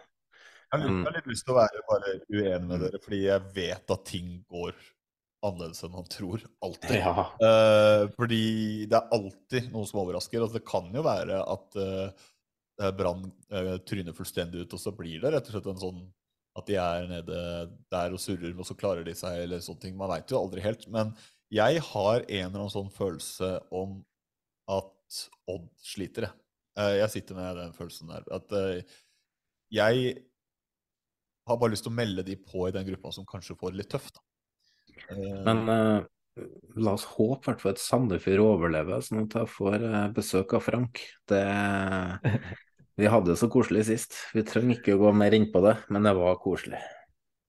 Jeg 0.69 0.77
har 0.77 0.85
litt, 0.85 0.95
jeg 0.95 1.07
har 1.07 1.17
litt 1.17 1.29
lyst 1.31 1.45
til 1.47 1.55
å 1.55 1.59
være 1.59 1.83
bare 1.89 2.15
uenig 2.29 2.67
med 2.69 2.83
dere, 2.85 3.01
fordi 3.01 3.19
jeg 3.23 3.53
vet 3.55 3.93
at 3.95 4.03
ting 4.05 4.33
går 4.51 4.73
annerledes 5.45 5.81
enn 5.85 5.95
man 5.95 6.09
tror. 6.11 6.43
Alltid. 6.65 6.97
Ja. 6.99 7.25
Eh, 7.47 8.03
fordi 8.17 8.43
det 8.91 8.99
er 8.99 9.15
alltid 9.15 9.71
noe 9.73 9.89
som 9.89 10.03
overrasker. 10.03 10.43
Altså, 10.43 10.59
det 10.59 10.67
kan 10.67 10.91
jo 10.93 11.03
være 11.05 11.39
at 11.55 11.79
uh, 11.79 12.91
Brann 12.99 13.25
eh, 13.49 13.75
tryner 13.87 14.15
fullstendig 14.15 14.65
ut, 14.65 14.75
og 14.75 14.83
så 14.83 14.93
blir 14.95 15.23
det 15.23 15.33
rett 15.33 15.49
og 15.49 15.55
slett 15.55 15.71
en 15.73 15.81
sånn 15.81 16.03
at 16.59 16.67
de 16.67 16.77
er 16.81 17.07
nede 17.07 17.41
der 17.93 18.13
og 18.13 18.21
surrer, 18.21 18.53
og 18.53 18.67
så 18.67 18.75
klarer 18.77 19.05
de 19.07 19.15
seg, 19.17 19.45
eller 19.45 19.63
sånne 19.63 19.83
ting. 19.85 19.97
Man 19.97 20.11
veit 20.11 20.31
jo 20.31 20.41
aldri 20.41 20.63
helt. 20.63 20.85
Men 20.91 21.13
jeg 21.53 21.81
har 21.87 22.21
en 22.21 22.45
eller 22.45 22.61
annen 22.61 22.73
sånn 22.73 22.93
følelse 22.93 23.55
om 23.75 23.99
at 24.69 24.95
Odd 25.49 25.69
sliter, 25.81 26.27
jeg. 26.27 26.35
Eh, 26.77 26.95
jeg 26.99 27.13
sitter 27.15 27.37
med 27.39 27.55
den 27.57 27.71
følelsen 27.73 28.11
der. 28.11 28.25
At 28.35 28.53
eh, 28.53 28.97
jeg 29.73 30.11
har 31.49 31.59
bare 31.61 31.73
lyst 31.73 31.85
til 31.87 31.93
å 31.93 31.97
melde 31.97 32.25
de 32.27 32.37
på 32.39 32.67
i 32.67 32.73
den 32.75 32.87
gruppa 32.87 33.11
som 33.15 33.27
kanskje 33.29 33.57
får 33.59 33.73
det 33.73 33.81
litt 33.81 33.91
tøft. 33.91 34.17
Da. 34.17 34.23
Eh, 35.15 35.41
Men 35.47 35.63
eh, 35.73 36.07
la 36.79 36.95
oss 36.95 37.07
håpe 37.15 37.41
i 37.41 37.49
hvert 37.49 37.63
fall 37.63 37.75
at 37.75 37.83
Sandefjord 37.83 38.45
overlever, 38.45 39.03
sånn 39.05 39.25
at 39.25 39.37
jeg 39.41 39.51
får 39.55 39.85
eh, 39.89 40.07
besøk 40.15 40.55
av 40.57 40.65
Frank. 40.65 41.03
Det, 41.29 41.43
vi 42.99 43.11
hadde 43.11 43.33
det 43.33 43.39
så 43.41 43.49
koselig 43.51 43.87
sist. 43.89 44.17
Vi 44.35 44.45
trenger 44.47 44.77
ikke 44.77 44.97
å 44.97 45.03
gå 45.05 45.13
mer 45.15 45.35
inn 45.37 45.49
på 45.53 45.63
det, 45.65 45.77
men 45.89 46.07
det 46.07 46.15
var 46.17 46.39
koselig. 46.43 46.81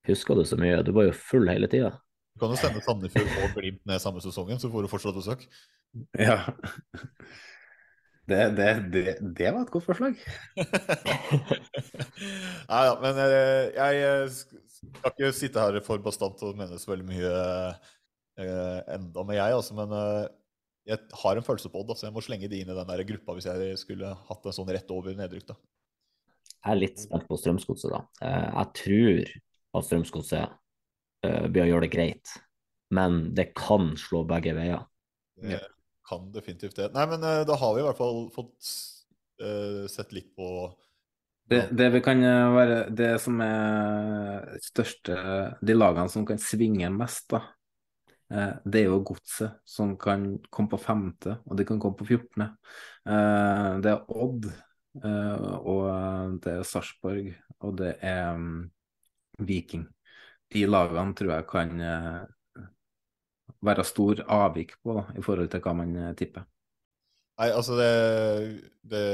Husker 0.09 0.39
du 0.39 0.47
så 0.49 0.57
mye? 0.61 0.81
Du 0.87 0.95
var 0.97 1.11
jo 1.11 1.17
full 1.17 1.51
hele 1.53 1.69
tida. 1.71 1.93
Du 2.35 2.43
kan 2.43 2.55
jo 2.55 2.61
sende 2.61 2.81
Sandefjord 2.85 3.31
og 3.45 3.59
Glimt 3.59 3.83
ned 3.89 4.01
samme 4.03 4.23
sesongen, 4.25 4.61
så 4.63 4.71
får 4.73 4.87
du 4.87 4.93
fortsatt 4.93 5.19
besøk. 5.19 5.45
Ja. 6.17 6.39
Det, 8.31 8.43
det, 8.55 8.67
det, 8.95 9.03
det 9.39 9.49
var 9.51 9.65
et 9.65 9.71
godt 9.75 9.87
forslag. 9.89 10.19
Nei 12.71 12.83
ja, 12.87 12.93
men 13.03 13.17
jeg, 13.19 13.71
jeg 13.75 14.03
eh, 14.07 14.35
skal 14.37 15.15
ikke 15.15 15.31
sitte 15.37 15.63
her 15.65 15.79
for 15.85 16.03
bastant 16.05 16.43
og 16.47 16.59
mene 16.59 16.79
så 16.79 16.93
veldig 16.93 17.07
mye 17.09 17.31
eh, 18.39 18.79
enda 18.95 19.25
med 19.27 19.39
jeg, 19.41 19.57
altså. 19.57 19.75
Men 19.79 19.95
eh, 19.97 20.29
jeg 20.93 20.99
har 21.25 21.41
en 21.41 21.47
følelse 21.47 21.73
på 21.73 21.83
Odd, 21.83 21.95
så 21.99 22.07
jeg 22.09 22.15
må 22.15 22.23
slenge 22.25 22.51
de 22.51 22.61
inn 22.63 22.71
i 22.71 22.77
den 22.79 22.91
der 22.93 23.03
gruppa 23.09 23.35
hvis 23.37 23.49
jeg 23.51 23.81
skulle 23.83 24.13
hatt 24.29 24.47
en 24.47 24.57
sånn 24.57 24.71
rett 24.71 24.95
over 24.95 25.17
nedrykk. 25.19 25.49
da. 25.51 25.59
Jeg 26.61 26.71
er 26.75 26.79
litt 26.81 27.03
spent 27.03 27.27
på 27.29 27.39
Strømsgodset, 27.41 27.91
da. 27.97 28.01
Eh, 28.27 28.49
Jeg 28.61 28.69
tror 28.85 29.19
at 29.81 29.89
Strømsgodset 29.89 30.47
eh, 31.27 31.45
blir 31.49 31.67
å 31.67 31.71
gjøre 31.73 31.89
det 31.89 31.95
greit, 31.97 32.37
men 32.95 33.11
det 33.35 33.51
kan 33.59 33.95
slå 33.99 34.23
begge 34.29 34.55
veier. 34.57 34.87
Det 35.41 35.59
kan 36.11 36.31
definitivt 36.35 36.79
det. 36.79 36.91
Nei, 36.95 37.07
men 37.11 37.25
eh, 37.27 37.43
da 37.49 37.57
har 37.59 37.75
vi 37.75 37.83
i 37.83 37.87
hvert 37.87 37.99
fall 37.99 38.25
fått 38.35 38.71
uh, 39.43 39.87
sett 39.91 40.15
litt 40.17 40.33
på 40.37 40.49
Det, 41.51 41.69
det 41.75 41.89
vi 41.95 42.03
kan 42.05 42.23
eh, 42.23 42.51
være 42.55 42.81
Det 42.95 43.13
som 43.23 43.41
er 43.43 44.59
største 44.63 45.17
De 45.63 45.77
lagene 45.77 46.11
som 46.13 46.27
kan 46.29 46.39
svinge 46.43 46.91
mest, 46.95 47.31
da, 47.33 47.45
det 48.63 48.85
er 48.85 48.91
jo 48.93 49.01
Godset, 49.09 49.57
som 49.67 49.97
kan 49.99 50.37
komme 50.55 50.71
på 50.71 50.79
femte, 50.79 51.41
og 51.51 51.57
de 51.59 51.65
kan 51.67 51.81
komme 51.83 51.99
på 51.99 52.07
14. 52.07 52.45
Eh, 52.47 53.71
Det 53.83 53.95
er 53.95 54.13
Odd, 54.27 54.51
og 55.01 56.37
det 56.43 56.53
er 56.53 56.67
Sarpsborg, 56.67 57.33
og 57.63 57.77
det 57.79 57.97
er 58.03 58.37
mm, 58.39 58.71
Viking. 59.47 59.89
De 60.51 60.63
lagene 60.67 61.15
tror 61.15 61.35
jeg 61.37 61.47
kan 61.51 61.83
være 63.67 63.85
stor 63.85 64.25
avvik 64.25 64.75
på, 64.81 64.97
da, 64.97 65.05
i 65.19 65.25
forhold 65.25 65.51
til 65.53 65.63
hva 65.65 65.77
man 65.77 65.95
eh, 65.97 66.13
tipper. 66.19 66.47
Nei, 67.41 67.49
altså 67.57 67.77
det, 67.79 67.93
det 68.85 69.07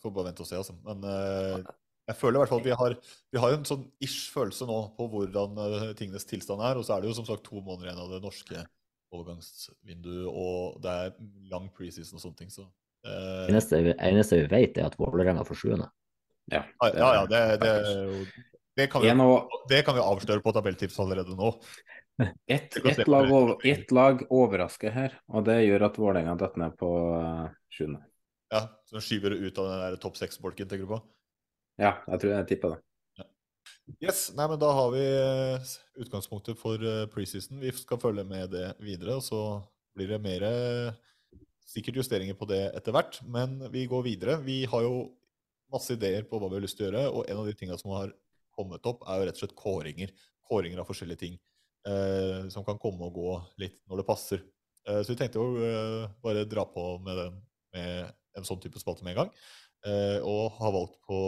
får 0.00 0.14
bare 0.16 0.30
vente 0.30 0.44
og 0.44 0.48
se, 0.48 0.56
altså. 0.56 0.74
Men 0.86 1.04
uh, 1.04 1.68
jeg 2.08 2.16
føler 2.16 2.38
i 2.38 2.40
hvert 2.40 2.52
fall 2.54 2.62
at 2.62 2.68
vi 2.68 2.76
har, 2.80 2.94
vi 3.34 3.40
har 3.42 3.54
en 3.54 3.66
sånn 3.68 3.84
ish 4.04 4.30
følelse 4.32 4.64
nå 4.68 4.78
på 4.96 5.08
hvordan 5.12 5.60
eh, 5.66 5.90
tingenes 5.98 6.24
tilstand 6.28 6.64
er. 6.64 6.80
Og 6.80 6.86
så 6.86 6.96
er 6.96 7.04
det 7.04 7.10
jo 7.10 7.18
som 7.18 7.28
sagt 7.28 7.44
to 7.44 7.60
måneder 7.60 7.90
igjen 7.90 8.00
av 8.00 8.14
det 8.14 8.22
norske 8.24 8.64
overgangsvinduet, 9.12 10.28
og 10.28 10.80
det 10.84 10.94
er 10.94 11.14
lang 11.52 11.68
preseason 11.76 12.16
og 12.16 12.24
sånne 12.24 12.40
ting. 12.40 12.52
Så 12.52 12.64
uh, 12.64 13.44
Eneste, 13.50 13.82
eneste 13.94 14.40
vi 14.40 14.48
vet, 14.52 14.80
er 14.80 14.88
at 14.88 14.96
Vålerenga 15.00 15.44
får 15.48 15.60
sjuende. 15.60 15.90
Ja, 16.48 16.62
ja, 16.64 16.88
ja, 16.96 17.08
ja, 17.18 17.24
det, 17.28 17.42
det, 17.60 17.72
det, 18.80 18.88
kan 18.88 19.04
vi, 19.04 19.12
det 19.68 19.82
kan 19.84 19.96
vi 19.96 20.04
avsløre 20.04 20.40
på 20.44 20.52
tabelltips 20.56 20.96
allerede 21.04 21.36
nå. 21.36 21.52
Ett 22.46 22.74
på 22.82 23.10
lag, 23.10 23.30
over, 23.30 23.66
ett 23.66 23.90
lag 23.94 24.24
overrasker 24.34 24.90
her, 24.90 25.14
og 25.30 25.44
det 25.46 25.60
gjør 25.62 25.84
at 25.86 25.98
Vålerenga 26.02 26.34
detter 26.40 26.62
ned 26.64 26.74
på 26.80 26.90
eh, 27.14 27.44
sjuende. 27.70 28.00
Ja, 28.50 28.64
Så 28.90 29.02
skyver 29.04 29.34
det 29.34 29.44
ut 29.44 29.60
av 29.60 29.68
den 29.70 29.82
der 29.84 29.98
topp 30.02 30.18
seks-bolken 30.18 30.70
til 30.70 30.82
gruppa. 30.82 31.02
Ja, 31.78 31.92
jeg 32.08 32.22
tror 32.22 32.32
jeg 32.34 32.48
tipper 32.50 32.74
det. 32.74 32.82
Yes, 34.02 34.26
nei, 34.36 34.48
men 34.50 34.58
Da 34.60 34.72
har 34.74 34.90
vi 34.92 35.04
eh, 35.04 35.68
utgangspunktet 36.02 36.58
for 36.58 36.82
eh, 36.82 37.04
preseason. 37.12 37.60
Vi 37.62 37.70
skal 37.76 38.00
følge 38.02 38.24
med 38.26 38.50
det 38.56 38.72
videre. 38.82 39.20
og 39.20 39.24
Så 39.24 39.42
blir 39.94 40.10
det 40.10 40.18
mer 40.24 40.48
sikkert 41.68 42.00
justeringer 42.00 42.34
på 42.34 42.48
det 42.50 42.64
etter 42.74 42.96
hvert. 42.96 43.20
Men 43.28 43.60
vi 43.70 43.86
går 43.86 44.02
videre. 44.08 44.40
Vi 44.42 44.64
har 44.68 44.82
jo 44.84 45.12
masse 45.72 45.94
ideer 45.94 46.26
på 46.26 46.40
hva 46.40 46.50
vi 46.50 46.58
har 46.58 46.66
lyst 46.66 46.80
til 46.80 46.88
å 46.88 46.90
gjøre. 46.90 47.12
Og 47.12 47.30
en 47.30 47.44
av 47.44 47.46
de 47.46 47.54
tingene 47.54 47.78
som 47.80 47.94
har 47.94 48.10
kommet 48.58 48.90
opp, 48.90 49.04
er 49.06 49.20
jo 49.20 49.28
rett 49.28 49.38
og 49.38 49.44
slett 49.44 49.58
kåringer. 49.58 50.14
Kåringer 50.48 50.82
av 50.82 50.88
forskjellige 50.88 51.22
ting. 51.22 51.38
Eh, 51.88 52.48
som 52.52 52.64
kan 52.66 52.78
komme 52.80 53.06
og 53.06 53.16
gå 53.16 53.34
litt 53.62 53.78
når 53.88 54.02
det 54.02 54.08
passer. 54.08 54.42
Eh, 54.88 55.00
så 55.00 55.12
vi 55.12 55.18
tenkte 55.20 55.40
å 55.40 55.48
eh, 55.62 56.08
bare 56.24 56.44
dra 56.48 56.66
på 56.68 56.84
med, 57.04 57.16
den, 57.16 57.38
med 57.76 58.10
en 58.36 58.48
sånn 58.48 58.60
type 58.60 58.80
spalte 58.82 59.06
med 59.06 59.14
en 59.16 59.24
gang. 59.24 59.32
Og 60.26 60.56
har 60.58 60.72
valgt 60.74 60.96
på 61.06 61.18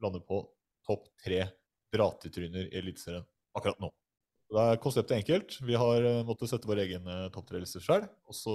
lande 0.00 0.20
på 0.22 0.38
topp 0.86 1.08
tre 1.18 1.40
dratetryner 1.92 2.68
i 2.68 2.78
Eliteserien 2.78 3.24
akkurat 3.58 3.80
nå. 3.82 3.90
Da 4.54 4.68
er 4.70 4.80
konseptet 4.82 5.16
enkelt. 5.18 5.56
Vi 5.66 5.74
har 5.78 6.06
måttet 6.28 6.52
sette 6.52 6.70
vår 6.70 6.84
egen 6.84 7.08
eh, 7.10 7.26
topp 7.34 7.48
tre-liste 7.50 7.82
sjøl, 7.82 8.06
og 8.30 8.38
så 8.38 8.54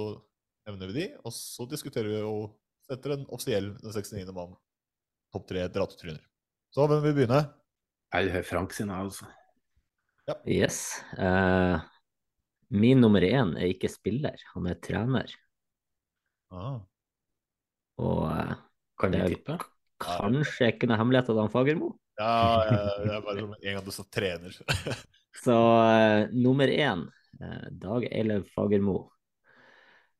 nevner 0.68 0.88
vi 0.88 0.96
de, 0.96 1.06
og 1.20 1.34
så 1.36 1.66
diskuterer 1.68 2.08
vi 2.14 2.22
og 2.24 2.54
setter 2.88 3.16
en 3.16 3.26
offisiell 3.28 3.74
den 3.82 3.92
69. 3.92 4.24
mann 4.36 4.56
topp 5.34 5.50
tre 5.52 5.66
dratetryner. 5.68 6.24
Så 6.72 6.88
hvem 6.88 7.04
vil 7.04 7.16
begynne? 7.18 7.42
Jeg 8.14 8.32
hører 8.32 8.48
Frank 8.48 8.74
sin, 8.74 8.90
altså. 8.94 9.28
Yes. 10.46 11.00
Uh, 11.18 11.80
min 12.70 13.00
nummer 13.02 13.24
én 13.24 13.56
er 13.58 13.72
ikke 13.72 13.90
spiller, 13.90 14.38
han 14.54 14.68
er 14.70 14.78
trener. 14.82 15.32
Ah. 16.50 16.80
Og 18.00 18.24
uh, 18.28 18.54
Kan 19.00 19.14
det 19.14 19.22
er 19.24 19.34
tippe? 19.34 19.58
kanskje 20.00 20.70
ikke 20.72 20.88
noe 20.88 20.96
hemmelighet 21.00 21.32
av 21.32 21.42
han 21.42 21.52
Fagermo. 21.52 21.92
Ja, 22.20 22.34
jeg 22.68 23.14
er 23.16 23.24
bare 23.24 23.42
som 23.42 23.54
en 23.56 23.74
gang 23.76 23.84
du 23.84 23.92
sa 23.94 24.04
trener. 24.12 24.60
Så 25.44 25.56
uh, 25.56 26.28
nummer 26.32 26.70
én, 26.72 27.06
Dag 27.80 28.06
Eilev 28.10 28.46
Fagermo. 28.54 29.08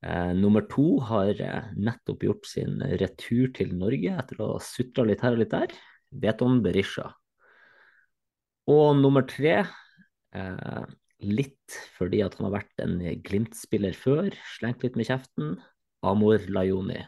Eh, 0.00 0.30
nummer 0.32 0.64
to 0.64 0.96
har 1.04 1.36
nettopp 1.76 2.22
gjort 2.24 2.46
sin 2.48 2.78
retur 2.80 3.50
til 3.52 3.74
Norge 3.76 4.14
etter 4.22 4.38
å 4.40 4.54
ha 4.54 4.62
sutra 4.64 5.04
litt 5.04 5.20
her 5.20 5.36
og 5.36 5.42
litt 5.42 5.52
der. 5.52 5.74
Vet 6.22 6.40
om 6.44 6.62
Berisha. 6.64 7.10
Og 8.70 8.96
nummer 8.96 9.26
tre, 9.28 9.58
eh, 10.34 10.84
litt 11.20 11.76
fordi 11.96 12.22
at 12.24 12.36
han 12.38 12.48
har 12.48 12.56
vært 12.60 12.84
en 12.84 12.96
Glimt-spiller 13.24 13.96
før, 13.96 14.30
slengt 14.56 14.84
litt 14.84 14.96
med 14.98 15.08
kjeften, 15.10 15.58
Amor 16.06 16.46
Lajoni. 16.48 17.02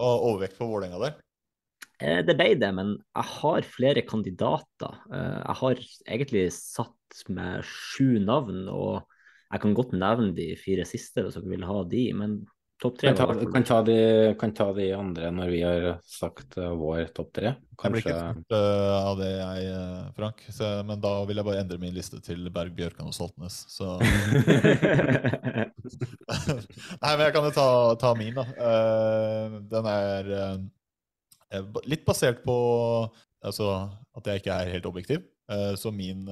Og 0.00 0.26
overvekt 0.30 0.58
på 0.60 0.68
Vålerenga 0.68 1.00
der. 1.02 1.20
Eh, 2.00 2.22
Det 2.26 2.36
ble 2.38 2.54
det, 2.60 2.72
men 2.74 2.96
jeg 2.98 3.28
har 3.36 3.68
flere 3.68 4.02
kandidater. 4.08 4.98
Eh, 5.12 5.38
Jeg 5.46 5.56
har 5.62 5.82
egentlig 6.06 6.46
satt 6.52 7.24
med 7.28 7.64
sju 7.64 8.18
navn, 8.24 8.68
og 8.68 9.04
jeg 9.52 9.60
kan 9.60 9.74
godt 9.76 9.92
nevne 9.92 10.32
de 10.34 10.54
fire 10.56 10.84
siste 10.88 11.22
hvis 11.22 11.36
dere 11.36 11.52
vil 11.52 11.68
ha 11.68 11.82
de, 11.84 12.06
men 12.16 12.38
topp 12.82 12.98
tre 12.98 13.12
Kan 13.12 13.18
ta, 13.18 13.26
kan, 13.52 13.64
ta 13.66 13.78
de, 13.86 13.96
kan 14.38 14.52
ta 14.56 14.66
de 14.76 14.88
andre 14.96 15.30
når 15.34 15.50
vi 15.52 15.60
har 15.64 15.84
sagt 16.08 16.56
uh, 16.58 16.72
vår 16.78 17.12
topp 17.14 17.30
tre. 17.38 17.52
Jeg 17.82 17.92
blir 17.94 18.02
ikke 18.02 18.14
Kanskje 18.14 18.58
uh, 18.58 19.08
av 19.10 19.18
det, 19.18 19.30
jeg, 19.38 19.70
eh, 19.72 20.02
Frank. 20.18 20.42
Så, 20.54 20.68
men 20.86 21.00
da 21.02 21.12
vil 21.28 21.40
jeg 21.40 21.46
bare 21.48 21.62
endre 21.64 21.78
min 21.82 21.94
liste 21.94 22.20
til 22.22 22.44
Berg, 22.54 22.74
Bjørkan 22.78 23.10
og 23.10 23.16
Saltnes. 23.16 23.56
Så 23.72 23.86
Nei, 27.02 27.10
men 27.10 27.24
jeg 27.26 27.34
kan 27.34 27.48
jo 27.48 27.52
ta, 27.56 27.68
ta 28.02 28.14
min, 28.18 28.38
da. 28.38 28.44
Uh, 28.54 29.58
den 29.72 29.90
er 29.90 30.32
litt 31.90 32.06
basert 32.06 32.40
på 32.46 32.56
altså, 33.44 33.74
at 34.16 34.30
jeg 34.30 34.42
ikke 34.42 34.56
er 34.56 34.72
helt 34.76 34.88
objektiv. 34.88 35.26
Eh, 35.52 35.74
så 35.76 35.90
min 35.92 36.28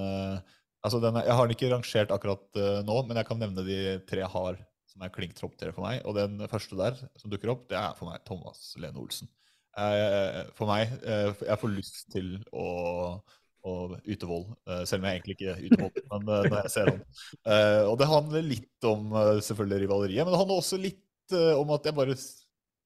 altså 0.80 0.96
den 1.02 1.18
er, 1.18 1.26
Jeg 1.26 1.36
har 1.36 1.48
den 1.48 1.56
ikke 1.56 1.72
rangert 1.74 2.12
akkurat 2.14 2.60
nå, 2.86 3.02
men 3.04 3.18
jeg 3.18 3.26
kan 3.28 3.40
nevne 3.42 3.66
de 3.66 3.80
tre 4.08 4.22
jeg 4.22 4.32
har 4.32 4.60
som 5.00 5.08
er 5.08 5.14
klink 5.14 5.36
topp 5.38 5.56
tre 5.56 5.72
for 5.72 5.86
meg. 5.86 6.02
Og 6.04 6.16
den 6.18 6.40
første 6.50 6.76
der 6.76 6.98
som 7.16 7.32
dukker 7.32 7.54
opp, 7.54 7.68
det 7.70 7.78
er 7.80 7.96
for 7.96 8.10
meg 8.10 8.20
Thomas 8.28 8.74
Lene 8.76 9.00
Olsen. 9.00 9.30
Eh, 9.78 10.40
for 10.58 10.66
meg 10.66 10.90
eh, 11.06 11.30
Jeg 11.46 11.60
får 11.62 11.70
lyst 11.72 12.00
til 12.10 12.32
å, 12.52 12.66
å 13.64 13.74
yte 14.04 14.28
vold, 14.28 14.50
eh, 14.66 14.82
selv 14.88 15.00
om 15.00 15.08
jeg 15.08 15.20
egentlig 15.20 15.36
ikke 15.38 15.54
yter 15.70 15.84
vold. 15.86 16.02
Men 16.12 16.28
når 16.28 16.58
jeg 16.58 16.74
ser 16.74 16.90
han. 16.92 17.00
Og 17.88 17.96
det 18.00 18.10
handler 18.10 18.44
litt 18.50 18.90
om 18.90 19.16
selvfølgelig 19.46 19.86
rivaleriet, 19.86 20.26
men 20.26 20.34
det 20.34 20.42
handler 20.42 20.60
også 20.60 20.80
litt 20.80 21.36
om 21.56 21.70
at 21.76 21.84
jeg 21.86 21.94
bare 21.94 22.16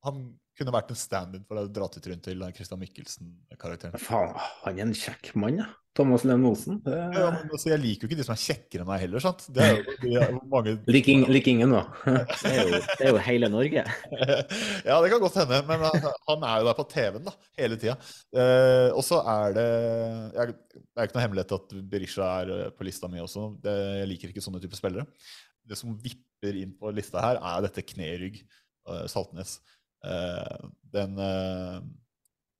Han 0.05 0.19
kunne 0.59 0.75
vært 0.75 0.93
en 0.95 0.99
stand-in 0.99 1.47
for 1.49 1.61
å 1.61 1.69
dra 1.71 1.89
til 1.91 2.05
trynet 2.05 2.27
til 2.27 2.45
Christian 2.57 2.83
Michelsen-karakteren. 2.83 4.03
Faen, 4.03 4.37
han 4.65 4.79
er 4.79 4.87
en 4.89 4.95
kjekk 4.99 5.33
mann, 5.41 5.63
ja. 5.65 5.71
Thomas 5.95 6.25
Lenn 6.27 6.43
Olsen. 6.49 6.81
Det... 6.83 6.95
Ja, 7.15 7.29
men 7.31 7.53
altså, 7.55 7.69
jeg 7.71 7.79
liker 7.79 8.05
jo 8.05 8.09
ikke 8.11 8.19
de 8.19 8.25
som 8.27 8.35
er 8.35 8.41
kjekkere 8.43 8.83
enn 8.83 8.89
meg 8.89 9.03
heller, 9.05 9.23
sant? 9.23 9.45
Det 9.55 9.63
er 9.63 9.77
jo 9.77 9.93
de 10.03 10.15
er 10.19 10.33
jo 10.33 10.41
mange 10.51 10.73
Lik 10.91 11.11
ing- 11.13 11.27
lik 11.31 11.51
ingen, 11.53 11.75
da. 11.77 11.85
Det 12.43 12.51
er 12.51 12.59
jo, 12.59 12.81
det 12.81 13.07
er 13.07 13.13
jo 13.13 13.21
hele 13.29 13.51
Norge. 13.53 13.85
ja, 14.89 14.97
det 15.05 15.13
kan 15.13 15.23
godt 15.23 15.39
hende, 15.39 15.61
men 15.69 15.85
han, 15.87 16.49
er 16.51 16.57
jo 16.59 16.67
der 16.67 16.79
på 16.81 16.87
TV-en 16.91 17.29
da, 17.29 17.37
hele 17.61 17.79
tida. 17.79 17.95
Eh, 18.35 18.89
og 18.91 19.05
så 19.07 19.21
er 19.37 19.55
det 19.55 19.69
jeg, 20.35 20.57
Det 20.75 20.83
er 20.99 21.07
ikke 21.09 21.19
noe 21.21 21.27
hemmelighet 21.29 21.57
at 21.61 21.77
Berisha 21.95 22.31
er 22.43 22.53
eh, 22.57 22.67
på 22.75 22.89
lista 22.91 23.11
mi 23.13 23.23
også. 23.23 23.47
Det, 23.63 23.77
jeg 24.01 24.11
liker 24.11 24.35
ikke 24.35 24.43
sånne 24.49 24.63
typer 24.65 24.83
spillere. 24.83 25.07
Det 25.63 25.79
som 25.79 25.95
vipper 26.03 26.59
inn 26.59 26.75
på 26.79 26.91
lista 26.95 27.23
her, 27.23 27.39
er 27.39 27.63
dette 27.69 27.87
knerygg, 27.95 28.43
eh, 28.91 29.07
Saltnes. 29.15 29.61
Eh, 30.05 30.69
den 30.95 31.19
uh, 31.19 31.81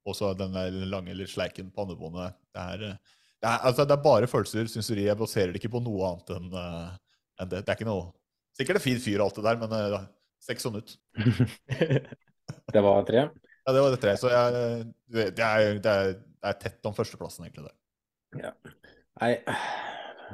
Også 0.09 0.33
den 0.37 0.57
lange 0.91 1.27
sleiken 1.29 1.71
pannebåndet. 1.73 2.37
Det 2.53 2.65
er, 2.65 2.83
eh, 2.91 3.15
det 3.41 3.49
er, 3.49 3.63
altså, 3.69 3.87
det 3.89 3.97
er 3.97 4.05
bare 4.05 4.29
følelser, 4.31 4.69
synseri. 4.71 5.07
Jeg 5.09 5.21
baserer 5.21 5.53
det 5.53 5.63
ikke 5.63 5.75
på 5.77 5.83
noe 5.85 6.11
annet 6.11 6.35
enn 6.37 6.51
uh, 6.53 6.93
en 7.41 7.51
det. 7.51 7.65
Det 7.65 7.73
er 7.73 7.81
ikke 7.81 7.91
noe 7.91 8.13
Sikkert 8.55 8.79
en 8.79 8.85
fin 8.85 9.01
fyr 9.03 9.19
alt 9.19 9.35
det 9.35 9.43
der, 9.43 9.57
men 9.59 9.73
uh, 9.75 10.05
seks 10.45 10.63
sånn 10.63 10.79
ut. 10.79 10.93
Det 12.75 12.83
var 12.85 13.07
tre. 13.09 13.25
Ja, 13.65 13.73
det 13.73 13.81
var 13.81 13.95
det 13.95 13.99
tre. 14.03 14.13
Så 14.21 14.29
jeg, 14.29 14.85
det, 15.11 15.25
det, 15.35 15.47
er, 15.47 15.79
det, 15.83 15.91
er, 15.91 16.13
det 16.21 16.51
er 16.51 16.57
tett 16.61 16.87
om 16.87 16.95
førsteplassen, 16.95 17.47
egentlig. 17.47 17.73
det. 18.37 18.53
Nei, 19.23 19.31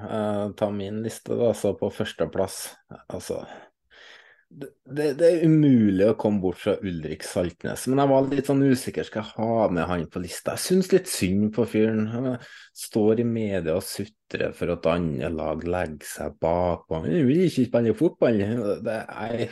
uh, 0.03 0.51
ta 0.59 0.69
min 0.75 0.99
liste, 1.07 1.37
da. 1.39 1.53
Så 1.57 1.73
på 1.79 1.89
førsteplass 1.95 2.59
Altså 3.15 3.45
det, 4.51 5.13
det, 5.15 5.27
er 5.27 5.45
umulig 5.47 6.09
å 6.11 6.17
komme 6.19 6.43
bort 6.43 6.59
fra 6.59 6.73
Ulrik 6.83 7.23
Saltnes, 7.23 7.85
men 7.87 8.01
jeg 8.03 8.11
var 8.11 8.31
litt 8.33 8.49
sånn 8.51 8.65
usikker. 8.67 9.07
Skal 9.07 9.23
jeg 9.23 9.37
ha 9.37 9.69
med 9.71 9.87
han 9.87 10.07
på 10.11 10.23
lista? 10.25 10.57
Jeg 10.57 10.65
syns 10.65 10.91
litt 10.91 11.11
synd 11.11 11.53
på 11.55 11.67
fyren. 11.71 12.09
Han 12.11 12.27
står 12.77 13.23
i 13.23 13.27
media 13.29 13.77
og 13.79 13.87
sutrer 13.87 14.51
for 14.57 14.75
at 14.75 14.89
andre 14.91 15.31
lag 15.31 15.63
legger 15.63 16.11
seg 16.11 16.35
bakpå. 16.43 16.99
Han 16.99 17.29
vil 17.31 17.45
ikke 17.47 17.69
spille 17.69 17.97
fotball. 18.01 18.43
Det 18.83 18.99
er, 18.99 19.47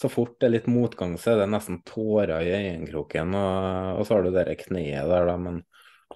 så 0.00 0.10
fort 0.12 0.38
det 0.40 0.48
er 0.48 0.56
litt 0.56 0.72
motgang, 0.72 1.18
så 1.20 1.34
er 1.34 1.42
det 1.42 1.52
nesten 1.52 1.82
tårer 1.84 2.48
i 2.48 2.56
øyekroken. 2.56 3.36
Og, 3.36 4.00
og 4.00 4.08
så 4.08 4.16
har 4.16 4.24
du 4.24 4.32
det 4.38 4.60
kneet 4.64 5.12
der, 5.12 5.28
da. 5.28 5.36
Men 5.36 5.60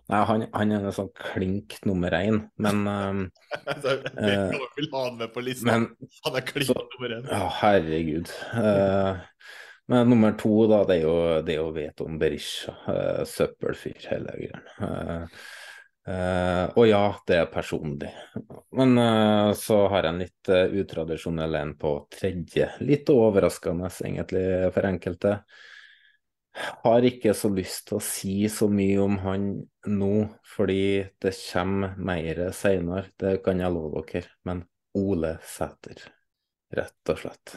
nei, 0.08 0.20
han, 0.30 0.44
han 0.52 0.74
er 0.74 0.88
en 0.88 0.96
sånn 0.96 1.10
klink 1.16 1.78
nummer 1.88 2.14
én. 2.18 2.42
Men 2.60 2.82
um, 2.88 3.24
om 3.74 4.66
vil 4.76 4.90
ha 4.94 5.04
han 5.06 5.18
med 5.20 5.32
på 5.34 5.44
lista. 5.44 5.68
men 5.70 5.88
han 6.26 6.40
er 6.40 6.46
klink 6.48 6.70
så- 6.70 6.86
nummer 6.96 7.16
én. 7.18 7.28
Ja, 7.30 7.44
herregud. 7.62 8.32
Uh, 8.54 9.20
men 9.88 10.10
nummer 10.12 10.34
to, 10.36 10.66
da, 10.68 10.82
det 10.88 10.98
er 10.98 11.06
jo 11.06 11.16
det 11.46 11.54
er 11.54 11.62
jo 11.62 11.70
Veton 11.76 12.18
Berisha. 12.20 12.74
Uh, 12.88 13.22
søppelfyr, 13.28 14.02
hele 14.10 14.36
greia. 14.42 14.64
Uh, 14.82 15.40
Uh, 16.08 16.70
og 16.78 16.86
ja, 16.88 17.02
det 17.28 17.36
er 17.36 17.48
personlig. 17.52 18.08
Men 18.72 18.94
uh, 18.96 19.50
så 19.58 19.82
har 19.92 20.06
jeg 20.06 20.14
en 20.14 20.22
litt 20.22 20.50
uh, 20.50 20.76
utradisjonell 20.80 21.58
en 21.58 21.74
på 21.76 21.90
tredje. 22.14 22.70
Litt 22.80 23.10
overraskende, 23.12 23.90
egentlig, 24.06 24.44
for 24.72 24.88
enkelte. 24.88 25.34
Har 26.82 27.06
ikke 27.06 27.34
så 27.36 27.50
lyst 27.52 27.88
til 27.88 27.98
å 27.98 28.04
si 28.04 28.34
så 28.52 28.68
mye 28.70 28.98
om 29.02 29.18
han 29.22 29.48
nå, 29.88 30.12
fordi 30.56 30.82
det 31.22 31.34
kommer 31.40 31.96
mer 32.10 32.42
seinere. 32.56 33.08
Det 33.18 33.38
kan 33.44 33.62
jeg 33.62 33.74
love 33.74 34.04
dere. 34.10 34.30
Men 34.48 34.64
Ole 34.98 35.36
Sæter, 35.46 36.06
rett 36.74 37.12
og 37.12 37.20
slett. 37.22 37.56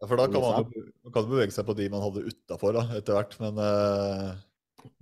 Ja, 0.00 0.08
for 0.08 0.16
da 0.16 0.26
kan 0.32 0.40
man, 0.40 0.70
man 1.04 1.14
kan 1.14 1.28
bevege 1.28 1.52
seg 1.52 1.66
på 1.68 1.76
de 1.76 1.90
man 1.92 2.02
hadde 2.06 2.24
utafor 2.24 2.78
etter 2.86 3.18
hvert, 3.18 3.36
men 3.42 3.60
uh... 3.60 4.30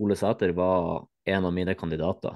Ole 0.02 0.16
Sæter 0.18 0.50
var 0.58 1.04
en 1.30 1.46
av 1.46 1.54
mine 1.54 1.76
kandidater, 1.78 2.34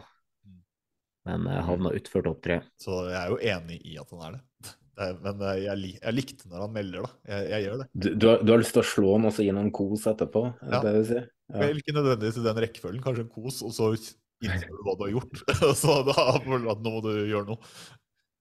men 1.26 1.48
jeg 1.50 1.66
havna 1.66 1.94
utfor 1.98 2.22
topp 2.26 2.44
tre. 2.44 2.60
Så 2.78 3.04
jeg 3.10 3.18
er 3.18 3.32
jo 3.34 3.40
enig 3.56 3.80
i 3.82 3.98
at 3.98 4.14
han 4.14 4.22
er 4.28 4.38
det. 4.38 4.44
er, 5.00 5.14
men 5.24 5.40
eh, 5.48 5.58
jeg, 5.64 5.92
jeg 6.02 6.14
likte 6.16 6.48
når 6.50 6.64
han 6.66 6.72
melder, 6.74 7.06
da. 7.06 7.10
Jeg, 7.32 7.50
jeg 7.52 7.64
gjør 7.66 7.78
det. 7.82 7.86
Du, 7.94 8.08
du, 8.14 8.26
har, 8.28 8.42
du 8.44 8.52
har 8.52 8.60
lyst 8.60 8.74
til 8.76 8.82
å 8.82 8.88
slå 8.92 9.12
han 9.16 9.28
og 9.28 9.32
så 9.36 9.44
gi 9.46 9.50
han 9.52 9.60
en 9.62 9.70
kos 9.74 10.06
etterpå? 10.10 10.42
Er 10.60 10.66
det 10.68 10.74
Ja. 10.76 10.82
det 10.84 10.92
du 10.98 11.04
sier? 11.12 11.28
Ja. 11.52 11.58
Vel, 11.62 11.80
Ikke 11.82 11.94
nødvendigvis 11.96 12.40
i 12.40 12.44
den 12.46 12.60
rekkefølgen. 12.66 13.02
Kanskje 13.04 13.24
en 13.26 13.32
kos, 13.32 13.60
og 13.66 13.72
så 13.76 13.90
innser 13.96 14.68
du 14.72 14.80
hva 14.86 14.96
du 14.98 15.04
har 15.06 15.14
gjort. 15.14 15.44
så 15.82 15.98
da 16.08 16.16
føler 16.44 16.66
du 16.66 16.72
at 16.74 16.82
nå 16.84 16.92
må 16.96 17.04
du 17.04 17.12
gjøre 17.28 17.46
noe. 17.52 17.72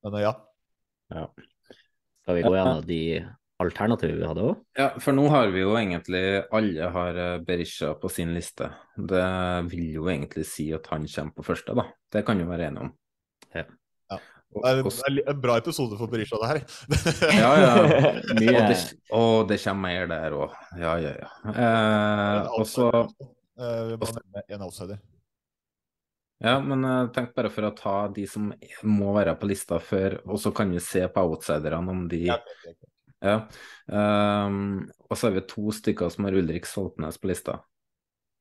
Men 0.05 0.17
eh, 0.19 0.25
ja. 0.27 0.33
Ja. 1.11 1.25
Skal 2.21 2.37
vi 2.37 2.43
gå 2.45 2.53
gjennom 2.55 2.83
de 2.87 3.01
alternativene 3.61 4.17
vi 4.23 4.29
hadde 4.29 4.43
òg? 4.47 4.61
ja, 4.79 4.87
for 5.03 5.13
nå 5.13 5.27
har 5.29 5.51
vi 5.53 5.61
jo 5.61 5.75
egentlig 5.77 6.21
Alle 6.55 6.87
har 6.95 7.17
eh, 7.21 7.33
Berisha 7.45 7.91
på 8.01 8.09
sin 8.09 8.31
liste. 8.33 8.71
Det 8.97 9.25
vil 9.69 9.91
jo 9.99 10.07
egentlig 10.09 10.45
si 10.49 10.69
at 10.73 10.87
han 10.93 11.05
kommer 11.09 11.35
på 11.37 11.45
første, 11.45 11.75
da. 11.77 11.85
Det 12.11 12.23
kan 12.27 12.39
vi 12.41 12.47
være 12.49 12.69
enige 12.71 12.87
om. 12.87 12.91
Ja. 13.53 13.65
Det 14.51 14.61
er, 14.67 14.79
en, 14.81 14.87
det 14.87 15.21
er 15.23 15.29
en 15.31 15.43
bra 15.43 15.53
episode 15.61 15.95
for 15.95 16.11
Berisha, 16.11 16.39
det 16.41 16.49
her. 16.49 16.63
ja, 17.41 17.51
ja. 17.61 18.15
Mye 18.35 18.55
Og 18.55 18.65
det, 18.67 18.79
og 19.15 19.35
det 19.47 19.61
kommer 19.63 19.85
mer 19.87 20.09
der 20.11 20.35
òg. 20.35 20.57
Ja, 20.79 20.97
ja, 20.99 21.13
ja. 21.21 21.29
Eh, 21.51 22.49
og 22.59 22.67
så 22.67 22.89
Eh, 23.61 23.81
vi 23.87 23.97
må 23.97 24.09
nevne 24.15 24.43
en 24.55 24.65
outsider. 24.65 25.01
Ja, 26.41 26.55
men 26.63 26.85
tenkte 27.13 27.37
bare 27.37 27.51
for 27.53 27.67
å 27.67 27.75
ta 27.77 27.95
de 28.13 28.25
som 28.29 28.49
må 28.87 29.11
være 29.13 29.35
på 29.37 29.49
lista 29.51 29.77
før, 29.83 30.17
og 30.25 30.39
så 30.41 30.49
kan 30.55 30.71
vi 30.73 30.81
se 30.81 31.03
på 31.05 31.25
outsiderne 31.27 31.93
om 31.93 32.07
de 32.09 32.23
Ja. 33.21 33.35
Ehm, 33.85 34.89
og 35.05 35.17
så 35.17 35.27
har 35.27 35.35
vi 35.35 35.43
to 35.45 35.69
stykker 35.69 36.09
som 36.09 36.25
har 36.25 36.33
Ulrik 36.33 36.65
Saltnes 36.65 37.21
på 37.21 37.29
lista. 37.29 37.59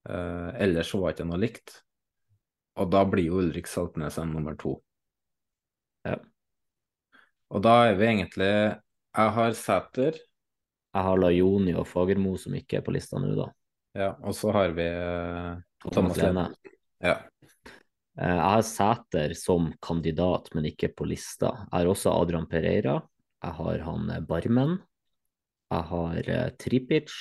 Uh, 0.09 0.49
ellers 0.57 0.89
så 0.89 0.99
var 1.03 1.12
ikke 1.12 1.27
noe 1.28 1.37
likt. 1.37 1.74
Og 2.81 2.89
da 2.89 3.03
blir 3.05 3.27
jo 3.27 3.43
Ulrik 3.43 3.69
Saltnes 3.69 4.16
en 4.16 4.32
nummer 4.32 4.57
to. 4.57 4.78
Ja. 6.06 6.16
Og 7.51 7.62
da 7.64 7.74
er 7.90 7.97
vi 7.98 8.06
egentlig 8.06 8.51
Jeg 8.51 9.32
har 9.36 9.56
Sæter, 9.59 10.18
Jeg 10.94 11.02
har 11.06 11.18
Lajoni 11.18 11.74
og 11.74 11.86
Fagermo 11.86 12.36
som 12.39 12.55
ikke 12.55 12.78
er 12.78 12.85
på 12.86 12.94
lista 12.94 13.18
nå, 13.18 13.35
da. 13.39 13.48
ja, 13.94 14.12
og 14.22 14.35
så 14.35 14.52
har 14.55 14.72
vi 14.74 14.86
uh, 14.86 15.59
Thomas 15.90 16.16
Thomas 16.16 16.20
Lene. 16.22 16.44
Ja. 17.02 17.16
Eh, 18.20 18.36
Jeg 18.36 18.44
har 18.44 18.62
Sæter 18.66 19.35
som 19.39 19.72
kandidat, 19.82 20.51
men 20.55 20.66
ikke 20.70 20.93
på 20.94 21.06
lista. 21.09 21.52
Jeg 21.70 21.74
har 21.78 21.90
også 21.90 22.12
Adrian 22.12 22.47
Pereira. 22.51 23.01
Jeg 23.43 23.56
har 23.59 23.85
han 23.86 24.10
eh, 24.10 24.20
Barmen. 24.20 24.78
Jeg 25.70 25.86
har 25.90 26.32
uh, 26.35 26.51
Tripic. 26.59 27.14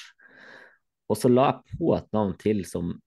Og 1.09 1.17
så 1.17 1.29
la 1.29 1.51
jeg 1.51 1.77
på 1.77 1.93
et 1.97 2.09
navn 2.13 2.35
til 2.37 2.65
som 2.65 2.97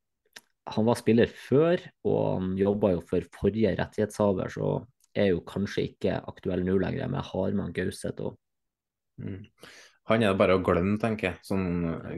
Han 0.72 0.86
var 0.86 0.94
spiller 0.94 1.26
før, 1.26 1.80
og 2.06 2.18
han 2.38 2.52
jobba 2.54 2.92
jo 2.92 3.00
for 3.02 3.24
forrige 3.34 3.72
rettighetshaver, 3.74 4.46
så 4.48 4.86
er 5.14 5.32
jo 5.32 5.42
kanskje 5.46 5.86
ikke 5.90 6.18
aktuell 6.30 6.64
nå 6.66 6.78
lenger, 6.82 7.10
men 7.12 7.24
har 7.26 7.56
man 7.56 7.68
han 7.68 7.76
Gauseth 7.76 8.24
òg. 8.24 8.36
Mm. 9.22 9.44
Han 10.10 10.24
er 10.24 10.32
det 10.32 10.40
bare 10.40 10.56
å 10.58 10.62
glemme, 10.64 10.96
tenker 11.00 11.30
jeg. 11.30 11.40
Sånn, 11.46 11.68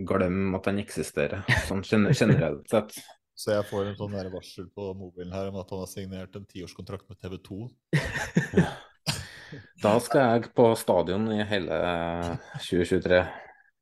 glemme 0.09 0.57
at 0.59 0.71
han 0.71 0.81
eksisterer, 0.81 1.45
sånn 1.69 1.85
generelt 1.85 2.65
sett. 2.71 2.97
Så 3.35 3.51
jeg 3.51 3.66
får 3.66 3.89
en 3.91 3.97
sånn 3.99 4.12
varsel 4.31 4.69
på 4.71 4.93
mobilen 4.95 5.33
her 5.35 5.49
om 5.51 5.57
at 5.59 5.71
han 5.75 5.81
har 5.83 5.89
signert 5.91 6.37
en 6.39 6.45
tiårskontrakt 6.47 7.09
med 7.11 7.19
TV 7.19 7.35
2. 7.43 7.65
Da 9.83 9.97
skal 10.03 10.23
jeg 10.23 10.53
på 10.55 10.69
stadion 10.79 11.27
i 11.35 11.41
hele 11.51 11.81
2023. 12.62 13.19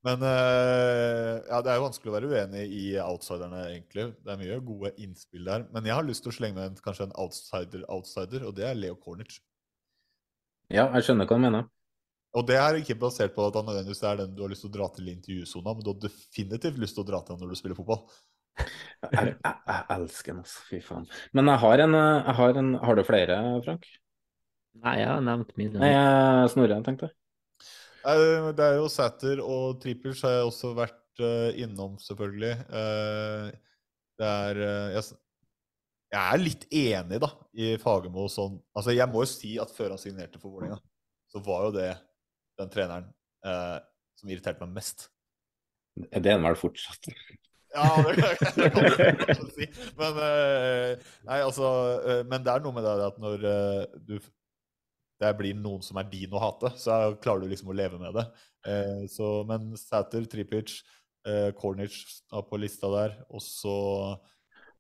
Men 0.02 0.22
eh, 0.26 1.36
ja, 1.46 1.60
det 1.62 1.70
er 1.70 1.76
jo 1.78 1.84
vanskelig 1.84 2.10
å 2.10 2.14
være 2.16 2.30
uenig 2.32 2.62
i 2.74 2.84
outsiderne, 2.98 3.60
egentlig. 3.70 4.08
Det 4.18 4.32
er 4.34 4.40
mye 4.40 4.56
gode 4.66 4.90
innspill 5.04 5.44
der. 5.46 5.68
Men 5.74 5.86
jeg 5.86 5.94
har 5.94 6.08
lyst 6.08 6.24
til 6.24 6.32
å 6.32 6.34
slenge 6.34 6.58
med 6.58 6.72
en, 6.72 6.80
kanskje 6.82 7.06
en 7.06 7.14
outsider-outsider, 7.22 8.48
og 8.48 8.56
det 8.58 8.66
er 8.66 8.80
Leo 8.80 8.96
Kornic. 8.98 9.36
Ja, 10.72 10.88
jeg 10.96 11.06
skjønner 11.06 11.28
hva 11.30 11.38
du 11.38 11.44
mener. 11.44 11.70
Og 12.32 12.46
det 12.48 12.56
er 12.56 12.78
ikke 12.80 12.96
basert 12.98 13.34
på 13.36 13.44
at 13.46 13.56
han 13.60 13.66
nødvendigvis 13.68 14.02
er 14.08 14.18
den 14.22 14.34
du 14.34 14.42
har 14.42 14.50
lyst 14.50 14.64
til 14.64 14.72
å 14.72 14.76
dra 14.78 14.86
til 14.96 15.08
i 15.10 15.14
intervjusona, 15.14 15.74
men 15.76 15.84
du 15.84 15.90
har 15.92 15.98
definitivt 16.08 16.78
lyst 16.80 16.96
til 16.96 17.04
å 17.04 17.08
dra 17.12 17.20
til 17.22 17.36
han 17.36 17.42
når 17.44 17.52
du 17.52 17.58
spiller 17.60 17.78
fotball. 17.78 18.02
Jeg, 18.58 19.12
jeg, 19.12 19.34
jeg 19.42 19.82
elsker 19.96 20.32
den, 20.32 20.42
altså. 20.42 20.62
Fy 20.68 20.80
faen. 20.84 21.06
Men 21.36 21.50
jeg 21.52 21.60
har 21.62 21.82
en, 21.86 21.94
jeg 21.98 22.34
har 22.40 22.58
en 22.62 22.72
Har 22.88 22.98
du 22.98 23.02
flere, 23.06 23.38
Frank? 23.66 23.86
Nei, 24.82 24.94
jeg 25.02 25.08
har 25.12 25.22
nevnt 25.24 25.52
mine. 25.60 25.78
Nei, 25.82 25.90
jeg- 25.92 26.50
Snorre, 26.56 26.78
tenkte. 26.86 27.12
Eh, 27.12 27.21
Det 28.02 28.64
er 28.64 28.78
jo 28.80 28.88
Sæter 28.90 29.40
og 29.44 29.78
Trippels 29.82 30.22
har 30.26 30.38
jeg 30.38 30.46
også 30.48 30.72
vært 30.74 31.22
eh, 31.22 31.60
innom, 31.62 31.98
selvfølgelig. 32.02 32.54
Eh, 32.66 33.50
det 34.18 34.30
er 34.30 34.62
eh, 34.66 34.94
jeg, 34.96 35.18
jeg 36.12 36.22
er 36.22 36.42
litt 36.42 36.66
enig, 36.68 37.20
da, 37.22 37.30
i 37.54 37.74
Fagermo 37.80 38.26
sånn 38.30 38.58
Altså, 38.74 38.94
jeg 38.96 39.08
må 39.12 39.22
jo 39.22 39.30
si 39.30 39.54
at 39.62 39.72
før 39.74 39.94
han 39.94 40.02
signerte 40.02 40.42
for 40.42 40.56
Vålerenga, 40.56 40.80
så 41.30 41.42
var 41.46 41.68
jo 41.68 41.76
det 41.78 41.92
den 42.60 42.74
treneren 42.74 43.08
eh, 43.46 43.78
som 44.18 44.34
irriterte 44.34 44.66
meg 44.66 44.82
mest. 44.82 45.08
Det 45.94 46.26
er 46.26 46.36
han 46.36 46.44
vel 46.46 46.58
fortsatt. 46.58 47.08
Ja, 47.72 47.86
det 48.04 48.16
kan, 48.18 48.52
det 48.58 48.68
kan 48.74 48.84
du 48.84 49.22
kanskje 49.22 49.48
si. 49.54 49.68
Men, 49.96 50.18
eh, 50.26 51.10
nei, 51.28 51.38
altså, 51.40 51.68
men 52.28 52.44
det 52.44 52.52
er 52.52 52.64
noe 52.66 52.76
med 52.76 52.84
det 52.84 53.08
at 53.08 53.20
når 53.22 53.46
eh, 53.48 54.00
du 54.10 54.16
det 55.22 55.30
blir 55.38 55.54
noen 55.58 55.82
som 55.86 56.00
er 56.02 56.08
din 56.10 56.34
å 56.34 56.42
hate, 56.42 56.72
så 56.80 56.98
klarer 57.22 57.44
du 57.46 57.52
liksom 57.52 57.70
å 57.72 57.76
leve 57.78 58.00
med 58.02 58.16
det. 58.18 58.26
Eh, 58.68 59.04
så, 59.10 59.30
men 59.48 59.72
Sæter, 59.78 60.26
Tripic, 60.30 60.74
eh, 61.26 61.50
Cornic 61.58 61.96
er 62.34 62.44
på 62.48 62.58
lista 62.60 62.90
der, 62.92 63.16
og 63.30 63.42
så 63.44 63.76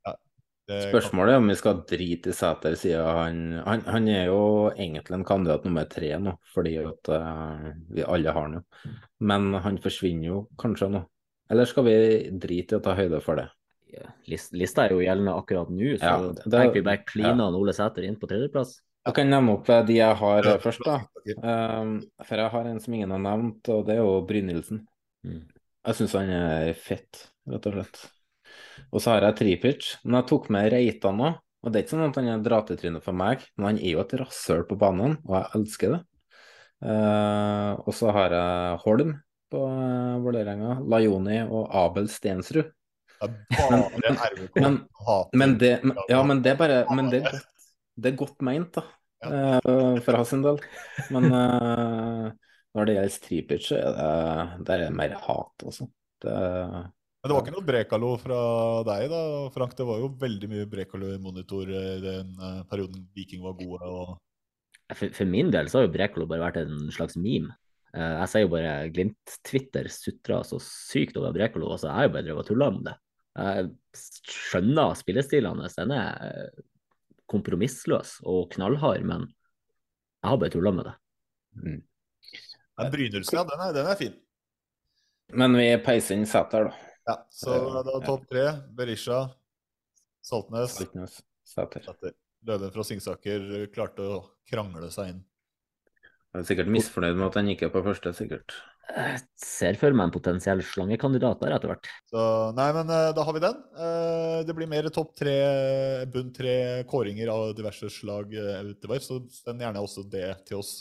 ja, 0.06 0.16
Spørsmålet 0.88 1.34
er 1.34 1.40
om 1.42 1.48
vi 1.50 1.56
skal 1.58 1.80
drite 1.88 2.30
i 2.32 2.36
Sæter, 2.36 2.76
siden 2.78 3.06
han, 3.18 3.40
han, 3.66 3.86
han 3.96 4.10
er 4.10 4.28
jo 4.30 4.42
egentlig 4.72 5.18
en 5.18 5.26
kandidat 5.26 5.66
nummer 5.66 5.88
tre 5.90 6.12
nå, 6.22 6.36
fordi 6.54 6.76
at 6.82 7.10
eh, 7.16 7.66
vi 7.96 8.06
alle 8.06 8.34
har 8.34 8.46
han 8.48 8.60
jo. 8.60 8.92
Men 9.32 9.50
han 9.64 9.80
forsvinner 9.82 10.30
jo 10.30 10.44
kanskje 10.62 10.90
nå. 10.94 11.02
Eller 11.52 11.68
skal 11.68 11.84
vi 11.84 11.96
drite 12.40 12.78
i 12.78 12.78
å 12.78 12.84
ta 12.84 12.94
høyde 12.96 13.18
for 13.24 13.42
det? 13.42 13.48
Lista 14.56 14.86
er 14.86 14.94
jo 14.94 15.02
gjeldende 15.04 15.34
akkurat 15.36 15.68
nå, 15.68 15.90
så 15.98 16.06
Ja, 16.06 16.32
det- 16.32 16.46
tenker 16.48 16.78
vi 16.80 16.86
bare 16.86 17.04
kliner 17.04 17.58
Ole 17.58 17.74
Sæter 17.76 18.06
inn 18.08 18.16
på 18.16 18.30
tredjeplass. 18.30 18.78
Jeg 19.02 19.14
kan 19.16 19.30
nevne 19.32 19.56
opp 19.56 19.68
eh, 19.72 19.82
de 19.88 19.96
jeg 19.98 20.18
har 20.20 20.46
Ja, 20.46 20.54
eh, 20.56 20.62
først, 20.62 20.84
da. 20.86 21.00
Um, 21.42 21.94
for 22.26 22.38
jeg 22.42 22.50
har 22.54 22.68
en 22.70 22.80
som 22.82 22.94
ingen 22.94 23.10
har 23.14 23.22
nevnt, 23.22 23.68
og 23.74 23.84
det 23.88 23.96
er 23.96 24.02
jo 24.02 24.12
Brynildsen. 24.28 24.84
Mm. 25.26 25.40
Jeg 25.86 25.98
syns 25.98 26.14
han 26.18 26.30
er 26.30 26.72
fett, 26.78 27.24
rett 27.50 27.66
og 27.66 27.74
slett. 27.78 28.02
Og 28.92 29.02
så 29.02 29.10
har 29.14 29.26
jeg 29.26 29.36
Tripic, 29.40 29.88
men 30.04 30.20
jeg 30.20 30.28
tok 30.30 30.48
med 30.54 30.70
Reitan 30.74 31.18
òg. 31.22 31.40
Og 31.62 31.70
det 31.70 31.78
er 31.78 31.84
ikke 31.84 31.94
sånn 31.94 32.08
at 32.08 32.16
han 32.18 32.28
er 32.32 32.40
dratetrynet 32.42 33.04
for 33.04 33.14
meg, 33.14 33.42
men 33.54 33.68
han 33.68 33.76
er 33.78 33.92
jo 33.94 34.00
et 34.02 34.14
rasshøl 34.18 34.64
på 34.66 34.74
banen, 34.80 35.12
og 35.28 35.36
jeg 35.38 35.50
elsker 35.60 35.92
det. 35.94 36.00
Uh, 36.82 37.78
og 37.86 37.92
så 37.94 38.10
har 38.10 38.32
jeg 38.34 38.78
Holm 38.82 39.12
på 39.52 39.60
uh, 39.70 40.16
Vålerenga, 40.24 40.80
Lajoni 40.90 41.36
og 41.46 41.68
Abel 41.78 42.08
Stensrud. 42.10 42.72
Det 43.22 43.28
er 43.28 43.36
bare 43.54 43.78
men, 44.02 44.16
men- 44.58 44.80
Men 45.38 45.54
det, 45.60 45.70
men, 45.86 45.96
ja, 46.10 46.22
men 46.26 46.42
det 46.42 46.50
er 46.52 46.58
bare 46.58 46.80
Men 46.90 47.10
det 47.12 47.20
er 47.22 47.30
godt, 47.30 47.46
det 47.96 48.12
er 48.12 48.20
godt 48.20 48.42
meint, 48.44 48.72
da. 48.76 48.86
eh, 49.26 49.98
for 50.02 50.18
hans 50.18 50.32
del. 50.44 50.58
Men 51.14 51.28
uh, 51.30 52.30
når 52.72 52.88
det 52.88 52.96
gjelder 52.96 53.12
Stripic, 53.12 53.68
så 53.68 53.78
er 53.78 53.94
det, 53.96 54.64
der 54.66 54.80
er 54.80 54.88
det 54.88 54.96
mer 54.96 55.14
hat, 55.20 55.64
altså. 55.66 55.86
Det, 56.22 56.32
Men 56.32 57.30
det 57.30 57.36
var 57.36 57.42
ikke 57.44 57.54
noe 57.56 57.66
Brekalo 57.68 58.10
fra 58.22 58.42
deg 58.88 59.08
da, 59.12 59.22
Frank. 59.54 59.74
Det 59.78 59.86
var 59.88 60.00
jo 60.00 60.12
veldig 60.20 60.50
mye 60.52 60.68
Brekalo 60.70 61.10
i 61.12 61.20
monitor 61.22 61.68
i 61.68 61.82
den 62.02 62.32
eh, 62.38 62.62
perioden 62.70 63.04
Viking 63.16 63.44
var 63.44 63.58
gode. 63.58 63.90
og 63.90 64.94
For, 64.94 65.12
for 65.12 65.28
min 65.28 65.52
del 65.52 65.68
så 65.68 65.80
har 65.80 65.88
jo 65.88 65.94
Brekalo 65.98 66.28
bare 66.30 66.46
vært 66.46 66.62
en 66.62 66.88
slags 66.94 67.18
meme. 67.20 67.52
Eh, 67.92 68.16
jeg 68.22 68.32
sier 68.32 68.46
jo 68.46 68.52
bare 68.54 68.74
Glimt-Twitter 68.94 69.90
sutrer 69.92 70.48
så 70.48 70.60
sykt 70.64 71.18
over 71.20 71.36
Brekalo, 71.36 71.74
og 71.74 71.82
så 71.82 71.92
har 71.92 72.06
jeg 72.06 72.12
jo 72.12 72.16
bare 72.16 72.28
drevet 72.30 72.46
og 72.46 72.48
tulla 72.48 72.70
med 72.72 72.86
det. 72.88 72.98
Jeg 73.32 73.68
skjønner 74.28 74.96
spillestilene 74.96 75.64
hans, 75.64 75.76
den 75.78 75.92
er 75.96 76.48
kompromissløs 77.32 78.18
og 78.28 78.52
knallhard, 78.54 79.02
men 79.08 79.26
jeg 80.22 80.30
har 80.30 80.38
bare 80.38 80.54
tulla 80.54 80.74
med 80.76 80.90
det. 80.90 80.94
mm. 81.58 81.80
Ja, 82.78 82.86
Brynildsen, 82.88 83.36
ja, 83.36 83.42
den 83.44 83.60
er, 83.60 83.72
den 83.76 83.88
er 83.90 83.98
fin. 84.00 84.14
Men 85.36 85.56
vi 85.56 85.66
peiser 85.84 86.16
inn 86.16 86.24
Sæter, 86.28 86.70
da. 86.70 86.88
Ja, 87.08 87.16
så 87.34 87.58
da 87.84 87.98
topp 88.04 88.24
tre. 88.30 88.46
Berisha, 88.76 89.26
Saltnes, 90.24 90.78
Saltnes, 90.78 91.18
Sæter. 91.44 91.84
Sæter. 91.84 92.14
Løven 92.48 92.72
fra 92.74 92.84
Singsaker 92.86 93.44
klarte 93.74 94.06
å 94.06 94.16
krangle 94.50 94.88
seg 94.90 95.12
inn. 95.12 95.20
Jeg 96.32 96.40
er 96.40 96.48
sikkert 96.48 96.72
misfornøyd 96.72 97.18
med 97.18 97.28
at 97.28 97.38
han 97.38 97.50
ikke 97.52 97.68
er 97.68 97.74
på 97.74 97.84
første, 97.84 98.14
sikkert. 98.16 98.56
Jeg 98.90 99.20
ser 99.38 99.76
for 99.78 99.94
meg 99.94 100.08
en 100.08 100.12
potensiell 100.12 100.60
slangekandidat 100.66 101.40
der 101.40 101.54
etter 101.54 101.70
hvert. 101.70 101.88
Så 102.10 102.22
nei, 102.56 102.66
men 102.76 102.90
eh, 102.92 103.10
da 103.14 103.24
har 103.24 103.36
vi 103.36 103.42
den. 103.44 103.60
Eh, 103.78 104.38
det 104.48 104.56
blir 104.58 104.68
mer 104.68 104.88
topp 104.92 105.14
tre, 105.16 105.36
bunn 106.12 106.32
tre 106.34 106.54
kåringer 106.90 107.30
av 107.32 107.52
diverse 107.56 107.88
slag 107.94 108.34
eh, 108.36 108.72
utover, 108.72 109.00
så 109.04 109.20
send 109.32 109.62
gjerne 109.62 109.84
også 109.86 110.04
det 110.12 110.26
til 110.50 110.58
oss. 110.58 110.74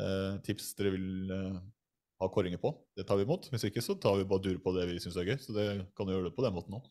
Eh, 0.00 0.40
tips 0.48 0.72
dere 0.80 0.94
vil 0.96 1.36
eh, 1.36 1.60
ha 2.24 2.30
kåringer 2.32 2.62
på. 2.62 2.72
Det 2.96 3.06
tar 3.06 3.20
vi 3.20 3.28
imot. 3.28 3.50
Hvis 3.52 3.68
ikke 3.68 3.84
så 3.84 3.98
tar 4.00 4.18
vi 4.18 4.26
bare 4.32 4.46
dur 4.48 4.58
på 4.64 4.74
det 4.74 4.88
vi 4.90 4.98
syns 5.04 5.20
er 5.20 5.28
gøy. 5.28 5.38
Så 5.44 5.54
det 5.54 5.68
kan 5.92 6.08
du 6.08 6.16
gjøre 6.16 6.30
det 6.30 6.36
på 6.40 6.48
den 6.48 6.56
måten 6.56 6.80
òg. 6.80 6.90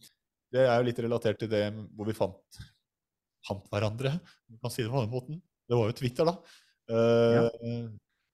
Det 0.56 0.64
er 0.64 0.78
jo 0.78 0.88
litt 0.88 1.04
relatert 1.04 1.42
til 1.42 1.52
det 1.52 1.66
hvor 1.98 2.08
vi 2.08 2.16
fant, 2.16 2.66
fant 3.50 3.66
hverandre. 3.74 4.14
Vi 4.48 4.62
kan 4.62 4.72
si 4.72 4.86
det 4.86 4.94
på 4.94 5.02
den 5.02 5.14
måten. 5.18 5.42
Det 5.66 5.76
var 5.76 5.90
jo 5.90 5.98
Twitter, 5.98 6.30
da. 6.30 6.38
Ja. 6.86 7.48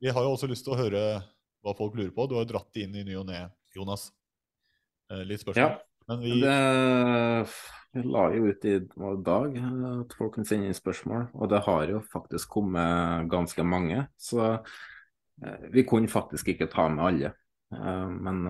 Vi 0.03 0.11
har 0.11 0.25
jo 0.27 0.33
også 0.35 0.49
lyst 0.51 0.65
til 0.67 0.75
å 0.75 0.77
høre 0.81 1.21
hva 1.61 1.75
folk 1.77 1.95
lurer 1.97 2.13
på. 2.15 2.27
Du 2.27 2.35
har 2.37 2.45
jo 2.45 2.53
dratt 2.53 2.71
det 2.73 2.87
inn 2.87 2.97
i 2.97 3.05
ny 3.05 3.17
og 3.19 3.27
ne, 3.29 3.45
Jonas. 3.75 4.09
Eh, 5.11 5.23
litt 5.27 5.43
spørsmål. 5.43 5.77
Ja. 5.77 5.79
Men 6.09 6.23
vi 6.23 6.39
Det, 6.41 7.47
Jeg 7.93 8.05
la 8.07 8.23
jo 8.31 8.47
ut 8.47 8.65
i 8.65 8.79
dag 8.79 9.57
eh, 9.59 9.99
at 10.01 10.13
folk 10.17 10.35
kan 10.35 10.47
sende 10.47 10.69
inn 10.69 10.77
spørsmål, 10.77 11.27
og 11.35 11.49
det 11.51 11.61
har 11.67 11.85
jo 11.91 12.01
faktisk 12.13 12.49
kommet 12.49 13.29
ganske 13.29 13.63
mange. 13.63 14.07
Så 14.17 14.41
eh, 15.43 15.69
vi 15.71 15.83
kunne 15.83 16.07
faktisk 16.07 16.53
ikke 16.53 16.71
ta 16.71 16.87
med 16.89 17.05
alle. 17.05 17.33
Men 17.71 18.41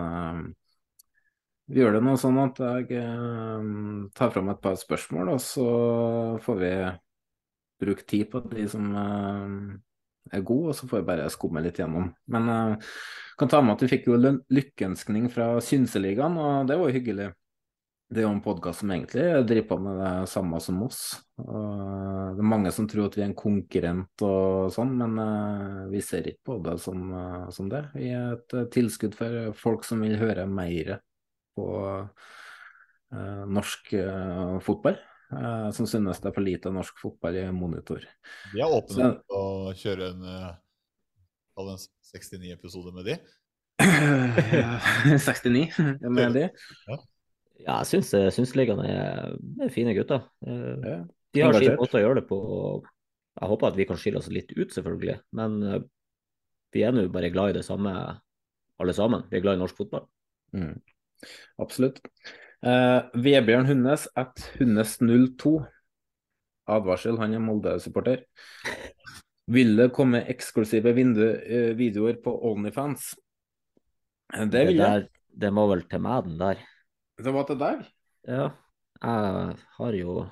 vi 1.70 1.78
gjør 1.78 1.94
det 1.94 2.00
nå 2.02 2.16
sånn 2.18 2.40
at 2.42 2.58
jeg 2.58 3.04
tar 4.18 4.32
fram 4.34 4.50
et 4.50 4.62
par 4.64 4.74
spørsmål, 4.82 5.30
og 5.36 5.44
så 5.46 5.68
får 6.42 6.58
vi 6.58 6.72
bruke 7.86 8.08
tid 8.10 8.32
på 8.32 8.42
de 8.50 8.66
som 8.74 8.88
er 10.31 10.45
god, 10.45 10.72
og 10.72 10.77
så 10.77 10.88
får 10.88 11.02
jeg 11.02 11.10
bare 11.10 11.30
skumme 11.34 11.64
litt 11.65 11.80
gjennom. 11.81 12.10
Men 12.31 12.49
jeg 12.52 12.80
kan 13.39 13.52
ta 13.52 13.61
med 13.64 13.76
at 13.76 13.85
vi 13.85 13.91
fikk 13.91 14.10
jo 14.11 14.19
lykkeønskning 14.22 15.30
fra 15.34 15.53
Synseligaen, 15.65 16.38
og 16.38 16.69
det 16.69 16.77
var 16.80 16.91
jo 16.91 16.98
hyggelig. 16.99 17.31
Det 18.11 18.19
er 18.19 18.26
jo 18.26 18.34
en 18.34 18.43
podkast 18.43 18.84
som 18.84 18.91
egentlig 18.91 19.23
driver 19.48 19.68
på 19.69 19.77
med 19.85 19.99
det 20.02 20.14
samme 20.27 20.57
som 20.60 20.81
oss. 20.84 20.99
Og 21.39 22.35
det 22.35 22.43
er 22.43 22.49
mange 22.52 22.73
som 22.76 22.89
tror 22.91 23.07
at 23.07 23.15
vi 23.15 23.23
er 23.23 23.30
en 23.30 23.38
konkurrent 23.39 24.26
og 24.27 24.73
sånn, 24.76 24.91
men 24.99 25.15
eh, 25.23 25.77
vi 25.93 26.02
ser 26.03 26.27
ikke 26.27 26.49
på 26.49 26.57
det 26.65 26.76
som, 26.84 27.06
eh, 27.15 27.45
som 27.56 27.69
det. 27.72 27.85
Vi 27.95 28.11
er 28.11 28.35
et 28.35 28.57
tilskudd 28.76 29.15
for 29.15 29.56
folk 29.56 29.88
som 29.88 30.03
vil 30.03 30.19
høre 30.19 30.43
mer 30.49 30.98
på 31.56 31.69
norsk 33.52 33.89
fotball. 34.64 34.95
Eh, 35.32 35.70
som 35.76 35.88
synes 35.88 36.20
det 36.22 36.30
er 36.32 36.36
for 36.36 36.45
lite 36.45 36.72
norsk 36.74 36.98
fotball 37.02 37.36
i 37.40 37.45
monitor. 37.56 38.03
Vi 38.53 38.62
har 38.62 38.70
åpnet 38.70 38.98
Så- 38.98 39.22
for 39.28 39.72
å 39.72 39.74
kjøre 39.76 40.10
en, 40.12 40.24
eh, 40.24 40.56
en 41.62 41.78
69-episode 41.78 42.94
med 42.95 43.06
de. 43.06 43.18
69 45.18 46.10
med 46.10 46.34
de. 46.36 46.49
Ja, 47.62 47.78
jeg 47.82 47.88
syns, 47.91 48.12
jeg 48.18 48.34
syns 48.36 48.56
ligaen 48.58 48.82
er, 48.86 49.36
er 49.62 49.70
fine 49.74 49.94
gutter. 49.98 50.24
Eh, 50.45 50.78
Ja, 50.86 50.99
De 51.34 51.41
har 51.45 51.53
sin 51.56 51.78
måte 51.80 51.95
å 51.99 52.02
gjøre 52.03 52.20
det 52.22 52.28
på. 52.28 52.36
og 52.36 52.88
Jeg 53.40 53.48
håper 53.49 53.68
at 53.70 53.78
vi 53.78 53.86
kan 53.88 53.95
skille 53.98 54.18
oss 54.20 54.28
litt 54.34 54.52
ut, 54.58 54.74
selvfølgelig. 54.74 55.20
Men 55.38 55.62
vi 56.74 56.84
er 56.84 56.91
nå 56.91 57.06
bare 57.14 57.30
glad 57.32 57.49
i 57.53 57.60
det 57.60 57.64
samme, 57.66 57.94
alle 58.82 58.94
sammen. 58.98 59.24
Vi 59.32 59.38
er 59.38 59.41
glad 59.45 59.56
i 59.56 59.62
norsk 59.62 59.78
fotball. 59.78 60.08
Mm. 60.53 60.82
Absolutt. 61.62 62.02
Eh, 62.62 63.00
Vebjørn 63.18 63.66
Hunnes 63.70 64.08
at 64.18 64.44
Hunnes02. 64.60 65.54
Advarsel, 66.72 67.18
han 67.18 67.34
er 67.34 67.42
Molde-supporter. 67.44 68.22
Vil 69.52 69.74
det 69.80 69.90
komme 69.96 70.22
eksklusive 70.30 70.94
vindu, 70.96 71.26
eh, 71.26 71.72
videoer 71.76 72.22
på 72.24 72.34
Onlyfans? 72.52 73.16
Eh, 74.34 74.46
Det 74.46 74.68
vil 74.68 74.78
jeg. 74.78 75.02
Det, 75.02 75.10
det 75.42 75.54
må 75.54 75.68
vel 75.72 75.82
til 75.90 76.04
meg, 76.06 76.24
den 76.30 76.38
der. 76.38 76.62
Det 77.18 77.34
var 77.34 77.50
til 77.50 77.58
deg. 77.58 77.82
Ja, 78.30 78.52
jeg 79.02 79.58
har 79.78 79.98
jo 79.98 80.30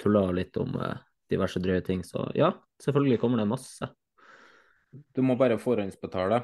tulla 0.00 0.30
litt 0.32 0.56
om 0.56 0.74
eh, 0.80 0.96
diverse 1.30 1.60
drøye 1.60 1.84
ting, 1.84 2.02
så 2.02 2.24
ja, 2.34 2.54
selvfølgelig 2.82 3.20
kommer 3.20 3.38
det 3.38 3.50
masse. 3.50 3.90
Du 5.14 5.20
må 5.22 5.36
bare 5.38 5.60
forhåndsbetale. 5.60 6.40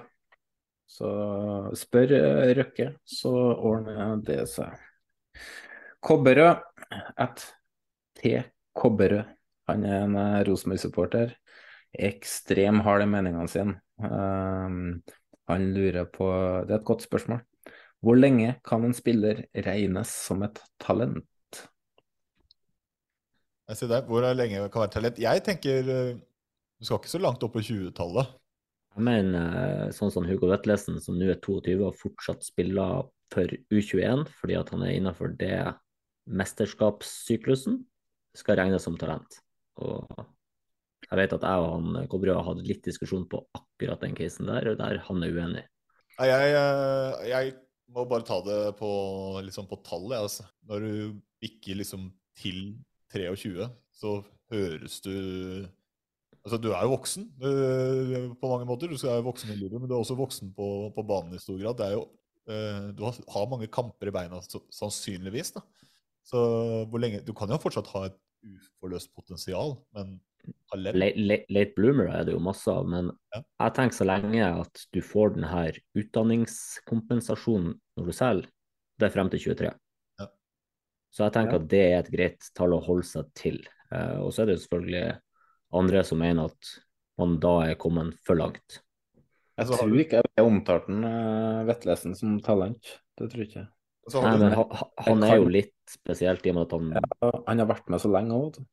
Så 0.86 1.08
spør 1.74 2.12
eh, 2.14 2.52
Røkke, 2.60 2.92
så 3.02 3.32
ordner 3.56 4.20
det 4.22 4.44
seg. 4.52 4.76
Kobberød 6.04 6.62
at 7.18 7.42
T. 8.18 8.36
Kobberød. 8.76 9.24
Han 9.70 9.84
er 9.84 10.04
en 10.04 10.16
eh, 10.20 10.42
Rosenborg-supporter. 10.46 11.34
Ekstrem 11.96 12.82
hard 12.84 13.02
i 13.02 13.08
meningene 13.10 13.48
sine. 13.50 13.78
Um, 13.96 15.00
han 15.48 15.70
lurer 15.72 16.04
på 16.12 16.26
Det 16.66 16.74
er 16.74 16.80
et 16.80 16.88
godt 16.88 17.06
spørsmål. 17.06 17.40
Hvor 18.04 18.18
lenge 18.18 18.58
kan 18.66 18.84
en 18.84 18.94
spiller 18.94 19.46
regnes 19.66 20.12
som 20.28 20.44
et 20.46 20.60
talent? 20.82 21.24
Jeg 23.66 23.76
ser 23.76 23.90
der, 23.90 24.06
Hvor 24.06 24.22
lenge 24.34 24.68
kan 24.68 24.80
være 24.80 24.92
talent? 24.94 25.18
Jeg 25.18 25.42
tenker 25.42 25.90
eh, 25.90 26.16
du 26.76 26.84
skal 26.84 27.00
ikke 27.00 27.10
så 27.10 27.18
langt 27.18 27.42
opp 27.42 27.54
på 27.56 27.64
20-tallet. 27.64 28.34
Jeg 28.96 29.04
mener 29.04 29.56
eh, 29.60 29.88
sånn 29.92 30.12
som 30.12 30.24
Hugo 30.24 30.48
Vetlesen, 30.48 30.96
som 31.04 31.18
nå 31.20 31.28
er 31.28 31.40
22 31.44 31.82
og 31.84 31.98
fortsatt 32.00 32.46
spiller 32.46 33.04
for 33.34 33.50
U21 33.74 34.24
fordi 34.38 34.56
at 34.56 34.70
han 34.72 34.86
er 34.86 34.94
innenfor 34.96 35.34
det 35.36 35.58
mesterskapssyklusen, 36.26 37.82
skal 38.36 38.58
regnes 38.60 38.86
som 38.86 38.96
talent. 38.98 39.38
Og 39.84 40.08
jeg 41.06 41.20
vet 41.20 41.36
at 41.36 41.44
jeg 41.44 41.62
og 41.62 41.74
han 41.74 42.08
Kobrø 42.10 42.34
har 42.34 42.46
hatt 42.48 42.64
litt 42.66 42.82
diskusjon 42.88 43.28
på 43.30 43.42
akkurat 43.56 44.00
den 44.02 44.16
casen 44.16 44.48
der, 44.48 44.72
og 44.72 44.80
der 44.80 45.02
han 45.06 45.22
er 45.22 45.36
uenig. 45.36 45.66
Jeg, 46.16 46.56
eh, 46.56 47.28
jeg 47.28 47.52
må 47.92 48.06
bare 48.08 48.26
ta 48.26 48.40
det 48.48 48.60
på, 48.80 48.90
liksom 49.44 49.68
på 49.68 49.78
tallet. 49.86 50.18
Altså. 50.24 50.48
Når 50.66 50.88
du 50.88 51.20
bikker 51.44 51.82
liksom 51.82 52.08
til 52.40 52.78
23, 53.12 53.68
så 53.92 54.18
høres 54.50 55.00
du 55.04 55.14
Altså, 56.46 56.60
du 56.62 56.68
er 56.70 56.84
jo 56.86 56.92
voksen 56.94 57.24
uh, 57.42 58.28
på 58.38 58.50
mange 58.52 58.68
måter. 58.68 58.92
Du 58.92 58.94
er 59.00 59.18
jo 59.18 59.26
voksen 59.26 59.50
i 59.50 59.58
livet, 59.58 59.80
men 59.80 59.90
du 59.90 59.96
er 59.96 60.02
også 60.04 60.14
voksen 60.18 60.52
på, 60.54 60.68
på 60.94 61.04
banen 61.08 61.34
i 61.34 61.42
stor 61.42 61.58
grad. 61.58 61.74
Det 61.80 61.88
er 61.88 61.96
jo, 61.96 62.04
uh, 62.46 62.84
du 62.94 63.02
har, 63.02 63.18
har 63.34 63.50
mange 63.50 63.66
kamper 63.72 64.12
i 64.12 64.14
beina, 64.14 64.38
så, 64.46 64.62
sannsynligvis. 64.70 65.56
da. 65.56 65.64
Så 66.26 66.38
hvor 66.90 67.02
lenge 67.02 67.24
Du 67.26 67.34
kan 67.34 67.50
jo 67.50 67.58
fortsatt 67.62 67.90
ha 67.94 68.06
et 68.08 68.16
uforløst 68.46 69.12
potensial, 69.14 69.76
men 69.96 70.16
Late, 70.76 71.18
late, 71.18 71.46
late 71.50 71.72
bloomer 71.74 72.06
er 72.14 72.26
det 72.26 72.34
jo 72.36 72.42
masse 72.42 72.70
av, 72.70 72.84
men 72.86 73.08
jeg 73.34 73.72
tenker 73.74 73.96
så 73.96 74.04
lenge 74.06 74.46
at 74.46 74.82
du 74.94 75.00
får 75.02 75.32
den 75.34 75.46
her 75.48 75.74
utdanningskompensasjonen 75.98 77.72
når 77.98 78.06
du 78.06 78.14
selger, 78.14 78.46
det 79.00 79.08
er 79.08 79.14
frem 79.14 79.30
til 79.32 79.42
23. 79.42 79.72
Ja. 80.20 80.28
Så 81.10 81.26
jeg 81.26 81.34
tenker 81.34 81.58
Ja. 81.58 81.62
at 81.64 81.68
det 81.72 81.80
er 81.82 81.98
et 81.98 82.12
greit 82.12 82.46
tall 82.54 82.76
å 82.76 82.82
holde 82.84 83.08
seg 83.08 83.32
til. 83.34 83.58
Uh, 83.90 84.22
og 84.26 84.30
så 84.30 84.42
er 84.42 84.46
det 84.46 84.56
jo 84.56 84.62
selvfølgelig 84.66 85.04
andre 85.74 86.02
som 86.06 86.20
mener 86.22 86.52
at 86.52 86.74
man 87.20 87.38
da 87.42 87.54
er 87.70 87.78
kommet 87.80 88.18
for 88.26 88.38
langt. 88.38 88.80
Jeg 89.56 89.70
tror 89.70 89.94
ikke 90.02 90.20
jeg 90.20 90.44
omtalte 90.44 90.92
den, 90.92 91.04
uh, 91.08 91.64
Vetlesen 91.68 92.14
som 92.18 92.36
talent. 92.44 92.98
Det 93.16 93.30
tror 93.32 93.42
jeg 93.42 93.50
ikke. 93.50 93.66
Så 94.12 94.20
Nei, 94.22 94.36
men 94.38 94.52
han, 94.54 94.82
han 95.02 95.24
er 95.26 95.38
jo 95.40 95.48
litt 95.50 95.74
spesielt 95.90 96.44
i 96.46 96.52
og 96.52 96.58
med 96.58 96.66
at 96.68 96.74
han 96.76 96.90
Ja, 96.94 97.30
han 97.48 97.62
har 97.62 97.70
vært 97.72 97.88
med 97.90 98.02
så 98.02 98.10
lenge 98.12 98.36
òg, 98.36 98.58
vet 98.60 98.66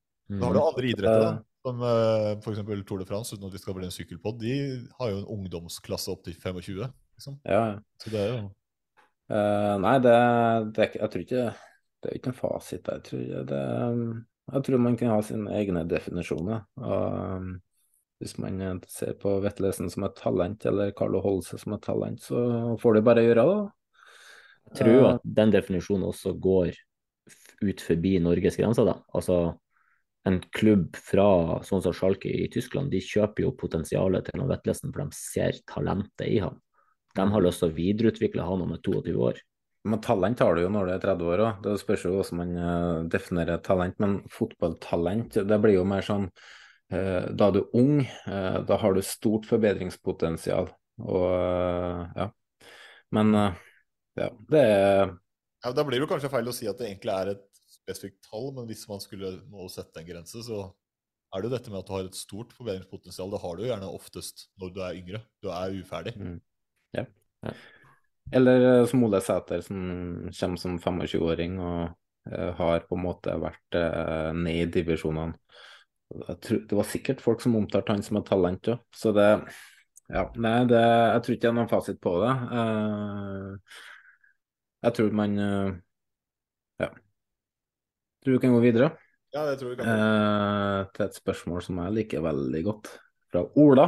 har 0.44 0.54
du 0.54 0.60
Mm. 0.60 0.68
andre 0.68 0.88
idretter, 0.88 1.24
da. 1.24 1.32
Som 1.64 1.82
uh, 1.84 2.40
f.eks. 2.40 2.60
Tour 2.88 3.00
de 3.00 3.06
France, 3.06 3.36
uten 3.36 3.48
at 3.48 3.54
vi 3.54 3.60
skal 3.60 3.76
bli 3.76 3.86
en 3.88 3.92
sykkelpod. 3.92 4.40
De 4.40 4.54
har 5.00 5.10
jo 5.12 5.18
en 5.22 5.30
ungdomsklasse 5.38 6.12
opp 6.12 6.24
til 6.24 6.36
25. 6.36 6.88
Liksom. 7.18 7.40
Ja, 7.48 7.60
ja. 7.74 7.80
Så 8.02 8.12
det 8.12 8.20
er 8.20 8.30
jo 8.32 8.38
uh, 9.32 9.76
nei, 9.84 9.98
det, 10.04 10.16
det 10.74 10.82
er 10.82 10.90
ikke 10.90 11.00
Jeg 11.02 11.12
tror 11.14 11.26
ikke 11.26 11.44
Det 12.04 12.10
er 12.10 12.18
ikke 12.20 12.32
en 12.34 12.40
fasit 12.40 12.86
der. 12.88 13.00
Jeg 13.00 13.06
tror, 13.10 13.44
det, 13.52 13.62
jeg 14.52 14.66
tror 14.66 14.82
man 14.84 14.98
kan 15.00 15.14
ha 15.14 15.22
sine 15.24 15.54
egne 15.56 15.86
definisjoner. 15.88 16.66
Og, 16.82 17.22
um, 17.40 17.54
hvis 18.24 18.38
man 18.40 18.62
eh, 18.62 18.76
ser 18.92 19.16
på 19.20 19.38
Vettlesen 19.44 19.90
som 19.92 20.06
et 20.08 20.16
talent, 20.20 20.66
eller 20.70 20.94
Carlo 20.96 21.22
Holse 21.24 21.60
som 21.60 21.76
et 21.76 21.84
talent, 21.84 22.22
så 22.24 22.76
får 22.80 22.98
det 22.98 23.06
bare 23.08 23.26
gjøre 23.26 23.46
det. 23.50 23.62
Jeg 24.64 24.80
tror 24.80 25.08
at 25.10 25.26
den 25.40 25.52
definisjonen 25.52 26.08
også 26.08 26.36
går 26.40 26.72
ut 27.64 27.84
forbi 27.84 28.16
Norges 28.24 28.58
grenser, 28.60 28.88
da. 28.88 28.98
Altså 29.16 29.58
en 30.28 30.40
klubb 30.56 30.96
fra 30.96 31.60
sånn 31.68 31.84
som 31.84 31.96
Schalke 31.96 32.32
i 32.32 32.48
Tyskland, 32.52 32.92
de 32.94 33.02
kjøper 33.04 33.44
jo 33.44 33.56
potensialet 33.60 34.30
til 34.30 34.46
Vettlesen, 34.48 34.94
for 34.96 35.04
de 35.04 35.20
ser 35.20 35.60
talentet 35.68 36.30
i 36.30 36.40
ham. 36.44 36.62
De 37.14 37.26
har 37.30 37.44
lyst 37.44 37.62
til 37.62 37.74
å 37.74 37.76
videreutvikle 37.76 38.46
han 38.48 38.64
om 38.64 38.72
22 38.80 39.18
år. 39.20 39.42
Men 39.84 40.00
talent 40.04 40.40
har 40.40 40.56
du 40.56 40.64
jo 40.64 40.72
når 40.72 40.88
du 40.88 40.92
er 40.94 41.02
30 41.04 41.30
år 41.34 41.42
òg. 41.44 41.64
Det 41.66 41.74
spørs 41.82 42.06
jo 42.08 42.14
hvordan 42.16 42.40
man 42.40 42.52
eh, 42.56 43.00
definerer 43.12 43.64
talent. 43.66 43.98
Men 44.00 44.22
fotballtalent, 44.32 45.42
det 45.50 45.58
blir 45.64 45.76
jo 45.76 45.88
mer 45.88 46.06
sånn 46.08 46.30
eh, 46.94 47.26
Da 47.36 47.50
er 47.50 47.58
du 47.58 47.66
ung, 47.80 48.00
eh, 48.04 48.60
da 48.64 48.78
har 48.80 48.96
du 48.96 49.02
stort 49.04 49.50
forbedringspotensial. 49.50 50.72
Og 51.04 51.28
ja. 52.16 52.30
Men 53.14 53.36
ja, 54.18 54.30
det 54.50 54.62
er 54.62 55.12
ja, 55.64 55.72
Da 55.74 55.84
blir 55.86 55.98
det 55.98 56.06
jo 56.06 56.12
kanskje 56.12 56.32
feil 56.32 56.48
å 56.50 56.56
si 56.56 56.70
at 56.70 56.80
det 56.80 56.88
egentlig 56.90 57.14
er 57.14 57.34
et 57.34 57.44
spesifikt 57.74 58.24
tall, 58.30 58.50
men 58.56 58.70
hvis 58.70 58.86
man 58.88 59.04
skulle 59.04 59.36
må 59.52 59.68
sette 59.72 60.00
en 60.00 60.08
grense, 60.08 60.46
så 60.48 60.64
er 61.34 61.42
det 61.42 61.50
jo 61.50 61.56
dette 61.58 61.74
med 61.74 61.82
at 61.82 61.90
du 61.90 61.94
har 61.96 62.08
et 62.08 62.18
stort 62.18 62.56
forbedringspotensial. 62.56 63.32
Det 63.34 63.44
har 63.44 63.56
du 63.56 63.64
jo 63.66 63.72
gjerne 63.72 63.94
oftest 64.00 64.48
når 64.62 64.74
du 64.74 64.84
er 64.86 65.00
yngre. 65.02 65.24
Du 65.44 65.50
er 65.52 65.76
uferdig. 65.76 66.16
Mm. 66.16 66.38
Ja. 66.96 67.08
Eller 68.32 68.80
eh, 68.80 68.86
som 68.86 69.04
Ole 69.04 69.22
Sæter, 69.22 69.62
som 69.62 70.30
kommer 70.40 70.58
som 70.58 70.80
25-åring 70.80 71.60
og 71.60 71.92
uh, 72.32 72.50
har 72.58 72.86
på 72.88 72.98
en 72.98 73.04
måte 73.04 73.36
vært 73.42 73.78
uh, 73.78 74.32
ned 74.38 74.70
i 74.70 74.72
divisjonene. 74.80 75.36
Det 76.14 76.76
var 76.78 76.86
sikkert 76.86 77.24
folk 77.26 77.42
som 77.42 77.56
omtalte 77.58 77.96
han 77.96 78.04
som 78.06 78.20
et 78.20 78.28
talent 78.30 78.70
òg, 78.76 78.84
så 78.94 79.14
det 79.16 79.30
Ja, 80.12 80.28
nei, 80.36 80.58
det, 80.70 80.82
jeg 80.84 81.22
tror 81.24 81.34
ikke 81.34 81.42
det 81.42 81.50
er 81.50 81.56
noen 81.58 81.72
fasit 81.72 82.02
på 82.04 82.14
det. 82.22 82.34
Uh, 82.54 83.80
jeg 84.84 84.98
tror 85.00 85.16
man 85.16 85.40
Ja. 86.82 86.90
Tror 88.24 88.36
vi 88.36 88.42
kan 88.44 88.54
gå 88.56 88.60
videre 88.64 88.92
Ja, 89.34 89.46
det 89.48 89.58
tror 89.60 89.72
vi 89.72 89.80
kan. 89.80 90.92
til 90.94 91.06
et 91.06 91.16
spørsmål 91.18 91.64
som 91.64 91.80
jeg 91.82 91.96
liker 91.98 92.22
veldig 92.22 92.64
godt, 92.68 92.92
fra 93.32 93.46
Ola. 93.58 93.88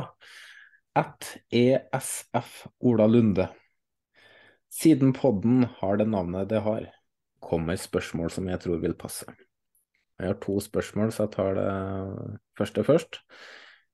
At 0.96 1.36
ESF 1.52 2.66
Ola 2.88 3.06
Lunde. 3.12 3.50
Siden 4.76 5.14
podden 5.16 5.68
har 5.78 5.98
det 5.98 6.08
navnet 6.12 6.50
det 6.52 6.60
har, 6.66 6.90
kommer 7.40 7.78
spørsmål 7.80 8.32
som 8.34 8.50
jeg 8.52 8.60
tror 8.66 8.82
vil 8.84 8.96
passe. 9.00 9.28
Jeg 10.20 10.34
har 10.34 10.40
to 10.44 10.58
spørsmål, 10.64 11.14
så 11.16 11.26
jeg 11.26 11.36
tar 11.36 11.56
det 11.56 11.70
første 12.60 12.84
først. 12.84 13.22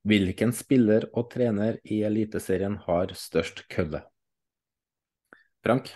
Hvilken 0.06 0.50
spiller 0.54 1.06
og 1.14 1.28
trener 1.30 1.78
i 1.86 2.00
Eliteserien 2.06 2.80
har 2.88 3.14
størst 3.14 3.68
kølle? 3.70 4.02
Frank? 5.62 5.92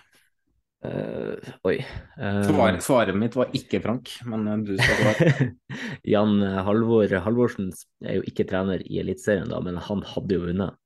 Uh, 0.86 1.34
oi. 1.66 1.80
uh, 2.20 2.44
Svar, 2.46 2.78
svaret 2.84 3.18
mitt 3.18 3.34
var 3.34 3.50
ikke 3.58 3.80
Frank, 3.82 4.12
men 4.30 4.62
du 4.68 4.76
skal 4.78 5.00
svare. 5.00 5.48
Jan 6.14 6.38
Halvor 6.68 7.10
Halvorsen 7.24 7.72
er 8.06 8.20
jo 8.20 8.26
ikke 8.28 8.46
trener 8.46 8.86
i 8.86 9.00
Eliteserien, 9.02 9.50
da, 9.50 9.58
men 9.58 9.82
han 9.82 10.06
hadde 10.14 10.38
jo 10.38 10.46
vunnet. 10.46 10.78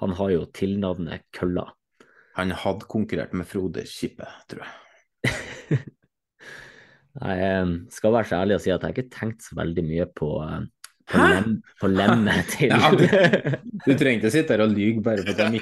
Han 0.00 0.16
har 0.16 0.32
jo 0.32 0.46
tilnavnet 0.56 1.28
Kølla. 1.36 1.74
Han 2.38 2.54
hadde 2.54 2.86
konkurrert 2.86 3.34
med 3.34 3.48
Frode 3.50 3.82
Kippe, 3.90 4.26
tror 4.50 4.62
jeg. 4.64 5.78
Jeg 7.18 7.70
skal 7.90 8.12
være 8.14 8.28
så 8.30 8.36
ærlig 8.38 8.54
og 8.58 8.60
si 8.62 8.70
at 8.70 8.84
jeg 8.84 8.94
ikke 8.94 9.04
har 9.08 9.14
tenkt 9.16 9.42
så 9.42 9.56
veldig 9.58 9.82
mye 9.82 10.04
på, 10.20 10.28
på, 11.10 11.18
lem, 11.32 11.56
på 11.80 11.90
lemmet 11.90 12.46
til 12.52 12.70
Ja, 12.70 12.92
du, 12.94 13.02
du 13.88 13.90
trenger 13.98 14.20
ikke 14.20 14.30
sitte 14.30 14.54
her 14.54 14.62
og 14.62 14.76
lyge 14.76 15.02
bare 15.02 15.24
for 15.24 15.32
at 15.32 15.40
det 15.40 15.48
er 15.48 15.56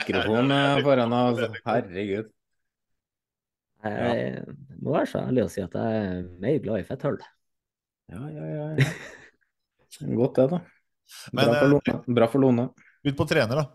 eh, 0.58 0.82
foran 0.84 1.14
deg. 1.14 1.30
Altså. 1.30 1.48
Herregud. 1.70 2.28
Jeg 3.86 4.44
må 4.82 4.96
være 4.98 5.10
så 5.14 5.24
ærlig 5.24 5.46
og 5.46 5.50
si 5.54 5.64
at 5.64 5.80
jeg 5.80 6.04
er 6.04 6.22
mer 6.44 6.60
glad 6.66 6.84
i 6.84 6.86
fetthull. 6.90 7.18
Ja, 8.12 8.22
ja, 8.36 8.52
ja. 8.52 8.68
ja. 8.76 10.12
Godt 10.12 10.42
det, 10.42 10.48
da. 10.52 10.62
Men, 11.32 11.40
Bra 11.40 11.56
for 11.56 11.64
eh, 11.64 11.72
Lone. 11.72 12.16
Bra 12.20 12.32
for 12.34 12.44
Lone. 12.44 12.70
Ut 13.06 13.16
på 13.16 13.32
trener, 13.32 13.64
da. 13.64 13.68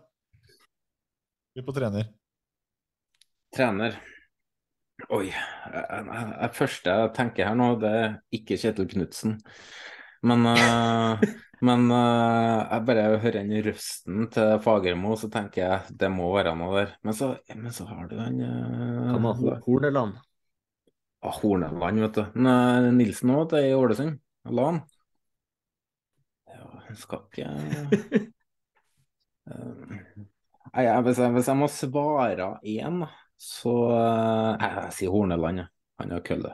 Ut 1.58 1.66
på 1.66 1.74
trener. 1.74 2.12
Trener. 3.52 3.96
Oi. 5.12 5.28
Det 5.32 6.50
første 6.56 6.92
jeg 6.94 7.12
tenker 7.16 7.48
her 7.48 7.56
nå, 7.58 7.72
det 7.82 7.90
er 7.98 8.12
ikke 8.38 8.58
Kjetil 8.60 8.88
Knutsen. 8.92 9.36
Men, 10.22 10.46
uh, 10.46 11.20
men 11.68 11.86
uh, 11.90 12.62
jeg 12.70 12.86
bare 12.88 13.06
hører 13.22 13.40
den 13.42 13.52
røsten 13.66 14.28
til 14.32 14.54
Fagermo, 14.64 15.16
så 15.18 15.28
tenker 15.32 15.64
jeg 15.64 15.96
det 16.00 16.10
må 16.14 16.30
være 16.36 16.54
noe 16.58 16.76
der. 16.78 16.94
Men 17.04 17.18
så, 17.18 17.32
men 17.52 17.74
så 17.74 17.88
har 17.90 18.08
du 18.10 18.16
den 18.20 18.40
uh, 18.46 19.32
Ho- 19.42 19.56
Horneland? 19.66 20.16
ah, 21.22 21.34
Horneland, 21.42 22.00
vet 22.00 22.14
du. 22.14 22.24
Men, 22.34 22.52
eh, 22.86 22.92
Nilsen 22.96 23.30
òg, 23.34 23.48
det 23.52 23.62
er 23.62 23.70
i 23.72 23.76
Ålesund. 23.78 24.18
La 24.50 24.68
han. 24.70 24.80
Ja, 26.50 26.66
hun 26.88 26.96
skal 26.98 27.26
ikke 27.28 27.50
Nei, 30.72 30.84
hvis, 31.04 31.18
jeg, 31.20 31.32
hvis 31.34 31.48
jeg 31.50 31.58
må 31.58 31.66
svare 31.68 32.46
én, 32.64 33.02
så 33.42 33.72
eh, 33.96 34.62
Jeg, 34.62 34.92
sier 34.98 35.10
Horneland, 35.14 35.62
jeg. 35.64 35.68
Han 36.02 36.14
har 36.14 36.22
kølle. 36.26 36.52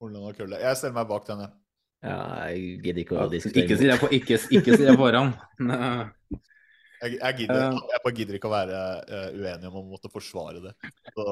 Horneland 0.00 0.30
og 0.32 0.36
Kølle. 0.38 0.58
Jeg 0.62 0.76
stiller 0.80 0.96
meg 0.96 1.08
bak 1.10 1.26
denne. 1.28 1.48
Ja, 2.00 2.18
jeg 2.48 2.78
gidder 2.84 3.00
ikke 3.02 3.16
å 3.20 3.26
diskutere. 3.30 3.64
ikke 3.66 3.76
sier 3.76 3.90
jeg 3.92 4.00
på- 4.00 4.08
ikke- 4.16 4.38
ikke 4.58 4.76
sier 4.78 4.88
jeg 4.92 5.00
foran. 5.00 5.34
Jeg, 7.00 7.14
jeg, 7.16 7.34
gidder, 7.38 7.62
Eh. 7.72 7.76
jeg 7.92 8.00
bare 8.04 8.12
gidder 8.12 8.34
ikke 8.36 8.48
å 8.50 8.52
være 8.52 8.80
uh, 9.08 9.28
uenig 9.32 9.68
om 9.70 9.76
å 9.80 9.82
måtte 9.88 10.10
forsvare 10.12 10.60
det. 10.60 10.72
Så 11.16 11.24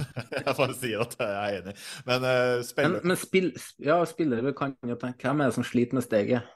jeg 0.36 0.52
bare 0.54 0.74
sier 0.78 1.00
at 1.02 1.16
jeg 1.18 1.32
er 1.40 1.56
enig. 1.64 1.74
Men 2.06 2.26
uh, 2.30 2.62
Men, 2.78 2.94
men 3.10 3.18
spill, 3.18 3.48
ja, 3.82 3.96
spillere 4.06 4.52
kan 4.54 4.76
jo 4.86 4.94
tenke 4.94 5.26
Hvem 5.26 5.42
er 5.42 5.50
det 5.50 5.56
som 5.58 5.66
sliter 5.66 5.98
med 5.98 6.06
steget? 6.06 6.46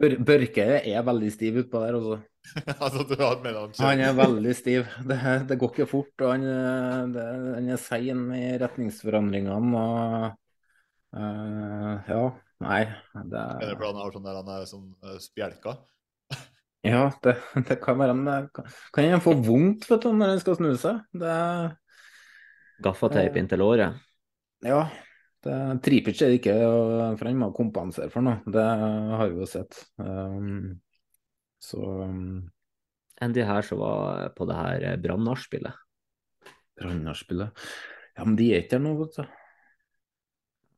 Bør, 0.00 0.14
Børke 0.26 0.64
er 0.82 1.04
veldig 1.06 1.30
stiv 1.30 1.60
utpå 1.62 1.82
der, 1.84 1.98
altså. 1.98 2.16
altså, 2.84 3.04
du 3.08 3.14
har. 3.20 3.38
Han 3.80 4.00
er 4.02 4.16
veldig 4.18 4.54
stiv. 4.56 4.88
Det, 5.06 5.18
det 5.48 5.58
går 5.60 5.70
ikke 5.72 5.90
fort. 5.90 6.12
og 6.20 6.32
Han, 6.32 6.46
eh, 6.50 7.04
det, 7.14 7.26
han 7.56 7.68
er 7.70 7.80
sein 7.80 8.24
i 8.36 8.44
retningsforandringene. 8.60 9.84
og 9.84 10.26
uh, 11.14 12.10
Ja, 12.10 12.24
nei 12.64 12.82
det, 12.86 13.40
Er 13.40 13.70
det 13.70 13.76
fordi 13.78 13.88
han 13.90 14.02
har 14.02 14.16
sånn 14.16 14.26
der 14.26 14.40
han 14.40 14.52
er 14.56 14.66
sånn 14.70 14.88
uh, 15.04 15.18
spjelka? 15.22 15.78
Ja, 16.84 17.06
det, 17.24 17.38
det 17.64 17.78
kan 17.80 17.96
være 17.96 18.12
han 18.12 18.50
kan, 18.52 19.06
han 19.08 19.22
få 19.24 19.32
vondt 19.40 19.86
vet 19.88 20.02
du, 20.04 20.10
når 20.12 20.34
han 20.34 20.42
skal 20.42 20.58
snu 20.58 20.74
seg. 20.76 20.98
Det, 21.16 21.36
Gaffateip 22.84 23.38
inntil 23.40 23.62
låret? 23.62 24.02
ja, 24.64 24.82
Tripic 25.84 26.22
er 26.22 26.32
det 26.32 26.40
ikke, 26.40 26.56
for 27.18 27.28
han 27.28 27.38
må 27.40 27.50
kompensere 27.56 28.10
for 28.12 28.24
noe. 28.24 28.40
Det 28.48 28.64
har 28.64 29.30
vi 29.30 29.42
jo 29.42 29.48
sett. 29.48 29.78
Um, 30.00 30.74
så 31.62 31.80
um, 31.80 32.42
enn 33.22 33.34
de 33.36 33.46
her 33.46 33.66
som 33.66 33.80
var 33.80 34.30
på 34.36 34.46
det 34.50 34.58
her 34.58 34.86
eh, 34.90 34.98
Brann-nachspielet. 35.00 35.80
Brann-nachspielet. 36.80 37.64
Ja, 38.14 38.26
men 38.26 38.36
de 38.38 38.50
er 38.52 38.64
ikke 38.64 38.76
der 38.76 38.84
nå, 38.84 38.94
vet 39.02 39.18
du. 39.18 39.24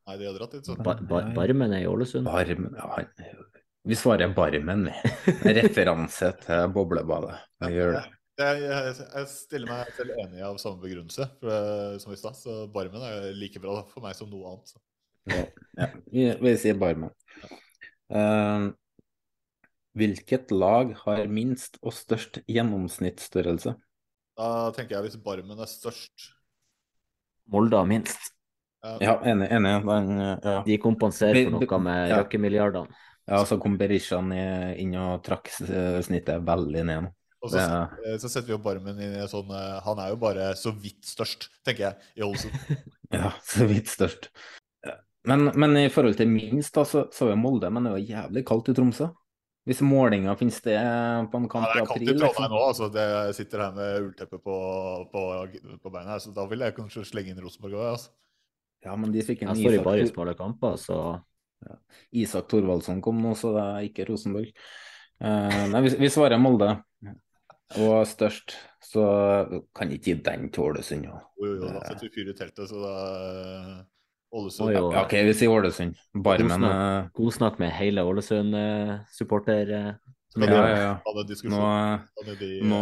Nei, 0.06 0.18
de 0.20 0.28
har 0.28 0.36
dratt 0.38 0.54
dit, 0.54 0.68
så. 0.68 0.76
Ba 0.78 0.94
ba 1.00 1.22
Barmen 1.34 1.74
er 1.74 1.82
i 1.82 1.88
Ålesund. 1.90 2.28
Barmen, 2.28 2.76
ja, 2.78 2.90
han, 2.94 3.40
vi 3.86 3.98
svarer 3.98 4.34
Barmen, 4.36 4.86
vi. 4.88 5.32
Referanse 5.60 6.30
til 6.44 6.70
boblebadet. 6.74 7.40
Vi 7.64 7.74
gjør 7.74 7.98
det. 7.98 8.04
Jeg, 8.36 8.58
jeg, 8.60 8.96
jeg 9.00 9.28
stiller 9.32 9.70
meg 9.70 9.92
selv 9.96 10.18
enig 10.20 10.42
av 10.44 10.58
samme 10.60 10.82
begrunnelse 10.82 11.24
for, 11.40 11.94
som 12.02 12.12
i 12.12 12.18
stad, 12.20 12.36
så 12.36 12.56
Barmen 12.72 13.04
er 13.08 13.30
like 13.32 13.62
bra 13.62 13.78
for 13.88 14.04
meg 14.04 14.16
som 14.18 14.28
noe 14.28 14.50
annet. 14.50 14.74
Så. 14.74 14.82
Ja, 15.32 15.44
ja. 15.80 15.88
Vi, 16.12 16.26
vi 16.42 16.52
sier 16.60 16.76
Barmen. 16.80 17.14
Uh, 18.12 18.68
hvilket 19.96 20.52
lag 20.52 20.92
har 21.06 21.24
minst 21.32 21.80
og 21.80 21.96
størst 21.96 22.42
gjennomsnittsstørrelse? 22.44 23.72
Da 24.36 24.52
tenker 24.76 24.98
jeg 24.98 25.08
hvis 25.08 25.20
Barmen 25.24 25.56
er 25.56 25.70
størst 25.70 26.32
Molde 27.48 27.78
har 27.78 27.86
minst. 27.88 28.32
Ja, 29.00 29.16
enig. 29.24 29.46
enig 29.54 29.70
den, 29.86 30.16
ja. 30.18 30.60
De 30.66 30.76
kompenserer 30.82 31.46
for 31.46 31.54
noe 31.56 31.78
med 31.82 32.10
Ja. 32.10 32.18
røkkemilliardene. 32.20 32.90
Ja, 33.26 33.40
så 33.46 33.56
kom 33.58 33.78
Berishan 33.78 34.32
inn 34.34 34.92
og 34.98 35.22
trakk 35.26 35.48
snittet 35.54 36.42
veldig 36.46 36.82
ned 36.86 37.06
nå. 37.06 37.12
Og 37.44 37.50
så, 37.52 37.60
Det- 37.60 38.12
eh, 38.14 38.18
så 38.22 38.28
setter 38.32 38.46
vi 38.48 38.54
jo 38.56 38.62
Barmen 38.64 38.96
inn 38.98 39.16
i 39.20 39.26
sånn 39.28 39.50
eh, 39.52 39.80
Han 39.84 39.98
er 40.02 40.08
jo 40.14 40.16
bare 40.22 40.54
så 40.56 40.72
vidt 40.72 41.04
størst, 41.04 41.48
tenker 41.66 41.90
jeg, 41.90 41.96
i 42.16 42.24
Ålesund. 42.26 42.54
Ja, 43.14 43.30
så 43.46 43.66
vidt 43.70 43.86
størst. 43.92 44.30
Men, 45.26 45.50
men 45.58 45.76
i 45.78 45.88
forhold 45.90 46.16
til 46.18 46.28
minst, 46.30 46.72
da, 46.74 46.82
så, 46.86 47.04
så 47.14 47.28
er 47.32 47.38
Molde, 47.38 47.68
men 47.70 47.84
det 47.86 47.92
er 47.92 47.98
jo 48.00 48.14
jævlig 48.14 48.42
kaldt 48.46 48.68
i 48.70 48.74
Tromsø. 48.78 49.08
Hvis 49.66 49.80
målinga 49.82 50.36
finner 50.38 50.54
sted 50.54 51.28
på 51.32 51.38
en 51.40 51.46
Ja, 51.46 51.50
kamp 51.50 51.66
det 51.66 51.78
i 51.78 51.82
er 51.82 51.86
kaldt 51.86 52.02
i 52.02 52.06
april, 52.06 52.18
Trondheim 52.20 52.44
liksom. 52.46 52.52
nå. 52.54 52.60
Altså, 52.70 52.88
det, 52.94 53.06
jeg 53.10 53.34
sitter 53.40 53.62
her 53.64 53.72
med 53.74 54.04
ullteppe 54.04 54.38
på, 54.42 54.56
på, 55.10 55.22
på 55.82 55.90
beina, 55.90 56.12
her, 56.14 56.22
så 56.22 56.30
da 56.34 56.44
vil 56.46 56.62
jeg 56.62 56.76
kanskje 56.76 57.02
slenge 57.08 57.34
inn 57.34 57.40
Rosenborg 57.42 57.74
òg. 57.80 57.88
Altså. 57.96 58.12
Ja, 58.86 58.94
men 59.02 59.10
de 59.14 59.24
fikk 59.26 59.42
en 59.42 59.50
Jeg 59.54 59.64
står 59.64 59.74
i 59.74 60.04
Isak, 60.06 60.30
i 60.30 60.36
kamper, 60.38 60.76
så 60.78 60.98
Isak 62.14 62.46
Thorvaldsson 62.52 63.02
kom 63.02 63.18
nå, 63.22 63.34
så 63.38 63.50
det 63.56 63.64
er 63.66 63.88
ikke 63.88 64.06
Rosenborg. 64.12 64.52
Uh, 65.18 65.62
nei, 65.72 65.80
vi, 65.88 65.94
vi 66.04 66.12
svarer 66.12 66.38
Molde. 66.38 66.68
Og 67.74 68.06
størst, 68.06 68.54
så 68.84 69.04
kan 69.74 69.90
ikke 69.90 70.12
gi 70.12 70.14
den 70.28 70.48
til 70.54 70.62
Ålesund. 70.68 71.08
Ja. 71.08 71.18
Jo, 71.42 71.52
jo, 71.56 71.66
da 71.66 71.82
setter 71.82 72.06
vi 72.06 72.12
fyr 72.14 72.30
i 72.30 72.34
teltet, 72.38 72.68
så 72.70 72.78
da 72.78 72.92
eh, 73.18 73.72
Ålesund 74.38 74.68
oi. 74.68 74.74
Ja, 74.76 74.84
OK, 75.02 75.14
vi 75.26 75.34
sier 75.34 75.50
Ålesund. 75.50 75.98
Snakk. 76.14 76.68
eh, 76.70 77.08
god 77.18 77.34
snakk 77.34 77.58
med 77.62 77.74
hele 77.74 78.06
Ålesund-supporter. 78.06 79.74
Så 80.30 80.44
Ja, 80.46 80.62
ja, 80.68 80.78
ja. 80.78 80.94
Nå, 81.50 81.66
nå 82.70 82.80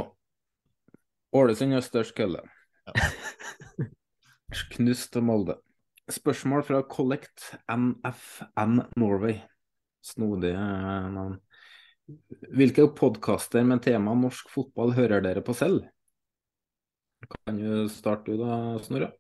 Ålesund 1.35 1.75
er 1.75 1.83
størst 1.83 2.15
kølle. 2.19 2.45
Knust 4.75 5.17
Molde. 5.25 5.57
Spørsmål 6.13 6.63
fra 6.69 6.83
Collect 6.85 7.55
NFN 7.73 8.83
Norway. 9.01 9.41
Snodig 10.05 10.53
eh, 10.53 11.09
navn. 11.15 11.39
Hvilke 12.55 12.85
podkaster 12.93 13.65
med 13.65 13.81
tema 13.85 14.13
norsk 14.19 14.51
fotball 14.53 14.93
hører 14.97 15.25
dere 15.25 15.43
på 15.45 15.55
selv? 15.57 15.87
Kan 17.25 17.57
du 17.57 17.87
starte 17.89 18.35
du 18.35 18.43
da, 18.43 18.57
Snorre? 18.85 19.15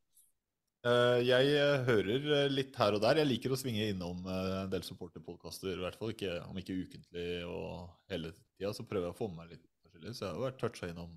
Eh, 0.84 1.18
jeg 1.24 1.52
eh, 1.56 1.84
hører 1.86 2.26
eh, 2.42 2.50
litt 2.52 2.74
her 2.76 2.96
og 2.96 3.00
der. 3.00 3.22
Jeg 3.22 3.30
liker 3.30 3.54
å 3.54 3.56
svinge 3.56 3.86
innom 3.88 4.26
en 4.28 4.72
del 4.72 4.84
supporterpodkaster, 4.84 5.78
i 5.78 5.80
hvert 5.80 5.96
fall. 5.96 6.12
Ikke, 6.12 6.34
om 6.44 6.58
ikke 6.60 6.76
ukentlig 6.82 7.28
og 7.48 7.86
hele 8.12 8.34
tida, 8.36 8.74
så 8.76 8.84
prøver 8.84 9.08
jeg 9.08 9.16
å 9.16 9.20
få 9.22 9.30
med 9.30 9.40
meg 9.40 9.54
litt 9.54 9.64
forskjellig. 9.80 10.12
Så 10.12 10.26
jeg 10.26 10.34
har 10.34 10.44
vært 10.44 10.60
toucha 10.60 10.90
innom 10.92 11.16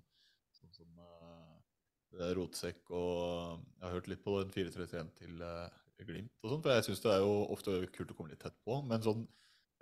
sånn 0.55 0.71
som 0.71 1.03
uh, 1.03 2.31
Rotsekk, 2.37 2.79
og 2.95 3.59
jeg 3.59 3.83
har 3.83 3.97
hørt 3.97 4.09
litt 4.13 4.23
på 4.23 4.37
den 4.39 4.55
431 4.55 5.11
til 5.19 5.43
uh, 5.43 5.67
Glimt 6.07 6.31
og 6.45 6.53
sånt. 6.53 6.63
For 6.63 6.77
jeg 6.77 6.87
syns 6.87 7.03
det 7.03 7.11
er 7.17 7.23
jo 7.25 7.35
ofte 7.51 7.77
kult 7.91 8.15
å 8.15 8.15
komme 8.15 8.31
litt 8.31 8.43
tett 8.45 8.55
på. 8.63 8.79
Men 8.87 9.03
sånn 9.03 9.27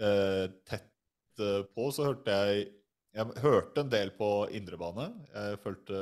uh, 0.01 0.45
tett 0.65 0.89
eh, 1.43 1.61
på 1.75 1.89
så 1.95 2.09
hørte 2.09 2.31
jeg 2.31 2.65
Jeg 3.15 3.31
hørte 3.39 3.79
en 3.79 3.91
del 3.91 4.09
på 4.17 4.27
indrebane. 4.51 5.05
Jeg 5.31 5.59
fulgte 5.63 5.99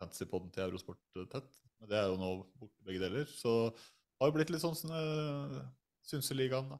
fantasypoden 0.00 0.48
til 0.54 0.64
Eurosport 0.64 1.18
eh, 1.20 1.26
tett. 1.28 1.58
Men 1.80 1.90
det 1.90 1.98
er 1.98 2.06
jo 2.08 2.20
nå 2.20 2.30
borte 2.56 2.86
begge 2.86 3.02
deler. 3.02 3.26
Så 3.28 3.72
det 3.72 4.22
har 4.22 4.30
jo 4.30 4.36
blitt 4.38 4.52
litt 4.52 4.62
sånn 4.62 4.76
som 4.76 4.92
uh, 4.92 5.60
Synseligaen, 6.04 6.72
da. 6.72 6.78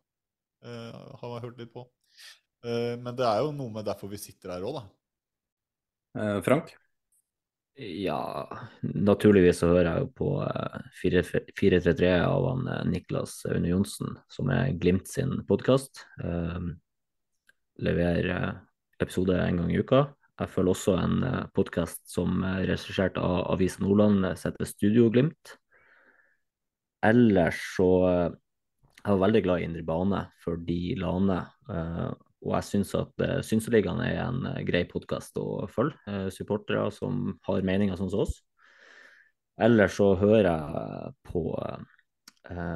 Uh, 0.64 1.12
har 1.20 1.34
jeg 1.34 1.44
hørt 1.46 1.60
litt 1.60 1.72
på. 1.72 1.84
Uh, 2.64 2.96
men 3.00 3.12
det 3.16 3.24
er 3.24 3.44
jo 3.44 3.52
noe 3.56 3.72
med 3.72 3.86
derfor 3.88 4.12
vi 4.12 4.20
sitter 4.20 4.52
her 4.52 4.64
òg, 4.68 4.80
da. 4.80 4.84
Eh, 6.18 6.42
Frank? 6.42 6.76
Ja, 7.74 8.48
naturligvis 8.82 9.60
så 9.62 9.70
hører 9.70 9.88
jeg 9.88 10.04
jo 10.04 10.08
på 10.18 10.30
eh, 10.44 10.88
4 11.00 11.22
433 11.56 12.10
av 12.26 12.48
han 12.48 12.66
eh, 12.68 12.82
Niklas 12.90 13.38
Aune 13.48 13.70
Johnsen, 13.70 14.18
som 14.28 14.50
er 14.52 14.74
Glimt 14.80 15.08
sin 15.08 15.38
podkast. 15.48 16.04
Leverer 17.80 18.30
eh, 18.34 18.50
episode 19.00 19.36
en 19.40 19.62
gang 19.62 19.72
i 19.72 19.80
uka. 19.80 20.04
Jeg 20.40 20.52
følger 20.54 20.72
også 20.72 20.94
en 20.96 21.18
uh, 21.24 21.40
podkast 21.52 22.00
som 22.08 22.40
er 22.48 22.62
regissert 22.70 23.18
av 23.20 23.42
Avisen 23.52 23.84
Nordland, 23.84 24.24
eh, 24.24 24.36
som 24.40 24.52
heter 24.54 24.68
Studio 24.68 25.10
Glimt. 25.12 25.56
Ellers 27.04 27.58
så 27.76 27.90
eh, 28.08 28.30
Jeg 29.00 29.16
var 29.16 29.22
veldig 29.26 29.40
glad 29.44 29.60
i 29.60 29.64
Indre 29.64 29.82
Bane 29.88 30.24
for 30.44 30.60
de 30.60 30.94
la 31.00 31.12
eh, 31.72 32.10
og 32.40 32.54
jeg 32.56 32.66
syns 32.68 32.92
at 32.96 33.24
Synseligaen 33.44 34.00
er 34.04 34.20
en 34.24 34.44
eh, 34.48 34.62
grei 34.68 34.84
podkast 34.88 35.36
å 35.40 35.66
følge. 35.68 35.96
eh, 36.08 36.28
supportere 36.32 36.88
som 36.92 37.34
har 37.48 37.66
meninger 37.66 37.96
sånn 38.00 38.12
som 38.12 38.24
oss. 38.24 38.40
Ellers 39.60 39.98
så 40.00 40.14
hører 40.16 40.48
jeg 40.48 41.12
på 41.28 41.42
eh, 41.60 41.99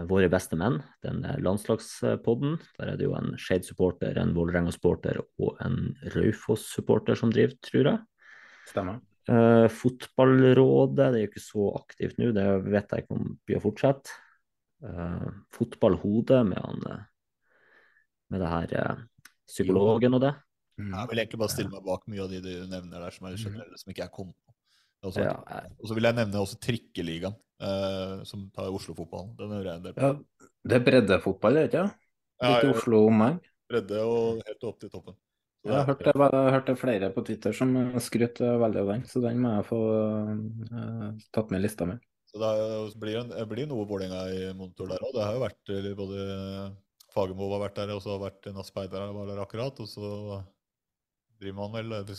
Våre 0.07 0.29
beste 0.31 0.55
menn, 0.59 0.77
den 1.03 1.25
eh, 1.27 1.41
landslagspodden. 1.43 2.59
Der 2.79 2.93
er 2.93 2.99
det 3.01 3.09
jo 3.09 3.17
en 3.19 3.33
Skeid-supporter, 3.41 4.21
en 4.21 4.35
Vålerenga-supporter 4.37 5.19
og 5.23 5.57
en 5.65 5.97
Raufoss-supporter 6.15 7.19
som 7.19 7.33
driver, 7.35 7.57
tror 7.67 7.91
jeg. 7.91 7.99
Stemmer. 8.71 9.03
Uh, 9.25 9.71
fotballrådet 9.73 10.99
det 10.99 11.05
er 11.07 11.23
jo 11.23 11.29
ikke 11.31 11.41
så 11.41 11.71
aktivt 11.79 12.19
nå, 12.21 12.29
det 12.37 12.45
vet 12.67 12.91
jeg 12.93 13.05
ikke 13.05 13.17
om 13.17 13.31
blir 13.49 13.57
å 13.57 13.65
fortsette. 13.65 14.19
Uh, 14.85 15.31
fotballhodet 15.55 16.43
med, 16.45 16.61
han, 16.61 16.83
eh, 16.93 17.05
med 18.35 18.43
det 18.45 18.51
her 18.51 18.75
uh, 18.77 19.31
psykologen 19.49 20.19
og 20.19 20.27
det. 20.27 20.35
Jeg 20.77 21.09
vil 21.09 21.23
egentlig 21.23 21.41
bare 21.41 21.55
stille 21.55 21.73
meg 21.73 21.87
bak 21.87 22.05
mye 22.11 22.25
av 22.25 22.35
de 22.35 22.43
du 22.45 22.51
nevner 22.69 23.07
der, 23.07 23.15
som 23.15 23.31
er 23.31 23.39
generelle, 23.41 23.81
som 23.81 23.95
ikke 23.95 24.05
jeg 24.05 24.15
kom 24.15 24.33
på. 24.35 24.54
Det 25.05 25.25
Ja, 25.25 25.35
Og 25.81 25.89
så 25.91 25.97
vil 25.97 26.09
jeg 26.09 26.17
nevne 26.17 26.41
også 26.41 26.59
Trikkeligaen, 26.65 27.35
eh, 27.61 28.23
som 28.29 28.47
tar 28.55 28.73
Oslo-fotballen. 28.73 29.35
Den 29.37 29.53
hører 29.57 29.69
jeg 29.73 29.77
en 29.81 29.85
del 29.89 29.97
på. 29.99 30.01
Ja, 30.01 30.49
det 30.65 30.79
er 30.79 30.87
breddefotball, 30.87 31.59
er 31.61 31.67
det 31.69 31.73
ikke? 31.75 31.85
Ja, 32.43 32.55
Litt 32.55 32.65
ja. 32.65 32.73
Oslo 32.73 33.03
omheng? 33.11 33.39
Bredde 33.71 34.01
og 34.05 34.41
helt 34.47 34.65
opp 34.69 34.81
til 34.81 34.91
toppen. 34.93 35.17
Så 35.65 35.71
Jeg 35.71 35.77
har 35.77 35.87
det 35.87 35.89
hørt 35.89 36.03
det, 36.05 36.33
jeg 36.37 36.55
hørte 36.55 36.77
flere 36.77 37.09
på 37.15 37.23
Twitter 37.25 37.55
som 37.57 37.71
skryter 38.05 38.59
veldig 38.61 38.81
av 38.83 38.91
den, 38.93 39.05
så 39.09 39.23
den 39.25 39.39
må 39.41 39.53
jeg 39.55 39.65
få 39.71 39.79
uh, 39.81 41.07
tatt 41.33 41.51
med 41.51 41.63
i 41.63 41.65
lista 41.65 41.87
mi. 41.89 41.97
Så 42.29 42.41
det 42.43 42.51
er- 42.51 42.99
blir, 43.01 43.17
en, 43.21 43.31
det 43.33 43.47
blir 43.49 43.67
noe 43.71 43.87
Vålerenga 43.89 44.27
i 44.29 44.53
monitor 44.53 44.91
der 44.91 45.01
òg. 45.01 45.15
Det 45.15 45.25
har 45.25 45.35
jo 45.39 45.45
vært 45.45 45.73
eh, 45.73 45.95
både 45.97 46.27
Fagermo 47.15 47.49
har 47.55 47.63
vært 47.69 47.77
der, 47.79 47.95
og 47.95 48.03
så 48.03 48.17
har 48.17 48.25
vært 48.27 48.51
Nass 48.53 48.73
Peider 48.75 49.13
var 49.15 49.27
der 49.31 49.41
akkurat. 49.41 49.79
Og 49.81 49.89
så 49.89 50.43
driver 51.41 51.57
man 51.63 51.77
vel 51.79 52.13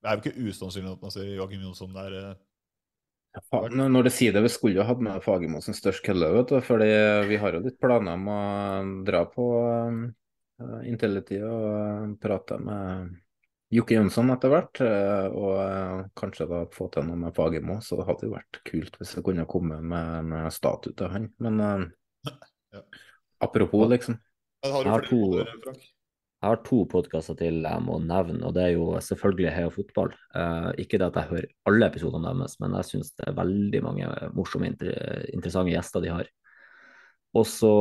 Det 0.00 0.08
er 0.08 0.16
jo 0.16 0.22
ikke 0.24 0.48
usannsynlig 0.50 0.92
at 0.96 1.02
man 1.04 1.12
ser 1.12 1.26
Joakim 1.36 1.60
Jonsson 1.66 1.92
der. 1.96 2.14
Ja, 3.36 3.40
Faen, 3.52 3.76
Når 3.92 4.06
du 4.08 4.10
sier 4.10 4.32
det, 4.34 4.42
vi 4.42 4.50
skulle 4.50 4.80
jo 4.80 4.86
hatt 4.88 5.02
med 5.04 5.20
Fagermo 5.22 5.60
som 5.62 5.74
størst 5.76 6.02
kølle, 6.06 6.30
vet 6.34 6.48
du. 6.50 6.56
Fordi 6.66 6.88
vi 7.28 7.36
har 7.38 7.54
jo 7.54 7.60
litt 7.66 7.76
planer 7.82 8.16
om 8.16 8.30
å 8.32 8.38
dra 9.06 9.20
på 9.30 9.44
uh, 9.60 10.80
Intility 10.88 11.38
og 11.46 11.66
eh, 11.70 12.08
prate 12.20 12.58
med 12.60 13.12
Jokke 13.70 13.94
Jønsson 13.94 14.32
etter 14.34 14.50
hvert. 14.50 14.80
eh, 14.82 15.28
og 15.30 15.52
eh, 15.62 16.00
kanskje 16.18 16.48
da 16.50 16.64
få 16.74 16.88
til 16.96 17.06
noe 17.06 17.20
med 17.22 17.36
Fagermo. 17.36 17.78
Så 17.84 18.00
det 18.00 18.08
hadde 18.08 18.26
jo 18.26 18.34
vært 18.34 18.58
kult 18.66 18.98
hvis 18.98 19.14
det 19.14 19.22
kunne 19.28 19.46
komme 19.48 19.78
med 19.84 20.16
en 20.24 20.34
eh, 20.40 20.48
statue 20.56 20.96
til 20.98 21.12
han. 21.14 21.30
Men 21.38 21.60
uh, 21.62 21.86
Ja. 22.74 22.82
apropos, 23.46 23.86
liksom. 23.90 24.18
Jeg 24.64 24.72
Har 24.74 25.06
du 25.06 25.08
flere 25.12 25.46
to- 25.46 25.62
Frank? 25.68 25.86
Jeg 26.40 26.54
har 26.54 26.60
to 26.64 26.78
podkaster 26.88 27.36
til 27.36 27.58
jeg 27.66 27.84
må 27.84 27.98
nevne, 28.00 28.38
og 28.48 28.54
det 28.56 28.62
er 28.64 28.70
jo 28.72 28.94
selvfølgelig 29.04 29.50
Heia 29.52 29.72
fotball. 29.74 30.14
Eh, 30.32 30.68
ikke 30.80 30.96
det 30.96 31.10
at 31.10 31.18
jeg 31.18 31.28
hører 31.34 31.48
alle 31.68 31.88
episodene 31.90 32.32
deres, 32.32 32.54
men 32.62 32.76
jeg 32.78 32.88
syns 32.88 33.10
det 33.18 33.26
er 33.28 33.36
veldig 33.36 33.82
mange 33.84 34.08
morsomme, 34.38 34.70
interessante 34.72 35.74
gjester 35.74 36.00
de 36.00 36.14
har. 36.14 36.30
Og 37.36 37.44
så 37.44 37.74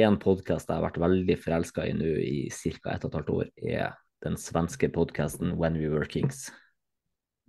en 0.00 0.16
podkast 0.16 0.72
jeg 0.72 0.78
har 0.78 0.86
vært 0.86 1.02
veldig 1.04 1.36
forelska 1.44 1.84
i 1.84 1.92
nå 1.98 2.14
i 2.24 2.48
ca. 2.56 2.94
ett 2.94 3.04
og 3.04 3.12
et 3.12 3.20
halvt 3.20 3.34
år, 3.36 3.52
er 3.60 4.00
den 4.24 4.40
svenske 4.40 4.88
podkasten 4.88 5.52
When 5.60 5.76
We 5.76 5.92
Were 5.92 6.08
Kings. 6.08 6.48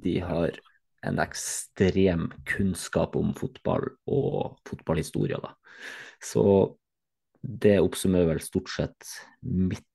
De 0.03 0.19
har 0.19 0.59
en 1.07 1.23
ekstrem 1.23 2.27
kunnskap 2.43 3.15
om 3.15 3.31
fotball 3.39 3.87
og 4.03 4.59
fotballhistorie, 4.67 5.39
da. 5.39 5.55
Så 6.19 6.75
det 7.39 7.77
oppsummerer 7.79 8.33
vel 8.35 8.43
stort 8.43 8.75
sett 8.75 9.15
mitt 9.39 9.87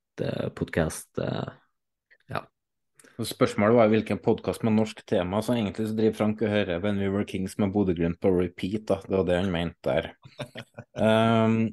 podkast. 0.57 1.21
Ja. 2.31 2.45
Spørsmålet 3.21 3.77
var 3.77 3.91
hvilken 3.93 4.21
podkast 4.23 4.63
med 4.65 4.77
norsk 4.79 5.03
tema, 5.09 5.43
så 5.45 5.57
egentlig 5.57 5.89
så 5.91 5.97
driver 5.97 6.17
Frank 6.17 6.43
og 6.45 6.53
hører 6.53 6.81
When 6.81 7.01
We 7.03 7.11
Were 7.13 7.27
Kings 7.29 7.59
med 7.61 7.73
Bodø-Glimt 7.75 8.21
på 8.23 8.33
repeat, 8.33 8.87
da. 8.89 9.01
Det 9.05 9.17
var 9.17 9.27
det 9.29 9.41
han 9.43 9.55
mente 9.55 9.81
der. 9.85 10.13
Um, 11.01 11.71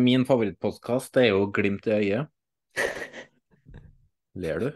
min 0.00 0.24
favorittpodkast 0.24 1.16
er 1.20 1.32
jo 1.32 1.46
Glimt 1.52 1.86
i 1.88 1.92
øyet. 1.96 2.28
Ler 4.42 4.58
du? 4.62 4.68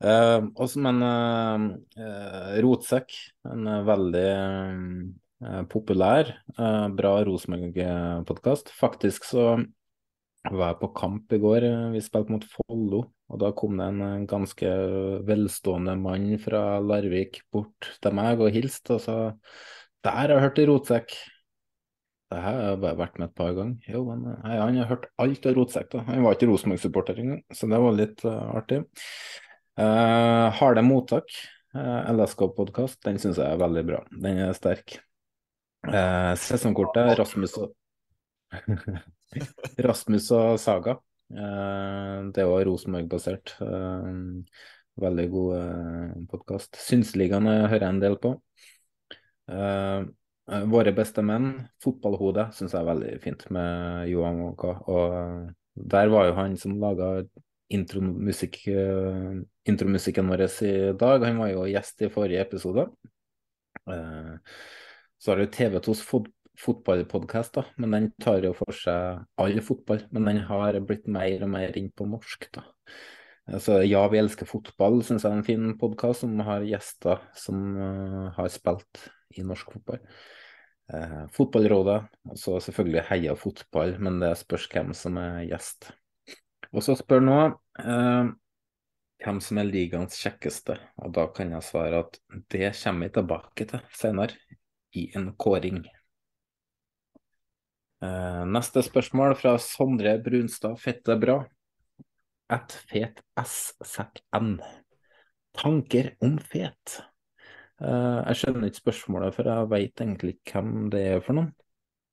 Uh, 0.00 0.48
også, 0.62 0.80
men 0.84 1.02
uh, 1.04 1.66
uh, 1.96 2.52
Rotsekk, 2.64 3.12
en 3.52 3.68
veldig 3.88 4.28
populær, 5.70 6.30
bra 6.96 7.12
Rosenborg-podkast. 7.26 8.72
Faktisk 8.78 9.26
så 9.28 9.46
var 10.50 10.72
jeg 10.72 10.78
på 10.80 10.90
kamp 10.96 11.34
i 11.34 11.40
går. 11.42 11.66
Vi 11.94 12.02
spilte 12.02 12.34
mot 12.34 12.46
Follo, 12.54 13.02
og 13.30 13.42
da 13.42 13.52
kom 13.56 13.78
det 13.78 13.90
en 13.92 14.24
ganske 14.30 14.72
velstående 15.28 15.94
mann 16.00 16.32
fra 16.42 16.80
Larvik 16.82 17.42
bort 17.54 17.92
til 18.02 18.16
meg 18.18 18.42
og 18.42 18.50
hilste 18.54 18.98
og 18.98 19.04
sa 19.04 19.18
Der 20.02 20.18
har 20.18 20.34
jeg 20.34 20.42
hørt 20.42 20.58
i 20.58 20.66
Rotsekk. 20.66 21.14
Det 22.32 22.40
har 22.40 22.58
jeg 22.58 22.80
bare 22.82 22.98
vært 22.98 23.18
med 23.20 23.28
et 23.28 23.36
par 23.36 23.52
ganger. 23.54 23.92
Jo, 23.92 24.02
men 24.08 24.24
nei, 24.24 24.56
Han 24.56 24.80
har 24.80 24.90
hørt 24.90 25.06
alt 25.20 25.46
av 25.46 25.56
Rotsekk. 25.58 25.90
da. 25.92 26.04
Han 26.08 26.24
var 26.24 26.34
ikke 26.34 26.48
Rosenborg-supporter 26.50 27.20
engang, 27.20 27.42
så 27.52 27.68
det 27.68 27.80
var 27.84 27.98
litt 27.98 28.24
artig. 28.24 28.82
Uh, 29.78 30.50
harde 30.58 30.82
mottak, 30.84 31.30
uh, 31.76 32.10
LSK-podkast, 32.12 33.00
den 33.06 33.20
syns 33.20 33.38
jeg 33.40 33.48
er 33.48 33.60
veldig 33.60 33.84
bra. 33.88 34.02
Den 34.10 34.42
er 34.48 34.56
sterk. 34.56 34.98
Uh, 35.82 36.32
sesongkortet, 36.38 37.16
Rasmus 37.18 37.56
og 37.58 37.72
Rasmus 39.86 40.28
og 40.36 40.60
Saga. 40.60 40.98
Eh, 41.32 42.18
det 42.34 42.44
var 42.44 42.64
Rosenborg-basert. 42.68 43.54
Eh, 43.60 44.08
veldig 45.02 45.28
god 45.32 45.54
eh, 45.58 46.16
podkast. 46.30 46.76
Synsligaen 46.80 47.48
hører 47.48 47.80
jeg 47.80 47.88
en 47.88 48.02
del 48.02 48.18
på. 48.22 48.34
Våre 50.72 50.92
beste 50.96 51.22
menn, 51.24 51.48
Fotballhodet, 51.82 52.50
syns 52.56 52.74
jeg 52.74 52.80
er 52.80 52.88
veldig 52.88 53.10
fint 53.22 53.42
med 53.54 54.10
Johan 54.10 54.40
Wonka. 54.42 54.74
Og 54.90 55.48
der 55.92 56.12
var 56.12 56.28
jo 56.28 56.36
han 56.36 56.56
som 56.60 56.76
laga 56.80 57.10
intromusikk, 57.72 58.58
intromusikken 59.68 60.30
vår 60.30 60.44
i 60.68 60.72
dag. 60.98 61.26
Han 61.26 61.40
var 61.42 61.52
jo 61.52 61.66
gjest 61.70 62.04
i 62.06 62.10
forrige 62.12 62.44
episode. 62.44 62.86
Uh, 63.88 64.38
så 65.22 65.32
har 65.32 65.42
du 65.42 65.52
TV2s 65.54 66.02
fot 66.02 66.30
fotballpodkast, 66.60 67.56
men 67.80 67.94
den 67.94 68.10
tar 68.20 68.44
jo 68.44 68.52
for 68.56 68.76
seg 68.76 69.22
all 69.40 69.56
fotball. 69.64 70.02
Men 70.12 70.28
den 70.28 70.42
har 70.48 70.76
blitt 70.86 71.08
mer 71.10 71.44
og 71.46 71.52
mer 71.54 71.72
inn 71.78 71.88
på 71.96 72.06
norsk, 72.10 72.48
da. 72.54 72.66
Så 73.58 73.80
ja, 73.82 74.02
vi 74.12 74.20
elsker 74.20 74.46
fotball, 74.46 75.00
syns 75.02 75.24
jeg 75.24 75.32
er 75.32 75.40
en 75.40 75.46
fin 75.46 75.72
podkast 75.80 76.22
som 76.22 76.36
har 76.46 76.62
gjester 76.66 77.24
som 77.34 77.64
uh, 77.74 78.28
har 78.36 78.52
spilt 78.54 79.02
i 79.34 79.42
norsk 79.46 79.72
fotball. 79.74 80.04
Uh, 80.92 81.24
fotballrådet, 81.34 81.98
og 82.30 82.38
så 82.38 82.60
selvfølgelig 82.62 83.06
Heia 83.08 83.34
fotball, 83.38 83.96
men 84.02 84.20
det 84.22 84.36
spørs 84.44 84.68
hvem 84.70 84.94
som 84.94 85.18
er 85.18 85.42
gjest. 85.48 85.90
Og 86.70 86.84
så 86.86 86.94
spør 87.00 87.24
nå 87.24 87.40
uh, 87.82 88.30
hvem 89.22 89.42
som 89.42 89.58
er 89.58 89.70
ligaens 89.70 90.20
kjekkeste, 90.22 90.78
og 91.02 91.14
da 91.18 91.26
kan 91.34 91.50
jeg 91.56 91.66
svare 91.66 92.04
at 92.04 92.18
det 92.52 92.70
kommer 92.78 93.08
vi 93.08 93.16
tilbake 93.18 93.70
til 93.72 93.86
senere, 93.96 94.38
i 94.98 95.08
en 95.16 95.32
kåring. 95.40 95.82
Uh, 98.02 98.42
neste 98.50 98.82
spørsmål 98.82 99.36
fra 99.38 99.54
Sondre 99.62 100.16
Brunstad 100.22 100.78
Fette 100.82 101.14
bra. 101.22 101.38
Et 102.52 102.76
fet 102.90 103.22
S-sekk-N. 103.38 104.56
Tanker 105.56 106.12
om 106.24 106.36
fet? 106.42 106.98
Uh, 107.82 108.22
jeg 108.28 108.40
skjønner 108.40 108.68
ikke 108.68 108.82
spørsmålet, 108.82 109.36
for 109.36 109.48
jeg 109.48 109.70
veit 109.70 110.02
egentlig 110.02 110.36
ikke 110.36 110.58
hvem 110.58 110.90
det 110.92 111.04
er 111.14 111.22
for 111.22 111.38
noen. 111.38 111.52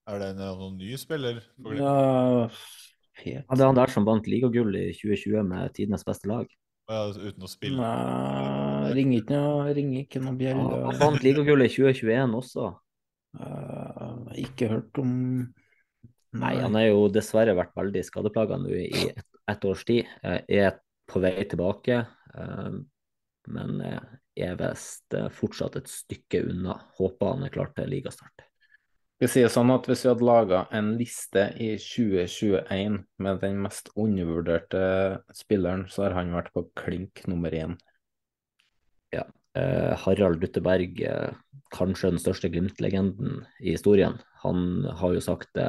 Er 0.10 0.22
det 0.22 0.30
en, 0.34 0.46
noen 0.62 0.78
nye 0.80 0.98
spiller? 0.98 1.42
Ja, 1.78 2.48
fet. 3.20 3.44
Ja, 3.44 3.44
det 3.54 3.62
er 3.62 3.68
han 3.68 3.78
der 3.78 3.92
som 3.94 4.08
vant 4.08 4.30
ligagull 4.30 4.74
i 4.78 4.88
2020 4.98 5.44
med 5.50 5.76
tidenes 5.78 6.06
beste 6.08 6.30
lag. 6.32 6.50
Ja, 6.90 7.06
uten 7.14 7.46
å 7.46 7.50
spille? 7.50 7.78
Nei, 7.78 8.94
ringer 8.98 9.22
ikke 9.22 9.38
noe, 9.38 9.74
ringer 9.78 10.06
ikke 10.08 10.22
noe 10.24 10.38
bjelle. 10.38 10.64
Ja, 10.66 10.86
han 10.88 10.98
vant 10.98 11.26
ligagullet 11.26 11.70
i 11.70 11.76
2021 11.76 12.38
også. 12.40 12.70
Uh, 13.38 14.32
ikke 14.42 14.72
hørt 14.72 14.98
om 14.98 15.12
Nei, 16.40 16.56
han 16.62 16.76
har 16.78 16.88
jo 16.88 17.08
dessverre 17.14 17.56
vært 17.58 17.76
veldig 17.78 18.02
skadeplaga 18.06 18.58
nå 18.62 18.74
i 18.74 18.90
et, 19.10 19.24
et, 19.50 19.64
års 19.66 19.86
tid. 19.86 20.10
Er 20.22 20.76
på 21.10 21.22
vei 21.24 21.32
tilbake, 21.50 22.04
men 23.50 23.82
er 23.82 24.60
visst 24.60 25.18
fortsatt 25.40 25.80
et 25.82 25.90
stykke 25.90 26.44
unna. 26.52 26.78
Håper 27.00 27.34
han 27.34 27.48
er 27.48 27.54
klar 27.54 27.74
til 27.74 27.90
ligastart. 27.90 28.49
Vi 29.20 29.28
sier 29.28 29.52
sånn 29.52 29.72
at 29.74 29.88
Hvis 29.90 30.06
vi 30.06 30.12
hadde 30.14 30.28
laga 30.28 30.62
en 30.76 30.94
liste 31.00 31.50
i 31.60 31.74
2021 31.76 33.02
med 33.20 33.42
den 33.44 33.58
mest 33.66 33.92
undervurderte 34.00 34.84
spilleren, 35.36 35.88
så 35.92 36.06
har 36.06 36.16
han 36.22 36.32
vært 36.38 36.54
på 36.56 36.64
klink 36.80 37.26
nummer 37.28 37.52
én. 37.52 37.76
Ja. 39.12 39.26
Eh, 39.60 39.92
Harald 40.06 40.40
Dutteberg, 40.40 41.02
eh, 41.04 41.34
kanskje 41.76 42.14
den 42.14 42.22
største 42.24 42.52
Glimt-legenden 42.54 43.44
i 43.60 43.74
historien, 43.74 44.22
han 44.44 44.86
har 45.02 45.18
jo 45.18 45.26
sagt 45.26 45.52
det 45.58 45.68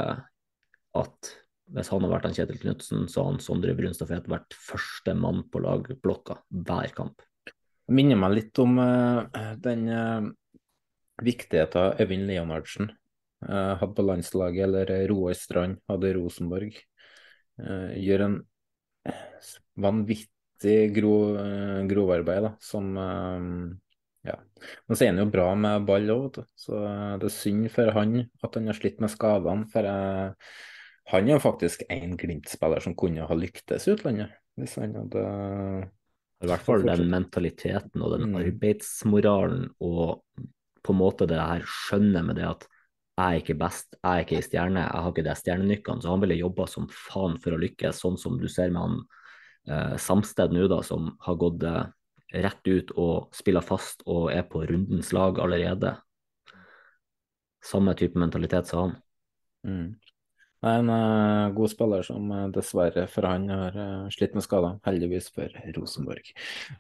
at 0.95 1.33
hvis 1.75 1.91
han 1.91 2.07
har 2.07 2.15
vært 2.15 2.29
han 2.29 2.35
Kjetil 2.35 2.61
Knutsen, 2.63 3.09
så 3.11 3.23
har 3.23 3.33
han 3.33 3.43
Sondre 3.43 3.75
Brunstafet 3.79 4.31
vært 4.31 4.55
første 4.55 5.15
mann 5.15 5.43
på 5.51 5.63
lagblokka 5.63 6.39
hver 6.67 6.95
kamp. 6.95 7.23
Det 7.47 7.95
minner 7.99 8.19
meg 8.19 8.37
litt 8.37 8.59
om 8.63 8.79
uh, 8.79 9.27
den 9.59 9.87
uh, 9.91 10.31
viktigheten 11.23 11.79
av 11.79 12.03
Øyvind 12.03 12.27
Leonardsen 12.31 12.91
hadde 13.41 13.95
på 13.97 14.05
landslaget, 14.05 14.63
eller 14.67 15.09
Roar 15.09 15.37
Strand 15.39 15.79
hadde 15.89 16.15
Rosenborg. 16.17 16.75
Uh, 17.61 17.93
gjør 18.01 18.27
en 18.27 18.35
vanvittig 19.81 20.81
grov, 20.93 21.39
grovarbeid, 21.89 22.43
da, 22.45 22.51
som 22.61 22.91
ja. 24.29 24.35
Men 24.85 24.99
så 24.99 25.07
er 25.07 25.15
han 25.15 25.23
jo 25.23 25.31
bra 25.33 25.47
med 25.57 25.87
ball 25.89 26.13
òg, 26.13 26.43
så 26.53 26.83
det 27.17 27.31
er 27.31 27.33
synd 27.33 27.71
for 27.73 27.95
han 27.97 28.19
at 28.45 28.59
han 28.59 28.69
har 28.69 28.77
slitt 28.77 29.01
med 29.01 29.13
skadene. 29.15 29.65
for 29.73 29.89
jeg 29.89 30.35
han 31.11 31.27
er 31.27 31.37
jo 31.37 31.43
faktisk 31.43 31.83
en 31.91 32.15
Glimt-spiller 32.19 32.83
som 32.85 32.95
kunne 32.99 33.27
ha 33.27 33.37
lyktes 33.37 33.87
i 33.87 33.95
utlandet. 33.97 34.35
Hvis 34.61 34.77
han 34.79 34.95
hadde 34.99 35.25
I 36.41 36.51
hvert 36.51 36.67
fall 36.67 36.87
den 36.87 37.09
mentaliteten 37.11 38.03
og 38.05 38.15
den 38.15 38.31
mm. 38.31 38.37
arbeidsmoralen 38.45 39.65
og 39.85 40.21
på 40.81 40.95
en 40.95 41.01
måte 41.01 41.29
det 41.29 41.41
her 41.41 41.65
skjønnet 41.67 42.27
med 42.29 42.39
det 42.41 42.47
at 42.49 42.69
jeg 43.21 43.37
er 43.37 43.43
ikke 43.43 43.57
best, 43.61 43.95
jeg 43.99 44.11
er 44.11 44.25
ikke 44.25 44.37
ei 44.39 44.45
stjerne, 44.45 44.83
jeg 44.87 45.05
har 45.05 45.13
ikke 45.13 45.25
de 45.27 45.37
stjernenykkene. 45.37 46.03
Så 46.03 46.13
han 46.13 46.23
ville 46.25 46.39
jobba 46.41 46.67
som 46.71 46.87
faen 46.89 47.37
for 47.43 47.57
å 47.57 47.61
lykkes, 47.61 48.01
sånn 48.01 48.17
som 48.21 48.39
du 48.41 48.47
ser 48.49 48.73
med 48.73 48.81
han 48.81 49.01
eh, 49.69 49.97
Samsted 50.01 50.55
nå, 50.57 50.65
da, 50.73 50.81
som 50.87 51.13
har 51.27 51.39
gått 51.41 51.67
eh, 51.69 51.83
rett 52.47 52.71
ut 52.71 52.93
og 52.97 53.35
spiller 53.37 53.65
fast 53.67 54.05
og 54.07 54.31
er 54.33 54.47
på 54.49 54.63
rundens 54.69 55.13
lag 55.17 55.41
allerede. 55.43 55.97
Samme 57.65 57.95
type 57.99 58.19
mentalitet 58.19 58.71
som 58.71 58.87
han. 58.87 58.97
Mm. 59.67 59.89
Nei, 60.61 60.73
en 60.77 60.91
uh, 60.93 61.53
god 61.57 61.73
spiller 61.73 62.05
som 62.05 62.33
uh, 62.33 62.47
dessverre 62.53 63.07
for 63.09 63.25
han 63.29 63.47
har 63.49 63.77
uh, 63.77 64.09
slitt 64.13 64.35
med 64.37 64.45
skader. 64.45 64.77
Heldigvis 64.85 65.31
for 65.33 65.53
Rosenborg. 65.77 66.33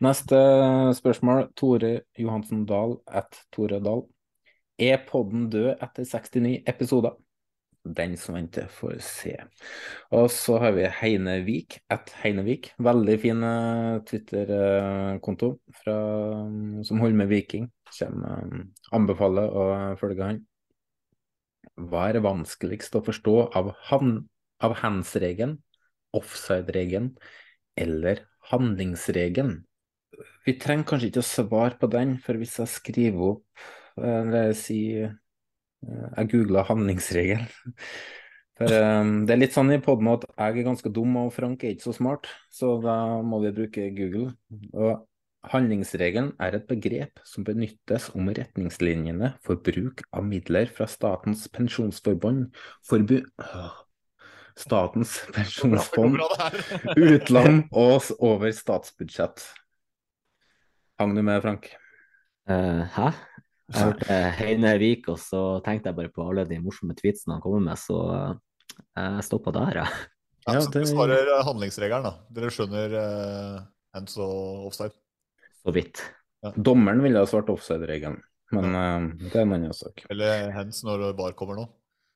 Neste 0.05 0.41
spørsmål. 0.97 1.47
Tore 1.57 1.95
Johansen 2.21 2.67
Dahl 2.69 2.99
at 3.09 3.41
Tore 3.53 3.81
Dahl. 3.85 4.05
Er 4.81 5.03
podden 5.05 5.51
død 5.53 5.75
etter 5.85 6.07
69 6.09 6.63
episoder? 6.71 7.19
Den 7.85 8.15
som 8.17 8.37
venter, 8.37 8.69
får 8.73 8.95
se. 9.05 9.35
Og 10.17 10.31
så 10.33 10.57
har 10.61 10.73
vi 10.77 10.87
Heinevik 10.89 11.79
at 11.93 12.13
Heinevik. 12.23 12.71
Veldig 12.81 13.17
fin 13.21 13.45
Twitter-konto 14.09 15.51
um, 15.85 16.81
som 16.85 17.01
holder 17.01 17.19
med 17.21 17.29
Viking. 17.33 17.67
Kommer, 17.93 18.45
um, 18.45 18.63
anbefaler 18.97 19.53
å 19.53 19.65
følge 20.01 20.29
han. 20.31 20.41
Hva 21.81 22.07
er 22.09 22.21
vanskeligst 22.25 22.97
å 22.97 23.05
forstå 23.05 23.37
av, 23.57 23.73
av 23.97 24.77
hands-regelen, 24.81 25.59
offside-regelen 26.17 27.13
eller 27.81 28.25
handlingsregelen? 28.53 29.59
Vi 30.49 30.57
trenger 30.61 30.89
kanskje 30.89 31.13
ikke 31.13 31.25
å 31.25 31.31
svare 31.35 31.77
på 31.81 31.89
den, 31.93 32.17
for 32.25 32.41
hvis 32.41 32.57
jeg 32.61 32.77
skriver 32.77 33.29
opp 33.35 33.69
eller 33.99 34.55
si 34.59 34.81
eh, 35.01 35.13
Jeg 36.17 36.31
googla 36.33 36.65
handlingsregelen. 36.69 37.49
For 38.61 38.69
um, 38.69 39.13
Det 39.25 39.33
er 39.33 39.41
litt 39.41 39.55
sånn 39.57 39.73
i 39.73 39.81
poden 39.81 40.11
at 40.13 40.27
jeg 40.29 40.61
er 40.61 40.67
ganske 40.67 40.93
dum, 40.93 41.15
og 41.17 41.33
Frank 41.33 41.65
er 41.65 41.73
ikke 41.73 41.89
så 41.89 41.97
smart, 41.97 42.29
så 42.53 42.75
da 42.85 42.97
må 43.25 43.41
vi 43.47 43.55
bruke 43.57 43.87
Google. 43.97 44.35
Og 44.77 45.07
Handlingsregelen 45.49 46.35
er 46.37 46.59
et 46.59 46.67
begrep 46.69 47.23
som 47.25 47.47
benyttes 47.47 48.11
om 48.13 48.29
retningslinjene 48.29 49.33
for 49.41 49.57
bruk 49.65 50.03
av 50.13 50.27
midler 50.29 50.69
fra 50.69 50.85
Statens 50.85 51.47
pensjonsforbund, 51.49 52.51
forbu 52.85 53.23
Statens 54.61 55.15
pensjonsfond, 55.33 56.21
utland 57.01 57.63
og 57.87 58.11
over 58.19 58.53
statsbudsjett. 58.53 59.47
Hang 61.01 61.17
du 61.17 61.23
med, 61.25 61.41
Frank? 61.41 61.71
Uh, 62.51 62.85
hæ? 62.93 63.09
Jeg 63.71 63.87
hørte 63.87 64.17
Heine 64.41 64.73
Vik, 64.83 65.09
og 65.13 65.19
så 65.23 65.41
tenkte 65.65 65.91
jeg 65.93 65.97
bare 66.01 66.11
på 66.15 66.25
alle 66.29 66.45
de 66.49 66.59
morsomme 66.63 66.95
tweetsene 66.99 67.37
han 67.37 67.43
kommer 67.45 67.61
med, 67.69 67.79
så 67.79 67.99
eh, 68.17 68.33
jeg 68.99 69.27
stoppa 69.29 69.53
der, 69.55 69.83
jeg. 69.83 70.01
Ja, 70.49 70.55
Ja, 70.57 70.63
det- 70.73 70.87
svarer 70.89 71.29
eh, 71.37 71.45
handlingsregelen, 71.47 72.03
da. 72.09 72.13
Dere 72.35 72.51
skjønner 72.51 72.95
uh, 72.97 73.61
hands 73.95 74.17
og 74.19 74.67
offside. 74.71 74.95
Så 75.63 75.75
vidt. 75.77 76.01
Dommeren 76.57 77.03
ville 77.05 77.21
ha 77.21 77.29
svart 77.29 77.51
offside-regelen, 77.53 78.17
men 78.57 78.71
uh, 78.75 79.11
det 79.21 79.35
er 79.37 79.43
en 79.45 79.53
annen 79.59 79.75
sak. 79.77 80.03
Eller 80.11 80.51
hands 80.57 80.81
når 80.89 81.11
VAR 81.19 81.37
kommer 81.39 81.61
nå. 81.61 81.67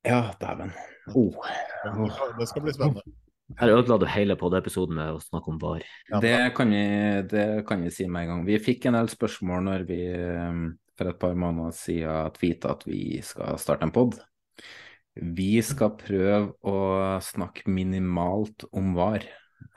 Ja, 0.08 0.32
dæven. 0.40 0.72
Oh. 1.14 1.36
Det 1.84 1.92
skal- 2.16 2.32
Det 2.40 2.48
skal 2.48 2.62
bli 2.66 2.72
spennende. 2.72 3.02
Her 3.60 3.68
ødela 3.76 3.98
du 4.00 4.06
hele 4.08 4.34
podiepisoden 4.40 4.96
med 4.96 5.12
å 5.14 5.20
snakke 5.20 5.52
om 5.52 5.58
VAR. 5.60 5.82
Ja, 6.10 6.18
Det 6.24 6.54
kan, 6.56 6.70
vi, 6.72 6.82
det 7.28 7.66
kan 7.68 7.82
vi 7.84 7.90
si 7.92 8.06
med 8.08 8.22
en 8.24 8.28
gang. 8.32 8.46
Vi 8.48 8.56
fikk 8.58 8.86
en 8.88 8.96
del 8.96 9.08
spørsmål 9.12 9.62
når 9.68 9.84
vi 9.86 9.98
eh, 10.08 10.62
for 10.98 11.10
et 11.10 11.18
par 11.20 11.34
måneder 11.38 11.74
siden 11.76 12.34
tvita 12.36 12.74
at 12.74 12.86
vi 12.88 13.18
skal 13.24 13.58
starte 13.60 13.86
en 13.86 13.94
pod. 13.94 14.18
Vi 15.14 15.62
skal 15.62 15.94
prøve 15.98 16.54
å 16.66 16.78
snakke 17.22 17.70
minimalt 17.70 18.66
om 18.74 18.94
VAR, 18.96 19.26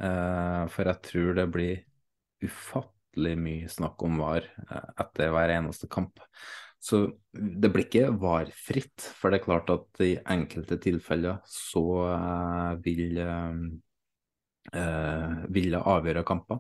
eh, 0.01 0.63
for 0.73 0.89
jeg 0.89 1.03
tror 1.05 1.35
det 1.37 1.47
blir 1.53 1.83
ufattelig 2.45 3.35
mye 3.41 3.69
snakk 3.69 4.01
om 4.05 4.17
VAR 4.21 4.47
eh, 4.47 4.87
etter 5.03 5.33
hver 5.33 5.53
eneste 5.53 5.89
kamp. 5.93 6.21
Så 6.81 7.03
det 7.33 7.69
blir 7.73 7.85
ikke 7.85 8.11
VAR-fritt, 8.21 9.09
for 9.17 9.33
det 9.33 9.41
er 9.41 9.45
klart 9.45 9.71
at 9.73 10.01
i 10.05 10.15
enkelte 10.21 10.77
tilfeller 10.81 11.41
så 11.49 11.85
eh, 12.13 12.71
vil 12.85 13.21
ville 14.67 15.79
avgjøre 15.79 16.25
kamper. 16.27 16.57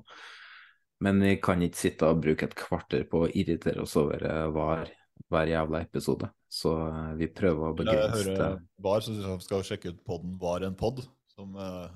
Men 1.03 1.21
vi 1.21 1.35
kan 1.41 1.61
ikke 1.61 1.77
sitte 1.77 2.07
og 2.09 2.23
bruke 2.23 2.47
et 2.47 2.55
kvarter 2.57 3.03
på 3.09 3.25
å 3.25 3.29
irritere 3.29 3.83
oss 3.83 3.93
over 3.99 4.23
VAR 4.55 4.81
hver, 4.81 4.93
hver 5.29 5.51
jævla 5.51 5.81
episode. 5.85 6.29
Så 6.49 6.71
eh, 6.87 7.13
vi 7.19 7.27
prøver 7.37 7.69
å 7.69 7.75
begrense 7.77 8.33
det. 8.33 8.49
VAR, 8.81 9.03
så 9.05 9.13
vi 9.13 9.45
skal 9.45 9.65
sjekke 9.67 9.93
ut 9.93 10.03
podden 10.07 10.37
Var 10.41 10.65
en 10.67 10.77
pod, 10.79 11.03
som 11.33 11.53
eh, 11.59 11.89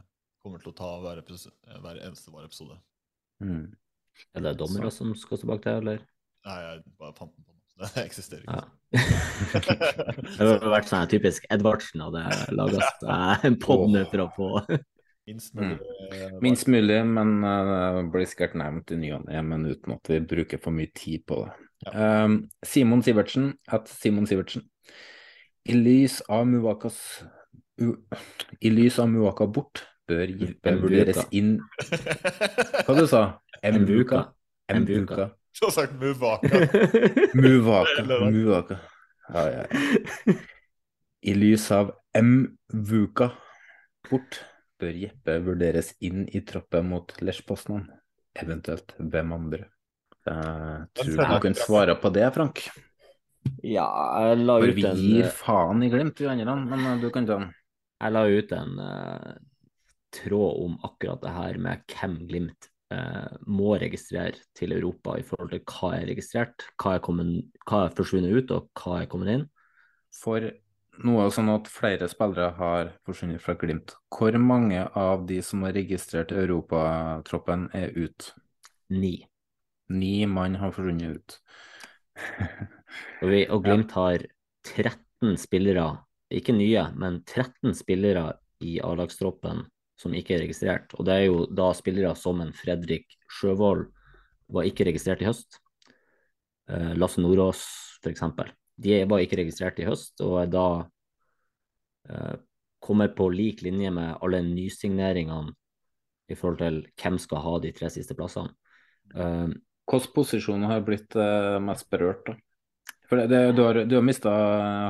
kommer 0.44 0.62
til 0.62 0.74
å 0.74 0.78
ta 0.78 0.92
hver, 1.02 1.22
episode, 1.24 1.56
hver 1.82 2.02
eneste 2.04 2.34
VAR-episode. 2.34 2.78
Mm. 3.42 3.72
Er 4.38 4.46
det 4.46 4.58
dommere 4.60 4.92
som 4.94 5.16
skal 5.18 5.40
stå 5.40 5.50
bak 5.50 5.64
det, 5.66 5.74
eller? 5.82 6.06
Nei, 6.46 6.60
jeg 6.66 6.84
bare 7.00 7.16
fant 7.18 7.32
den 7.34 7.46
på 7.46 7.54
nå. 7.54 7.60
så 7.72 7.90
Det 7.96 8.06
eksisterer 8.06 8.46
Ja. 8.50 8.62
ikke. 8.62 9.76
Det 10.38 10.46
hadde 10.46 10.72
vært 10.74 10.90
sånn 10.92 11.10
typisk 11.10 11.46
Edvardsen 11.54 12.04
hadde 12.04 12.26
laga 12.54 12.90
en 13.48 13.58
pod 13.62 13.88
nedfra 13.94 14.28
på 14.36 14.50
Minst 15.28 15.56
mulig 15.56 15.78
Mm. 16.12 16.40
Minst 16.42 16.68
mulig, 16.68 17.06
men 17.06 17.44
uh, 17.46 18.02
blir 18.12 18.26
sikkert 18.28 18.56
nevnt 18.60 18.92
i 18.92 18.98
ny 19.00 19.12
og 19.16 19.22
ne, 19.30 19.42
men 19.46 19.66
uten 19.70 19.94
at 19.94 20.10
vi 20.10 20.18
bruker 20.20 20.60
for 20.60 20.74
mye 20.76 20.90
tid 20.98 21.22
på 21.30 21.38
det. 21.46 21.52
Um, 21.96 22.50
Simon 22.68 23.02
Sivertsen, 23.06 23.54
het 23.72 23.88
Simon 23.88 24.28
Sivertsen. 24.28 24.66
I 25.66 25.78
lys 25.78 26.20
av 26.30 26.44
Muwakas 26.50 26.98
u, 27.80 27.94
I 28.60 28.70
lys 28.74 29.00
av 29.00 29.08
Muwaka 29.14 29.46
bort, 29.48 29.86
bør 30.10 30.28
Mbuka. 30.36 30.74
vurderes 30.82 31.22
inn 31.32 31.54
Hva 32.86 32.98
du 32.98 33.06
sa 33.08 33.24
Mbuka. 33.64 34.26
Mbuka. 34.74 35.30
Du 35.60 35.66
har 35.68 35.72
sagt 35.76 35.94
Muvaka. 36.02 36.66
Muvaka. 37.38 38.04
Muvaka. 38.32 38.80
Ja, 39.32 39.48
ja, 39.48 39.66
ja. 39.70 40.36
I 41.24 41.34
lys 41.38 41.70
av 41.72 41.94
Mvuka 42.18 43.32
bort, 44.10 44.42
bør 44.82 44.98
Jeppe 45.06 45.38
vurderes 45.46 45.94
inn 46.04 46.26
i 46.34 46.42
troppen 46.48 46.90
mot 46.90 47.14
Lech 47.22 47.44
Poznan. 47.48 47.86
Eventuelt 48.42 48.96
hvem 48.98 49.36
andre? 49.36 49.68
Jeg 50.26 50.88
tror 50.98 51.12
du 51.18 51.22
du 51.22 51.44
kan 51.46 51.58
svare 51.58 51.96
på 51.98 52.12
det, 52.14 52.28
Frank? 52.36 52.64
Ja, 53.66 53.88
jeg 54.22 54.42
la 54.46 54.58
For 54.62 54.70
ut 54.70 54.78
vi 54.78 54.92
gir 55.00 55.30
faen 55.34 55.86
i 55.86 55.90
Glimt, 55.90 56.20
vi 56.22 56.30
andre, 56.30 56.58
men 56.70 56.86
eh, 56.92 57.00
du 57.02 57.10
kan 57.14 57.26
ta 57.26 57.40
den. 57.40 57.48
Jeg 58.02 58.14
la 58.14 58.22
ut 58.30 58.54
en 58.58 58.76
uh, 58.82 59.32
tråd 60.14 60.62
om 60.66 60.76
akkurat 60.86 61.22
det 61.24 61.34
her 61.34 61.58
med 61.62 61.84
hvem 61.94 62.16
Glimt 62.30 62.70
uh, 62.94 63.38
må 63.46 63.76
registrere 63.82 64.38
til 64.58 64.74
Europa 64.78 65.18
i 65.18 65.26
forhold 65.26 65.54
til 65.54 65.64
hva 65.66 65.94
er 65.98 66.08
registrert, 66.10 66.68
hva 66.82 66.98
er, 66.98 67.04
kommet, 67.06 67.50
hva 67.66 67.86
er 67.88 67.96
forsvunnet 67.98 68.38
ut 68.38 68.54
og 68.58 68.70
hva 68.78 69.02
er 69.02 69.10
kommet 69.10 69.34
inn. 69.36 69.48
For 70.18 70.50
noe 71.06 71.28
sånn 71.34 71.50
at 71.54 71.70
flere 71.72 72.08
spillere 72.12 72.52
har 72.58 72.92
forsvunnet 73.08 73.42
fra 73.44 73.56
Glimt. 73.60 73.96
Hvor 74.12 74.36
mange 74.42 74.84
av 74.98 75.26
de 75.30 75.40
som 75.46 75.64
er 75.68 75.76
registrert 75.80 76.34
i 76.34 76.40
europatroppen 76.44 77.70
er 77.78 77.96
ut? 77.96 78.32
Ni. 78.92 79.16
Ni 79.92 80.26
mann 80.28 80.58
har 80.60 80.74
forsvunnet 80.76 81.18
ut. 81.18 81.38
Og, 83.22 83.28
vi, 83.32 83.46
og 83.48 83.62
Glimt 83.66 83.96
har 83.98 84.28
13 84.68 85.38
spillere, 85.42 85.88
ikke 86.32 86.56
nye, 86.56 86.86
men 87.00 87.22
13 87.24 87.76
spillere 87.78 88.28
i 88.62 88.78
A-lagstroppen 88.84 89.66
som 90.02 90.16
ikke 90.18 90.36
er 90.38 90.46
registrert. 90.46 90.94
Og 90.98 91.08
det 91.08 91.18
er 91.18 91.28
jo 91.28 91.46
da 91.50 91.72
spillere 91.78 92.14
som 92.20 92.42
en 92.44 92.54
Fredrik 92.56 93.18
Sjøvold 93.32 93.88
var 94.52 94.68
ikke 94.68 94.88
registrert 94.90 95.22
i 95.24 95.30
høst. 95.30 95.62
Eh, 96.72 96.94
Lasse 96.98 97.22
Nordås, 97.24 97.64
f.eks. 98.04 98.24
De 98.82 99.02
var 99.10 99.24
ikke 99.24 99.40
registrert 99.42 99.80
i 99.82 99.88
høst, 99.88 100.16
og 100.26 100.40
er 100.42 100.52
da 100.52 100.68
eh, 102.10 102.38
kommer 102.82 103.12
på 103.16 103.30
lik 103.34 103.62
linje 103.66 103.92
med 103.94 104.16
alle 104.22 104.42
nysigneringene 104.46 105.54
i 106.32 106.38
forhold 106.38 106.62
til 106.62 106.80
hvem 107.02 107.20
skal 107.22 107.44
ha 107.46 107.58
de 107.62 107.74
tre 107.76 107.92
siste 107.94 108.18
plassene. 108.18 108.54
Eh, 109.16 109.52
Hvilke 109.92 110.14
posisjoner 110.16 110.72
har 110.72 110.86
blitt 110.88 111.18
eh, 111.20 111.58
mest 111.64 111.90
berørt, 111.92 112.30
da? 112.30 112.38
For 113.12 113.20
det, 113.20 113.26
det, 113.28 113.40
du 113.58 113.66
har, 113.66 113.76
du 113.84 113.98
har 113.98 114.04
mista 114.08 114.32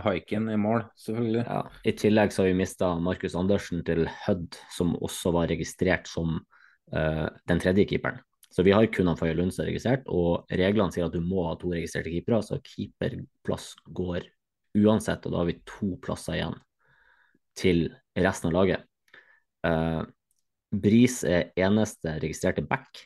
haiken 0.05 0.51
i 0.53 0.57
mål, 0.61 0.83
selvfølgelig. 1.01 1.41
Ja, 1.47 1.61
I 1.89 1.93
tillegg 1.97 2.33
så 2.35 2.43
har 2.43 2.51
vi 2.51 2.59
mista 2.59 2.91
Markus 3.01 3.33
Andersen 3.39 3.81
til 3.87 4.03
Hødd, 4.27 4.59
som 4.69 4.91
også 5.01 5.31
var 5.33 5.49
registrert 5.49 6.05
som 6.11 6.35
eh, 6.93 7.25
den 7.49 7.63
tredje 7.63 7.87
keeperen. 7.89 8.21
Så 8.51 8.65
vi 8.67 8.73
har 8.75 8.85
kun 8.91 9.07
han 9.07 9.17
Faye 9.19 9.31
er 9.31 9.39
registrert, 9.39 10.03
og 10.11 10.49
reglene 10.51 10.91
sier 10.91 11.07
at 11.07 11.15
du 11.15 11.23
må 11.23 11.45
ha 11.47 11.55
to 11.59 11.71
registrerte 11.71 12.11
keepere, 12.11 12.41
så 12.43 12.59
keeperplass 12.59 13.71
går 13.87 14.27
uansett, 14.81 15.23
og 15.25 15.31
da 15.31 15.39
har 15.39 15.47
vi 15.47 15.61
to 15.67 15.93
plasser 16.03 16.37
igjen 16.37 16.57
til 17.57 17.85
resten 18.19 18.51
av 18.51 18.57
laget. 18.57 18.83
Uh, 19.63 20.03
Bris 20.71 21.21
er 21.27 21.51
eneste 21.59 22.17
registrerte 22.19 22.63
back. 22.67 23.03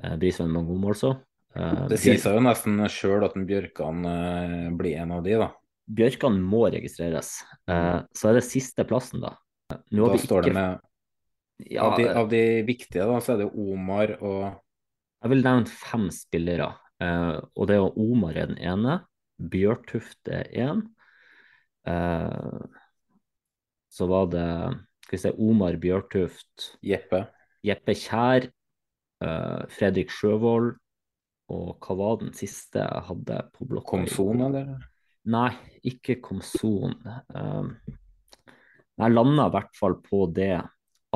Uh, 0.00 0.16
Bris 0.20 0.40
var 0.40 0.48
en 0.48 0.56
mange 0.56 0.72
gode 0.72 0.84
mål, 0.86 0.96
så. 0.96 1.12
Eh, 1.56 1.84
Det 1.92 2.00
sier 2.00 2.18
seg 2.20 2.36
jo 2.36 2.42
nesten 2.44 2.80
sjøl 2.92 3.24
at 3.24 3.36
Bjørkan 3.36 4.04
uh, 4.04 4.66
blir 4.76 5.00
en 5.00 5.16
av 5.16 5.24
de, 5.24 5.36
da. 5.40 5.52
Bjørkan 5.86 6.40
må 6.42 6.66
registreres. 6.72 7.36
Så 7.62 8.26
er 8.26 8.34
det 8.34 8.42
siste 8.42 8.82
plassen, 8.88 9.20
da. 9.22 9.36
Nå 9.94 10.02
har 10.02 10.16
Da 10.16 10.16
vi 10.16 10.24
står 10.24 10.48
det 10.48 10.54
med 10.56 10.80
Ja, 11.64 11.86
av, 11.88 11.96
de, 11.98 12.08
av 12.12 12.28
de 12.28 12.42
viktige, 12.68 13.06
da, 13.08 13.20
så 13.24 13.34
er 13.34 13.44
det 13.44 13.52
Omar 13.56 14.10
og 14.20 14.40
Jeg 15.22 15.32
vil 15.32 15.44
nevne 15.46 15.70
fem 15.72 16.10
spillere, 16.12 16.68
eh, 17.02 17.36
og 17.56 17.68
det 17.68 17.76
er 17.76 17.80
jo 17.80 18.10
Omar 18.12 18.36
er 18.36 18.50
den 18.50 18.60
ene. 18.60 18.98
Bjørtuft 19.36 20.28
er 20.32 20.50
én. 20.52 20.82
Eh, 21.88 22.66
så 23.88 24.08
var 24.10 24.28
det 24.34 24.50
skal 25.06 25.16
vi 25.16 25.22
se, 25.22 25.32
Omar 25.38 25.78
Bjørtuft, 25.80 26.68
Jeppe. 26.84 27.22
Jeppe 27.64 27.94
Kjær, 27.96 28.48
eh, 29.24 29.62
Fredrik 29.72 30.12
Sjøvold, 30.12 30.74
og 31.54 31.66
hva 31.78 31.96
var 31.98 32.16
den 32.20 32.32
siste 32.34 32.82
jeg 32.82 33.04
hadde 33.08 33.40
på 33.54 33.68
blokka? 33.70 34.00
Komson, 34.00 34.42
eller? 34.48 34.72
Nei, 35.30 35.50
ikke 35.86 36.18
Komson. 36.22 36.96
Um, 37.34 37.70
jeg 38.96 39.14
landa 39.14 39.46
i 39.46 39.54
hvert 39.54 39.78
fall 39.78 39.96
på 40.02 40.26
det 40.34 40.56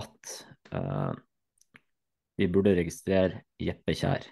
at 0.00 0.36
uh, 0.74 1.12
vi 2.40 2.48
burde 2.48 2.76
registrere 2.78 3.44
Jeppe 3.60 3.94
Kjær. 3.96 4.24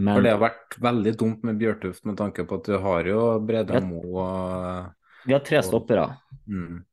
Men 0.00 0.18
For 0.18 0.24
det 0.24 0.34
har 0.34 0.40
vært 0.40 0.76
veldig 0.80 1.12
dumt 1.18 1.46
med 1.48 1.58
Bjørtuft, 1.60 2.04
med 2.08 2.16
tanke 2.20 2.46
på 2.48 2.60
at 2.60 2.68
du 2.68 2.76
har 2.80 3.08
jo 3.10 3.24
Brede. 3.44 3.80
Mo 3.84 4.02
og 4.14 4.94
vi 5.26 5.34
har 5.34 5.42
tre 5.42 5.62
stoppere. 5.62 6.16
mm. 6.46 6.84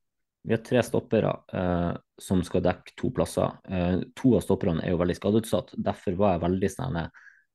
Vi 0.44 0.52
har 0.52 0.60
tre 0.66 0.82
stoppere 0.84 1.30
uh, 1.56 1.94
som 2.20 2.42
skal 2.44 2.64
dekke 2.66 2.96
to 3.00 3.12
plasser. 3.16 3.54
Uh, 3.70 4.02
to 4.18 4.34
av 4.36 4.42
stopperne 4.44 4.84
er 4.84 4.92
jo 4.92 5.00
veldig 5.00 5.16
skadeutsatt. 5.16 5.76
Derfor 5.78 6.18
var 6.20 6.34
jeg 6.34 6.44
veldig 6.44 6.72
sånn 6.74 6.98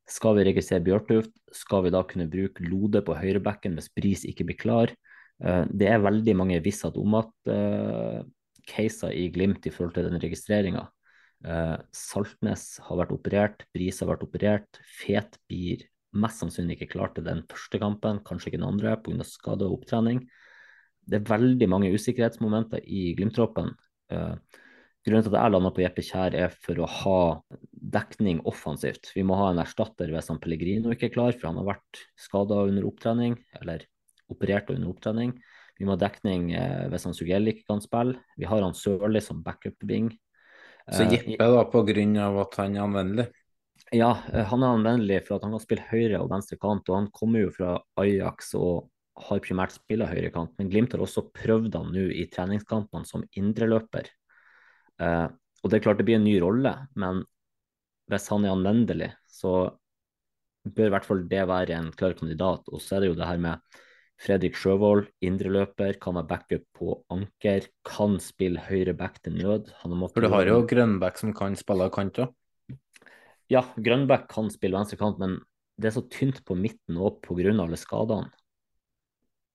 Skal 0.09 0.39
vi 0.39 0.47
registrere 0.49 0.87
Bjørtuft? 0.87 1.35
Skal 1.53 1.85
vi 1.85 1.93
da 1.93 2.01
kunne 2.09 2.31
bruke 2.31 2.65
Lode 2.65 3.03
på 3.05 3.19
høyrebekken 3.19 3.77
hvis 3.77 3.91
Bris 3.93 4.25
ikke 4.25 4.47
blir 4.49 4.61
klar? 4.63 4.95
Uh, 5.43 5.67
det 5.69 5.91
er 5.91 6.07
veldig 6.07 6.37
mange 6.39 6.63
visshet 6.65 6.97
om 6.97 7.19
at 7.19 7.35
caser 8.69 9.15
i 9.17 9.29
Glimt 9.33 9.67
i 9.67 9.73
forhold 9.75 9.97
til 9.97 10.09
den 10.09 10.21
registreringa. 10.23 10.87
Uh, 11.47 11.79
Saltnes 11.95 12.81
har 12.83 12.99
vært 12.99 13.15
operert, 13.15 13.65
Bris 13.75 14.01
har 14.03 14.11
vært 14.11 14.25
operert. 14.27 14.81
Fet 14.99 15.39
blir 15.51 15.85
mest 16.19 16.43
sannsynlig 16.43 16.79
ikke 16.79 16.93
klar 16.97 17.13
til 17.15 17.27
den 17.27 17.45
første 17.51 17.81
kampen, 17.81 18.23
kanskje 18.27 18.53
ikke 18.53 18.61
den 18.61 18.71
andre 18.71 18.97
pga. 19.03 19.27
skade 19.27 19.67
og 19.67 19.81
opptrening. 19.81 20.25
Det 21.09 21.21
er 21.21 21.29
veldig 21.29 21.69
mange 21.71 21.93
usikkerhetsmomenter 21.95 22.83
i 22.85 23.13
Glimt-troppen. 23.19 23.71
Uh, 24.13 24.35
grunnen 25.07 25.25
til 25.25 25.37
at 25.37 25.45
jeg 25.45 25.55
landa 25.55 25.73
på 25.73 25.85
Jeppe 25.85 26.05
Kjær, 26.05 26.35
er 26.37 26.57
for 26.65 26.81
å 26.83 26.89
ha 26.91 27.21
dekning 27.95 28.43
offensivt. 28.49 29.13
Vi 29.15 29.25
må 29.25 29.39
ha 29.39 29.53
en 29.53 29.63
erstatter 29.63 30.11
hvis 30.13 30.29
han 30.33 30.41
Pellegrino 30.43 30.93
ikke 30.93 31.09
er 31.09 31.15
klar, 31.15 31.37
for 31.37 31.51
han 31.51 31.61
har 31.63 31.71
vært 31.75 32.03
skada 32.19 32.65
under 32.69 32.89
opptrening, 32.89 33.39
eller 33.61 33.87
operert 34.33 34.73
under 34.75 34.91
opptrening. 34.91 35.37
Vi 35.79 35.87
må 35.87 35.95
ha 35.95 36.01
dekning 36.01 36.51
eh, 36.59 36.87
hvis 36.91 37.07
han 37.07 37.15
Sugell 37.17 37.53
ikke 37.53 37.69
kan 37.71 37.83
spille. 37.85 38.19
Vi 38.39 38.49
har 38.51 38.65
han 38.65 38.77
Sørli 38.77 39.23
som 39.25 39.45
backup-bing. 39.47 40.11
Så 40.89 41.05
Jeppe 41.05 41.47
da, 41.53 41.65
på 41.69 41.83
grunn 41.87 42.17
av 42.21 42.39
at 42.43 42.57
han 42.59 42.77
er 42.77 42.87
anvendelig? 42.87 43.27
Ja, 43.95 44.11
eh, 44.33 44.45
han 44.51 44.65
er 44.65 44.77
anvendelig 44.77 45.23
for 45.27 45.39
at 45.39 45.47
han 45.47 45.55
kan 45.55 45.65
spille 45.65 45.89
høyre 45.91 46.23
og 46.23 46.31
venstre 46.33 46.59
kant, 46.61 46.89
og 46.89 46.99
han 46.99 47.11
kommer 47.15 47.47
jo 47.47 47.53
fra 47.55 47.77
Ajax 48.01 48.55
og 48.59 48.89
har 49.29 49.43
primært 49.43 49.75
spilla 49.75 50.07
høyre 50.11 50.31
kant, 50.35 50.55
men 50.59 50.71
Glimt 50.71 50.95
har 50.95 51.03
også 51.03 51.27
prøvd 51.35 51.75
han 51.75 51.91
nå 51.95 52.07
i 52.15 52.29
treningskampene 52.31 53.09
som 53.09 53.25
indreløper. 53.39 54.11
Eh, 55.03 55.27
og 55.63 55.71
det 55.71 55.79
er 55.79 55.85
klart 55.85 56.01
det 56.01 56.07
blir 56.09 56.19
en 56.21 56.27
ny 56.27 56.39
rolle, 56.43 56.75
men 56.99 57.25
hvis 58.09 58.29
han 58.33 58.47
er 58.47 58.55
anvendelig, 58.55 59.11
så 59.29 59.71
bør 60.69 60.91
i 60.91 60.95
hvert 60.95 61.07
fall 61.07 61.25
det 61.29 61.45
være 61.49 61.77
en 61.77 61.91
klar 61.97 62.15
kandidat. 62.19 62.69
Og 62.73 62.83
så 62.83 62.97
er 62.97 63.05
det 63.05 63.13
jo 63.13 63.19
det 63.19 63.29
her 63.29 63.41
med 63.43 63.79
Fredrik 64.19 64.57
Sjøvold, 64.59 65.07
indreløper, 65.23 65.95
kan 66.03 66.17
være 66.19 66.27
backup 66.27 66.65
på 66.75 66.97
anker, 67.15 67.69
kan 67.87 68.17
spille 68.23 68.65
høyre 68.67 68.97
back 68.99 69.21
til 69.23 69.37
nød. 69.39 69.71
For 69.79 70.25
du 70.25 70.31
har 70.33 70.51
jo 70.51 70.65
Grønbæk 70.67 71.21
som 71.21 71.35
kan 71.37 71.55
spille 71.59 71.87
kant 71.95 72.19
òg? 72.25 72.35
Ja, 73.53 73.63
Grønbæk 73.79 74.27
kan 74.33 74.51
spille 74.51 74.77
venstre 74.77 74.99
kant, 74.99 75.23
men 75.23 75.39
det 75.79 75.93
er 75.93 75.97
så 76.01 76.03
tynt 76.11 76.43
på 76.45 76.59
midten 76.59 76.99
òg 76.99 77.23
pga. 77.23 77.55
alle 77.55 77.79
skadene. 77.79 78.33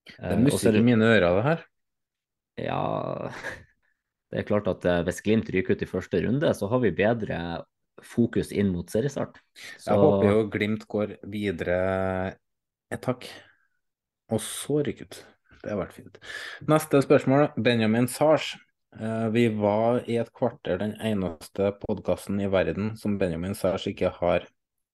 Det 0.08 0.32
er 0.32 0.40
musikk 0.40 0.80
i 0.80 0.84
mine 0.84 1.12
ører, 1.12 1.36
det 1.36 1.46
her. 1.50 1.68
Ja 2.60 2.82
Det 4.34 4.42
er 4.42 4.48
klart 4.48 4.68
at 4.68 4.86
hvis 5.06 5.22
Glimt 5.22 5.50
ryker 5.54 5.76
ut 5.76 5.84
i 5.86 5.90
første 5.90 6.20
runde, 6.24 6.50
så 6.58 6.68
har 6.72 6.80
vi 6.82 6.90
bedre 6.96 7.38
fokus 8.02 8.50
inn 8.52 8.72
mot 8.74 8.90
seriestart. 8.90 9.38
Så... 9.78 9.92
Jeg 9.92 10.00
håper 10.02 10.30
jo 10.32 10.46
Glimt 10.50 10.88
går 10.90 11.18
videre 11.30 11.76
et 12.94 13.06
hakk, 13.06 13.28
og 14.32 14.42
så 14.44 14.82
rykker 14.86 15.10
ut. 15.10 15.20
Det 15.64 15.72
har 15.72 15.80
vært 15.80 15.96
fint. 15.96 16.20
Neste 16.68 17.00
spørsmål, 17.04 17.50
Benjamin 17.64 18.10
Sars. 18.12 18.54
Vi 19.34 19.48
var 19.58 20.04
i 20.12 20.20
et 20.22 20.30
kvarter 20.36 20.78
den 20.82 20.94
eneste 21.02 21.72
podkasten 21.82 22.42
i 22.44 22.50
verden 22.52 22.92
som 23.00 23.16
Benjamin 23.18 23.56
Sars 23.58 23.88
ikke 23.90 24.12
har 24.20 24.46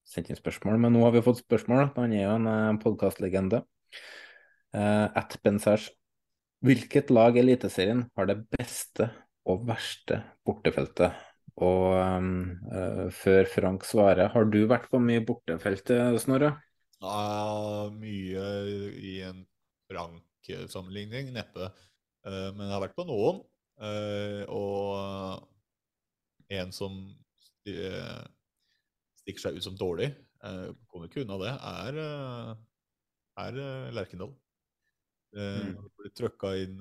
sendt 0.08 0.30
inn 0.32 0.40
spørsmål, 0.40 0.78
men 0.82 0.94
nå 0.96 1.02
har 1.04 1.16
vi 1.16 1.24
fått 1.26 1.42
spørsmål. 1.42 1.90
Han 1.98 2.14
er 2.16 2.24
jo 2.24 2.36
en 2.38 2.80
podkastlegende. 2.82 3.64
At 4.74 5.36
Ben 5.44 5.60
Sars. 5.62 5.90
Hvilket 6.66 7.12
lag 7.14 7.38
i 7.38 7.42
Eliteserien 7.42 8.06
har 8.20 8.30
det 8.30 8.38
beste 8.52 9.10
og 9.48 9.66
verste 9.68 10.22
bortefeltet? 10.46 11.18
Og 11.60 11.96
uh, 11.96 13.08
før 13.16 13.48
Frank 13.52 13.84
svarer, 13.88 14.30
har 14.32 14.50
du 14.52 14.62
vært 14.70 14.90
på 14.92 15.02
mye 15.04 15.24
bortefelt, 15.26 15.92
Snorre? 16.22 16.54
Ja, 17.00 17.90
mye 17.96 18.46
i 19.00 19.22
en 19.24 19.46
Frank-sammenligning, 19.90 21.32
neppe. 21.36 21.70
Uh, 22.28 22.52
men 22.56 22.66
jeg 22.68 22.76
har 22.76 22.84
vært 22.84 22.98
på 22.98 23.08
noen. 23.08 23.40
Uh, 23.80 24.44
og 24.52 25.48
en 26.52 26.74
som 26.76 26.98
stikker 27.56 29.40
seg 29.40 29.60
ut 29.60 29.64
som 29.64 29.78
dårlig, 29.80 30.10
kommer 30.90 31.06
ikke 31.08 31.22
unna 31.22 31.38
det, 31.42 31.52
er, 31.52 31.98
er 33.44 33.58
Lerkendal. 33.94 34.32
Mm. 35.36 35.76
Blir 36.00 36.14
trøkka 36.18 36.50
inn 36.64 36.80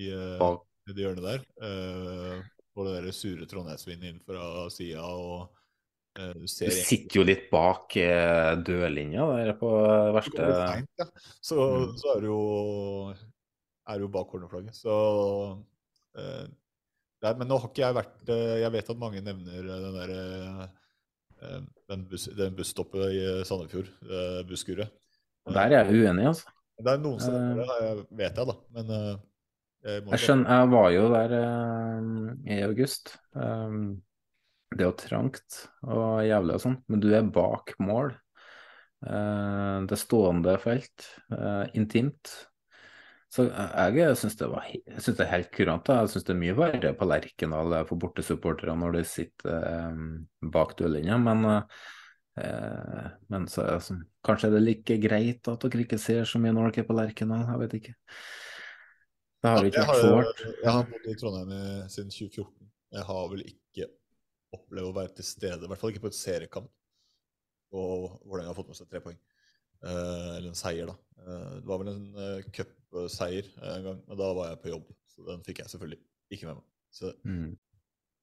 i, 0.00 0.08
i 0.08 0.90
det 0.96 1.04
hjørnet 1.04 1.28
der. 1.28 1.44
og 2.74 2.88
det 2.88 2.96
der 2.96 3.14
sure 3.14 3.46
Trondheimsvinden 3.46 4.08
inn 4.10 4.24
fra 4.24 4.64
sida 4.74 5.04
og 5.06 5.54
uh, 6.18 6.32
du 6.34 6.44
Du 6.44 6.48
sitter 6.48 7.18
jo 7.20 7.24
litt 7.26 7.48
bak 7.52 7.96
eh, 8.00 8.54
dørlinja 8.66 9.26
der 9.36 9.52
på 9.60 9.70
verste 10.16 10.36
Det 10.38 10.48
går 10.50 10.84
ja. 11.02 11.06
Så, 11.40 11.56
Mm. 11.58 11.96
så 12.00 12.14
er 12.16 12.20
du 12.20 12.28
jo 12.30 12.40
er 13.86 14.00
jo 14.00 14.08
bak 14.08 14.30
cornerflagget. 14.30 14.74
Så 14.78 14.94
eh, 16.16 16.46
nei, 17.24 17.34
Men 17.38 17.48
nå 17.50 17.58
har 17.60 17.68
ikke 17.68 17.82
jeg 17.84 17.96
vært 17.98 18.30
eh, 18.32 18.54
Jeg 18.62 18.72
vet 18.72 18.90
at 18.94 19.00
mange 19.02 19.20
nevner 19.24 19.60
eh, 19.60 19.82
den 19.84 19.98
derre 19.98 20.22
eh, 21.42 21.60
den, 21.90 22.06
bus, 22.08 22.24
den 22.32 22.54
busstoppet 22.56 23.10
i 23.12 23.22
Sandefjord, 23.44 23.90
eh, 24.08 24.40
busskuret. 24.48 24.88
Der 25.52 25.66
er 25.66 25.82
jeg 25.84 25.98
uenig, 26.06 26.24
altså. 26.30 26.48
Det 26.80 26.90
er 26.94 27.02
noen 27.02 27.20
som 27.20 27.34
nevner 27.36 27.68
det, 27.68 28.06
vet 28.16 28.38
jeg, 28.40 28.46
da. 28.48 28.54
Men 28.78 28.92
eh, 28.96 29.10
jeg 29.84 30.06
Jeg 30.14 30.22
skjønner, 30.22 30.54
jeg 30.62 30.70
var 30.72 30.88
jo 30.94 31.02
der 31.12 31.34
eh, 31.42 32.56
i 32.56 32.62
august. 32.64 33.12
Um, 33.36 33.82
det 34.74 34.84
er 34.84 34.90
jo 34.90 34.98
trangt 34.98 35.60
og 35.86 36.24
jævlig 36.26 36.56
og 36.56 36.62
sånn, 36.64 36.76
men 36.90 37.02
du 37.02 37.08
er 37.14 37.26
bak 37.34 37.74
mål. 37.82 38.12
Eh, 39.04 39.78
det 39.90 40.00
stående 40.00 40.56
felt, 40.62 41.06
eh, 41.34 41.64
intimt. 41.78 42.32
Så 43.34 43.48
jeg, 43.48 43.96
jeg 43.98 44.18
syns 44.20 44.36
det, 44.38 44.48
det 44.86 45.24
er 45.24 45.32
helt 45.32 45.50
kurant. 45.54 45.90
Jeg 45.90 46.12
syns 46.12 46.26
det 46.26 46.34
er 46.36 46.40
mye 46.42 46.54
verre 46.58 46.92
på 46.94 47.08
Lerkendal 47.10 47.74
for 47.88 47.98
bortesupportere 48.02 48.76
når 48.78 49.00
de 49.00 49.02
sitter 49.10 49.66
eh, 49.72 50.00
bak 50.54 50.76
duellinja, 50.78 51.18
men 51.22 51.48
eh, 51.50 53.10
men 53.30 53.44
så, 53.46 53.62
det 53.68 53.82
sånn, 53.86 54.00
kanskje 54.26 54.48
er 54.48 54.56
det 54.56 54.64
like 54.64 54.96
greit 55.02 55.50
at 55.50 55.66
dere 55.66 55.84
ikke 55.84 56.00
ser 56.02 56.24
så 56.26 56.40
mye 56.42 56.54
når 56.54 56.72
dere 56.72 56.82
er 56.82 56.88
på 56.88 56.96
Lerkendal, 56.98 57.44
jeg 57.50 57.62
vet 57.62 57.76
ikke. 57.78 57.94
Det 59.44 59.52
har 59.52 59.60
vi 59.60 59.70
ikke 59.70 59.84
vært 59.84 60.00
så 60.00 60.14
hardt. 60.14 60.46
jeg 60.48 60.72
har 60.72 60.88
bodd 60.88 61.06
i 61.10 61.18
Trondheim 61.20 61.52
siden 61.92 62.14
2014. 62.14 62.72
Jeg 62.94 63.06
har 63.10 63.28
vel 63.30 63.44
ikke 63.44 63.63
opplevd 64.54 64.90
å 64.90 64.96
være 64.96 65.14
til 65.18 65.28
stede, 65.28 65.62
i 65.64 65.70
hvert 65.70 65.80
fall 65.80 65.92
ikke 65.92 66.04
på 66.06 66.12
et 66.12 66.18
seriekamp, 66.18 66.70
og 67.74 68.20
Vålerenga 68.22 68.52
har 68.52 68.58
fått 68.58 68.70
med 68.70 68.78
seg 68.78 68.90
tre 68.90 69.02
poeng. 69.04 69.18
Eh, 69.84 70.30
eller 70.38 70.50
en 70.50 70.58
seier, 70.58 70.88
da. 70.88 70.96
Eh, 71.24 71.50
det 71.58 71.68
var 71.68 71.82
vel 71.82 71.92
en 71.92 72.04
uh, 72.16 72.46
cupseier 72.54 73.50
en 73.74 73.88
gang, 73.90 74.00
men 74.06 74.20
da 74.20 74.30
var 74.38 74.52
jeg 74.52 74.62
på 74.62 74.72
jobb. 74.72 74.88
Så 75.14 75.26
den 75.28 75.44
fikk 75.46 75.62
jeg 75.62 75.72
selvfølgelig 75.72 76.00
ikke 76.34 76.50
med 76.50 76.58
meg. 76.62 76.66
Så 76.94 77.14
Mm. 77.26 77.54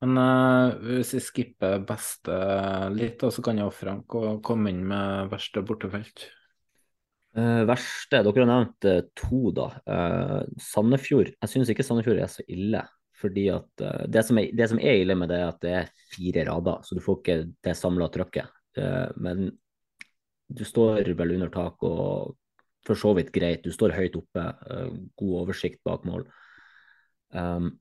Men 0.02 0.18
eh, 0.18 0.76
hvis 0.98 1.12
vi 1.14 1.20
skipper 1.22 1.84
beste 1.86 2.36
litt, 2.90 3.20
da, 3.22 3.30
så 3.30 3.44
kan 3.46 3.60
jo 3.62 3.68
Frank 3.70 4.10
komme 4.42 4.72
inn 4.74 4.82
med 4.90 5.30
verste 5.30 5.62
bortefelt. 5.62 6.24
Eh, 7.38 7.62
verste, 7.70 8.24
dere 8.26 8.42
har 8.42 8.50
nevnt 8.50 8.88
eh, 8.90 9.04
to, 9.16 9.52
da. 9.56 9.68
Eh, 9.86 10.40
Sandefjord. 10.60 11.30
Jeg 11.38 11.54
syns 11.54 11.70
ikke 11.72 11.86
Sandefjord 11.86 12.20
er 12.20 12.32
så 12.34 12.44
ille. 12.50 12.82
Fordi 13.22 13.48
at 13.54 13.86
uh, 13.86 14.04
det, 14.10 14.26
som 14.28 14.40
er, 14.42 14.52
det 14.58 14.68
som 14.72 14.82
er 14.82 15.02
ille 15.04 15.16
med 15.18 15.32
det, 15.32 15.40
er 15.40 15.52
at 15.52 15.64
det 15.64 15.74
er 15.78 15.92
fire 16.12 16.46
rader, 16.50 16.86
så 16.86 16.98
du 16.98 17.04
får 17.06 17.20
ikke 17.22 17.40
det 17.68 17.78
samla 17.78 18.10
trykket. 18.14 18.52
Uh, 18.78 19.10
men 19.22 19.52
du 20.52 20.64
står 20.68 21.14
vel 21.18 21.38
under 21.38 21.52
tak 21.54 21.84
og 21.88 22.36
for 22.86 22.98
så 22.98 23.14
vidt 23.18 23.32
greit. 23.36 23.64
Du 23.64 23.74
står 23.74 23.94
høyt 23.96 24.18
oppe, 24.18 24.42
uh, 24.42 24.90
god 25.22 25.38
oversikt 25.44 25.84
bak 25.88 26.06
mål. 26.10 26.26
Um, 27.32 27.76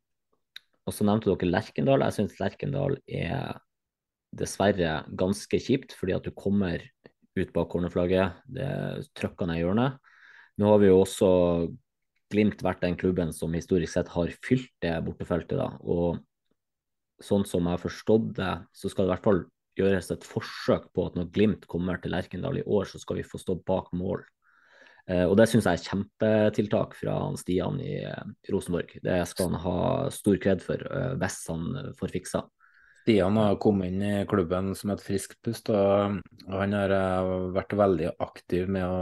og 0.86 0.94
så 0.94 1.06
nevnte 1.06 1.30
dere 1.30 1.50
Lerkendal. 1.50 2.04
Jeg 2.06 2.16
syns 2.18 2.38
Lerkendal 2.40 2.98
er 3.08 3.58
dessverre 4.36 5.00
ganske 5.18 5.58
kjipt, 5.58 5.94
fordi 5.98 6.14
at 6.14 6.26
du 6.26 6.34
kommer 6.36 6.82
ut 7.38 7.52
bak 7.54 7.70
cornerflagget. 7.72 8.42
Det 8.46 8.70
trykker 9.18 9.48
ned 9.48 9.60
i 9.60 9.64
hjørnet. 9.64 9.98
Nå 10.60 10.70
har 10.70 10.82
vi 10.82 10.90
jo 10.90 11.00
også 11.00 11.30
Glimt 12.31 12.62
vært 12.62 12.82
den 12.85 12.98
klubben 12.98 13.32
som 13.35 13.55
historisk 13.57 13.97
sett 13.97 14.11
har 14.15 14.32
fylt 14.44 14.70
det 14.85 14.94
bortefeltet. 15.07 15.59
da, 15.59 15.73
og 15.82 16.20
sånn 17.20 17.44
som 17.44 17.66
jeg 17.66 17.77
har 17.77 17.82
forstått 17.82 18.35
det, 18.39 18.52
så 18.73 18.90
skal 18.90 19.05
det 19.05 19.11
i 19.11 19.15
hvert 19.15 19.27
fall 19.28 19.43
gjøres 19.81 20.11
et 20.12 20.27
forsøk 20.27 20.90
på 20.94 21.07
at 21.09 21.16
når 21.19 21.31
Glimt 21.35 21.66
kommer 21.70 22.01
til 22.01 22.15
Lerkendal 22.15 22.61
i 22.61 22.66
år, 22.66 22.89
så 22.89 23.01
skal 23.01 23.20
vi 23.20 23.27
få 23.27 23.40
stå 23.40 23.59
bak 23.66 23.90
mål. 23.97 24.24
Eh, 25.11 25.24
og 25.24 25.36
det 25.39 25.48
syns 25.51 25.66
jeg 25.66 25.78
er 25.78 25.86
kjempetiltak 25.89 26.97
fra 26.98 27.16
Stian 27.40 27.81
i 27.82 28.01
eh, 28.05 28.32
Rosenborg. 28.52 28.97
Det 29.05 29.20
skal 29.31 29.51
han 29.51 29.62
ha 29.65 29.78
stor 30.15 30.40
kred 30.43 30.65
for 30.65 30.82
eh, 30.86 31.15
hvis 31.20 31.39
han 31.51 31.94
får 31.98 32.16
fiksa. 32.19 32.44
Stian 33.01 33.39
har 33.40 33.56
kommet 33.62 33.90
inn 33.90 34.02
i 34.05 34.27
klubben 34.28 34.74
som 34.77 34.93
et 34.93 35.02
friskt 35.02 35.39
pust, 35.44 35.70
og 35.72 36.20
han 36.52 36.77
har 36.77 36.93
eh, 36.94 37.31
vært 37.56 37.72
veldig 37.81 38.10
aktiv 38.20 38.68
med 38.70 38.85
å, 38.85 38.98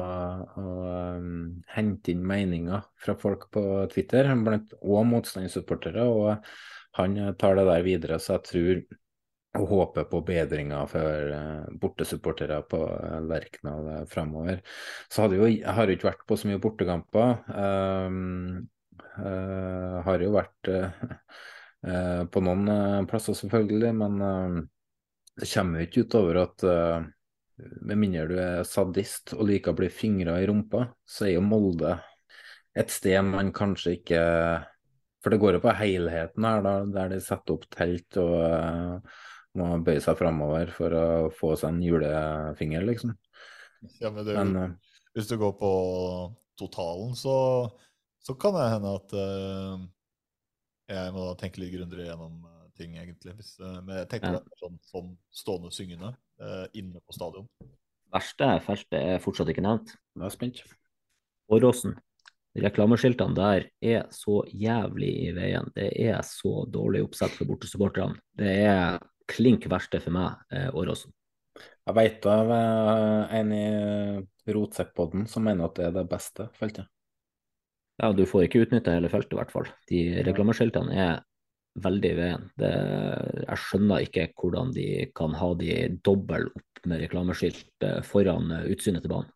å 0.54 0.76
um, 1.18 1.58
hente 1.74 2.14
inn 2.14 2.22
meninger 2.26 2.86
fra 3.02 3.16
folk 3.18 3.48
på 3.54 3.64
Twitter, 3.92 4.30
blant 4.46 4.72
og 4.78 5.02
motstandssupportere, 5.10 6.06
og 6.06 6.48
han 7.00 7.18
eh, 7.18 7.34
tar 7.40 7.58
det 7.58 7.66
der 7.68 7.84
videre, 7.86 8.22
så 8.22 8.38
jeg 8.38 8.48
tror 8.52 8.82
og 9.58 9.70
håper 9.72 10.04
på 10.06 10.20
bedringer 10.22 10.86
for 10.86 11.30
bortesupportere 11.82 12.60
på 12.68 12.78
uh, 12.84 13.16
Lerkendal 13.24 13.86
uh, 13.88 14.02
framover. 14.06 14.60
Så 15.10 15.24
hadde 15.24 15.40
jo, 15.40 15.48
jeg 15.50 15.74
har 15.74 15.88
jo 15.88 15.96
ikke 15.96 16.10
vært 16.10 16.26
på 16.28 16.36
så 16.38 16.50
mye 16.50 16.60
bortekamper. 16.62 17.32
Um, 17.48 18.68
uh, 19.18 19.98
har 20.06 20.22
jo 20.22 20.34
vært 20.34 20.70
eh, 20.72 21.06
på 21.82 22.42
noen 22.42 22.72
eh, 22.72 23.06
plasser, 23.10 23.36
selvfølgelig, 23.38 23.92
men 23.94 24.20
eh, 24.24 24.58
det 25.38 25.50
kommer 25.52 25.80
jo 25.80 25.88
ikke 25.88 26.04
utover 26.06 26.40
at 26.42 26.64
eh, 26.66 27.06
med 27.58 27.98
mindre 27.98 28.26
du 28.30 28.36
er 28.42 28.66
sadist 28.66 29.34
og 29.36 29.46
liker 29.50 29.74
å 29.74 29.78
bli 29.78 29.90
fingra 29.90 30.38
i 30.40 30.46
rumpa, 30.50 30.88
så 31.06 31.28
er 31.28 31.36
jo 31.36 31.44
Molde 31.46 31.96
et 32.78 32.92
sted 32.94 33.18
man 33.26 33.50
kanskje 33.54 33.96
ikke 33.98 34.20
For 35.18 35.34
det 35.34 35.40
går 35.42 35.56
jo 35.56 35.62
på 35.64 35.74
helheten 35.80 36.46
her, 36.46 36.60
da, 36.62 36.74
der 36.94 37.14
de 37.14 37.18
setter 37.22 37.56
opp 37.56 37.66
telt 37.74 38.18
og 38.22 38.36
eh, 38.46 39.16
må 39.58 39.70
bøye 39.82 40.02
seg 40.02 40.18
framover 40.20 40.70
for 40.74 40.94
å 40.94 41.06
få 41.34 41.54
seg 41.58 41.72
en 41.72 41.82
julefinger, 41.82 42.84
liksom. 42.86 43.16
Ja, 43.98 44.12
men 44.14 44.26
det, 44.26 44.36
Men 44.38 44.54
eh, 44.60 44.94
hvis 45.16 45.30
du 45.30 45.34
går 45.40 45.56
på 45.58 45.72
totalen, 46.58 47.16
så, 47.18 47.34
så 48.22 48.36
kan 48.38 48.54
det 48.54 48.68
hende 48.76 48.94
at 49.00 49.16
eh, 49.18 49.82
jeg 50.88 51.12
må 51.12 51.26
da 51.28 51.34
tenke 51.40 51.60
litt 51.62 51.74
grundigere 51.74 52.08
gjennom 52.08 52.40
eh, 52.48 52.66
ting, 52.78 52.96
egentlig. 52.96 53.34
Hvis, 53.38 53.54
eh, 53.60 53.78
men 53.84 54.00
jeg 54.00 54.08
tenker 54.14 54.32
Ja. 54.32 54.40
det 54.40 54.54
er 54.56 54.62
sånn, 54.62 54.78
sånn 54.88 55.10
stående 55.34 55.72
syngende 55.74 56.14
eh, 56.40 56.66
inne 56.80 57.02
på 57.04 57.16
stadion. 57.16 57.48
Verste 58.14 58.48
feltet 58.64 58.98
er 58.98 59.20
fortsatt 59.20 59.50
ikke 59.52 59.64
nevnt. 59.64 59.92
jeg 60.16 60.24
er 60.24 60.34
spent. 60.34 60.62
Åråsen. 61.52 61.98
Reklameskiltene 62.58 63.36
der 63.36 63.68
er 63.84 64.08
så 64.10 64.40
jævlig 64.48 65.10
i 65.28 65.32
veien. 65.36 65.68
Det 65.76 65.92
er 66.08 66.22
så 66.26 66.64
dårlig 66.66 67.04
oppsett 67.04 67.36
for 67.36 67.44
bortesupporterne. 67.46 68.18
Det 68.34 68.54
er 68.64 68.98
klink 69.28 69.68
verste 69.68 70.00
for 70.00 70.16
meg, 70.16 70.40
Åråsen. 70.72 71.12
Jeg 71.86 71.94
vet 71.94 72.26
av 72.26 72.50
en 72.50 73.52
i 73.52 73.66
Rotsekkpodden 74.48 75.28
som 75.28 75.44
mener 75.44 75.68
at 75.68 75.76
det 75.76 75.86
er 75.90 75.94
det 76.00 76.08
beste 76.10 76.48
feltet. 76.56 76.88
Ja, 77.98 78.12
du 78.14 78.22
får 78.30 78.46
ikke 78.46 78.62
utnytta 78.66 78.94
hele 78.94 79.10
feltet, 79.10 79.34
i 79.34 79.38
hvert 79.40 79.50
fall. 79.54 79.66
De 79.90 80.02
reklameskiltene 80.26 80.94
er 80.94 81.16
veldig 81.82 82.10
i 82.12 82.18
veien. 82.18 82.44
Det, 82.58 82.70
jeg 83.44 83.62
skjønner 83.64 84.04
ikke 84.06 84.28
hvordan 84.38 84.70
de 84.74 84.86
kan 85.18 85.34
ha 85.38 85.48
de 85.58 85.74
dobbel 86.06 86.46
opp 86.50 86.86
med 86.88 87.02
reklameskilt 87.02 87.86
eh, 87.86 87.98
foran 88.06 88.52
eh, 88.54 88.68
utsynet 88.74 89.02
til 89.04 89.12
banen. 89.14 89.34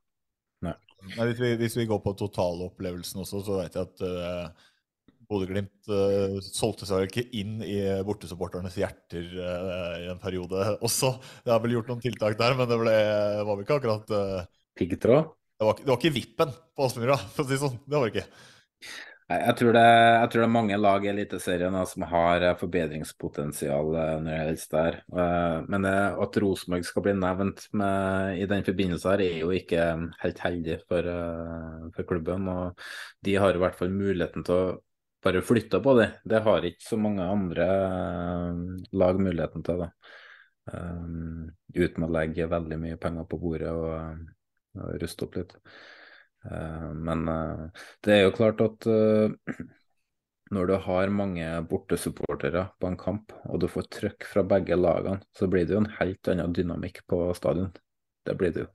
Nei, 0.62 1.24
hvis, 1.26 1.40
vi, 1.42 1.48
hvis 1.58 1.74
vi 1.80 1.88
går 1.90 1.98
på 2.04 2.12
totalopplevelsen 2.20 3.24
også, 3.24 3.40
så 3.42 3.56
vet 3.58 3.74
jeg 3.74 3.88
at 3.88 4.02
uh, 4.06 4.68
Bodø-Glimt 5.26 5.90
uh, 5.90 6.36
solgte 6.46 6.86
seg 6.86 7.00
vel 7.00 7.08
ikke 7.08 7.24
inn 7.40 7.56
i 7.66 7.80
bortesupporternes 8.06 8.76
hjerter 8.78 9.26
uh, 9.34 9.96
i 9.98 10.06
en 10.12 10.20
periode 10.22 10.76
også. 10.78 11.10
Det 11.42 11.50
har 11.50 11.58
vel 11.64 11.74
gjort 11.74 11.90
noen 11.90 12.04
tiltak 12.04 12.38
der, 12.38 12.54
men 12.54 12.70
det 12.70 12.78
ble, 12.78 12.94
var 13.42 13.50
vel 13.50 13.64
ikke 13.66 13.80
akkurat 13.80 14.14
uh, 14.14 14.44
Piggtråd? 14.78 15.32
det, 15.58 15.66
var, 15.66 15.74
ikke- 15.74 15.88
det 15.88 15.90
var 15.90 15.98
ikke 16.04 16.14
vippen 16.20 16.54
på 16.78 16.86
Aspmyra, 16.86 17.18
for 17.34 17.42
å 17.42 17.48
si 17.50 17.56
det 17.56 17.62
sånn. 17.64 17.80
Det 17.82 17.98
var 17.98 18.06
det 18.06 18.14
ikke. 18.14 18.51
Jeg 19.32 19.54
tror, 19.56 19.72
det, 19.72 19.82
jeg 19.82 20.28
tror 20.32 20.42
det 20.42 20.46
er 20.46 20.52
mange 20.52 20.76
lag 20.76 21.04
i 21.06 21.08
Eliteserien 21.12 21.76
som 21.88 22.04
har 22.10 22.42
eh, 22.44 22.56
forbedringspotensial 22.60 23.94
eh, 23.96 24.10
når 24.20 24.28
det 24.28 24.38
gjelder 24.40 24.72
der. 24.74 24.98
Eh, 25.22 25.56
Men 25.72 25.86
at 25.88 26.38
Rosenborg 26.42 26.84
skal 26.88 27.04
bli 27.06 27.14
nevnt 27.16 27.64
med, 27.78 28.40
i 28.42 28.48
den 28.50 28.66
forbindelse 28.66 29.12
her, 29.14 29.22
er 29.24 29.38
jo 29.40 29.52
ikke 29.56 29.86
helt 30.24 30.42
heldig 30.44 30.78
for, 30.90 31.08
for 31.96 32.08
klubben. 32.10 32.50
Og 32.52 32.82
de 33.24 33.38
har 33.40 33.56
i 33.56 33.62
hvert 33.62 33.78
fall 33.78 33.94
muligheten 33.94 34.44
til 34.48 34.58
å 34.58 34.74
bare 35.22 35.44
flytte 35.46 35.80
på 35.80 35.96
det. 36.00 36.10
Det 36.28 36.42
har 36.44 36.68
ikke 36.68 36.84
så 36.90 36.98
mange 37.00 37.24
andre 37.24 37.70
lag 38.92 39.20
muligheten 39.22 39.64
til. 39.64 39.86
da. 39.86 39.90
Uten 41.72 42.04
å 42.06 42.10
legge 42.12 42.50
veldig 42.50 42.78
mye 42.84 43.00
penger 43.00 43.26
på 43.30 43.38
bordet 43.40 43.70
og, 43.72 44.26
og 44.82 44.94
ruste 45.02 45.26
opp 45.28 45.38
litt. 45.40 45.56
Eh, 46.50 46.90
men 46.94 47.28
eh, 47.28 47.86
det 48.04 48.16
er 48.16 48.26
jo 48.26 48.34
klart 48.36 48.62
at 48.64 48.88
eh, 48.90 49.32
når 50.56 50.68
du 50.68 50.74
har 50.84 51.14
mange 51.14 51.48
bortesupportere 51.70 52.66
på 52.80 52.90
en 52.90 52.98
kamp, 53.00 53.32
og 53.48 53.62
du 53.62 53.68
får 53.72 53.88
trøkk 53.98 54.28
fra 54.28 54.44
begge 54.44 54.76
lagene, 54.76 55.22
så 55.36 55.48
blir 55.48 55.66
det 55.66 55.76
jo 55.76 55.82
en 55.84 55.92
helt 56.00 56.32
annen 56.32 56.54
dynamikk 56.56 57.04
på 57.08 57.24
stadion. 57.38 57.72
Det 58.26 58.36
blir 58.38 58.54
det 58.54 58.66
jo. 58.66 58.70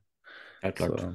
Helt 0.63 0.79
klart. 0.79 1.01
Så, 1.01 1.13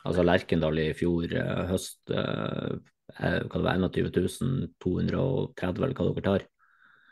Altså 0.00 0.22
Lerkendal 0.24 0.78
i 0.80 0.92
fjor 0.96 1.32
høst 1.68 2.12
eh, 2.14 2.78
hva 3.18 3.58
det 3.58 3.64
var 3.66 3.80
21 3.82 4.70
230, 4.80 5.82
eller 5.82 5.96
hva 5.98 6.06
dere 6.06 6.24
tar. 6.24 6.46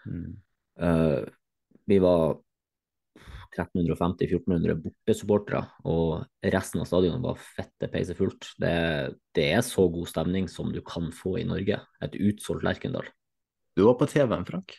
mm. 0.07 0.29
Eh, 0.79 1.25
vi 1.91 1.99
var 1.99 2.39
1350-1400 3.57 4.77
bortesupportere, 4.83 5.63
og 5.89 6.51
resten 6.55 6.83
av 6.83 6.89
stadionet 6.91 7.25
var 7.25 7.41
fette 7.41 7.89
peisefullt. 7.93 8.53
Det, 8.61 8.75
det 9.37 9.47
er 9.57 9.65
så 9.67 9.87
god 9.93 10.11
stemning 10.11 10.51
som 10.53 10.73
du 10.75 10.83
kan 10.85 11.09
få 11.15 11.39
i 11.41 11.47
Norge. 11.49 11.81
Et 12.05 12.21
utsolgt 12.29 12.67
Lerkendal. 12.67 13.09
Du 13.79 13.87
var 13.87 13.99
på 14.01 14.09
TV-en, 14.11 14.47
Frank. 14.47 14.77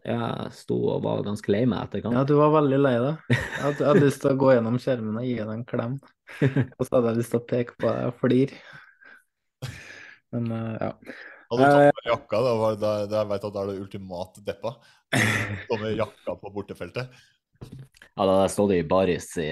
Jeg 0.00 0.52
sto 0.56 0.78
og 0.94 1.02
var 1.04 1.24
ganske 1.26 1.52
lei 1.52 1.66
meg 1.68 1.84
etter 1.84 2.00
kamp. 2.04 2.16
Ja, 2.16 2.22
du 2.24 2.38
var 2.38 2.54
veldig 2.54 2.78
lei 2.80 2.94
deg. 3.02 3.24
Jeg 3.36 3.64
hadde, 3.66 3.82
jeg 3.82 3.88
hadde 3.90 4.04
lyst 4.06 4.22
til 4.22 4.30
å 4.30 4.38
gå 4.40 4.52
gjennom 4.54 4.78
skjermen 4.80 5.18
og 5.20 5.26
gi 5.26 5.34
deg 5.36 5.50
en 5.52 5.66
klem. 5.68 5.98
Og 6.78 6.86
så 6.86 6.94
hadde 6.94 7.10
jeg 7.10 7.18
lyst 7.18 7.34
til 7.34 7.40
å 7.40 7.48
peke 7.50 7.74
på 7.76 7.90
deg 7.90 8.06
og 8.08 8.20
flire. 8.22 8.60
Men 10.32 10.46
eh, 10.56 10.86
ja. 10.86 10.90
Hadde 11.50 11.66
du 11.66 11.74
tatt 11.74 11.98
på 11.98 12.06
jakka, 12.06 12.40
da, 12.46 12.54
var 12.60 12.78
det, 12.78 12.94
jeg 13.10 13.28
vet 13.32 13.44
at 13.48 13.54
da 13.56 13.62
er 13.64 13.70
det 13.72 13.82
ultimate 13.82 14.44
deppa. 14.46 14.72
Stå 15.66 15.78
med 15.82 15.98
jakka 15.98 16.36
på 16.40 16.52
bortefeltet. 16.54 17.20
Ja, 18.16 18.24
da 18.26 18.32
hadde 18.34 18.44
jeg 18.48 18.52
stått 18.56 18.72
i 18.74 18.82
baris 18.90 19.26
i 19.40 19.48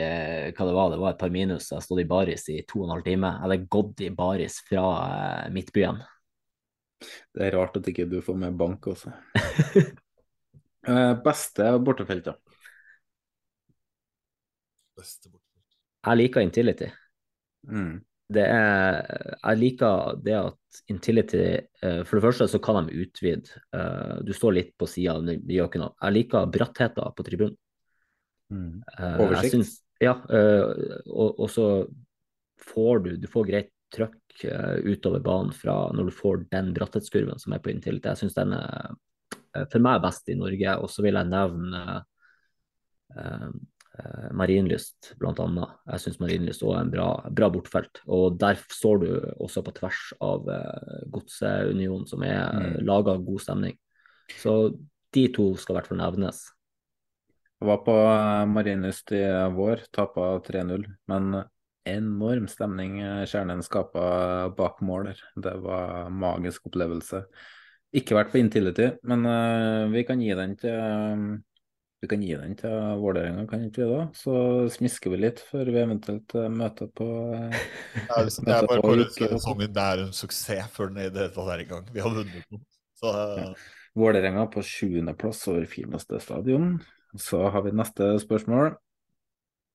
hva 0.56 0.66
det 0.68 0.74
var, 0.76 0.90
det 0.92 0.98
var 1.00 1.14
et 1.14 1.20
par 1.20 1.32
minus. 1.32 1.70
Jeg 1.72 1.84
stod 1.86 2.02
i 2.02 2.08
baris 2.10 2.48
i 2.52 2.58
to 2.68 2.82
og 2.82 2.88
en 2.88 2.94
halv 2.96 3.06
time. 3.06 3.30
Jeg 3.36 3.44
hadde 3.46 3.68
gått 3.76 4.02
i 4.04 4.10
baris 4.14 4.58
fra 4.68 4.84
eh, 5.06 5.50
Midtbyen. 5.54 6.00
Det 7.34 7.46
er 7.46 7.54
rart 7.54 7.78
at 7.78 7.88
ikke 7.92 8.08
du 8.10 8.18
får 8.24 8.38
med 8.44 8.58
bank 8.60 8.90
også. 8.94 9.14
Eh, 10.88 11.10
Beste 11.20 11.64
bortefelt, 11.84 12.24
da? 12.30 12.32
Beste 14.96 15.28
bortefelt. 15.28 15.76
Jeg 16.06 16.20
liker 16.20 16.44
Intility. 16.46 16.88
Mm. 17.68 17.98
Det 18.32 18.44
er, 18.44 18.98
jeg 19.42 19.58
liker 19.60 20.18
det 20.24 20.34
at 20.38 20.80
Intility 20.92 21.42
eh, 21.58 22.00
For 22.06 22.18
det 22.18 22.24
første 22.26 22.48
så 22.54 22.60
kan 22.62 22.88
de 22.88 23.02
utvide. 23.04 23.60
Eh, 23.74 24.14
Du 24.24 24.32
står 24.36 24.56
litt 24.56 24.72
på 24.80 24.88
sida, 24.88 25.18
det 25.24 25.40
gjør 25.58 25.68
ikke 25.70 25.82
noe. 25.82 25.94
Jeg 26.04 26.16
liker 26.20 26.50
brattheten 26.56 27.14
på 27.18 27.26
tribunen. 27.26 27.58
Mm. 28.50 28.82
Eh, 28.98 29.20
Oversikt? 29.20 29.54
Synes, 29.56 29.72
ja, 30.00 30.14
eh, 30.30 30.62
og, 31.10 31.40
og 31.40 31.50
så 31.52 31.66
får 32.68 33.02
du, 33.04 33.10
du 33.20 33.26
får 33.30 33.48
greit 33.48 33.72
trøkk 33.94 34.44
eh, 34.44 34.76
utover 34.84 35.22
banen 35.24 35.54
fra 35.56 35.88
når 35.96 36.10
du 36.10 36.16
får 36.16 36.44
den 36.52 36.72
bratthetskurven 36.76 37.40
som 37.40 37.54
er 37.56 37.62
på 37.64 37.72
inntil. 37.72 38.00
Jeg 38.04 38.20
syns 38.20 38.36
den 38.36 38.54
er 38.56 38.94
for 39.72 39.82
meg 39.82 40.02
best 40.04 40.28
i 40.30 40.36
Norge. 40.38 40.76
Og 40.84 40.92
så 40.92 41.02
vil 41.02 41.16
jeg 41.18 41.30
nevne 41.32 42.02
Marienlyst, 44.36 45.14
blant 45.18 45.40
annet. 45.42 45.72
Jeg 45.88 46.02
syns 46.04 46.18
Marienlyst 46.22 46.62
òg 46.62 46.74
er 46.76 46.84
en 46.84 46.92
bra, 46.92 47.06
bra 47.34 47.48
bortfelt. 47.50 48.02
Og 48.06 48.36
der 48.38 48.60
står 48.70 49.00
du 49.02 49.08
også 49.40 49.64
på 49.66 49.72
tvers 49.80 50.02
av 50.22 50.46
Godseunionen, 51.10 52.06
som 52.06 52.22
er 52.22 52.52
Mm. 52.52 52.84
laga 52.86 53.16
god 53.16 53.40
stemning. 53.42 53.74
Så 54.38 54.76
de 55.16 55.24
to 55.32 55.56
skal 55.56 55.74
i 55.74 55.78
hvert 55.80 55.88
fall 55.90 55.98
nevnes. 56.04 56.44
Jeg 57.58 57.68
var 57.72 57.80
på 57.86 57.94
eh, 58.06 58.46
Marienlyst 58.54 59.12
i 59.18 59.22
vår, 59.54 59.88
tapa 59.94 60.30
3-0. 60.46 60.86
Men 61.10 61.40
enorm 61.88 62.46
stemning 62.50 63.00
eh, 63.02 63.24
Kjernen 63.26 63.64
skapa 63.66 64.48
bak 64.56 64.82
mål 64.84 65.10
der. 65.10 65.22
Det 65.48 65.54
var 65.64 66.04
en 66.06 66.18
magisk 66.22 66.70
opplevelse. 66.70 67.24
Ikke 67.98 68.18
vært 68.18 68.34
på 68.34 68.40
Intility, 68.40 68.92
men 69.08 69.26
eh, 69.26 69.84
vi 69.94 70.04
kan 70.06 70.22
gi 70.22 70.34
den 70.38 70.56
til 70.60 70.74
eh, 70.76 71.28
vi 71.98 72.06
kan 72.06 72.20
gi 72.22 72.34
den 72.38 72.52
til 72.54 72.74
Vålerenga, 73.02 73.42
kan 73.50 73.64
ikke 73.66 73.82
vi 73.82 73.86
da? 73.90 74.02
Så 74.14 74.34
smisker 74.70 75.10
vi 75.10 75.18
litt 75.24 75.40
før 75.42 75.66
vi 75.66 75.80
eventuelt 75.80 76.34
eh, 76.38 76.46
møter 76.52 76.90
på 76.94 77.08
ja, 77.40 78.20
Jeg, 78.20 78.36
Det 78.36 78.54
er 78.54 78.68
bare 78.70 78.84
for 78.84 79.02
sesongen 79.16 79.72
det 79.74 79.86
er 79.94 80.04
en 80.04 80.12
suksess 80.14 80.70
før 80.76 80.92
den 80.92 81.00
i 81.02 81.08
det 81.08 81.24
hele 81.24 81.34
tatt 81.34 81.50
er 81.56 81.64
i 81.64 81.66
gang. 81.72 81.88
Vi 81.96 82.04
har 82.04 82.14
vunnet 82.14 82.54
noe. 82.54 82.62
Så 82.98 83.16
ja. 83.16 83.48
Vålerenga 83.98 84.46
på 84.52 84.62
sjuendeplass 84.62 85.42
over 85.50 85.66
fineste 85.66 86.20
stadion. 86.22 86.76
Så 87.18 87.42
har 87.50 87.64
vi 87.66 87.74
neste 87.74 88.12
spørsmål. 88.22 88.72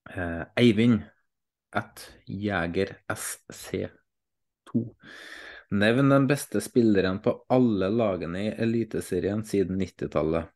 Eh, 0.09 0.43
Eivind 0.59 1.01
at 1.75 2.05
Jeger 2.25 2.97
SC2. 3.11 4.83
Nevn 5.73 6.09
den 6.09 6.27
beste 6.29 6.61
spilleren 6.61 7.19
på 7.23 7.33
alle 7.49 7.89
lagene 7.89 8.45
i 8.45 8.53
Eliteserien 8.61 9.43
siden 9.45 9.79
90-tallet. 9.81 10.51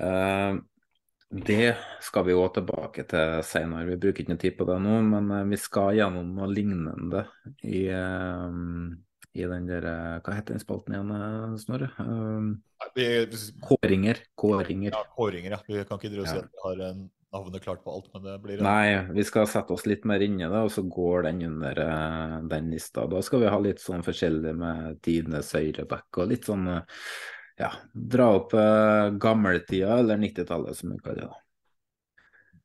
Eh, 0.00 0.58
det 1.28 1.74
skal 2.00 2.24
vi 2.24 2.36
òg 2.38 2.54
tilbake 2.56 3.04
til 3.10 3.42
senere. 3.44 3.88
Vi 3.90 3.98
bruker 4.00 4.24
ikke 4.24 4.32
noe 4.32 4.40
tid 4.44 4.56
på 4.56 4.68
det 4.68 4.78
nå, 4.84 5.00
men 5.10 5.32
eh, 5.34 5.48
vi 5.50 5.58
skal 5.60 5.98
gjennom 5.98 6.30
noe 6.38 6.48
lignende 6.52 7.26
i, 7.66 7.82
eh, 7.92 8.46
i 9.38 9.44
den 9.46 9.68
der 9.68 9.84
eh, 9.86 10.16
Hva 10.24 10.34
heter 10.38 10.56
den 10.56 10.62
spalten 10.62 10.96
igjen, 10.96 11.12
eh, 11.14 11.54
Snorre? 11.62 11.90
Eh, 11.98 13.38
Kåringer. 13.62 14.24
Kåringer. 14.38 14.92
ja, 14.94 15.04
kåringer, 15.14 15.56
ja. 15.56 15.62
Vi 15.66 15.84
kan 15.84 16.00
ikke 16.00 16.20
og 16.20 16.28
si 16.28 16.36
Ja. 16.36 16.42
vi 16.42 16.64
har 16.64 17.08
navnet 17.32 17.62
klart 17.62 17.82
på 17.84 17.92
alt, 17.92 18.08
men 18.14 18.22
det 18.24 18.36
blir 18.42 18.62
Nei, 18.64 19.12
vi 19.12 19.24
skal 19.26 19.48
sette 19.50 19.74
oss 19.74 19.84
litt 19.86 20.06
mer 20.08 20.22
inn 20.24 20.38
i 20.40 20.46
det, 20.48 20.62
og 20.64 20.70
så 20.72 20.84
går 20.88 21.28
den 21.28 21.42
under 21.50 21.80
eh, 21.84 22.36
den 22.48 22.70
lista. 22.72 23.06
Da 23.10 23.20
skal 23.22 23.44
vi 23.44 23.50
ha 23.52 23.58
litt 23.62 23.82
sånn 23.84 24.04
forskjellig 24.06 24.54
med 24.56 25.02
tidenes 25.04 25.52
høyreback 25.56 26.22
og 26.22 26.32
litt 26.32 26.48
sånn 26.48 26.64
eh, 26.72 27.02
ja, 27.58 27.72
dra 27.92 28.28
opp 28.38 28.52
uh, 28.54 29.10
gammeltida, 29.18 29.98
eller 29.98 30.20
90-tallet 30.22 30.78
som 30.78 30.92
vi 30.92 31.00
kaller 31.02 31.26
det. 31.26 31.38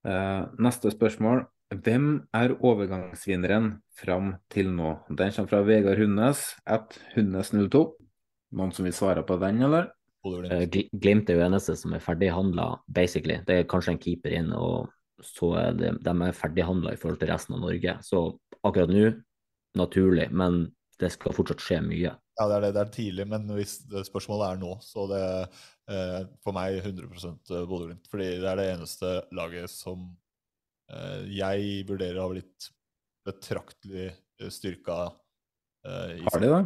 Eh, 0.06 0.44
neste 0.62 0.92
spørsmål. 0.94 1.46
Hvem 1.74 2.08
er 2.36 2.54
overgangsvinneren 2.60 3.72
fram 3.98 4.34
til 4.54 4.70
nå? 4.74 4.96
Den 5.10 5.34
kommer 5.34 5.50
fra 5.50 5.62
Vegard 5.66 6.02
Hundnes, 6.02 6.46
at 6.66 6.98
Hundnes02. 7.16 7.84
Noen 8.54 8.74
som 8.76 8.86
vil 8.86 8.94
svare 8.96 9.24
på 9.26 9.38
den, 9.42 9.64
eller? 9.66 9.90
Eh, 10.24 10.68
Glimt 10.94 11.30
er 11.30 11.40
jo 11.40 11.46
eneste 11.48 11.76
som 11.80 11.96
er 11.96 12.04
ferdighandla, 12.04 12.70
basically. 12.88 13.40
Det 13.48 13.58
er 13.60 13.70
kanskje 13.70 13.96
en 13.96 14.04
keeper 14.04 14.36
inn, 14.38 14.54
og 14.56 14.92
så 15.24 15.54
er 15.60 15.78
det, 15.80 15.92
de 16.06 16.14
er 16.28 16.38
ferdighandla 16.38 16.94
i 16.94 17.00
forhold 17.00 17.20
til 17.22 17.32
resten 17.34 17.58
av 17.58 17.64
Norge. 17.66 17.98
Så 18.06 18.24
akkurat 18.64 18.94
nå, 18.94 19.10
naturlig, 19.80 20.30
men 20.32 20.68
det 21.02 21.12
skal 21.16 21.36
fortsatt 21.36 21.64
skje 21.64 21.82
mye. 21.84 22.14
Ja, 22.40 22.48
det 22.50 22.56
er 22.56 22.66
det. 22.66 22.74
Det 22.76 22.82
er 22.82 22.94
tidlig, 22.94 23.28
men 23.30 23.48
hvis 23.58 23.78
det 23.90 24.06
spørsmålet 24.08 24.54
er 24.54 24.62
nå, 24.62 24.74
så 24.82 25.06
det 25.12 25.24
eh, 25.92 26.20
for 26.46 26.56
meg 26.56 26.80
100 26.80 27.10
Bodø-Glimt. 27.70 28.08
Fordi 28.10 28.30
det 28.42 28.50
er 28.50 28.60
det 28.62 28.70
eneste 28.72 29.16
laget 29.36 29.74
som 29.74 30.08
eh, 30.08 30.23
jeg 31.34 31.84
vurderer 31.90 32.20
å 32.20 32.28
ha 32.28 32.34
blitt 32.34 32.70
betraktelig 33.28 34.10
eh, 34.12 34.50
styrka. 34.52 34.98
Eh, 35.88 36.24
Har 36.28 36.44
de 36.44 36.52
det? 36.52 36.64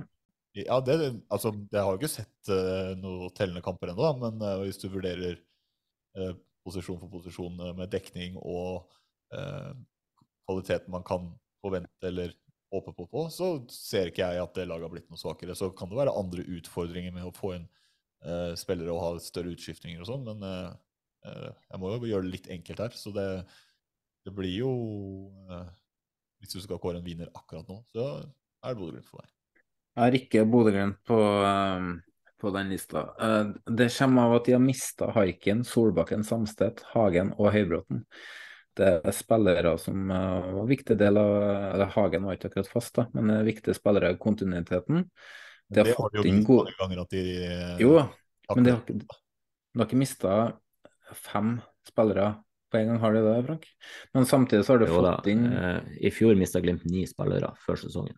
Ja, 0.64 0.80
det, 0.82 0.96
altså, 1.30 1.52
jeg 1.54 1.84
har 1.84 1.94
jo 1.94 2.00
ikke 2.00 2.10
sett 2.10 2.50
noen 2.98 3.30
tellende 3.38 3.62
kamper 3.62 3.92
ennå, 3.94 4.10
men 4.24 4.42
eh, 4.42 4.64
hvis 4.66 4.82
du 4.82 4.88
vurderer 4.90 5.38
eh, 6.18 6.34
posisjon 6.68 7.00
for 7.02 7.12
posisjon 7.12 7.60
eh, 7.62 7.76
med 7.78 7.92
dekning 7.94 8.38
og 8.42 8.90
eh, 9.36 9.72
kvaliteten 10.48 10.94
man 10.94 11.06
kan 11.08 11.30
forvente 11.64 12.10
eller 12.10 12.34
håpe 12.74 12.94
på, 12.96 13.08
på, 13.08 13.28
så 13.32 13.54
ser 13.72 14.12
ikke 14.12 14.26
jeg 14.26 14.44
at 14.44 14.58
det 14.58 14.68
laget 14.68 14.88
har 14.88 14.94
blitt 14.94 15.12
noe 15.12 15.22
svakere. 15.22 15.56
Så 15.56 15.70
kan 15.76 15.92
det 15.92 16.00
være 16.00 16.16
andre 16.20 16.44
utfordringer 16.58 17.16
med 17.16 17.28
å 17.30 17.36
få 17.36 17.54
inn 17.56 17.68
uh, 18.28 18.52
spillere 18.60 18.92
og 18.92 19.04
ha 19.04 19.12
større 19.24 19.54
utskiftninger 19.56 20.04
og 20.04 20.10
sånn, 20.10 20.26
men 20.28 20.44
uh, 20.44 20.74
eh, 21.24 21.48
jeg 21.72 21.80
må 21.80 21.94
jo 21.94 22.10
gjøre 22.12 22.28
det 22.28 22.34
litt 22.34 22.50
enkelt 22.58 22.84
her. 22.84 22.98
Så 23.00 23.14
det, 23.16 23.28
det 24.28 24.34
blir 24.36 24.58
jo 24.60 24.72
eh, 25.48 25.68
Hvis 26.42 26.58
du 26.58 26.60
skal 26.62 26.80
kåre 26.84 27.00
en 27.00 27.06
vinner 27.06 27.30
akkurat 27.34 27.68
nå, 27.70 27.80
så 27.96 28.08
er 28.20 28.74
det 28.74 28.80
Bodø-Glimt 28.82 29.08
for 29.08 29.22
meg. 29.22 29.30
Jeg 29.96 30.04
har 30.04 30.18
ikke 30.20 30.44
Bodø-Glimt 30.52 31.00
på, 31.08 31.20
eh, 31.48 32.26
på 32.38 32.52
den 32.54 32.74
lista. 32.74 33.06
Eh, 33.24 33.54
Det 33.80 33.88
kommer 33.96 34.28
av 34.28 34.36
at 34.38 34.50
de 34.50 34.58
har 34.58 34.62
mista 34.62 35.10
Haiken, 35.16 35.64
Solbakken, 35.66 36.26
Samstedt, 36.28 36.84
Hagen 36.92 37.32
og 37.38 37.54
Høybråten. 37.56 38.04
Det 38.78 38.90
er 39.00 39.16
spillere 39.16 39.74
som 39.82 40.12
eh, 40.12 40.52
var 40.52 40.62
en 40.62 40.70
viktig 40.70 40.98
del 41.00 41.18
av 41.18 41.32
eller 41.48 41.94
Hagen 41.96 42.28
var 42.28 42.38
ikke 42.38 42.52
akkurat 42.52 42.70
fast, 42.76 42.94
da, 43.00 43.08
men 43.16 43.32
er 43.34 43.48
viktige 43.48 43.78
spillere 43.78 44.12
i 44.14 44.20
kontinuiteten. 44.22 45.08
De 45.68 45.82
har 45.82 45.88
det 45.88 45.96
har 45.98 46.12
de 46.14 46.20
jo 46.20 46.28
vist 46.28 46.52
mange 46.52 46.76
ganger 46.78 47.02
at 47.02 47.16
de 47.16 47.24
Jo, 47.82 47.96
men 48.54 48.68
de 48.68 48.76
har 48.76 48.84
de 48.88 49.82
har 49.82 49.88
ikke 49.88 50.00
mista 50.00 50.36
fem 51.16 51.58
spillere 51.88 52.36
på 52.78 52.82
en 52.84 52.94
gang, 52.94 53.02
har 53.02 53.18
de 53.18 53.26
det, 53.26 53.36
Frank? 53.50 53.68
Men 54.14 54.30
samtidig 54.30 54.64
så 54.64 54.76
har 54.76 54.80
du 54.80 54.88
Jo 54.88 55.02
da, 55.02 55.16
fått 55.18 55.28
inn 55.34 55.46
eh, 55.52 55.82
I 56.08 56.14
fjor 56.14 56.38
mista 56.40 56.62
Glimt 56.64 56.86
ni 56.86 57.04
spillere 57.10 57.52
før 57.66 57.82
sesongen. 57.84 58.16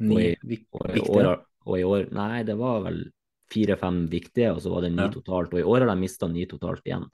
ni 0.00 0.14
og 0.36 0.52
i- 0.52 0.66
Og 0.72 0.96
i, 0.96 1.00
år, 1.08 1.44
og 1.66 1.78
i 1.78 1.84
år 1.84 2.08
Nei, 2.12 2.42
det 2.44 2.56
var 2.58 2.82
vel 2.84 3.04
fire-fem 3.52 4.08
viktige, 4.10 4.52
og 4.54 4.60
så 4.64 4.70
var 4.72 4.82
det 4.82 4.92
ni 4.92 5.02
Ja. 5.02 5.08
totalt. 5.12 5.52
Og 5.54 5.60
i 5.60 5.62
år 5.62 5.80
har 5.84 5.94
de 5.94 6.00
mista 6.00 6.26
ni 6.28 6.46
totalt 6.46 6.82
igjen. 6.86 7.04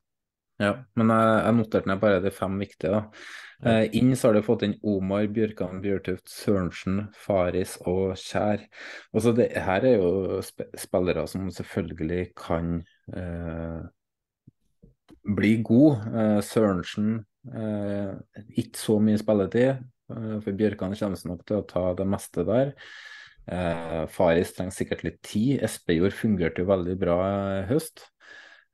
Ja, 0.61 0.75
men 0.97 1.09
jeg, 1.09 1.45
jeg 1.45 1.55
noterte 1.57 1.87
ned 1.89 2.01
bare 2.01 2.21
de 2.21 2.31
fem 2.31 2.59
viktige. 2.59 2.91
da. 2.91 3.11
Eh, 3.63 3.91
inn 3.93 4.13
så 4.17 4.29
har 4.29 4.35
du 4.35 4.43
fått 4.43 4.63
inn 4.63 4.79
Omar, 4.85 5.27
Bjørkan, 5.27 5.83
Bjørtuft, 5.83 6.29
Sørensen, 6.33 7.09
Faris 7.15 7.77
og 7.87 8.15
Kjær. 8.17 8.63
Altså 9.15 9.35
det 9.37 9.51
her 9.53 9.85
er 9.85 9.97
jo 9.99 10.41
sp 10.41 10.65
spillere 10.77 11.27
som 11.29 11.51
selvfølgelig 11.51 12.33
kan 12.37 12.85
eh, 13.13 13.83
bli 15.25 15.57
god. 15.63 16.07
Eh, 16.15 16.41
Sørensen 16.45 17.21
eh, 17.53 18.13
ikke 18.61 18.81
så 18.81 18.99
mye 19.03 19.21
spilletid, 19.21 19.85
eh, 20.13 20.37
for 20.45 20.57
Bjørkan 20.57 20.97
kommer 20.97 21.33
nok 21.33 21.47
til 21.49 21.61
å 21.61 21.67
ta 21.69 21.87
det 21.99 22.09
meste 22.09 22.47
der. 22.49 22.75
Faris 24.13 24.53
trenger 24.55 24.75
sikkert 24.77 25.01
litt 25.03 25.17
tid. 25.27 25.63
Espejord 25.67 26.15
fungerte 26.15 26.63
jo 26.63 26.69
veldig 26.69 26.93
bra 27.01 27.17
i 27.57 27.63
høst. 27.67 28.05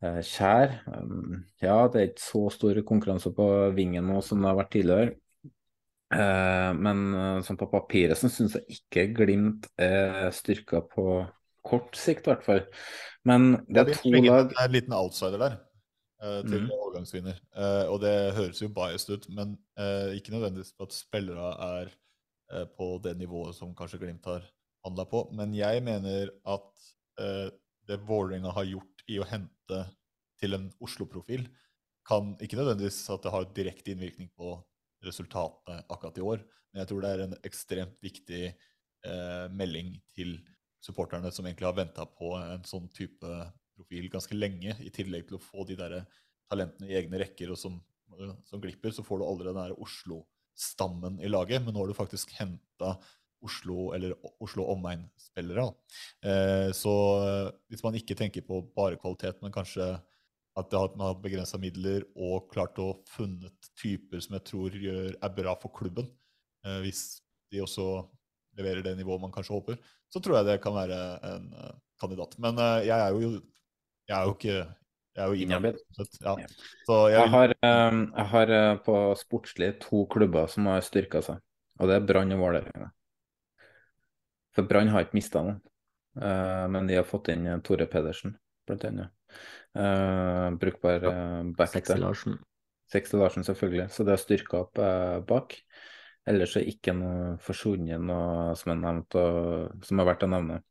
Kjær, 0.03 0.75
ja 1.63 1.77
det 1.89 2.01
er 2.03 2.11
ikke 2.11 2.21
så 2.21 2.43
stor 2.53 2.81
konkurranse 2.85 3.31
på 3.33 3.47
vingen 3.79 4.05
nå 4.05 4.19
som 4.27 4.43
det 4.43 4.51
har 4.51 4.59
vært 4.59 4.73
tidligere. 4.75 5.15
Men 6.77 7.07
som 7.15 7.47
sånn 7.47 7.61
på 7.63 7.71
papiret 7.73 8.21
så 8.21 8.29
syns 8.29 8.59
jeg 8.59 8.77
ikke 8.77 9.07
Glimt 9.23 9.71
er 9.81 10.29
styrka 10.37 10.83
på 10.91 11.23
kort 11.65 11.97
sikt, 11.97 12.27
i 12.27 12.35
hvert 12.35 12.45
fall. 12.45 12.67
Men 13.25 13.55
det 13.71 13.87
er 13.87 13.95
to 13.95 14.03
to 14.03 14.13
Det 14.13 14.35
er 14.35 14.67
en 14.67 14.77
liten 14.77 14.99
outsider 14.99 15.41
der 15.41 15.57
til 16.17 16.65
mm. 16.65 16.73
overgangsvinner. 16.73 17.41
Eh, 17.57 17.85
og 17.93 18.01
det 18.05 18.15
høres 18.37 18.63
jo 18.63 18.71
biased 18.73 19.13
ut, 19.13 19.29
men 19.37 19.57
eh, 19.79 20.17
ikke 20.17 20.33
nødvendigvis 20.35 20.73
på 20.77 20.87
at 20.89 20.97
spillere 20.97 21.51
er 21.67 21.91
eh, 22.53 22.67
på 22.79 22.97
det 23.05 23.17
nivået 23.21 23.57
som 23.59 23.75
kanskje 23.77 24.01
Glimt 24.01 24.29
har 24.29 24.47
handla 24.87 25.07
på. 25.11 25.27
Men 25.37 25.55
jeg 25.57 25.83
mener 25.85 26.33
at 26.49 26.89
eh, 27.21 27.49
det 27.87 28.01
Vålerenga 28.09 28.55
har 28.57 28.69
gjort 28.69 29.05
i 29.13 29.21
å 29.21 29.29
hente 29.29 29.83
til 30.41 30.57
en 30.57 30.71
Oslo-profil, 30.83 31.47
kan 32.07 32.35
ikke 32.43 32.59
nødvendigvis 32.59 33.01
at 33.11 33.25
det 33.25 33.33
har 33.35 33.49
direkte 33.55 33.93
innvirkning 33.93 34.29
på 34.39 34.55
resultatene 35.05 35.83
akkurat 35.91 36.19
i 36.19 36.25
år, 36.25 36.43
men 36.71 36.83
jeg 36.83 36.91
tror 36.91 37.03
det 37.03 37.13
er 37.13 37.23
en 37.25 37.37
ekstremt 37.47 37.97
viktig 38.05 38.43
eh, 38.47 39.47
melding 39.53 39.95
til 40.15 40.37
supporterne 40.83 41.33
som 41.35 41.47
egentlig 41.47 41.69
har 41.69 41.79
venta 41.79 42.07
på 42.07 42.35
en 42.39 42.63
sånn 42.67 42.87
type 42.95 43.31
profil 43.77 44.09
ganske 44.13 44.37
lenge, 44.37 44.77
i 44.81 44.93
tillegg 44.95 45.29
til 45.29 45.39
å 45.39 45.43
få 45.43 45.67
de 45.69 45.77
der 45.79 46.01
talentene 46.51 46.89
i 46.91 46.97
egne 46.99 47.21
rekker 47.23 47.53
og 47.53 47.61
som, 47.61 47.79
som 48.49 48.63
glipper, 48.63 48.95
så 48.95 49.05
får 49.07 49.21
du 49.21 49.27
aldri 49.27 49.51
den 49.51 49.61
der 49.61 49.77
Oslo-stammen 49.83 51.21
i 51.21 51.31
laget, 51.31 51.63
men 51.65 51.75
nå 51.75 51.85
har 51.85 51.93
du 51.93 51.99
faktisk 51.99 52.35
henta 52.39 52.97
Oslo 53.47 53.91
eller 53.95 54.15
Oslo 54.43 54.65
omegn-spillere. 54.73 55.67
Eh, 56.25 56.71
så 56.75 56.95
eh, 57.23 57.49
hvis 57.71 57.85
man 57.85 57.99
ikke 57.99 58.17
tenker 58.19 58.45
på 58.47 58.63
bare 58.77 58.99
kvalitet, 59.01 59.43
men 59.45 59.55
kanskje 59.55 59.93
at 60.57 60.73
man 60.97 61.11
har 61.11 61.19
begrensa 61.21 61.61
midler 61.61 62.07
og 62.17 62.49
klart 62.53 62.79
å 62.81 62.95
funnet 63.13 63.71
typer 63.77 64.23
som 64.25 64.39
jeg 64.39 64.47
tror 64.49 64.77
gjør, 64.81 65.11
er 65.13 65.35
bra 65.37 65.53
for 65.61 65.75
klubben, 65.77 66.09
eh, 66.65 66.81
hvis 66.85 67.21
de 67.53 67.61
også 67.63 68.07
leverer 68.57 68.81
det 68.85 68.97
nivået 68.97 69.21
man 69.21 69.35
kanskje 69.35 69.55
håper, 69.55 69.77
så 70.09 70.23
tror 70.23 70.39
jeg 70.39 70.49
det 70.49 70.63
kan 70.65 70.77
være 70.77 71.01
en 71.29 71.51
eh, 71.53 71.75
kandidat. 72.01 72.39
Men 72.43 72.59
eh, 72.63 72.87
jeg 72.89 72.97
er 72.97 73.13
jo 73.13 73.37
jeg 74.07 74.17
er 74.17 74.25
jo 74.27 74.35
ikke 74.37 74.59
jeg 75.17 75.25
er 75.25 75.33
jo 75.33 75.47
Inhabil. 75.47 75.77
Ja. 76.21 76.35
Så 76.85 76.97
jeg 77.09 77.17
Jeg 77.17 77.31
har, 77.33 77.55
eh, 77.65 77.93
jeg 78.17 78.27
har 78.33 78.51
eh, 78.53 78.79
på 78.85 78.97
sportslig 79.17 79.71
to 79.81 80.05
klubber 80.13 80.47
som 80.47 80.67
har 80.67 80.85
styrka 80.85 81.23
seg, 81.25 81.41
og 81.81 81.89
det 81.89 81.97
er 81.97 82.05
Brann 82.07 82.35
og 82.37 82.43
Vålerenga. 82.45 82.91
For 84.53 84.69
Brann 84.69 84.93
har 84.93 85.07
ikke 85.07 85.17
mista 85.17 85.41
noen, 85.41 85.63
eh, 86.21 86.67
men 86.69 86.87
de 86.87 86.99
har 86.99 87.09
fått 87.09 87.33
inn 87.33 87.47
eh, 87.47 87.63
Tore 87.65 87.89
Pedersen, 87.89 88.37
blant 88.69 88.85
annet. 88.85 89.41
Eh, 89.77 90.51
brukbar 90.61 91.09
back 91.57 91.73
Sexy. 91.73 91.97
Larsen. 92.01 92.37
Sexy 92.93 93.17
Larsen, 93.17 93.45
selvfølgelig. 93.45 93.89
Så 93.91 94.05
det 94.05 94.19
har 94.19 94.21
styrka 94.21 94.61
opp 94.67 94.79
eh, 94.79 95.19
bak. 95.25 95.57
Ellers 96.29 96.59
er 96.59 96.69
ikke 96.69 96.93
noe 96.93 97.35
forsvunnet 97.41 98.03
noe 98.03 98.53
som 98.59 98.73
er 98.75 98.81
nevnt, 98.85 99.17
og, 99.17 99.83
som 99.87 100.01
er 100.03 100.09
verdt 100.09 100.25
å 100.27 100.33
nevne. 100.33 100.63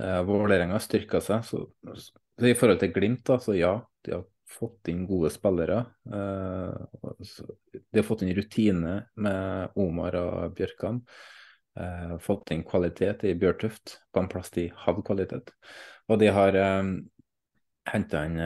Vålerenga 0.00 0.76
har 0.76 0.82
styrka 0.84 1.20
seg. 1.24 1.42
Så 1.44 1.66
I 2.40 2.54
forhold 2.56 2.80
til 2.80 2.92
Glimt, 2.94 3.24
da, 3.28 3.36
så 3.42 3.54
ja, 3.56 3.74
de 4.04 4.14
har 4.16 4.28
fått 4.50 4.90
inn 4.90 5.04
gode 5.08 5.30
spillere. 5.32 5.84
Eh, 6.06 7.02
de 7.90 8.00
har 8.00 8.06
fått 8.06 8.24
inn 8.26 8.34
rutine 8.36 8.96
med 9.20 9.78
Omar 9.80 10.18
og 10.20 10.56
Bjørkan. 10.58 11.02
Eh, 11.78 12.16
fått 12.22 12.52
inn 12.54 12.66
kvalitet 12.66 13.24
i 13.28 13.36
Bjørtuft 13.38 13.98
på 14.12 14.22
en 14.22 14.30
plass 14.30 14.50
de 14.56 14.70
hadde 14.84 15.06
kvalitet. 15.06 15.52
Og 16.10 16.18
de 16.22 16.32
har 16.34 16.58
eh, 16.58 16.94
henta 17.90 18.24
inn 18.26 18.40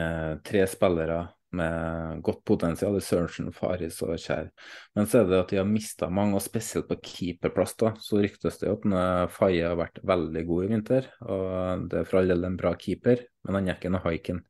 tre 0.45 0.67
spillere 0.69 1.23
med 1.55 2.21
godt 2.25 2.41
potensial, 2.47 2.97
Sørensen, 2.99 3.51
Faris 3.55 4.01
og 4.03 4.17
Kjær. 4.19 4.49
Men 4.97 5.05
så 5.07 5.21
er 5.21 5.29
det 5.29 5.37
at 5.39 5.51
de 5.53 5.59
har 5.61 5.69
mista 5.69 6.09
mange, 6.11 6.35
og 6.35 6.43
spesielt 6.43 6.89
på 6.89 6.97
keeperplass. 6.99 7.77
da, 7.79 7.93
Så 7.95 8.19
ryktes 8.19 8.59
det 8.59 8.73
at 8.73 9.31
Faye 9.31 9.63
har 9.63 9.77
vært 9.79 10.01
veldig 10.03 10.43
god 10.49 10.65
i 10.65 10.71
vinter. 10.73 11.07
og 11.21 11.87
Det 11.87 12.01
er 12.01 12.09
for 12.09 12.19
all 12.19 12.33
del 12.33 12.43
en 12.49 12.57
bra 12.59 12.73
keeper, 12.75 13.23
men 13.45 13.57
han 13.59 13.71
ikke 13.75 13.91
noe 13.93 14.03
haiken. 14.05 14.41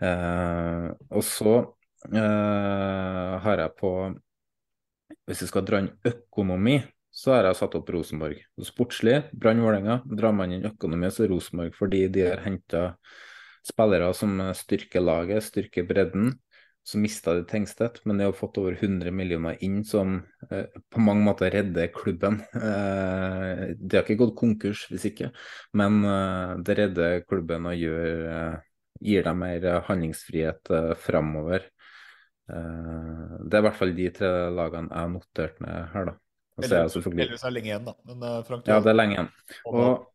Uh, 0.00 0.90
og 1.12 1.24
så 1.26 1.54
uh, 2.08 3.32
har 3.44 3.60
jeg 3.60 3.74
på 3.76 3.90
Hvis 5.28 5.42
jeg 5.44 5.50
skal 5.50 5.66
dra 5.68 5.82
inn 5.82 5.90
økonomi, 6.06 6.78
så 7.10 7.34
har 7.34 7.48
jeg 7.48 7.58
satt 7.58 7.74
opp 7.76 7.90
Rosenborg. 7.92 8.38
Sportslig, 8.64 9.16
Brann 9.34 9.60
Vålerenga. 9.62 10.00
Drar 10.06 10.32
man 10.34 10.54
inn 10.54 10.68
økonomi, 10.70 11.10
så 11.12 11.26
Rosenborg 11.30 11.74
fordi 11.76 12.06
de 12.14 12.24
har 12.28 12.42
henta 12.46 12.84
spillere 13.66 14.08
som 14.16 14.38
styrker 14.56 15.04
laget, 15.04 15.44
styrker 15.44 15.86
bredden. 15.88 16.32
Så 16.90 16.98
mista 16.98 17.34
de 17.36 17.44
Tengstedt, 17.46 18.00
men 18.04 18.18
de 18.18 18.26
har 18.26 18.34
fått 18.34 18.56
over 18.58 18.74
100 18.74 19.12
millioner 19.14 19.58
inn 19.62 19.84
som 19.86 20.16
eh, 20.50 20.64
på 20.90 21.02
mange 21.06 21.22
måter 21.22 21.52
redder 21.54 21.92
klubben. 21.94 22.40
Eh, 22.50 23.60
de 23.78 23.94
har 23.94 24.02
ikke 24.02 24.18
gått 24.18 24.34
konkurs 24.40 24.88
hvis 24.90 25.06
ikke, 25.12 25.28
men 25.78 26.00
eh, 26.02 26.56
det 26.66 26.76
redder 26.80 27.20
klubben 27.30 27.68
og 27.70 27.78
gjør, 27.78 28.24
eh, 28.32 28.56
gir 29.06 29.28
dem 29.28 29.38
mer 29.44 29.68
handlingsfrihet 29.86 30.72
framover. 31.00 31.68
Det 32.50 33.54
er 33.54 33.62
i 33.62 33.62
hvert 33.62 33.76
fall 33.78 33.92
de 33.94 34.08
tre 34.10 34.28
lagene 34.50 34.90
jeg 34.90 34.98
har 34.98 35.10
notert 35.12 35.60
ned 35.62 35.92
her, 35.92 36.08
da. 36.08 36.14
Så 36.58 36.66
er 36.66 36.80
jeg 36.82 36.90
er 37.38 37.54
lenge 37.54 37.70
igjen, 37.70 37.86
da. 37.86 37.94
Men 38.10 38.24
Frank, 38.48 38.66
Ja, 38.66 38.80
det 38.82 38.90
er 38.90 38.98
lenge 38.98 39.14
igjen. 39.14 39.30
Og 39.70 39.78
Og 39.78 40.08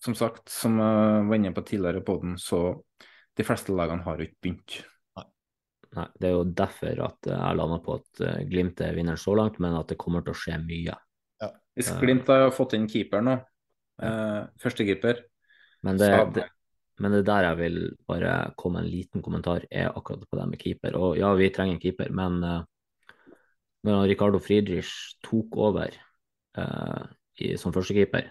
som 0.00 0.16
sagt, 0.16 0.48
som 0.48 0.80
jeg 0.80 1.28
var 1.28 1.36
inne 1.36 1.52
på 1.52 1.66
tidligere 1.68 2.00
på 2.00 2.16
den, 2.24 2.38
så 2.40 2.80
de 3.36 3.44
fleste 3.44 3.76
lagene 3.76 4.08
har 4.08 4.16
jo 4.16 4.30
ikke 4.30 4.40
begynt. 4.40 4.80
Nei, 5.96 6.06
det 6.22 6.28
er 6.28 6.36
jo 6.36 6.44
derfor 6.54 7.00
at 7.08 7.26
jeg 7.26 7.58
landa 7.58 7.80
på 7.82 7.96
at 7.98 8.20
eh, 8.22 8.42
Glimt 8.46 8.80
er 8.84 8.94
vinneren 8.94 9.18
så 9.18 9.34
langt, 9.34 9.58
men 9.62 9.74
at 9.74 9.90
det 9.90 9.98
kommer 9.98 10.22
til 10.22 10.36
å 10.36 10.38
skje 10.38 10.58
mye. 10.62 10.94
Hvis 11.74 11.90
Eh, 11.90 12.00
Glimt 12.02 12.28
har 12.30 12.50
fått 12.54 12.74
inn 12.76 12.88
keeper 12.90 13.22
nå, 13.24 13.36
eh, 14.02 14.46
førstekeeper 14.60 15.24
Men 15.82 15.96
det, 15.96 16.10
Så- 16.12 16.32
det, 16.34 16.44
men 17.00 17.12
det 17.12 17.24
der 17.24 17.42
jeg 17.42 17.56
vil 17.56 17.96
bare 18.06 18.52
komme 18.56 18.80
en 18.80 18.90
liten 18.90 19.22
kommentar, 19.22 19.64
er 19.70 19.88
akkurat 19.88 20.28
på 20.28 20.38
det 20.38 20.48
med 20.48 20.58
keeper. 20.58 20.96
Og 20.96 21.16
ja, 21.16 21.32
vi 21.34 21.48
trenger 21.48 21.74
en 21.74 21.80
keeper, 21.80 22.10
men 22.12 22.44
uh, 22.44 22.64
når 23.86 24.08
Ricardo 24.08 24.38
Friedrich 24.38 24.90
tok 25.24 25.56
over 25.56 25.88
uh, 26.58 27.06
i, 27.40 27.56
som 27.56 27.72
førstekeeper, 27.72 28.28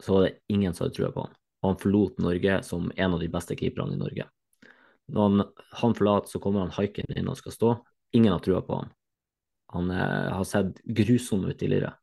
så 0.00 0.12
var 0.12 0.26
det 0.26 0.40
ingen 0.48 0.74
som 0.74 0.86
hadde 0.86 0.96
trua 0.96 1.12
på 1.14 1.28
han. 1.28 1.36
Og 1.62 1.70
han 1.70 1.78
forlot 1.78 2.18
Norge 2.18 2.62
som 2.64 2.90
en 2.96 3.14
av 3.14 3.20
de 3.20 3.28
beste 3.28 3.54
keeperne 3.54 3.94
i 3.94 4.02
Norge. 4.02 4.26
Når 5.08 5.28
han, 5.28 5.46
han 5.82 5.94
forlater, 5.96 6.32
så 6.32 6.40
kommer 6.42 6.66
han 6.66 6.74
haiken 6.76 7.16
inn 7.16 7.30
og 7.30 7.38
skal 7.40 7.54
stå. 7.54 7.74
Ingen 8.16 8.34
har 8.34 8.42
trua 8.44 8.60
på 8.64 8.80
han. 8.80 8.90
Han 9.74 9.92
eh, 9.92 10.28
har 10.32 10.44
sett 10.48 10.80
grusom 10.84 11.46
ut 11.48 11.58
tidligere, 11.60 11.94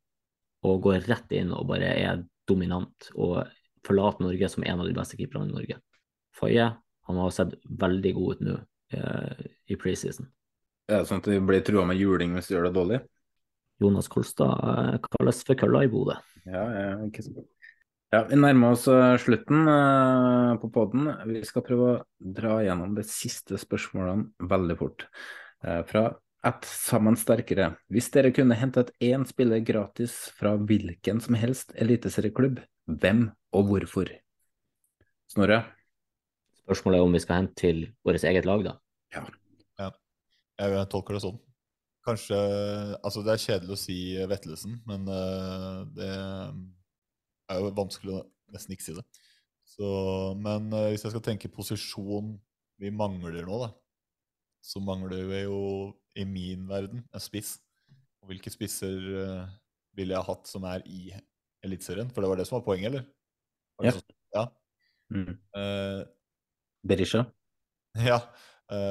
og 0.65 0.81
går 0.85 1.05
rett 1.09 1.33
inn 1.37 1.53
og 1.53 1.67
bare 1.69 1.93
er 1.93 2.25
dominant. 2.49 3.11
og 3.13 3.45
forlater 3.85 4.25
Norge 4.25 4.49
som 4.49 4.63
en 4.65 4.79
av 4.81 4.87
de 4.87 4.95
beste 4.97 5.17
keeperne 5.19 5.49
i 5.49 5.53
Norge. 5.53 5.79
Faye 6.35 6.71
han 7.05 7.17
har 7.21 7.33
sett 7.33 7.53
veldig 7.69 8.13
god 8.17 8.35
ut 8.35 8.45
nå 8.47 8.55
eh, 8.97 9.43
i 9.69 9.77
preseason. 9.77 10.25
Er 10.89 11.01
det 11.01 11.09
sånn 11.09 11.21
at 11.21 11.29
de 11.29 11.37
blir 11.41 11.61
trua 11.65 11.85
med 11.85 11.99
juling 12.01 12.33
hvis 12.33 12.49
de 12.49 12.55
gjør 12.55 12.69
det 12.69 12.77
dårlig? 12.77 12.99
Jonas 13.81 14.09
Kolstad 14.09 14.63
eh, 14.71 14.97
kalles 15.05 15.43
for 15.45 15.59
kølla 15.59 15.83
i 15.85 15.91
Bodø. 15.91 16.17
Ja, 16.45 16.63
ja, 16.73 16.89
ikke 17.05 17.25
så 17.25 17.35
Ja, 18.15 18.21
vi 18.29 18.37
nærmer 18.39 18.71
oss 18.71 18.85
eh, 18.87 19.17
slutten 19.19 19.65
eh, 19.67 20.53
på 20.61 20.69
podden. 20.71 21.09
Vi 21.27 21.41
skal 21.43 21.63
prøve 21.67 21.87
å 21.87 21.95
dra 22.37 22.61
gjennom 22.63 22.93
de 22.95 23.03
siste 23.03 23.57
spørsmålene 23.59 24.47
veldig 24.51 24.75
fort. 24.79 25.03
Eh, 25.65 25.81
fra 25.89 26.03
ett 26.47 26.67
sammen 26.69 27.17
sterkere. 27.19 27.73
Hvis 27.91 28.07
dere 28.13 28.31
kunne 28.31 28.55
hentet 28.55 28.93
én 29.03 29.25
spiller 29.27 29.59
gratis 29.67 30.13
fra 30.37 30.53
hvilken 30.55 31.19
som 31.25 31.35
helst 31.41 31.75
eliteserieklubb, 31.75 32.61
hvem 33.01 33.25
og 33.51 33.73
hvorfor? 33.73 34.13
Snorre? 35.33 35.65
Spørsmålet 36.61 37.01
er 37.01 37.09
om 37.09 37.19
vi 37.19 37.23
skal 37.25 37.41
hente 37.41 37.59
til 37.65 37.83
vårt 38.07 38.23
eget 38.23 38.47
lag, 38.47 38.63
da. 38.69 38.77
Ja, 39.17 39.91
jeg 40.61 40.87
tolker 40.93 41.17
det 41.19 41.25
sånn. 41.25 41.43
Kanskje 42.07 42.39
Altså, 43.01 43.27
det 43.27 43.35
er 43.35 43.43
kjedelig 43.49 43.75
å 43.75 43.83
si 43.83 43.99
Vetlesen, 44.31 44.79
men 44.87 45.03
eh, 45.11 45.83
det 45.99 46.13
er 47.51 47.61
jo 47.61 47.73
vanskelig 47.77 48.15
å 48.17 48.23
nesten 48.53 48.75
ikke 48.75 48.87
si 48.87 48.95
det. 48.97 49.05
Så, 49.65 49.87
men 50.37 50.69
uh, 50.73 50.89
hvis 50.91 51.05
jeg 51.05 51.13
skal 51.15 51.23
tenke 51.25 51.51
posisjon 51.51 52.35
vi 52.81 52.91
mangler 52.93 53.45
nå, 53.47 53.59
da, 53.63 53.69
så 54.65 54.81
mangler 54.83 55.23
vi 55.29 55.43
jo 55.45 55.59
i 56.19 56.25
min 56.27 56.65
verden 56.69 57.05
en 57.15 57.23
spiss. 57.23 57.55
Og 58.21 58.31
hvilke 58.31 58.51
spisser 58.53 58.97
uh, 59.15 59.45
ville 59.97 60.15
jeg 60.15 60.27
hatt 60.27 60.49
som 60.49 60.65
er 60.69 60.83
i 60.89 61.13
Eliteserien? 61.65 62.11
For 62.13 62.21
det 62.21 62.31
var 62.31 62.41
det 62.41 62.47
som 62.49 62.59
var 62.59 62.65
poenget, 62.67 62.91
eller? 62.91 63.07
Var 63.79 63.89
Ja. 63.89 63.95
sånn? 63.95 64.19
ja. 64.35 64.45
Mm. 65.15 65.33
Uh, 65.55 66.01
Berisha? 66.85 67.25
ja, 68.11 68.19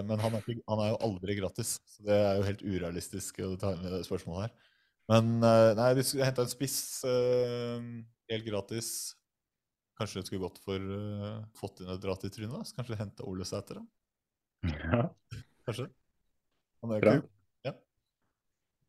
men 0.07 0.21
han 0.23 0.37
er, 0.39 0.45
han 0.71 0.81
er 0.81 0.93
jo 0.93 0.99
aldri 1.05 1.35
gratis, 1.37 1.75
så 1.91 2.05
det 2.07 2.15
er 2.17 2.39
jo 2.39 2.45
helt 2.47 2.63
urealistisk 2.63 3.41
å 3.45 3.51
ta 3.61 3.73
med 3.77 3.91
det 3.93 4.05
spørsmålet 4.07 4.47
her. 4.47 4.71
Men 5.13 5.33
nei, 5.77 5.89
vi 5.99 6.05
skulle 6.07 6.25
henta 6.25 6.47
en 6.47 6.51
spiss 6.51 6.77
helt 8.31 8.47
gratis. 8.47 8.89
Kanskje 9.99 10.21
det 10.21 10.29
skulle 10.29 10.43
gått 10.43 10.61
for 10.65 10.81
uh, 10.81 11.45
fått 11.59 11.83
inn 11.83 11.93
et 11.93 12.03
dra 12.03 12.17
til 12.19 12.33
trynet? 12.35 12.67
Så 12.67 12.79
Kanskje 12.79 12.99
hente 12.99 13.27
Ole 13.29 13.47
Sæter, 13.47 13.79
da? 13.79 14.73
Ja. 14.73 15.03
Kanskje? 15.69 15.89
Han 16.83 16.95
er 16.97 17.05
Bra. 17.05 17.17
kul. 17.19 17.27
Ja. 17.69 17.75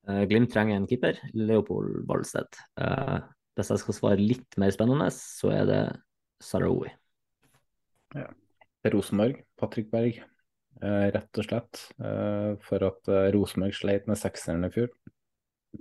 Uh, 0.10 0.24
Glimt 0.30 0.52
trenger 0.53 0.80
en 0.80 0.88
keeper, 0.90 1.20
Leopold 1.38 2.07
Valstedt. 2.10 2.62
Uh, 2.80 3.20
hvis 3.56 3.72
jeg 3.72 3.84
skal 3.84 3.99
svare 3.99 4.22
litt 4.22 4.57
mer 4.62 4.74
spennende, 4.74 5.10
så 5.14 5.53
er 5.53 5.70
det 5.70 5.82
Sarawi. 6.44 6.90
Rosenborg, 8.91 9.44
Patrick 9.60 9.91
Berg. 9.94 10.24
Uh, 10.82 11.07
rett 11.14 11.40
og 11.40 11.45
slett 11.48 11.86
uh, 12.03 12.57
for 12.66 12.84
at 12.84 13.07
uh, 13.07 13.30
Rosenborg 13.32 13.78
sleit 13.78 14.10
med 14.10 14.20
sekseren 14.20 14.68
i 14.68 14.74
fjor. 14.74 14.90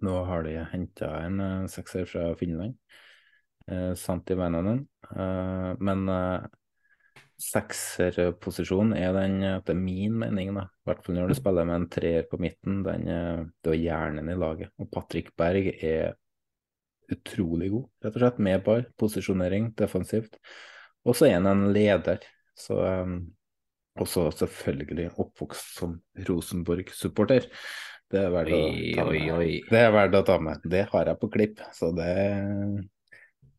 Nå 0.03 0.15
har 0.29 0.43
de 0.47 0.55
henta 0.73 1.11
en 1.23 1.41
eh, 1.41 1.67
sekser 1.71 2.07
fra 2.09 2.31
Finland, 2.39 2.75
eh, 2.75 3.03
Santi 3.97 4.37
Väinänen. 4.37 4.85
Eh, 5.11 5.71
men 5.79 6.09
eh, 6.09 6.47
sekserposisjonen 7.45 8.95
er 8.99 9.15
den, 9.17 9.39
etter 9.49 9.79
min 9.79 10.17
mening, 10.21 10.53
da, 10.57 10.67
i 10.69 10.89
hvert 10.89 11.05
fall 11.05 11.19
når 11.19 11.33
du 11.33 11.39
spiller 11.39 11.69
med 11.69 11.81
en 11.81 11.89
treer 11.93 12.29
på 12.31 12.39
midten, 12.43 12.83
den, 12.87 13.09
eh, 13.11 13.41
det 13.65 13.75
er 13.75 13.81
hjernen 13.81 14.31
i 14.31 14.37
laget. 14.39 14.73
Og 14.81 14.91
Patrick 14.93 15.33
Berg 15.39 15.73
er 15.75 16.15
utrolig 17.13 17.71
god, 17.73 17.89
rett 18.05 18.15
og 18.15 18.23
slett, 18.23 18.45
med 18.47 18.63
ball, 18.65 18.87
posisjonering, 19.01 19.73
defensivt. 19.77 20.39
Og 21.05 21.19
så 21.19 21.29
er 21.29 21.37
han 21.37 21.51
en 21.51 21.67
leder. 21.75 22.23
Så 22.57 22.79
um, 22.79 23.19
også 24.01 24.29
selvfølgelig 24.39 25.11
oppvokst 25.21 25.75
som 25.77 25.99
Rosenborg-supporter. 26.29 27.51
Det 28.09 28.23
er 28.23 28.33
verdt 28.33 28.55
å 28.55 28.61
ta 28.63 29.05
med. 29.11 29.69
Det 29.69 29.83
er 29.83 29.93
verdt 29.93 30.17
å 30.17 30.23
ta 30.25 30.39
med. 30.41 30.65
Det 30.71 30.85
har 30.95 31.11
jeg 31.11 31.21
på 31.21 31.31
klipp, 31.35 31.61
så 31.77 31.91
det 31.93 32.09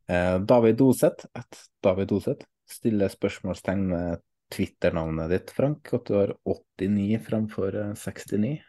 eh, 0.08 0.38
David 0.48 0.80
Oseth, 0.84 1.26
at 1.34 1.60
David 1.84 2.12
Oseth, 2.16 2.46
stiller 2.66 3.08
spørsmålstegn 3.12 3.86
med 3.90 4.22
Twitter-navnet 4.52 5.30
ditt, 5.30 5.50
Frank, 5.54 5.92
at 5.94 6.06
du 6.06 6.14
har 6.18 6.34
89 6.46 7.18
framfor 7.26 7.74
eh, 7.82 7.94
69. 7.98 8.62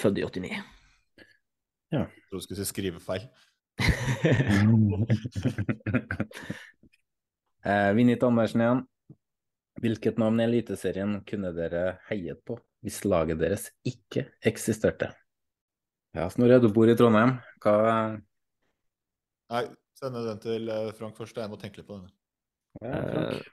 Født 0.00 0.18
i 0.18 0.24
89. 0.26 0.62
Ja. 1.94 2.00
Jeg 2.06 2.06
tror 2.28 2.38
du 2.38 2.44
skulle 2.44 2.60
si 2.60 2.66
skrivefeil. 2.70 3.24
eh, 7.66 7.90
Vinnit 7.94 8.22
Andersen 8.26 8.60
igjen. 8.64 8.82
Hvilket 9.82 10.16
navn 10.18 10.40
i 10.40 10.46
Eliteserien 10.46 11.20
kunne 11.28 11.50
dere 11.52 11.98
heiet 12.08 12.40
på 12.48 12.56
hvis 12.86 13.04
laget 13.04 13.40
deres 13.42 13.64
ikke 13.84 14.22
eksisterte? 14.46 15.10
Ja, 16.16 16.30
Snorre, 16.32 16.60
du 16.62 16.68
bor 16.72 16.88
i 16.88 16.96
Trondheim. 16.96 17.32
Hva 17.60 17.74
Nei, 19.46 19.64
sende 19.96 20.22
den 20.26 20.40
til 20.42 20.70
eh, 20.72 20.92
Frank 20.96 21.18
først. 21.18 21.38
Jeg 21.40 21.52
må 21.52 21.58
tenke 21.60 21.80
litt 21.80 21.90
på 21.90 22.00
den. 22.00 22.10
ja, 22.82 22.96
Eh, 23.06 23.44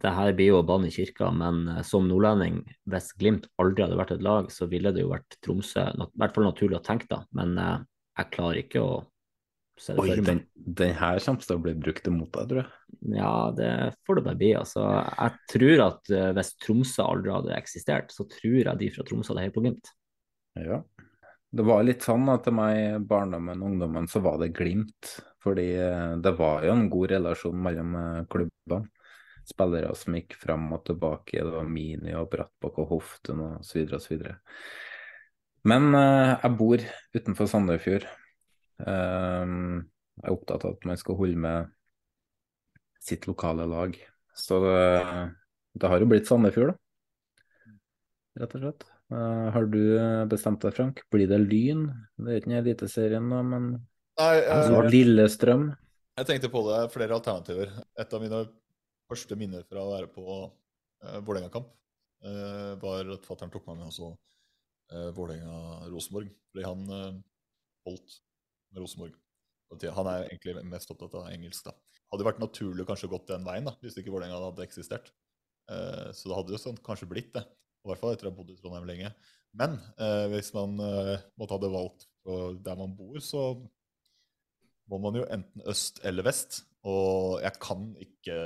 det 0.00 0.10
her 0.14 0.32
blir 0.38 0.52
jo 0.52 0.58
bann 0.62 0.84
i 0.86 0.92
kirka, 0.94 1.32
men 1.34 1.64
eh, 1.72 1.82
som 1.82 2.04
nordlending, 2.06 2.60
hvis 2.86 3.10
Glimt 3.18 3.48
aldri 3.58 3.82
hadde 3.82 3.98
vært 3.98 4.12
et 4.14 4.22
lag, 4.22 4.50
så 4.54 4.68
ville 4.70 4.92
det 4.94 5.02
jo 5.02 5.10
vært 5.10 5.38
Tromsø. 5.42 5.88
I 5.90 6.06
hvert 6.22 6.36
fall 6.36 6.46
naturlig 6.46 6.78
å 6.78 6.84
tenke, 6.86 7.08
da. 7.10 7.24
Men 7.34 7.56
jeg 7.58 8.30
klarer 8.36 8.60
ikke 8.62 8.84
å 8.84 8.92
se 9.80 9.96
det 9.96 10.02
Oi, 10.04 10.12
for 10.12 10.28
den, 10.28 10.42
meg. 10.44 10.68
den 10.78 10.94
her 10.94 11.18
kommer 11.24 11.42
til 11.48 11.56
å 11.58 11.64
bli 11.64 11.74
brukt 11.82 12.06
imot 12.06 12.30
deg, 12.36 12.52
tror 12.52 12.60
jeg. 12.62 12.70
Ja, 13.16 13.32
det 13.56 13.70
får 14.06 14.20
det 14.20 14.24
bare 14.28 14.38
bli. 14.44 14.52
Altså, 14.60 14.84
jeg 15.08 15.38
tror 15.54 15.82
at 15.88 16.12
hvis 16.36 16.52
Tromsø 16.62 17.06
aldri 17.08 17.32
hadde 17.34 17.56
eksistert, 17.58 18.14
så 18.14 18.28
tror 18.30 18.60
jeg 18.60 18.82
de 18.84 18.90
fra 18.94 19.06
Tromsø 19.08 19.32
hadde 19.32 19.46
heiet 19.48 19.56
på 19.56 19.64
Glimt. 19.64 19.90
Ja. 20.60 20.82
Det 21.50 21.66
var 21.66 21.82
litt 21.82 22.06
sånn 22.06 22.28
at 22.30 22.44
til 22.46 22.54
meg 22.54 22.76
i 22.78 22.86
barndommen 23.10 23.58
og 23.58 23.72
ungdommen 23.72 24.06
så 24.10 24.22
var 24.22 24.38
det 24.38 24.52
Glimt. 24.54 25.16
Fordi 25.40 25.68
eh, 25.80 26.16
det 26.20 26.32
var 26.36 26.64
jo 26.66 26.74
en 26.74 26.88
god 26.92 27.12
relasjon 27.14 27.62
mellom 27.64 27.94
eh, 27.96 28.24
klubbene. 28.32 28.88
Spillere 29.50 29.94
som 29.96 30.14
gikk 30.14 30.36
fram 30.38 30.68
og 30.76 30.84
tilbake. 30.86 31.40
Det 31.40 31.54
var 31.54 31.66
Mini 31.68 32.12
og 32.14 32.28
Brattbakk 32.30 32.76
og 32.82 32.90
Hoften 32.94 33.40
så 33.64 33.80
videre. 33.80 34.36
Men 35.66 35.88
eh, 35.96 36.34
jeg 36.36 36.56
bor 36.60 36.84
utenfor 37.16 37.50
Sandefjord. 37.50 38.06
Jeg 38.80 40.28
er 40.28 40.32
opptatt 40.32 40.64
av 40.64 40.76
at 40.76 40.86
man 40.88 41.00
skal 41.00 41.18
holde 41.18 41.40
med 41.40 41.72
sitt 43.00 43.26
lokale 43.28 43.66
lag. 43.68 43.96
Så 44.36 44.60
det, 44.64 44.78
det 45.76 45.90
har 45.92 46.00
jo 46.00 46.08
blitt 46.08 46.28
Sandefjord, 46.28 46.72
da. 46.72 47.74
Rett 48.40 48.56
og 48.56 48.64
slett. 48.64 48.86
Har 49.10 49.66
du 49.68 49.82
bestemt 50.30 50.62
deg, 50.64 50.76
Frank? 50.76 51.02
Blir 51.12 51.28
det 51.28 51.42
Lyn? 51.42 51.88
Det 52.16 52.30
er 52.30 52.40
ikke 52.40 52.52
en 52.52 52.58
Eliteserien, 52.60 53.28
da, 53.32 53.40
men 53.44 53.72
Nei, 54.20 54.40
eh, 54.44 54.88
Lillestrøm? 54.92 55.70
Jeg 56.20 56.28
tenkte 56.28 56.50
på 56.52 56.60
det, 56.66 56.80
flere 56.92 57.16
alternativer. 57.16 57.70
Et 57.96 58.16
av 58.16 58.20
mine 58.20 58.40
første 59.08 59.38
minner 59.38 59.64
fra 59.68 59.80
å 59.80 59.92
være 59.94 60.10
på 60.12 60.24
uh, 60.28 61.20
Vålerenga-kamp 61.24 61.70
uh, 62.26 62.74
var 62.82 63.08
at 63.14 63.24
fatter'n 63.24 63.52
tok 63.54 63.64
meg 63.70 63.78
med 63.78 63.88
også 63.88 64.10
uh, 64.12 65.08
Vålerenga-Rosenborg. 65.16 66.28
Fordi 66.52 66.66
han 66.68 66.84
uh, 66.92 67.16
holdt 67.88 68.18
med 68.74 68.84
Rosenborg. 68.84 69.16
Han 69.96 70.10
er 70.10 70.26
egentlig 70.26 70.66
mest 70.68 70.92
opptatt 70.92 71.16
av 71.16 71.30
engelsk, 71.30 71.70
da. 71.70 71.74
Hadde 72.12 72.26
vært 72.26 72.42
naturlig 72.42 72.84
kanskje 72.88 73.08
gått 73.12 73.30
den 73.30 73.46
veien, 73.46 73.68
da, 73.70 73.76
hvis 73.80 73.96
ikke 73.96 74.12
Vålerenga 74.12 74.42
hadde 74.50 74.66
eksistert. 74.66 75.12
Uh, 75.70 76.10
så 76.12 76.28
det 76.28 76.36
hadde 76.36 76.56
jo 76.58 76.60
sånn 76.60 76.80
kanskje 76.84 77.08
blitt 77.08 77.32
det. 77.38 77.46
I 77.80 77.88
hvert 77.88 78.02
fall 78.02 78.12
etter 78.12 78.28
å 78.28 78.34
ha 78.34 78.36
bodd 78.36 78.52
i 78.52 78.58
Trondheim 78.60 78.88
lenge. 78.90 79.14
Men 79.56 79.78
eh, 79.98 80.26
hvis 80.30 80.52
man 80.54 80.76
eh, 80.84 81.22
måtte 81.40 81.56
hadde 81.56 81.72
valgt 81.72 82.04
der 82.62 82.76
man 82.78 82.92
bor, 82.94 83.16
så 83.24 83.54
må 84.90 84.98
man 85.02 85.20
jo 85.20 85.26
enten 85.30 85.62
øst 85.70 86.00
eller 86.04 86.26
vest. 86.26 86.64
Og 86.88 87.40
jeg 87.44 87.58
kan 87.60 87.90
ikke 88.00 88.36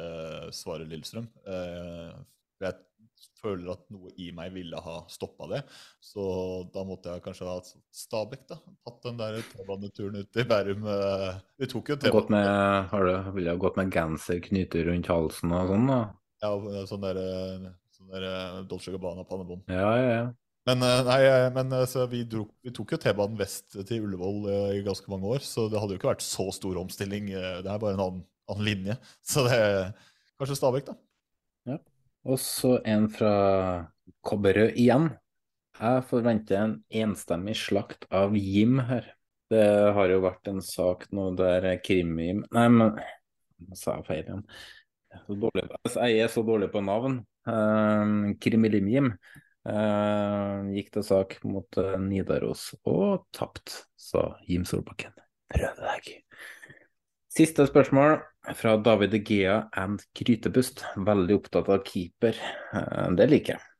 svare 0.55 0.87
Lillestrøm. 0.91 1.29
Eh, 1.47 2.16
jeg 2.65 2.75
føler 3.41 3.75
at 3.75 3.85
noe 3.93 4.11
i 4.21 4.31
meg 4.35 4.55
ville 4.57 4.81
ha 4.81 4.97
stoppa 5.12 5.47
det. 5.53 5.61
Så 6.03 6.25
da 6.75 6.83
måtte 6.89 7.12
jeg 7.15 7.23
kanskje 7.25 7.47
ha 7.49 7.59
Stabæk, 7.95 8.43
da. 8.51 8.59
Tatt 8.87 9.03
den 9.07 9.21
der 9.21 9.39
T-baneturen 9.53 10.19
ut 10.23 10.41
i 10.41 10.47
Bærum. 10.51 10.87
eh, 10.89 11.39
Vi 11.62 11.69
tok 11.71 11.93
jo 11.93 11.97
T-banen. 12.01 12.31
med, 12.35 12.89
har 12.91 13.05
du, 13.09 13.33
ville 13.39 13.57
gått 13.61 13.77
med 13.81 13.93
genser 13.95 14.41
knyttet 14.45 14.87
rundt 14.89 15.07
halsen 15.12 15.53
og 15.55 15.69
sånn, 15.75 15.87
da? 15.93 16.01
Ja, 16.45 16.55
sånn 16.91 17.05
der, 17.07 17.21
eh, 17.23 17.69
sånn 17.95 18.11
der 18.16 18.62
Dolce 18.69 18.93
Gabbana-pannebånd. 18.97 19.69
Ja, 19.71 19.93
ja, 19.97 20.09
ja. 20.11 20.25
Men, 20.65 20.81
eh, 20.82 21.01
nei, 21.05 21.20
eh, 21.28 21.51
men 21.53 21.73
eh, 21.77 21.97
vi, 22.09 22.23
dro, 22.24 22.47
vi 22.65 22.73
tok 22.73 22.95
jo 22.95 22.99
T-banen 23.01 23.36
vest 23.36 23.74
til 23.85 24.07
Ullevål 24.07 24.47
i 24.78 24.85
ganske 24.86 25.11
mange 25.12 25.28
år, 25.36 25.45
så 25.45 25.66
det 25.69 25.81
hadde 25.81 25.93
jo 25.93 26.01
ikke 26.01 26.15
vært 26.15 26.24
så 26.24 26.49
stor 26.57 26.78
omstilling. 26.81 27.28
Det 27.35 27.69
er 27.69 27.82
bare 27.82 27.97
en 27.99 28.05
annen, 28.07 28.23
annen 28.49 28.69
linje. 28.69 28.97
Så 29.28 29.45
det 29.45 29.59
er 29.59 29.91
kanskje 30.41 30.57
Stabæk, 30.59 30.89
da. 30.89 31.77
Og 32.24 32.41
så 32.41 32.78
en 32.89 33.11
fra 33.12 33.35
Kobberød 34.24 34.78
igjen. 34.81 35.11
Jeg 35.77 36.05
forventer 36.09 36.62
en 36.62 36.74
enstemmig 37.03 37.59
slakt 37.61 38.07
av 38.15 38.32
Jim 38.39 38.78
her. 38.89 39.11
Det 39.53 39.66
har 39.97 40.09
jo 40.09 40.23
vært 40.24 40.49
en 40.49 40.62
sak 40.65 41.05
nå 41.12 41.27
der 41.36 41.66
Krim-Jim 41.85 42.41
Nei, 42.55 42.65
men 42.73 42.95
nå 42.97 43.77
sa 43.77 43.99
jeg 43.99 44.07
feil 44.07 44.23
igjen. 44.23 44.45
Jeg 45.12 46.23
er 46.24 46.32
så 46.32 46.45
dårlig, 46.47 46.70
på 46.73 46.81
navn. 46.85 47.20
Uh, 47.45 48.32
Krim-Jim 48.41 49.12
eh, 49.69 50.70
gikk 50.77 50.93
til 50.95 51.07
sak 51.07 51.36
mot 51.49 51.78
uh, 51.81 51.97
Nidaros 52.01 52.70
og 52.85 53.27
tapt, 53.35 53.85
sa 53.97 54.35
Jim 54.49 54.66
Solbakken. 54.69 55.15
Prøv 55.55 55.81
deg. 55.81 56.11
Siste 57.35 57.66
spørsmål 57.66 58.19
fra 58.55 58.77
David 58.78 59.16
Gea 59.27 59.57
and 59.81 60.05
Krytepust. 60.15 60.85
Veldig 60.97 61.39
opptatt 61.41 61.70
av 61.73 61.82
keeper. 61.86 62.39
Uh, 62.74 63.11
Det 63.16 63.28
liker 63.31 63.57
jeg. 63.57 63.70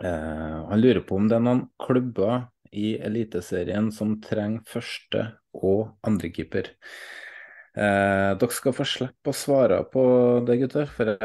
Han 0.00 0.80
lurer 0.80 1.02
på 1.04 1.18
om 1.20 1.26
det 1.28 1.34
er 1.36 1.42
noen 1.44 1.66
klubber 1.76 2.46
i 2.72 2.94
Eliteserien 3.04 3.90
som 3.92 4.14
trenger 4.24 4.62
første- 4.64 5.26
og 5.52 5.90
andrekeeper. 6.06 6.70
Eh, 7.70 8.30
dere 8.34 8.50
skal 8.50 8.74
få 8.74 8.84
slippe 8.88 9.30
å 9.30 9.36
svare 9.36 9.76
på 9.92 10.02
det, 10.46 10.56
gutter, 10.64 10.88
for 10.90 11.12
jeg, 11.12 11.20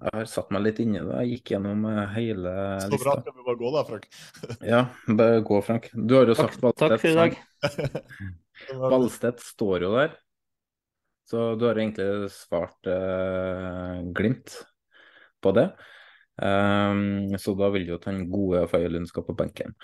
jeg 0.00 0.14
har 0.16 0.30
satt 0.30 0.52
meg 0.54 0.64
litt 0.64 0.80
inni 0.80 0.96
i 0.96 1.04
det. 1.04 1.18
Jeg 1.20 1.36
gikk 1.36 1.52
gjennom 1.54 1.84
hele 2.14 2.54
lista. 2.80 2.88
Så 2.96 3.02
bra. 3.04 3.16
Skal 3.20 3.36
vi 3.36 3.46
bare 3.50 3.60
gå, 3.60 3.72
da, 3.76 3.84
Frank? 3.90 4.08
Ja, 4.72 4.82
bare 5.20 5.42
gå, 5.44 5.60
Frank. 5.66 5.90
Du 5.92 6.16
har 6.16 6.32
jo 6.32 6.38
Takk, 6.38 6.56
sagt 6.56 6.80
takk 6.80 6.96
for 6.96 7.10
i 7.10 7.16
dag. 7.18 7.38
Ballstedt 8.92 9.42
står 9.44 9.88
jo 9.88 9.94
der, 9.96 10.12
så 11.28 11.52
du 11.58 11.66
har 11.68 11.80
egentlig 11.80 12.30
svart 12.32 12.88
eh, 12.88 13.98
Glimt 14.16 14.54
på 15.42 15.52
det. 15.56 15.68
Um, 16.42 17.34
så 17.38 17.52
da 17.58 17.68
vil 17.74 17.90
jo 17.90 17.98
den 18.00 18.24
gode 18.32 18.64
Faye 18.70 19.04
skal 19.08 19.26
på 19.26 19.36
benken. 19.36 19.76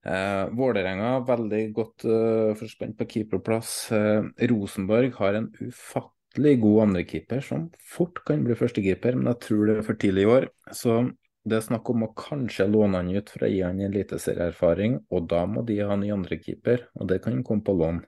Uh, 0.00 0.48
Vålerenga 0.56 1.18
veldig 1.28 1.64
godt 1.76 2.06
eh, 2.08 2.54
forspent 2.56 2.96
på 2.96 3.06
keeperplass. 3.10 3.72
Eh, 3.92 4.46
Rosenborg 4.48 5.12
har 5.18 5.36
en 5.36 5.50
ufattelig 5.60 6.54
god 6.62 6.78
andrekeeper 6.86 7.42
som 7.44 7.66
fort 7.84 8.22
kan 8.24 8.40
bli 8.46 8.56
førstekeeper, 8.56 9.18
men 9.18 9.28
jeg 9.34 9.42
tror 9.44 9.66
det 9.68 9.74
er 9.76 9.84
for 9.84 10.00
tidlig 10.00 10.24
i 10.24 10.30
år. 10.36 10.48
Så 10.72 11.02
det 11.44 11.58
er 11.58 11.66
snakk 11.66 11.92
om 11.92 12.06
å 12.06 12.14
kanskje 12.16 12.68
låne 12.72 13.02
han 13.02 13.12
ut 13.12 13.28
for 13.32 13.44
å 13.44 13.52
gi 13.52 13.60
han 13.64 13.84
eliteserieerfaring, 13.84 14.96
og 15.12 15.28
da 15.28 15.44
må 15.48 15.66
de 15.68 15.78
ha 15.84 16.00
ny 16.00 16.14
andrekeeper, 16.16 16.88
og 16.96 17.12
det 17.12 17.20
kan 17.24 17.44
komme 17.44 17.64
på 17.66 17.76
lån. 17.76 18.00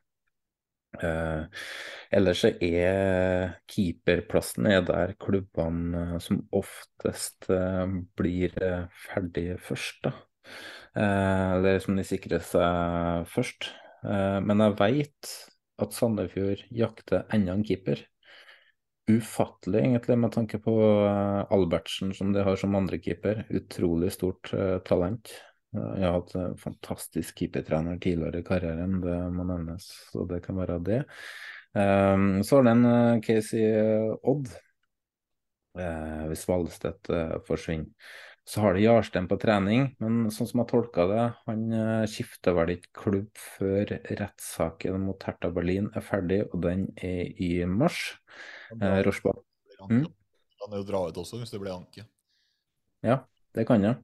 Eh, 1.01 1.63
ellers 2.13 2.43
så 2.45 2.51
er 2.61 3.55
keeperplassen 3.73 4.69
er 4.69 4.83
der 4.85 5.15
klubbene 5.21 6.03
eh, 6.03 6.19
som 6.21 6.43
oftest 6.53 7.49
eh, 7.53 7.97
blir 8.21 8.57
eh, 8.61 8.85
ferdig 9.09 9.47
først, 9.65 10.05
da. 10.05 10.13
Eh, 10.97 11.53
eller 11.57 11.79
som 11.81 11.97
de 11.97 12.05
sikrer 12.05 12.43
seg 12.45 13.29
først. 13.33 13.71
Eh, 14.05 14.39
men 14.45 14.61
jeg 14.65 14.79
veit 14.81 15.35
at 15.83 15.95
Sandefjord 15.97 16.65
jakter 16.75 17.25
enda 17.33 17.55
en 17.57 17.65
keeper. 17.67 18.03
Ufattelig, 19.11 19.81
egentlig, 19.83 20.19
med 20.23 20.33
tanke 20.33 20.61
på 20.63 20.75
eh, 20.83 21.41
Albertsen 21.55 22.13
som 22.15 22.33
de 22.35 22.45
har 22.47 22.57
som 22.61 22.77
andrekeeper. 22.79 23.47
Utrolig 23.51 24.13
stort 24.15 24.53
eh, 24.55 24.77
talent. 24.87 25.33
Eh, 25.75 25.89
Jeg 25.99 26.07
har 26.07 26.19
hatt 26.21 26.37
en 26.39 26.59
fantastisk 26.61 27.41
keepertrener 27.41 27.99
tidligere 28.03 28.45
i 28.45 28.47
karrieren, 28.47 29.01
det 29.03 29.17
må 29.35 29.49
nevnes, 29.49 29.89
så 30.13 30.27
det 30.31 30.43
kan 30.45 30.61
være 30.61 30.79
det. 30.87 31.03
Så 31.73 32.57
har 32.59 32.67
det 32.67 32.73
en 32.77 32.85
eh, 32.85 33.21
case 33.25 33.57
i 33.57 33.65
eh, 33.65 34.11
Odd, 34.29 34.51
eh, 35.79 36.27
hvis 36.31 36.45
Valstedt 36.49 37.11
eh, 37.13 37.37
forsvinner. 37.47 37.91
Så 38.53 38.61
har 38.61 38.75
de 38.77 38.83
Jarstein 38.85 39.25
på 39.31 39.39
trening, 39.41 39.87
men 40.03 40.27
sånn 40.35 40.49
som 40.51 40.61
jeg 40.61 40.69
tolka 40.69 41.07
det, 41.09 41.23
han 41.47 41.61
eh, 41.73 42.03
skifter 42.11 42.53
vel 42.59 42.75
ikke 42.75 42.91
klubb 43.01 43.31
før 43.41 43.95
rettssaken 44.19 45.07
mot 45.07 45.25
Hertha 45.25 45.49
Berlin 45.57 45.87
er 45.97 46.05
ferdig, 46.05 46.43
og 46.51 46.61
den 46.67 46.83
er 47.01 47.31
i 47.41 47.49
mars. 47.65 48.03
Eh, 48.77 48.99
Rochbach. 49.07 49.41
Mm? 49.89 50.05
Kan 50.61 50.77
jo 50.77 50.83
dra 50.85 51.01
ut 51.09 51.23
også, 51.23 51.41
hvis 51.41 51.55
det 51.55 51.63
blir 51.63 51.73
anke. 51.73 52.05
Ja, 53.01 53.23
det 53.57 53.65
kan 53.71 53.89
jeg. 53.89 53.97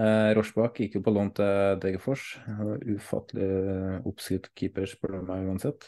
Eh, 0.00 0.30
Rochbach 0.40 0.80
gikk 0.80 0.96
jo 0.96 1.04
på 1.04 1.12
lån 1.12 1.34
til 1.36 1.76
Degerfors. 1.84 2.30
Ufattelig 2.96 3.50
oppskrytt 4.08 4.48
keeper, 4.56 4.88
spør 4.88 5.18
du 5.18 5.28
meg 5.28 5.52
uansett. 5.52 5.84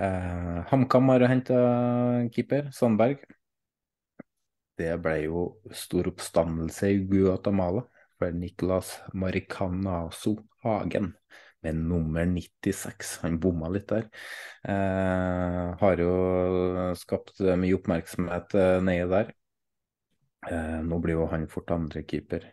Eh, 0.00 0.58
HamKam 0.72 1.12
har 1.12 1.28
henta 1.28 1.60
keeper, 2.32 2.72
Sandberg. 2.72 3.20
Det 4.78 4.92
ble 5.04 5.16
jo 5.26 5.42
stor 5.76 6.08
oppstandelse 6.12 6.88
i 6.94 7.02
Guatemala 7.08 7.84
for 8.18 8.32
Niklas 8.36 8.94
Maricanazo 9.12 10.36
Hagen 10.64 11.12
med 11.62 11.78
nummer 11.78 12.26
96. 12.26 13.18
Han 13.22 13.38
bomma 13.42 13.68
litt 13.70 13.86
der. 13.90 14.08
Eh, 14.66 15.68
har 15.82 16.02
jo 16.02 16.14
skapt 16.98 17.38
mye 17.60 17.76
oppmerksomhet 17.78 18.56
eh, 18.58 18.80
nedi 18.82 19.06
der. 19.12 19.30
Eh, 20.50 20.80
nå 20.82 20.98
blir 21.02 21.20
jo 21.20 21.28
han 21.30 21.46
fort 21.50 21.70
andrekeeper. 21.74 22.48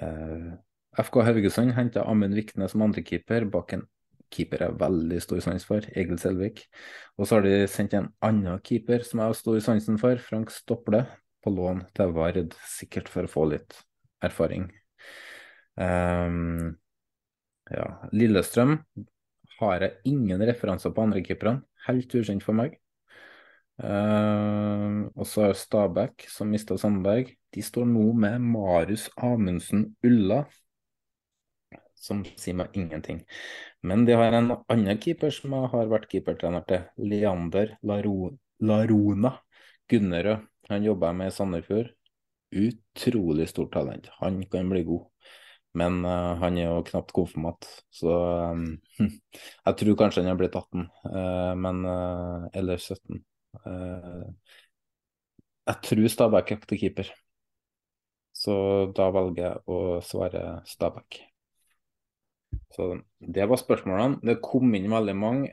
Eh, 0.00 0.52
FK 1.00 1.22
Haugesund 1.26 1.74
henta 1.78 2.04
Amund 2.10 2.36
Vikne 2.36 2.68
som 2.70 2.84
andrekeeper 2.84 3.48
bak 3.50 3.72
en 3.76 3.88
keeper 4.34 4.64
jeg 4.64 4.72
har 4.72 4.78
veldig 4.80 5.20
stor 5.22 5.40
sans 5.44 5.66
for, 5.66 5.84
Egil 5.94 6.18
Selvik. 6.18 6.64
Og 7.18 7.28
så 7.28 7.38
har 7.38 7.46
de 7.46 7.66
sendt 7.70 7.94
en 7.94 8.10
annen 8.24 8.60
keeper 8.66 9.04
som 9.06 9.20
jeg 9.20 9.30
har 9.30 9.38
stor 9.38 9.60
sansen 9.62 10.00
for, 10.00 10.18
Frank 10.18 10.50
Stople, 10.50 11.04
på 11.44 11.52
lån 11.52 11.84
til 11.96 12.14
Vard, 12.16 12.56
sikkert 12.68 13.10
for 13.12 13.26
å 13.26 13.30
få 13.30 13.44
litt 13.52 13.76
erfaring. 14.24 14.70
Um, 15.76 16.74
ja, 17.70 17.86
Lillestrøm 18.14 18.78
har 19.58 19.84
jeg 19.84 20.14
ingen 20.14 20.42
referanser 20.48 20.94
på 20.94 21.04
andrekeeperne, 21.04 21.62
helt 21.88 22.16
ukjent 22.16 22.44
for 22.46 22.56
meg. 22.56 22.78
Uh, 23.74 25.10
og 25.18 25.26
så 25.26 25.48
har 25.48 25.56
Stabæk, 25.58 26.28
som 26.30 26.52
mista 26.52 26.76
Sandberg, 26.78 27.32
de 27.54 27.62
står 27.62 27.88
nå 27.90 28.10
med 28.18 28.42
Marius 28.42 29.08
Amundsen 29.18 29.88
Ulla, 30.06 30.44
som 32.04 32.22
sier 32.36 32.56
meg 32.58 32.74
ingenting. 32.76 33.22
Men 33.82 34.04
de 34.06 34.16
har 34.18 34.34
en 34.36 34.56
annen 34.58 35.00
keeper 35.00 35.32
som 35.34 35.54
har 35.72 35.90
vært 35.90 36.10
keepertrener 36.12 36.64
til, 36.68 36.84
Leander 37.00 37.76
Laro 37.86 38.34
Larona 38.64 39.34
Gunnerød. 39.90 40.44
Han 40.68 40.84
jobber 40.84 41.12
med 41.16 41.32
Sandefjord. 41.34 41.90
Utrolig 42.54 43.48
stort 43.50 43.72
talent. 43.74 44.08
Han 44.20 44.42
kan 44.50 44.70
bli 44.70 44.84
god. 44.86 45.08
Men 45.74 46.04
uh, 46.06 46.34
han 46.38 46.58
er 46.58 46.68
jo 46.68 46.82
knapt 46.86 47.10
konfirmat, 47.14 47.66
så 47.90 48.12
um, 48.54 48.66
jeg 49.66 49.78
tror 49.80 49.96
kanskje 49.98 50.22
han 50.22 50.30
har 50.30 50.38
blitt 50.38 50.54
18, 50.54 50.84
uh, 51.10 51.54
men, 51.58 51.80
uh, 51.82 52.46
eller 52.54 52.78
17. 52.78 53.18
Eh, 53.54 54.52
jeg 55.68 55.80
tror 55.86 56.08
Stabæk 56.10 56.48
jakter 56.54 56.78
keeper, 56.78 57.10
så 58.34 58.54
da 58.94 59.06
velger 59.14 59.44
jeg 59.44 59.62
å 59.70 59.78
svare 60.02 60.42
Stabæk. 60.66 61.20
Så 62.74 62.88
det 63.18 63.46
var 63.50 63.58
spørsmålene. 63.58 64.18
Det 64.26 64.40
kom 64.42 64.74
inn 64.74 64.90
veldig 64.90 65.14
mange. 65.18 65.52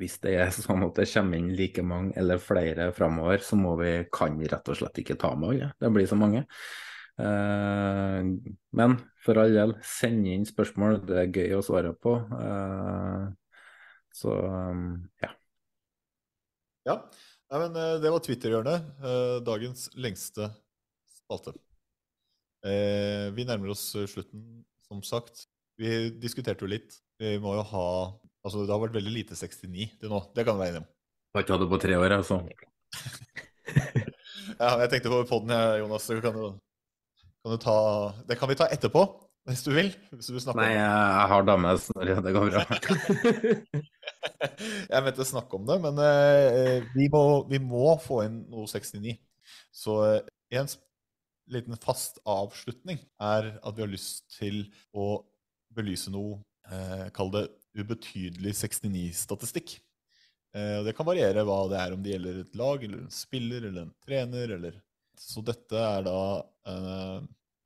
Hvis 0.00 0.16
det 0.22 0.34
er 0.40 0.50
sånn 0.54 0.84
at 0.86 0.96
det 0.98 1.06
kommer 1.12 1.38
inn 1.40 1.52
like 1.58 1.82
mange 1.86 2.14
eller 2.20 2.40
flere 2.42 2.88
framover, 2.96 3.38
så 3.44 3.58
må 3.58 3.76
vi, 3.80 3.92
kan 4.12 4.36
vi 4.40 4.48
rett 4.50 4.68
og 4.72 4.78
slett 4.80 5.00
ikke 5.02 5.16
ta 5.20 5.34
med 5.38 5.50
alle. 5.54 5.70
Det 5.80 5.90
blir 5.94 6.08
så 6.10 6.18
mange. 6.18 6.44
Eh, 7.20 8.20
men 8.74 8.96
for 9.24 9.38
all 9.40 9.54
del, 9.54 9.76
send 9.86 10.26
inn 10.28 10.46
spørsmål. 10.48 11.00
Det 11.08 11.20
er 11.22 11.32
gøy 11.32 11.56
å 11.58 11.62
svare 11.64 11.94
på. 11.96 12.16
Eh, 12.40 13.28
så 14.14 14.34
ja. 15.24 15.30
Ja, 16.84 16.98
Nei, 17.52 17.60
men 17.60 17.76
eh, 17.78 17.94
det 18.02 18.10
var 18.10 18.22
Twitter-hjørnet. 18.24 18.86
eh, 19.04 19.36
Dagens 19.46 19.86
lengste 20.00 20.48
spalte. 21.20 21.54
Eh, 22.64 23.30
Vi 23.36 23.44
nærmer 23.46 23.70
oss 23.74 23.84
eh, 23.94 24.08
slutten, 24.10 24.64
som 24.88 25.02
sagt. 25.06 25.46
Vi 25.78 26.10
diskuterte 26.22 26.64
jo 26.64 26.70
litt. 26.72 26.98
Vi 27.20 27.36
må 27.42 27.54
jo 27.58 27.64
ha 27.70 27.86
Altså, 28.44 28.60
det 28.64 28.74
har 28.74 28.82
vært 28.82 28.98
veldig 28.98 29.14
lite 29.14 29.38
69 29.38 29.88
til 30.00 30.12
nå. 30.12 30.20
Det 30.36 30.44
kan 30.44 30.56
du 30.56 30.60
være 30.60 30.74
enig 30.74 30.82
om. 30.84 30.88
Har 31.34 31.44
ikke 31.44 31.56
hatt 31.56 31.64
det 31.64 31.72
på 31.72 31.82
tre 31.82 31.98
år, 31.98 32.18
altså. 32.20 32.40
Ja, 34.54 34.76
jeg 34.84 34.90
tenkte 34.92 35.10
på 35.10 35.24
podden, 35.26 35.52
Jonas. 35.80 36.04
så 36.06 36.20
Kan 36.22 36.36
du, 36.36 36.44
kan 37.42 37.54
du 37.54 37.58
ta 37.58 37.76
Det 38.28 38.36
kan 38.38 38.50
vi 38.50 38.56
ta 38.60 38.68
etterpå, 38.70 39.02
hvis 39.48 39.64
du 39.64 39.72
vil. 39.74 39.90
Hvis 40.12 40.28
du 40.30 40.52
Nei, 40.54 40.70
jeg, 40.76 41.26
har 41.32 41.46
dame, 41.48 41.72
Sorry, 41.80 42.14
det 42.14 42.34
går 42.36 42.52
bra. 42.52 42.62
Jeg 44.92 45.04
mente 45.04 45.26
snakke 45.26 45.58
om 45.58 45.66
det, 45.68 45.78
men 45.82 45.98
eh, 46.04 46.84
vi, 46.94 47.08
må, 47.12 47.44
vi 47.48 47.58
må 47.60 47.96
få 48.00 48.22
inn 48.26 48.42
noe 48.52 48.68
69. 48.68 49.16
Så 49.74 49.98
eh, 50.06 50.20
en 50.60 50.68
liten 51.52 51.76
fast 51.82 52.20
avslutning 52.28 53.00
er 53.20 53.50
at 53.58 53.76
vi 53.76 53.84
har 53.84 53.90
lyst 53.90 54.24
til 54.38 54.62
å 54.96 55.24
belyse 55.74 56.12
noe, 56.14 56.38
eh, 56.70 57.08
kall 57.16 57.32
det 57.34 57.48
ubetydelig 57.74 58.54
69-statistikk. 58.54 59.76
Eh, 60.54 60.80
det 60.86 60.94
kan 60.96 61.08
variere 61.08 61.44
hva 61.46 61.64
det 61.70 61.80
er, 61.80 61.94
om 61.94 62.02
det 62.02 62.14
gjelder 62.14 62.42
et 62.42 62.58
lag, 62.58 62.84
eller 62.86 63.02
en 63.02 63.14
spiller, 63.14 63.66
eller 63.68 63.86
en 63.86 63.94
trener, 64.04 64.58
eller 64.58 64.82
Så 65.14 65.44
dette 65.46 65.78
er 65.78 66.02
da 66.02 66.20
eh, 66.66 67.18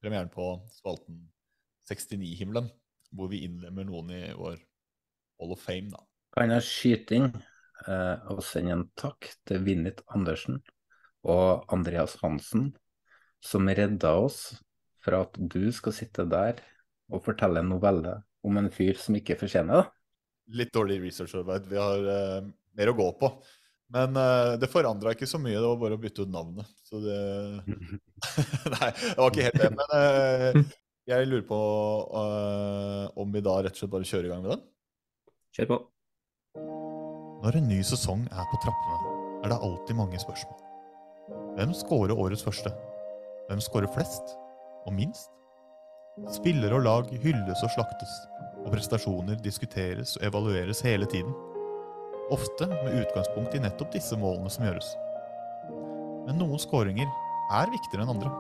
premieren 0.03 0.29
på 0.29 0.51
spalten 0.73 1.23
69-himmelen, 1.89 2.69
hvor 3.17 3.31
vi 3.33 3.45
innlemmer 3.47 3.87
noen 3.89 4.11
i 4.13 4.25
vår 4.37 4.59
Hall 5.41 5.55
of 5.55 5.63
Fame, 5.65 5.89
da. 5.95 6.03
Kan 6.37 6.53
jeg 6.53 6.67
skyte 6.67 7.17
inn 7.17 7.31
eh, 7.33 8.17
og 8.29 8.43
sende 8.45 8.75
en 8.77 8.85
takk 9.01 9.31
til 9.49 9.65
Vinnit 9.65 10.03
Andersen 10.13 10.61
og 11.25 11.65
Andreas 11.73 12.19
Hansen, 12.21 12.75
som 13.41 13.69
redda 13.69 14.13
oss 14.21 14.59
fra 15.05 15.23
at 15.25 15.39
du 15.39 15.71
skal 15.73 15.95
sitte 15.97 16.27
der 16.29 16.61
og 17.09 17.25
fortelle 17.25 17.63
en 17.63 17.73
novelle 17.73 18.19
om 18.45 18.59
en 18.61 18.69
fyr 18.73 18.99
som 19.01 19.17
ikke 19.17 19.39
fortjener 19.41 19.83
det. 19.83 19.87
Litt 20.57 20.73
dårlig 20.75 21.01
researcharbeid. 21.03 21.69
Vi 21.69 21.79
har 21.81 22.09
uh, 22.09 22.49
mer 22.79 22.93
å 22.93 22.97
gå 22.97 23.09
på. 23.21 23.31
Men 23.95 24.17
uh, 24.17 24.57
det 24.61 24.71
forandra 24.73 25.15
ikke 25.15 25.29
så 25.29 25.41
mye, 25.41 25.57
det 25.57 25.67
var 25.67 25.81
bare 25.81 25.99
å 25.99 26.03
bytte 26.03 26.25
ut 26.25 26.33
navnet. 26.33 26.69
Så 26.85 27.01
det 27.05 27.19
Nei, 28.75 28.91
det 28.93 29.17
var 29.19 29.31
ikke 29.31 29.47
helt 29.49 29.61
det. 29.63 29.71
Men 29.77 29.95
uh, 29.95 30.75
jeg 31.09 31.29
lurer 31.29 31.47
på 31.49 31.59
om 33.17 33.31
vi 33.33 33.41
da 33.41 33.55
rett 33.65 33.73
og 33.73 33.81
slett 33.81 33.93
bare 33.95 34.09
kjører 34.09 34.29
i 34.29 34.33
gang 34.33 34.43
med 34.45 34.53
den? 34.53 34.67
Kjør 35.57 35.71
på. 35.71 35.79
Når 37.39 37.57
en 37.63 37.71
ny 37.71 37.79
sesong 37.87 38.27
er 38.29 38.51
på 38.51 38.61
trappene, 38.61 39.15
er 39.41 39.55
det 39.55 39.61
alltid 39.65 39.97
mange 39.97 40.21
spørsmål. 40.21 40.61
Hvem 41.57 41.73
scorer 41.77 42.21
årets 42.27 42.45
første? 42.45 42.75
Hvem 43.49 43.65
scorer 43.65 43.89
flest? 43.95 44.37
Og 44.85 44.93
minst? 44.97 45.38
Spillere 46.27 46.77
og 46.77 46.85
lag 46.85 47.11
hylles 47.23 47.63
og 47.63 47.71
slaktes, 47.73 48.15
og 48.65 48.73
prestasjoner 48.75 49.39
diskuteres 49.45 50.17
og 50.19 50.27
evalueres 50.29 50.83
hele 50.85 51.07
tiden. 51.09 51.31
Ofte 52.35 52.67
med 52.69 52.99
utgangspunkt 52.99 53.55
i 53.57 53.63
nettopp 53.63 53.95
disse 53.95 54.19
målene 54.19 54.51
som 54.53 54.67
gjøres. 54.67 54.91
Men 56.27 56.41
noen 56.43 56.61
skåringer 56.61 57.09
er 57.57 57.73
viktigere 57.73 58.05
enn 58.05 58.13
andre. 58.13 58.33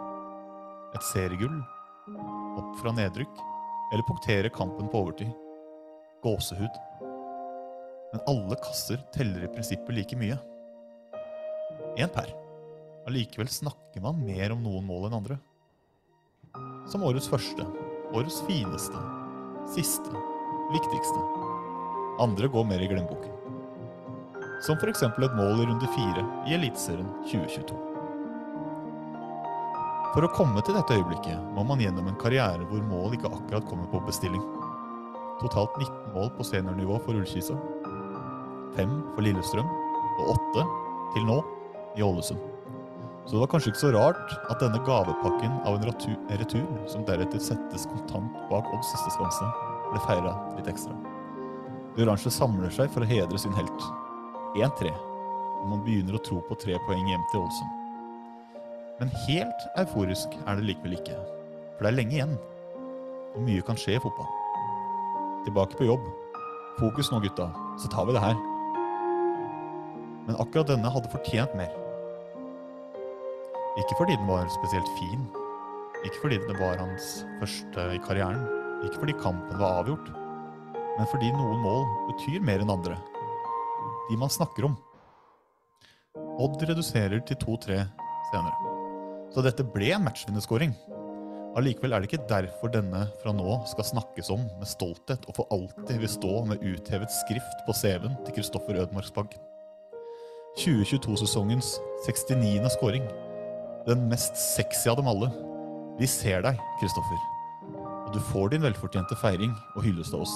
Et 0.98 1.06
seriegull, 1.12 1.56
opp 2.58 2.74
fra 2.82 2.92
nedrykk, 2.96 3.40
eller 3.92 4.08
punktere 4.10 4.52
kampen 4.52 4.90
på 4.92 5.04
overtid. 5.06 5.32
Gåsehud. 6.24 6.82
Men 8.12 8.24
alle 8.28 8.58
kasser 8.64 9.00
teller 9.14 9.46
i 9.46 9.52
prinsippet 9.52 9.96
like 9.96 10.18
mye. 10.18 10.36
Én 11.96 12.10
per. 12.12 12.34
Allikevel 13.08 13.48
snakker 13.48 14.04
man 14.04 14.20
mer 14.20 14.52
om 14.52 14.60
noen 14.66 14.84
mål 14.84 15.08
enn 15.08 15.20
andre. 15.22 15.38
Som 16.88 17.02
årets 17.04 17.28
første, 17.28 17.66
årets 18.16 18.38
fineste, 18.48 19.00
siste, 19.74 20.22
viktigste. 20.72 21.20
Andre 22.24 22.48
går 22.48 22.64
mer 22.64 22.80
i 22.80 22.88
glemmeboken. 22.88 23.34
Som 24.64 24.80
f.eks. 24.80 25.02
et 25.04 25.36
mål 25.36 25.60
i 25.60 25.66
runde 25.68 25.90
fire 25.92 26.24
i 26.48 26.56
Eliteserien 26.56 27.10
2022. 27.28 27.76
For 30.14 30.24
å 30.24 30.32
komme 30.32 30.64
til 30.64 30.78
dette 30.78 30.96
øyeblikket 30.96 31.52
må 31.52 31.66
man 31.68 31.84
gjennom 31.84 32.08
en 32.08 32.16
karriere 32.18 32.64
hvor 32.70 32.80
mål 32.88 33.18
ikke 33.18 33.34
akkurat 33.36 33.68
kommer 33.68 33.90
på 33.92 34.00
bestilling. 34.08 34.42
Totalt 35.44 35.76
19 35.76 36.14
mål 36.16 36.32
på 36.38 36.46
seniornivå 36.48 36.96
for 37.04 37.20
Ullkisa. 37.20 37.58
Fem 38.78 39.02
for 39.12 39.28
Lillestrøm, 39.28 39.68
og 40.18 40.38
åtte 40.38 40.64
til 41.12 41.28
nå 41.28 41.42
i 42.00 42.06
Ålesund. 42.06 42.57
Så 43.28 43.36
det 43.36 43.42
var 43.42 43.50
kanskje 43.52 43.74
ikke 43.74 43.80
så 43.82 43.88
rart 43.92 44.30
at 44.48 44.62
denne 44.62 44.78
gavepakken 44.86 45.58
av 45.68 45.74
en 45.76 45.82
retur, 45.84 46.14
retur 46.40 46.68
som 46.88 47.02
deretter 47.04 47.42
settes 47.44 47.82
kontant 47.90 48.36
bak 48.48 48.70
Odds 48.72 48.88
siste 48.88 49.10
skanse, 49.12 49.48
ble 49.90 50.00
feira 50.06 50.30
litt 50.56 50.70
ekstra. 50.72 50.94
Det 51.92 52.06
oransje 52.06 52.32
samler 52.32 52.72
seg 52.72 52.88
for 52.94 53.04
å 53.04 53.08
hedre 53.10 53.40
sin 53.42 53.52
helt. 53.52 53.84
1-3, 54.56 54.88
og 55.60 55.66
man 55.68 55.82
begynner 55.84 56.16
å 56.16 56.22
tro 56.24 56.38
på 56.48 56.56
tre 56.62 56.78
poeng 56.86 57.04
hjem 57.04 57.26
til 57.28 57.42
Ålesund. 57.42 57.74
Men 59.02 59.12
helt 59.26 59.66
euforisk 59.82 60.38
er 60.46 60.56
det 60.56 60.64
likevel 60.70 60.96
ikke, 60.96 61.18
for 61.76 61.84
det 61.84 61.90
er 61.90 61.98
lenge 61.98 62.16
igjen. 62.16 62.32
Og 63.34 63.44
mye 63.44 63.66
kan 63.66 63.76
skje 63.76 63.98
i 63.98 64.00
fotball. 64.06 64.30
Tilbake 65.44 65.76
på 65.76 65.90
jobb. 65.90 66.08
Fokus 66.80 67.12
nå, 67.12 67.20
gutta, 67.26 67.50
så 67.76 67.92
tar 67.92 68.08
vi 68.08 68.16
det 68.16 68.24
her. 68.24 68.40
Men 70.24 70.40
akkurat 70.40 70.72
denne 70.72 70.96
hadde 70.96 71.12
fortjent 71.12 71.52
mer. 71.60 71.76
Ikke 73.78 73.98
fordi 73.98 74.16
den 74.18 74.26
var 74.30 74.48
spesielt 74.50 74.88
fin, 74.98 75.22
ikke 76.06 76.22
fordi 76.22 76.38
det 76.48 76.56
var 76.58 76.80
hans 76.80 77.20
første 77.38 77.84
i 77.94 78.00
karrieren, 78.02 78.42
ikke 78.86 79.00
fordi 79.02 79.14
kampen 79.22 79.58
var 79.60 79.82
avgjort, 79.82 80.10
men 80.98 81.08
fordi 81.10 81.30
noen 81.34 81.62
mål 81.62 81.86
betyr 82.10 82.42
mer 82.42 82.62
enn 82.62 82.74
andre. 82.74 82.98
De 84.08 84.18
man 84.18 84.32
snakker 84.32 84.66
om. 84.66 84.76
Odd 86.38 86.62
reduserer 86.66 87.22
til 87.26 87.38
2-3 87.42 87.80
senere. 88.30 88.74
Så 89.34 89.42
dette 89.44 89.66
ble 89.66 89.92
en 89.94 90.06
matchvinnerskåring. 90.06 90.72
Allikevel 91.58 91.94
er 91.94 92.02
det 92.02 92.10
ikke 92.10 92.28
derfor 92.30 92.70
denne 92.72 93.06
fra 93.22 93.32
nå 93.34 93.60
skal 93.70 93.86
snakkes 93.88 94.30
om 94.34 94.44
med 94.60 94.68
stolthet 94.70 95.24
og 95.26 95.38
for 95.38 95.54
alltid 95.54 95.98
vil 96.02 96.12
stå 96.12 96.34
med 96.50 96.62
uthevet 96.62 97.12
skrift 97.24 97.64
på 97.66 97.74
CV-en 97.74 98.18
til 98.24 98.38
Kristoffer 98.38 98.78
Ødmarksbanken. 98.84 99.42
2022-sesongens 100.58 101.76
69. 102.06 102.70
skåring. 102.74 103.06
Den 103.88 104.02
mest 104.08 104.36
sexy 104.36 104.90
av 104.90 104.98
dem 104.98 105.06
alle. 105.08 105.30
Vi 105.96 106.06
ser 106.12 106.42
deg, 106.44 106.58
Kristoffer. 106.76 107.20
Og 108.04 108.10
du 108.12 108.18
får 108.28 108.50
din 108.52 108.60
velfortjente 108.66 109.16
feiring 109.16 109.54
og 109.78 109.84
hyllest 109.86 110.12
av 110.12 110.26
oss. 110.26 110.34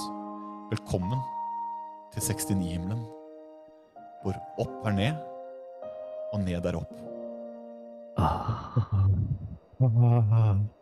Velkommen 0.71 1.21
til 2.15 2.25
69-himmelen. 2.31 3.03
Hvor 4.23 4.39
opp 4.65 4.89
er 4.89 4.97
ned, 4.97 5.21
og 6.33 6.41
ned 6.47 6.65
er 6.65 6.81
opp. 6.81 6.95